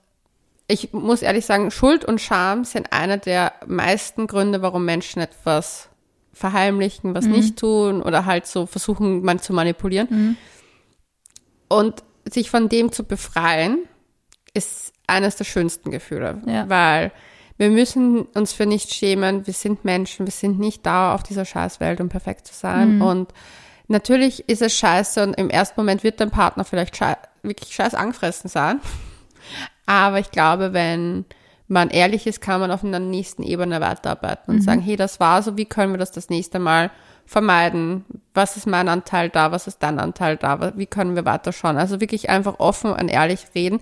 ich 0.68 0.94
muss 0.94 1.22
ehrlich 1.22 1.46
sagen, 1.46 1.72
Schuld 1.72 2.06
und 2.06 2.22
Scham 2.22 2.64
sind 2.64 2.94
einer 2.94 3.18
der 3.18 3.54
meisten 3.66 4.28
Gründe, 4.28 4.62
warum 4.62 4.86
Menschen 4.86 5.22
etwas 5.22 5.90
verheimlichen, 6.34 7.14
was 7.14 7.26
mhm. 7.26 7.32
nicht 7.32 7.58
tun 7.58 8.02
oder 8.02 8.26
halt 8.26 8.48
so 8.48 8.66
versuchen, 8.66 9.24
man 9.24 9.40
zu 9.40 9.54
manipulieren. 9.54 10.08
Mhm. 10.10 10.38
Und 11.70 12.04
sich 12.26 12.50
von 12.50 12.70
dem 12.70 12.92
zu 12.92 13.04
befreien, 13.04 13.80
ist 14.54 14.93
eines 15.08 15.36
der 15.36 15.44
schönsten 15.46 15.92
Gefühle, 15.92 16.42
ja. 16.46 16.68
weil 16.70 17.12
wir 17.58 17.70
müssen 17.70 18.24
uns 18.34 18.54
für 18.54 18.66
nichts 18.66 18.96
schämen. 18.96 19.46
Wir 19.46 19.54
sind 19.54 19.86
Menschen. 19.86 20.26
Wir 20.26 20.32
sind 20.32 20.60
nicht 20.60 20.86
da 20.86 21.14
auf 21.14 21.24
dieser 21.24 21.46
Scheißwelt, 21.46 22.02
um 22.02 22.10
perfekt 22.10 22.48
zu 22.48 22.54
sein. 22.54 22.96
Mhm. 22.96 23.02
Und 23.02 23.34
natürlich 23.88 24.50
ist 24.50 24.62
es 24.62 24.74
scheiße 24.74 25.22
und 25.24 25.34
im 25.36 25.50
ersten 25.50 25.80
Moment 25.80 26.04
wird 26.04 26.20
dein 26.20 26.32
Partner 26.32 26.66
vielleicht 26.66 26.98
schei 26.98 27.16
wirklich 27.44 27.76
scheiß 27.76 27.94
angefressen 27.94 28.50
sein. 28.50 28.80
Aber 29.86 30.20
ich 30.20 30.32
glaube, 30.32 30.74
wenn 30.74 31.26
man 31.68 31.90
ehrlich 31.90 32.26
ist, 32.26 32.42
kann 32.42 32.62
man 32.62 32.72
auf 32.72 32.84
einer 32.84 33.00
nächsten 33.00 33.44
Ebene 33.44 33.82
weiterarbeiten 33.82 34.52
und 34.52 34.58
mhm. 34.58 34.62
sagen, 34.62 34.82
hey, 34.82 34.96
das 34.96 35.20
war 35.20 35.44
so, 35.44 35.58
wie 35.58 35.66
können 35.66 35.94
wir 35.94 35.98
das 35.98 36.12
das 36.12 36.30
nächste 36.30 36.60
Mal 36.60 36.90
vermeiden? 37.26 38.06
Was 38.34 38.58
ist 38.58 38.68
mein 38.68 38.90
Anteil 38.90 39.30
da? 39.30 39.52
Was 39.52 39.68
ist 39.68 39.84
dein 39.84 40.00
Anteil 40.00 40.38
da? 40.38 40.74
Wie 40.78 40.86
können 40.86 41.16
wir 41.16 41.26
weiterschauen? 41.26 41.78
Also 41.78 42.02
wirklich 42.02 42.30
einfach 42.30 42.60
offen 42.60 42.92
und 42.92 43.10
ehrlich 43.10 43.48
reden. 43.56 43.80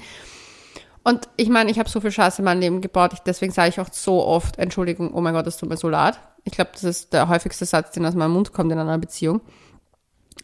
Und 1.03 1.27
ich 1.35 1.49
meine, 1.49 1.71
ich 1.71 1.79
habe 1.79 1.89
so 1.89 1.99
viel 1.99 2.11
Scheiße 2.11 2.39
in 2.41 2.45
meinem 2.45 2.59
Leben 2.59 2.81
gebaut, 2.81 3.13
ich, 3.13 3.19
deswegen 3.19 3.51
sage 3.51 3.69
ich 3.69 3.79
auch 3.79 3.91
so 3.91 4.23
oft, 4.23 4.59
Entschuldigung, 4.59 5.13
oh 5.13 5.21
mein 5.21 5.33
Gott, 5.33 5.47
das 5.47 5.57
tut 5.57 5.69
mir 5.69 5.77
so 5.77 5.89
leid. 5.89 6.19
Ich 6.43 6.53
glaube, 6.53 6.71
das 6.73 6.83
ist 6.83 7.13
der 7.13 7.27
häufigste 7.27 7.65
Satz, 7.65 7.91
den 7.91 8.05
aus 8.05 8.13
meinem 8.13 8.31
Mund 8.31 8.53
kommt 8.53 8.71
in 8.71 8.77
einer 8.77 8.97
Beziehung. 8.97 9.41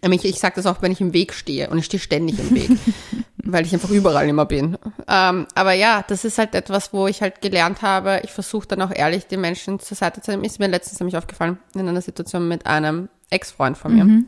Ich, 0.01 0.25
ich 0.25 0.39
sage 0.39 0.55
das 0.55 0.65
auch, 0.65 0.81
wenn 0.81 0.91
ich 0.91 1.01
im 1.01 1.13
Weg 1.13 1.33
stehe 1.33 1.69
und 1.69 1.77
ich 1.77 1.85
stehe 1.85 1.99
ständig 1.99 2.39
im 2.39 2.53
Weg, 2.55 2.69
weil 3.43 3.65
ich 3.65 3.73
einfach 3.73 3.89
überall 3.89 4.27
immer 4.27 4.45
bin. 4.45 4.77
Ähm, 5.07 5.47
aber 5.55 5.73
ja, 5.73 6.03
das 6.07 6.23
ist 6.23 6.37
halt 6.37 6.53
etwas, 6.55 6.93
wo 6.93 7.07
ich 7.07 7.21
halt 7.21 7.41
gelernt 7.41 7.81
habe, 7.81 8.21
ich 8.23 8.31
versuche 8.31 8.67
dann 8.67 8.81
auch 8.81 8.91
ehrlich 8.93 9.25
den 9.27 9.41
Menschen 9.41 9.79
zur 9.79 9.97
Seite 9.97 10.21
zu 10.21 10.31
nehmen. 10.31 10.43
Ist 10.43 10.59
mir 10.59 10.67
letztens 10.67 10.99
nämlich 10.99 11.17
aufgefallen, 11.17 11.57
in 11.73 11.87
einer 11.87 12.01
Situation 12.01 12.47
mit 12.47 12.67
einem 12.67 13.09
Ex-Freund 13.29 13.77
von 13.77 13.95
mir. 13.95 14.05
Mhm. 14.05 14.27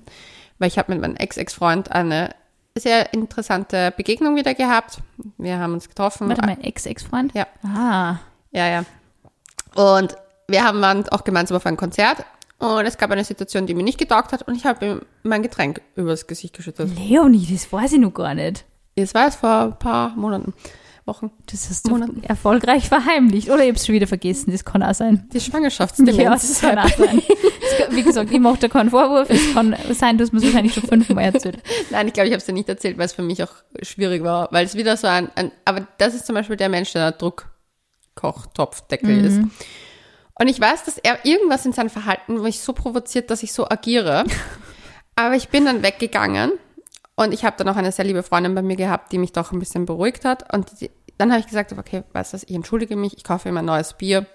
Weil 0.57 0.69
ich 0.69 0.77
habe 0.77 0.91
mit 0.91 1.01
meinem 1.01 1.15
Ex-Ex-Freund 1.15 1.91
eine 1.91 2.31
sehr 2.79 3.13
interessante 3.13 3.93
Begegnung 3.95 4.35
wieder 4.35 4.53
gehabt. 4.53 4.99
Wir 5.37 5.59
haben 5.59 5.73
uns 5.73 5.89
getroffen. 5.89 6.29
Warte 6.29 6.45
mal, 6.45 6.57
Ex-Ex-Freund? 6.61 7.33
Ja. 7.33 7.47
Ah. 7.63 8.19
Ja, 8.51 8.67
ja. 8.67 8.85
Und 9.75 10.15
wir 10.47 10.63
haben 10.63 10.81
waren 10.81 11.07
auch 11.09 11.23
gemeinsam 11.23 11.57
auf 11.57 11.65
ein 11.65 11.77
Konzert 11.77 12.25
und 12.57 12.85
es 12.85 12.97
gab 12.97 13.11
eine 13.11 13.23
Situation, 13.23 13.67
die 13.67 13.73
mir 13.73 13.83
nicht 13.83 13.99
getaugt 13.99 14.33
hat 14.33 14.41
und 14.43 14.55
ich 14.55 14.65
habe 14.65 14.85
ihm 14.85 15.01
mein 15.23 15.43
Getränk 15.43 15.81
übers 15.95 16.27
Gesicht 16.27 16.55
geschüttet. 16.55 16.89
Leonie, 16.97 17.47
das 17.51 17.71
weiß 17.71 17.93
ich 17.93 17.99
noch 17.99 18.13
gar 18.13 18.33
nicht. 18.33 18.65
Das 18.95 19.13
war 19.13 19.27
es 19.27 19.35
vor 19.35 19.61
ein 19.61 19.79
paar 19.79 20.09
Monaten. 20.15 20.53
Wochen. 21.09 21.31
Das 21.51 21.69
hast 21.69 21.87
du 21.87 21.91
Monaten. 21.91 22.23
erfolgreich 22.23 22.87
verheimlicht. 22.87 23.49
Oder 23.49 23.63
ich 23.63 23.69
habe 23.69 23.77
es 23.77 23.85
schon 23.85 23.95
wieder 23.95 24.07
vergessen. 24.07 24.51
Das 24.51 24.63
kann 24.63 24.83
auch 24.83 24.93
sein. 24.93 25.27
Die 25.33 25.39
Schwangerschaftsdemenz. 25.41 26.17
Ja, 26.17 26.29
das 26.29 26.61
kann 26.61 26.77
auch 26.77 26.87
sein. 26.87 27.21
Wie 27.89 28.03
gesagt, 28.03 28.31
ich 28.31 28.39
mache 28.39 28.59
da 28.59 28.67
keinen 28.67 28.91
Vorwurf. 28.91 29.29
Es 29.29 29.53
kann 29.53 29.75
sein, 29.91 30.17
dass 30.17 30.31
man 30.31 30.41
es 30.41 30.47
wahrscheinlich 30.47 30.73
schon 30.73 30.83
fünfmal 30.83 31.33
erzählt. 31.33 31.57
Nein, 31.89 32.07
ich 32.07 32.13
glaube, 32.13 32.27
ich 32.27 32.33
habe 32.33 32.39
es 32.39 32.45
dir 32.45 32.53
nicht 32.53 32.69
erzählt, 32.69 32.97
weil 32.97 33.07
es 33.07 33.13
für 33.13 33.23
mich 33.23 33.43
auch 33.43 33.51
schwierig 33.81 34.23
war. 34.23 34.47
Weil 34.51 34.65
es 34.65 34.75
wieder 34.75 34.95
so 34.95 35.07
ein, 35.07 35.29
ein 35.35 35.51
aber 35.65 35.87
das 35.97 36.13
ist 36.13 36.27
zum 36.27 36.35
Beispiel 36.35 36.55
der 36.55 36.69
Mensch, 36.69 36.93
der 36.93 37.11
Druckkochtopfdeckel 37.11 39.17
mhm. 39.17 39.25
ist. 39.25 39.39
Und 40.39 40.47
ich 40.47 40.61
weiß, 40.61 40.85
dass 40.85 40.97
er 40.97 41.25
irgendwas 41.25 41.65
in 41.65 41.73
seinem 41.73 41.89
Verhalten 41.89 42.41
mich 42.41 42.61
so 42.61 42.71
provoziert, 42.73 43.29
dass 43.29 43.43
ich 43.43 43.51
so 43.51 43.67
agiere. 43.67 44.23
Aber 45.15 45.35
ich 45.35 45.49
bin 45.49 45.65
dann 45.65 45.83
weggegangen 45.83 46.51
und 47.19 47.33
ich 47.33 47.43
habe 47.43 47.57
dann 47.57 47.67
auch 47.67 47.75
eine 47.75 47.91
sehr 47.91 48.05
liebe 48.05 48.23
Freundin 48.23 48.55
bei 48.55 48.61
mir 48.61 48.77
gehabt, 48.77 49.11
die 49.11 49.17
mich 49.17 49.33
doch 49.33 49.51
ein 49.51 49.59
bisschen 49.59 49.85
beruhigt 49.85 50.23
hat. 50.23 50.53
Und 50.53 50.79
die, 50.79 50.89
dann 51.19 51.31
habe 51.31 51.41
ich 51.41 51.47
gesagt, 51.47 51.73
okay, 51.73 52.03
weißt 52.13 52.31
du 52.31 52.35
was, 52.35 52.43
ich 52.43 52.55
entschuldige 52.55 52.95
mich, 52.95 53.17
ich 53.17 53.25
kaufe 53.25 53.49
ihm 53.49 53.57
ein 53.57 53.65
neues 53.65 53.93
Bier. 53.93 54.25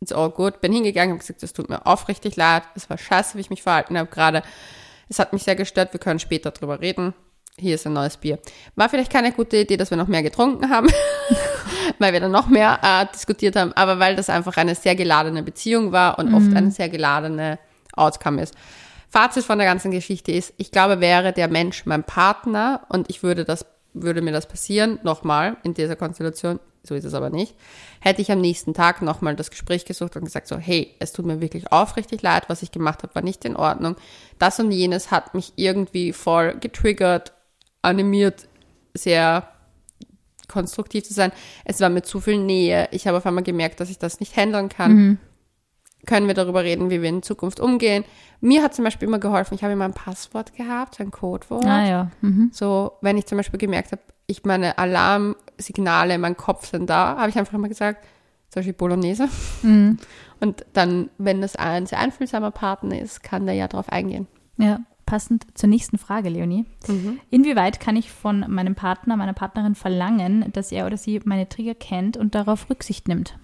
It's 0.00 0.12
all 0.12 0.30
good. 0.30 0.60
Bin 0.60 0.72
hingegangen, 0.72 1.10
habe 1.10 1.18
gesagt, 1.18 1.42
es 1.42 1.52
tut 1.52 1.68
mir 1.68 1.84
aufrichtig 1.84 2.36
leid, 2.36 2.62
es 2.76 2.88
war 2.88 2.96
scheiße, 2.96 3.36
wie 3.36 3.40
ich 3.40 3.50
mich 3.50 3.62
verhalten 3.62 3.98
habe 3.98 4.08
gerade. 4.08 4.42
Es 5.08 5.18
hat 5.18 5.32
mich 5.32 5.42
sehr 5.42 5.56
gestört, 5.56 5.92
wir 5.92 6.00
können 6.00 6.20
später 6.20 6.52
drüber 6.52 6.80
reden. 6.80 7.12
Hier 7.58 7.74
ist 7.74 7.86
ein 7.86 7.92
neues 7.94 8.18
Bier. 8.18 8.38
War 8.76 8.88
vielleicht 8.88 9.10
keine 9.10 9.32
gute 9.32 9.56
Idee, 9.56 9.76
dass 9.76 9.90
wir 9.90 9.96
noch 9.96 10.06
mehr 10.06 10.22
getrunken 10.22 10.70
haben, 10.70 10.88
weil 11.98 12.12
wir 12.12 12.20
dann 12.20 12.30
noch 12.30 12.48
mehr 12.48 12.78
äh, 12.82 13.06
diskutiert 13.12 13.56
haben, 13.56 13.72
aber 13.72 13.98
weil 13.98 14.14
das 14.14 14.30
einfach 14.30 14.56
eine 14.58 14.76
sehr 14.76 14.94
geladene 14.94 15.42
Beziehung 15.42 15.90
war 15.90 16.20
und 16.20 16.28
mhm. 16.28 16.34
oft 16.34 16.54
eine 16.54 16.70
sehr 16.70 16.88
geladene 16.88 17.58
Outcome 17.94 18.42
ist. 18.42 18.54
Fazit 19.08 19.44
von 19.44 19.58
der 19.58 19.66
ganzen 19.66 19.90
Geschichte 19.90 20.30
ist, 20.30 20.54
ich 20.56 20.70
glaube, 20.70 21.00
wäre 21.00 21.32
der 21.32 21.48
Mensch 21.48 21.84
mein 21.84 22.04
Partner 22.04 22.82
und 22.90 23.10
ich 23.10 23.24
würde 23.24 23.44
das 23.44 23.64
würde 24.02 24.22
mir 24.22 24.32
das 24.32 24.46
passieren, 24.46 24.98
nochmal 25.02 25.56
in 25.62 25.74
dieser 25.74 25.96
Konstellation, 25.96 26.60
so 26.82 26.94
ist 26.94 27.04
es 27.04 27.14
aber 27.14 27.30
nicht, 27.30 27.54
hätte 28.00 28.22
ich 28.22 28.30
am 28.30 28.40
nächsten 28.40 28.74
Tag 28.74 29.02
nochmal 29.02 29.34
das 29.34 29.50
Gespräch 29.50 29.84
gesucht 29.84 30.16
und 30.16 30.24
gesagt 30.24 30.46
so, 30.46 30.56
hey, 30.56 30.94
es 30.98 31.12
tut 31.12 31.26
mir 31.26 31.40
wirklich 31.40 31.72
aufrichtig 31.72 32.22
leid, 32.22 32.44
was 32.48 32.62
ich 32.62 32.70
gemacht 32.70 33.02
habe, 33.02 33.14
war 33.14 33.22
nicht 33.22 33.44
in 33.44 33.56
Ordnung. 33.56 33.96
Das 34.38 34.60
und 34.60 34.70
jenes 34.70 35.10
hat 35.10 35.34
mich 35.34 35.54
irgendwie 35.56 36.12
voll 36.12 36.56
getriggert, 36.58 37.32
animiert, 37.82 38.46
sehr 38.94 39.48
konstruktiv 40.48 41.04
zu 41.04 41.14
sein. 41.14 41.32
Es 41.64 41.80
war 41.80 41.88
mir 41.88 42.02
zu 42.02 42.20
viel 42.20 42.38
Nähe. 42.38 42.88
Ich 42.92 43.06
habe 43.08 43.18
auf 43.18 43.26
einmal 43.26 43.42
gemerkt, 43.42 43.80
dass 43.80 43.90
ich 43.90 43.98
das 43.98 44.20
nicht 44.20 44.36
handeln 44.36 44.68
kann. 44.68 44.92
Mhm 44.92 45.18
können 46.06 46.26
wir 46.26 46.34
darüber 46.34 46.64
reden, 46.64 46.90
wie 46.90 47.02
wir 47.02 47.08
in 47.08 47.22
Zukunft 47.22 47.60
umgehen. 47.60 48.04
Mir 48.40 48.62
hat 48.62 48.74
zum 48.74 48.84
Beispiel 48.84 49.08
immer 49.08 49.18
geholfen, 49.18 49.54
ich 49.54 49.62
habe 49.62 49.72
immer 49.72 49.84
ein 49.84 49.92
Passwort 49.92 50.54
gehabt, 50.54 51.00
ein 51.00 51.10
Codewort. 51.10 51.66
Ah 51.66 51.86
ja. 51.86 52.10
Mhm. 52.20 52.50
So, 52.52 52.92
wenn 53.00 53.18
ich 53.18 53.26
zum 53.26 53.36
Beispiel 53.38 53.58
gemerkt 53.58 53.92
habe, 53.92 54.02
ich 54.26 54.44
meine 54.44 54.78
Alarmsignale 54.78 56.14
in 56.14 56.20
meinem 56.20 56.36
Kopf 56.36 56.70
sind 56.70 56.88
da, 56.90 57.16
habe 57.16 57.30
ich 57.30 57.38
einfach 57.38 57.54
immer 57.54 57.68
gesagt, 57.68 58.04
zum 58.50 58.60
Beispiel 58.60 58.74
Bolognese. 58.74 59.28
Mhm. 59.62 59.98
Und 60.40 60.66
dann, 60.74 61.10
wenn 61.18 61.40
das 61.40 61.56
ein 61.56 61.86
sehr 61.86 61.98
einfühlsamer 61.98 62.50
Partner 62.50 63.00
ist, 63.00 63.22
kann 63.22 63.46
der 63.46 63.54
ja 63.54 63.68
darauf 63.68 63.88
eingehen. 63.88 64.26
Ja, 64.58 64.80
passend 65.06 65.46
zur 65.54 65.68
nächsten 65.68 65.98
Frage, 65.98 66.28
Leonie. 66.28 66.66
Mhm. 66.86 67.20
Inwieweit 67.30 67.80
kann 67.80 67.96
ich 67.96 68.10
von 68.10 68.44
meinem 68.48 68.74
Partner, 68.74 69.16
meiner 69.16 69.32
Partnerin 69.32 69.74
verlangen, 69.74 70.50
dass 70.52 70.72
er 70.72 70.86
oder 70.86 70.96
sie 70.96 71.20
meine 71.24 71.48
Trigger 71.48 71.74
kennt 71.74 72.16
und 72.16 72.34
darauf 72.34 72.68
Rücksicht 72.68 73.08
nimmt? 73.08 73.38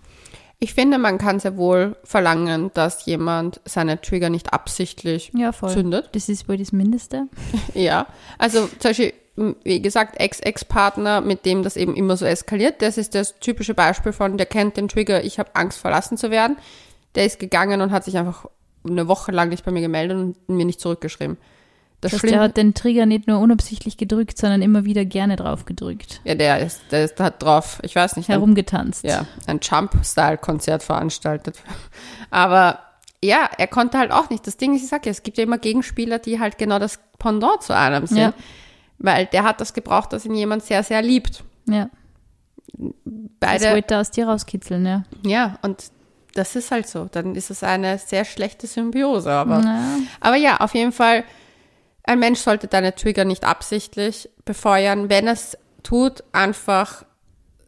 Ich 0.62 0.74
finde, 0.74 0.98
man 0.98 1.18
kann 1.18 1.40
sehr 1.40 1.56
wohl 1.56 1.96
verlangen, 2.04 2.70
dass 2.72 3.04
jemand 3.04 3.60
seine 3.64 4.00
Trigger 4.00 4.30
nicht 4.30 4.52
absichtlich 4.52 5.32
ja, 5.34 5.52
zündet. 5.52 6.10
Das 6.12 6.28
ist 6.28 6.48
wohl 6.48 6.56
das 6.56 6.70
Mindeste. 6.70 7.26
ja, 7.74 8.06
also 8.38 8.68
zum 8.68 8.90
Beispiel, 8.90 9.12
wie 9.64 9.82
gesagt, 9.82 10.20
Ex-Ex-Partner, 10.20 11.20
mit 11.20 11.46
dem 11.46 11.64
das 11.64 11.76
eben 11.76 11.96
immer 11.96 12.16
so 12.16 12.26
eskaliert, 12.26 12.80
das 12.80 12.96
ist 12.96 13.16
das 13.16 13.40
typische 13.40 13.74
Beispiel 13.74 14.12
von, 14.12 14.36
der 14.36 14.46
kennt 14.46 14.76
den 14.76 14.86
Trigger, 14.86 15.24
ich 15.24 15.40
habe 15.40 15.50
Angst 15.54 15.80
verlassen 15.80 16.16
zu 16.16 16.30
werden. 16.30 16.56
Der 17.16 17.26
ist 17.26 17.40
gegangen 17.40 17.80
und 17.80 17.90
hat 17.90 18.04
sich 18.04 18.16
einfach 18.16 18.46
eine 18.86 19.08
Woche 19.08 19.32
lang 19.32 19.48
nicht 19.48 19.64
bei 19.64 19.72
mir 19.72 19.82
gemeldet 19.82 20.16
und 20.16 20.48
mir 20.48 20.64
nicht 20.64 20.80
zurückgeschrieben. 20.80 21.38
Das, 22.02 22.10
das 22.10 22.24
heißt, 22.24 22.32
der 22.32 22.40
hat 22.40 22.56
den 22.56 22.74
Trigger 22.74 23.06
nicht 23.06 23.28
nur 23.28 23.38
unabsichtlich 23.38 23.96
gedrückt, 23.96 24.36
sondern 24.36 24.60
immer 24.60 24.84
wieder 24.84 25.04
gerne 25.04 25.36
drauf 25.36 25.66
gedrückt. 25.66 26.20
Ja, 26.24 26.34
der 26.34 26.58
ist, 26.58 26.82
der 26.90 27.04
ist, 27.04 27.20
hat 27.20 27.40
drauf, 27.40 27.78
ich 27.82 27.94
weiß 27.94 28.16
nicht. 28.16 28.28
Herumgetanzt. 28.28 29.04
Ein, 29.04 29.08
ja, 29.08 29.26
ein 29.46 29.60
Jump-Style-Konzert 29.62 30.82
veranstaltet. 30.82 31.62
Aber 32.30 32.80
ja, 33.22 33.48
er 33.56 33.68
konnte 33.68 33.98
halt 33.98 34.10
auch 34.10 34.30
nicht. 34.30 34.44
Das 34.48 34.56
Ding 34.56 34.74
ist, 34.74 34.82
ich 34.82 34.88
sag 34.88 35.06
ja, 35.06 35.12
es 35.12 35.22
gibt 35.22 35.38
ja 35.38 35.44
immer 35.44 35.58
Gegenspieler, 35.58 36.18
die 36.18 36.40
halt 36.40 36.58
genau 36.58 36.80
das 36.80 36.98
Pendant 37.20 37.62
zu 37.62 37.76
einem 37.76 38.08
sind. 38.08 38.18
Ja. 38.18 38.34
Weil 38.98 39.26
der 39.26 39.44
hat 39.44 39.60
das 39.60 39.72
gebraucht, 39.72 40.12
dass 40.12 40.26
ihn 40.26 40.34
jemand 40.34 40.64
sehr, 40.64 40.82
sehr 40.82 41.02
liebt. 41.02 41.44
Ja. 41.66 41.88
Beide, 43.38 43.64
das 43.64 43.72
wollte 43.74 43.94
er 43.94 44.00
aus 44.00 44.10
dir 44.10 44.26
rauskitzeln, 44.26 44.84
ja. 44.84 45.04
Ja, 45.24 45.56
und 45.62 45.84
das 46.34 46.56
ist 46.56 46.72
halt 46.72 46.88
so. 46.88 47.08
Dann 47.12 47.36
ist 47.36 47.50
es 47.50 47.62
eine 47.62 47.98
sehr 47.98 48.24
schlechte 48.24 48.66
Symbiose. 48.66 49.30
Aber 49.30 49.62
aber 50.18 50.36
ja 50.36 50.56
auf 50.56 50.74
jeden 50.74 50.90
Fall 50.90 51.22
ein 52.04 52.18
Mensch 52.18 52.40
sollte 52.40 52.66
deine 52.66 52.94
Trigger 52.94 53.24
nicht 53.24 53.44
absichtlich 53.44 54.28
befeuern. 54.44 55.08
Wenn 55.08 55.28
es 55.28 55.56
tut, 55.82 56.24
einfach 56.32 57.04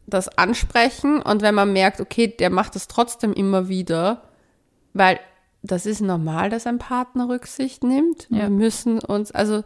das 0.07 0.29
ansprechen 0.37 1.23
und 1.23 1.43
wenn 1.43 1.55
man 1.55 1.73
merkt, 1.73 2.01
okay, 2.01 2.29
der 2.29 2.51
macht 2.51 2.75
das 2.75 2.89
trotzdem 2.89 3.33
immer 3.33 3.69
wieder, 3.69 4.23
weil 4.93 5.19
das 5.63 5.87
ist 5.87 6.03
normal, 6.03 6.51
dass 6.51 6.67
ein 6.67 6.79
Partner 6.79 7.29
Rücksicht 7.29 7.85
nimmt. 7.85 8.29
Ja. 8.29 8.43
Wir 8.43 8.51
müssen 8.51 8.99
uns, 8.99 9.33
also 9.33 9.65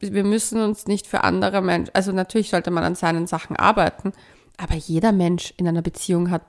wir 0.00 0.24
müssen 0.24 0.60
uns 0.60 0.88
nicht 0.88 1.06
für 1.06 1.22
andere 1.22 1.62
Menschen, 1.62 1.94
also 1.94 2.10
natürlich 2.10 2.50
sollte 2.50 2.72
man 2.72 2.82
an 2.82 2.96
seinen 2.96 3.28
Sachen 3.28 3.54
arbeiten, 3.54 4.12
aber 4.56 4.74
jeder 4.74 5.12
Mensch 5.12 5.54
in 5.56 5.68
einer 5.68 5.82
Beziehung 5.82 6.30
hat 6.30 6.42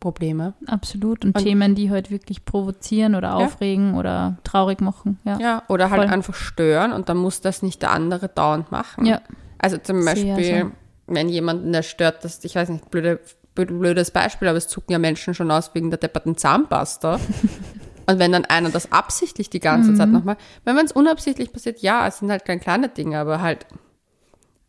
Probleme. 0.00 0.54
Absolut. 0.66 1.24
Und, 1.24 1.36
und 1.36 1.44
Themen, 1.44 1.74
die 1.74 1.90
halt 1.90 2.10
wirklich 2.10 2.44
provozieren 2.44 3.14
oder 3.14 3.36
aufregen 3.36 3.92
ja. 3.92 3.98
oder 3.98 4.38
traurig 4.42 4.80
machen. 4.80 5.18
Ja, 5.24 5.38
ja 5.38 5.62
oder 5.68 5.90
halt 5.90 6.02
Voll. 6.02 6.10
einfach 6.12 6.34
stören 6.34 6.92
und 6.92 7.08
dann 7.08 7.18
muss 7.18 7.40
das 7.40 7.62
nicht 7.62 7.82
der 7.82 7.92
andere 7.92 8.28
dauernd 8.28 8.72
machen. 8.72 9.04
Ja. 9.04 9.20
Also 9.58 9.76
zum 9.76 10.04
Beispiel, 10.04 10.62
so. 10.62 10.70
wenn 11.06 11.28
jemanden 11.28 11.72
der 11.72 11.82
stört, 11.82 12.24
dass, 12.24 12.42
ich 12.44 12.56
weiß 12.56 12.70
nicht, 12.70 12.90
blöde 12.90 13.20
blödes 13.54 14.10
Beispiel, 14.10 14.48
aber 14.48 14.58
es 14.58 14.68
zucken 14.68 14.92
ja 14.92 14.98
Menschen 14.98 15.34
schon 15.34 15.50
aus 15.50 15.74
wegen 15.74 15.90
der 15.90 15.98
depperten 15.98 16.36
Zahnpasta. 16.36 17.18
Und 18.06 18.18
wenn 18.18 18.32
dann 18.32 18.44
einer 18.44 18.70
das 18.70 18.90
absichtlich 18.90 19.50
die 19.50 19.60
ganze 19.60 19.94
Zeit 19.94 20.08
nochmal, 20.08 20.36
wenn 20.64 20.74
man 20.74 20.84
es 20.84 20.92
unabsichtlich 20.92 21.52
passiert, 21.52 21.80
ja, 21.80 22.06
es 22.08 22.18
sind 22.18 22.30
halt 22.30 22.44
keine 22.44 22.60
kleine 22.60 22.88
Dinge, 22.88 23.18
aber 23.18 23.40
halt 23.40 23.66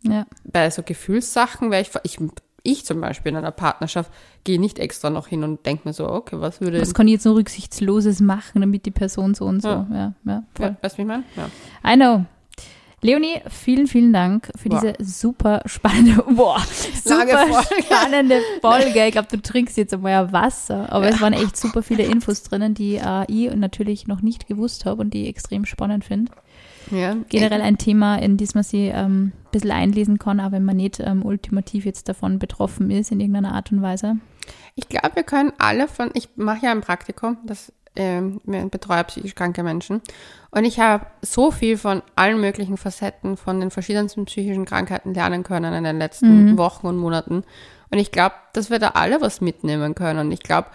Ja. 0.03 0.27
bei 0.43 0.69
so 0.69 0.83
Gefühlssachen 0.83 1.71
wäre 1.71 1.81
ich, 1.81 1.89
ich, 2.03 2.19
ich 2.63 2.85
zum 2.85 3.01
Beispiel 3.01 3.31
in 3.31 3.37
einer 3.37 3.51
Partnerschaft 3.51 4.11
gehe 4.43 4.59
nicht 4.59 4.79
extra 4.79 5.09
noch 5.09 5.27
hin 5.27 5.43
und 5.43 5.65
denke 5.65 5.87
mir 5.87 5.93
so, 5.93 6.07
okay, 6.09 6.37
was 6.39 6.61
würde, 6.61 6.81
Was 6.81 6.93
kann 6.93 7.07
ich 7.07 7.13
jetzt 7.13 7.25
noch 7.25 7.35
Rücksichtsloses 7.35 8.19
machen, 8.19 8.61
damit 8.61 8.85
die 8.85 8.91
Person 8.91 9.33
so 9.33 9.45
und 9.45 9.61
so. 9.61 9.69
Ja. 9.69 9.87
Ja, 9.91 10.13
ja, 10.25 10.43
voll. 10.53 10.67
ja, 10.67 10.75
weißt 10.81 10.95
du, 10.95 10.97
wie 10.97 11.01
ich 11.01 11.07
meine? 11.07 11.23
Ja. 11.35 11.93
I 11.93 11.95
know. 11.95 12.25
Leonie, 13.03 13.41
vielen, 13.47 13.87
vielen 13.87 14.13
Dank 14.13 14.51
für 14.55 14.69
Boah. 14.69 14.79
diese 14.79 14.93
super 15.03 15.63
spannende, 15.65 16.23
boah, 16.35 16.61
super 17.03 17.47
Folge. 17.47 17.83
spannende 17.83 18.41
Folge. 18.61 19.05
Ich 19.07 19.11
glaube, 19.13 19.27
du 19.31 19.41
trinkst 19.41 19.75
jetzt 19.75 19.91
einmal 19.91 20.25
ein 20.25 20.31
Wasser. 20.31 20.91
Aber 20.91 21.07
es 21.07 21.19
waren 21.19 21.33
echt 21.33 21.57
super 21.57 21.81
viele 21.81 22.03
Infos 22.03 22.43
drinnen, 22.43 22.75
die 22.75 22.97
äh, 22.97 23.25
ich 23.27 23.55
natürlich 23.55 24.05
noch 24.05 24.21
nicht 24.21 24.47
gewusst 24.47 24.85
habe 24.85 25.01
und 25.01 25.15
die 25.15 25.23
ich 25.23 25.29
extrem 25.29 25.65
spannend 25.65 26.05
finde. 26.05 26.31
Ja. 26.91 27.15
Generell 27.29 27.61
ein 27.61 27.77
Thema, 27.77 28.17
in 28.17 28.37
das 28.37 28.53
man 28.53 28.63
sich 28.63 28.91
ähm, 28.93 29.31
ein 29.45 29.51
bisschen 29.51 29.71
einlesen 29.71 30.19
kann, 30.19 30.39
auch 30.39 30.51
wenn 30.51 30.63
man 30.63 30.77
nicht 30.77 30.99
ähm, 30.99 31.25
ultimativ 31.25 31.85
jetzt 31.85 32.09
davon 32.09 32.39
betroffen 32.39 32.91
ist 32.91 33.11
in 33.11 33.19
irgendeiner 33.19 33.53
Art 33.53 33.71
und 33.71 33.81
Weise. 33.81 34.17
Ich 34.75 34.89
glaube, 34.89 35.15
wir 35.15 35.23
können 35.23 35.53
alle 35.57 35.87
von, 35.87 36.11
ich 36.13 36.29
mache 36.35 36.65
ja 36.65 36.71
ein 36.71 36.81
Praktikum, 36.81 37.37
das 37.45 37.71
ähm, 37.95 38.39
wir 38.45 38.65
betreue 38.67 39.03
psychisch 39.03 39.35
kranke 39.35 39.63
Menschen. 39.63 40.01
Und 40.51 40.63
ich 40.65 40.79
habe 40.79 41.07
so 41.21 41.51
viel 41.51 41.77
von 41.77 42.01
allen 42.15 42.39
möglichen 42.39 42.77
Facetten 42.77 43.35
von 43.37 43.59
den 43.59 43.69
verschiedensten 43.69 44.25
psychischen 44.25 44.65
Krankheiten 44.65 45.13
lernen 45.13 45.43
können 45.43 45.73
in 45.73 45.83
den 45.83 45.97
letzten 45.97 46.57
Wochen 46.57 46.87
und 46.87 46.97
Monaten. 46.97 47.43
Und 47.89 47.99
ich 47.99 48.11
glaube, 48.11 48.35
dass 48.53 48.69
wir 48.69 48.79
da 48.79 48.89
alle 48.89 49.19
was 49.19 49.41
mitnehmen 49.41 49.95
können. 49.95 50.19
Und 50.19 50.31
ich 50.31 50.41
glaube, 50.41 50.69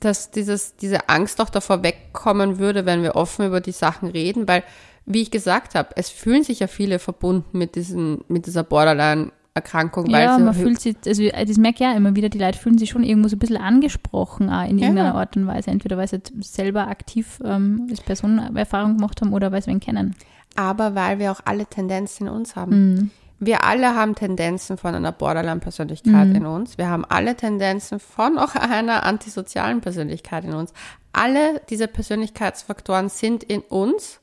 dass 0.00 0.30
dieses, 0.30 0.76
diese 0.76 1.08
Angst 1.08 1.40
auch 1.40 1.50
davor 1.50 1.82
wegkommen 1.82 2.58
würde, 2.58 2.86
wenn 2.86 3.02
wir 3.02 3.14
offen 3.14 3.46
über 3.46 3.60
die 3.60 3.72
Sachen 3.72 4.08
reden, 4.08 4.48
weil, 4.48 4.64
wie 5.06 5.22
ich 5.22 5.30
gesagt 5.30 5.74
habe, 5.74 5.90
es 5.96 6.10
fühlen 6.10 6.42
sich 6.42 6.60
ja 6.60 6.66
viele 6.66 6.98
verbunden 6.98 7.56
mit 7.58 7.76
diesen, 7.76 8.24
mit 8.28 8.46
dieser 8.46 8.64
Borderline-Erkrankung, 8.64 10.10
weil 10.12 10.24
Ja, 10.24 10.38
man 10.38 10.52
fühlt 10.54 10.80
sich, 10.80 10.96
also 11.06 11.22
äh, 11.22 11.44
das 11.44 11.56
merke 11.58 11.76
ich 11.76 11.80
ja 11.90 11.96
immer 11.96 12.14
wieder, 12.16 12.28
die 12.28 12.38
Leute 12.38 12.58
fühlen 12.58 12.78
sich 12.78 12.90
schon 12.90 13.04
irgendwo 13.04 13.28
so 13.28 13.36
ein 13.36 13.38
bisschen 13.38 13.56
angesprochen 13.56 14.50
auch 14.50 14.68
in 14.68 14.78
Ja. 14.78 14.86
irgendeiner 14.86 15.14
Art 15.14 15.36
und 15.36 15.46
Weise. 15.46 15.70
Entweder 15.70 15.96
weil 15.96 16.08
sie 16.08 16.20
selber 16.40 16.88
aktiv 16.88 17.40
ähm, 17.44 17.86
als 17.90 18.00
Person 18.00 18.38
Erfahrung 18.56 18.96
gemacht 18.96 19.20
haben 19.20 19.32
oder 19.32 19.52
weil 19.52 19.62
sie 19.62 19.70
wen 19.70 19.80
kennen. 19.80 20.14
aber 20.56 20.94
weil 20.94 21.18
wir 21.18 21.32
auch 21.32 21.40
alle 21.44 21.66
Tendenzen 21.66 22.26
in 22.26 22.32
uns 22.32 22.56
haben. 22.56 22.94
Mhm. 22.94 23.10
Wir 23.38 23.64
alle 23.64 23.94
haben 23.94 24.14
Tendenzen 24.14 24.78
von 24.78 24.94
einer 24.94 25.12
Borderline-Persönlichkeit 25.12 26.28
in 26.34 26.46
uns. 26.46 26.78
Wir 26.78 26.88
haben 26.88 27.04
alle 27.04 27.36
Tendenzen 27.36 28.00
von 28.00 28.38
auch 28.38 28.54
einer 28.54 29.02
antisozialen 29.04 29.82
Persönlichkeit 29.82 30.44
in 30.46 30.54
uns. 30.54 30.72
Alle 31.12 31.60
diese 31.68 31.86
Persönlichkeitsfaktoren 31.86 33.08
sind 33.10 33.42
in 33.44 33.60
uns, 33.60 34.20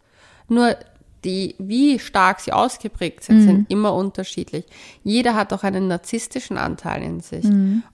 nur 0.48 0.76
die, 1.24 1.56
wie 1.58 2.00
stark 2.00 2.42
sie 2.42 2.52
ausgeprägt 2.52 3.24
sind, 3.24 3.42
sind 3.42 3.72
immer 3.72 3.94
unterschiedlich. 3.94 4.66
Jeder 5.04 5.36
hat 5.36 5.54
auch 5.54 5.64
einen 5.64 5.88
narzisstischen 5.88 6.58
Anteil 6.58 7.02
in 7.02 7.22
sich. 7.22 7.46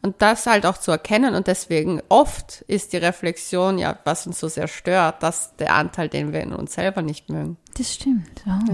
Und 0.02 0.16
das 0.20 0.48
halt 0.48 0.66
auch 0.66 0.78
zu 0.78 0.92
erkennen 0.92 1.36
und 1.36 1.48
deswegen 1.48 2.02
oft 2.10 2.62
ist 2.68 2.94
die 2.94 2.98
Reflexion 2.98 3.78
ja, 3.78 4.00
was 4.04 4.26
uns 4.26 4.40
so 4.40 4.48
sehr 4.48 4.68
stört, 4.68 5.22
dass 5.22 5.56
der 5.58 5.76
Anteil, 5.76 6.10
den 6.10 6.34
wir 6.34 6.42
in 6.42 6.54
uns 6.54 6.74
selber 6.74 7.02
nicht 7.02 7.30
mögen. 7.30 7.58
Das 7.80 7.96
stimmt. 7.96 8.44
Oh. 8.46 8.74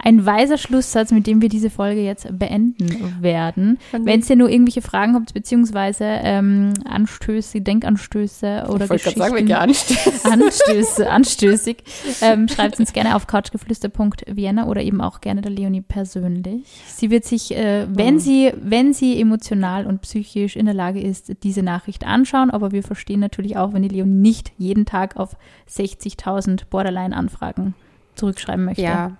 Ein 0.00 0.26
weiser 0.26 0.58
Schlusssatz, 0.58 1.12
mit 1.12 1.28
dem 1.28 1.40
wir 1.40 1.48
diese 1.48 1.70
Folge 1.70 2.00
jetzt 2.00 2.36
beenden 2.36 3.22
werden. 3.22 3.78
Wenn 3.92 4.24
ihr 4.28 4.34
nur 4.34 4.50
irgendwelche 4.50 4.82
Fragen 4.82 5.14
habt, 5.14 5.32
beziehungsweise 5.32 6.04
ähm, 6.04 6.74
Anstöße, 6.84 7.60
Denkanstöße 7.60 8.66
oder 8.68 8.86
ich 8.86 8.90
Geschichten. 8.90 9.20
sagen, 9.20 9.46
wir 9.46 9.60
anstehen. 9.60 10.12
Anstöße, 10.24 11.08
anstößig. 11.10 11.76
Ähm, 12.22 12.48
schreibt 12.48 12.80
uns 12.80 12.92
gerne 12.92 13.14
auf 13.14 13.28
couchgeflüster.vienna 13.28 14.66
oder 14.66 14.82
eben 14.82 15.00
auch 15.00 15.20
gerne 15.20 15.42
der 15.42 15.52
Leonie 15.52 15.82
persönlich. 15.82 16.66
Sie 16.88 17.12
wird 17.12 17.24
sich, 17.24 17.56
äh, 17.56 17.86
wenn 17.88 18.18
sie, 18.18 18.52
wenn 18.60 18.92
sie 18.92 19.20
emotional 19.20 19.86
und 19.86 20.00
psychisch 20.00 20.56
in 20.56 20.64
der 20.64 20.74
Lage 20.74 21.00
ist, 21.00 21.44
diese 21.44 21.62
Nachricht 21.62 22.04
anschauen, 22.04 22.50
aber 22.50 22.72
wir 22.72 22.82
verstehen 22.82 23.20
natürlich 23.20 23.56
auch, 23.56 23.74
wenn 23.74 23.82
die 23.82 23.88
Leonie 23.88 24.10
nicht 24.10 24.50
jeden 24.58 24.86
Tag 24.86 25.16
auf 25.16 25.36
60.000 25.68 26.62
Borderline-Anfragen 26.68 27.74
zurückschreiben 28.14 28.64
möchte. 28.64 28.82
Ja. 28.82 29.16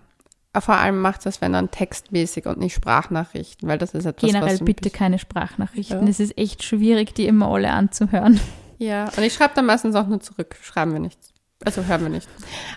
Vor 0.59 0.75
allem 0.75 1.01
macht 1.01 1.27
das, 1.27 1.41
wenn 1.41 1.53
dann 1.53 1.71
textmäßig 1.71 2.47
und 2.47 2.59
nicht 2.59 2.75
Sprachnachrichten, 2.75 3.69
weil 3.69 3.79
das 3.79 3.95
ist 3.95 4.05
etwas, 4.05 4.33
Generell 4.33 4.59
bitte 4.59 4.91
keine 4.91 5.21
Sprachnachrichten. 5.21 6.03
Ja. 6.03 6.09
Es 6.09 6.19
ist 6.19 6.37
echt 6.37 6.65
schwierig, 6.65 7.15
die 7.15 7.27
immer 7.27 7.47
alle 7.49 7.71
anzuhören. 7.71 8.41
Ja, 8.79 9.05
und 9.17 9.23
ich 9.23 9.35
schreibe 9.35 9.55
dann 9.55 9.67
meistens 9.67 9.95
auch 9.95 10.07
nur 10.07 10.21
zurück. 10.21 10.57
Schreiben 10.63 10.93
wir 10.93 11.01
nichts. 11.01 11.33
Also 11.65 11.85
hören 11.85 12.03
wir 12.03 12.09
nicht. 12.09 12.29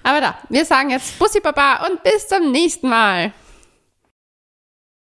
Aber 0.03 0.19
da, 0.19 0.37
wir 0.49 0.65
sagen 0.65 0.89
jetzt 0.89 1.17
Bussi 1.17 1.39
Baba 1.39 1.87
und 1.87 2.03
bis 2.03 2.27
zum 2.27 2.51
nächsten 2.51 2.89
Mal. 2.89 3.31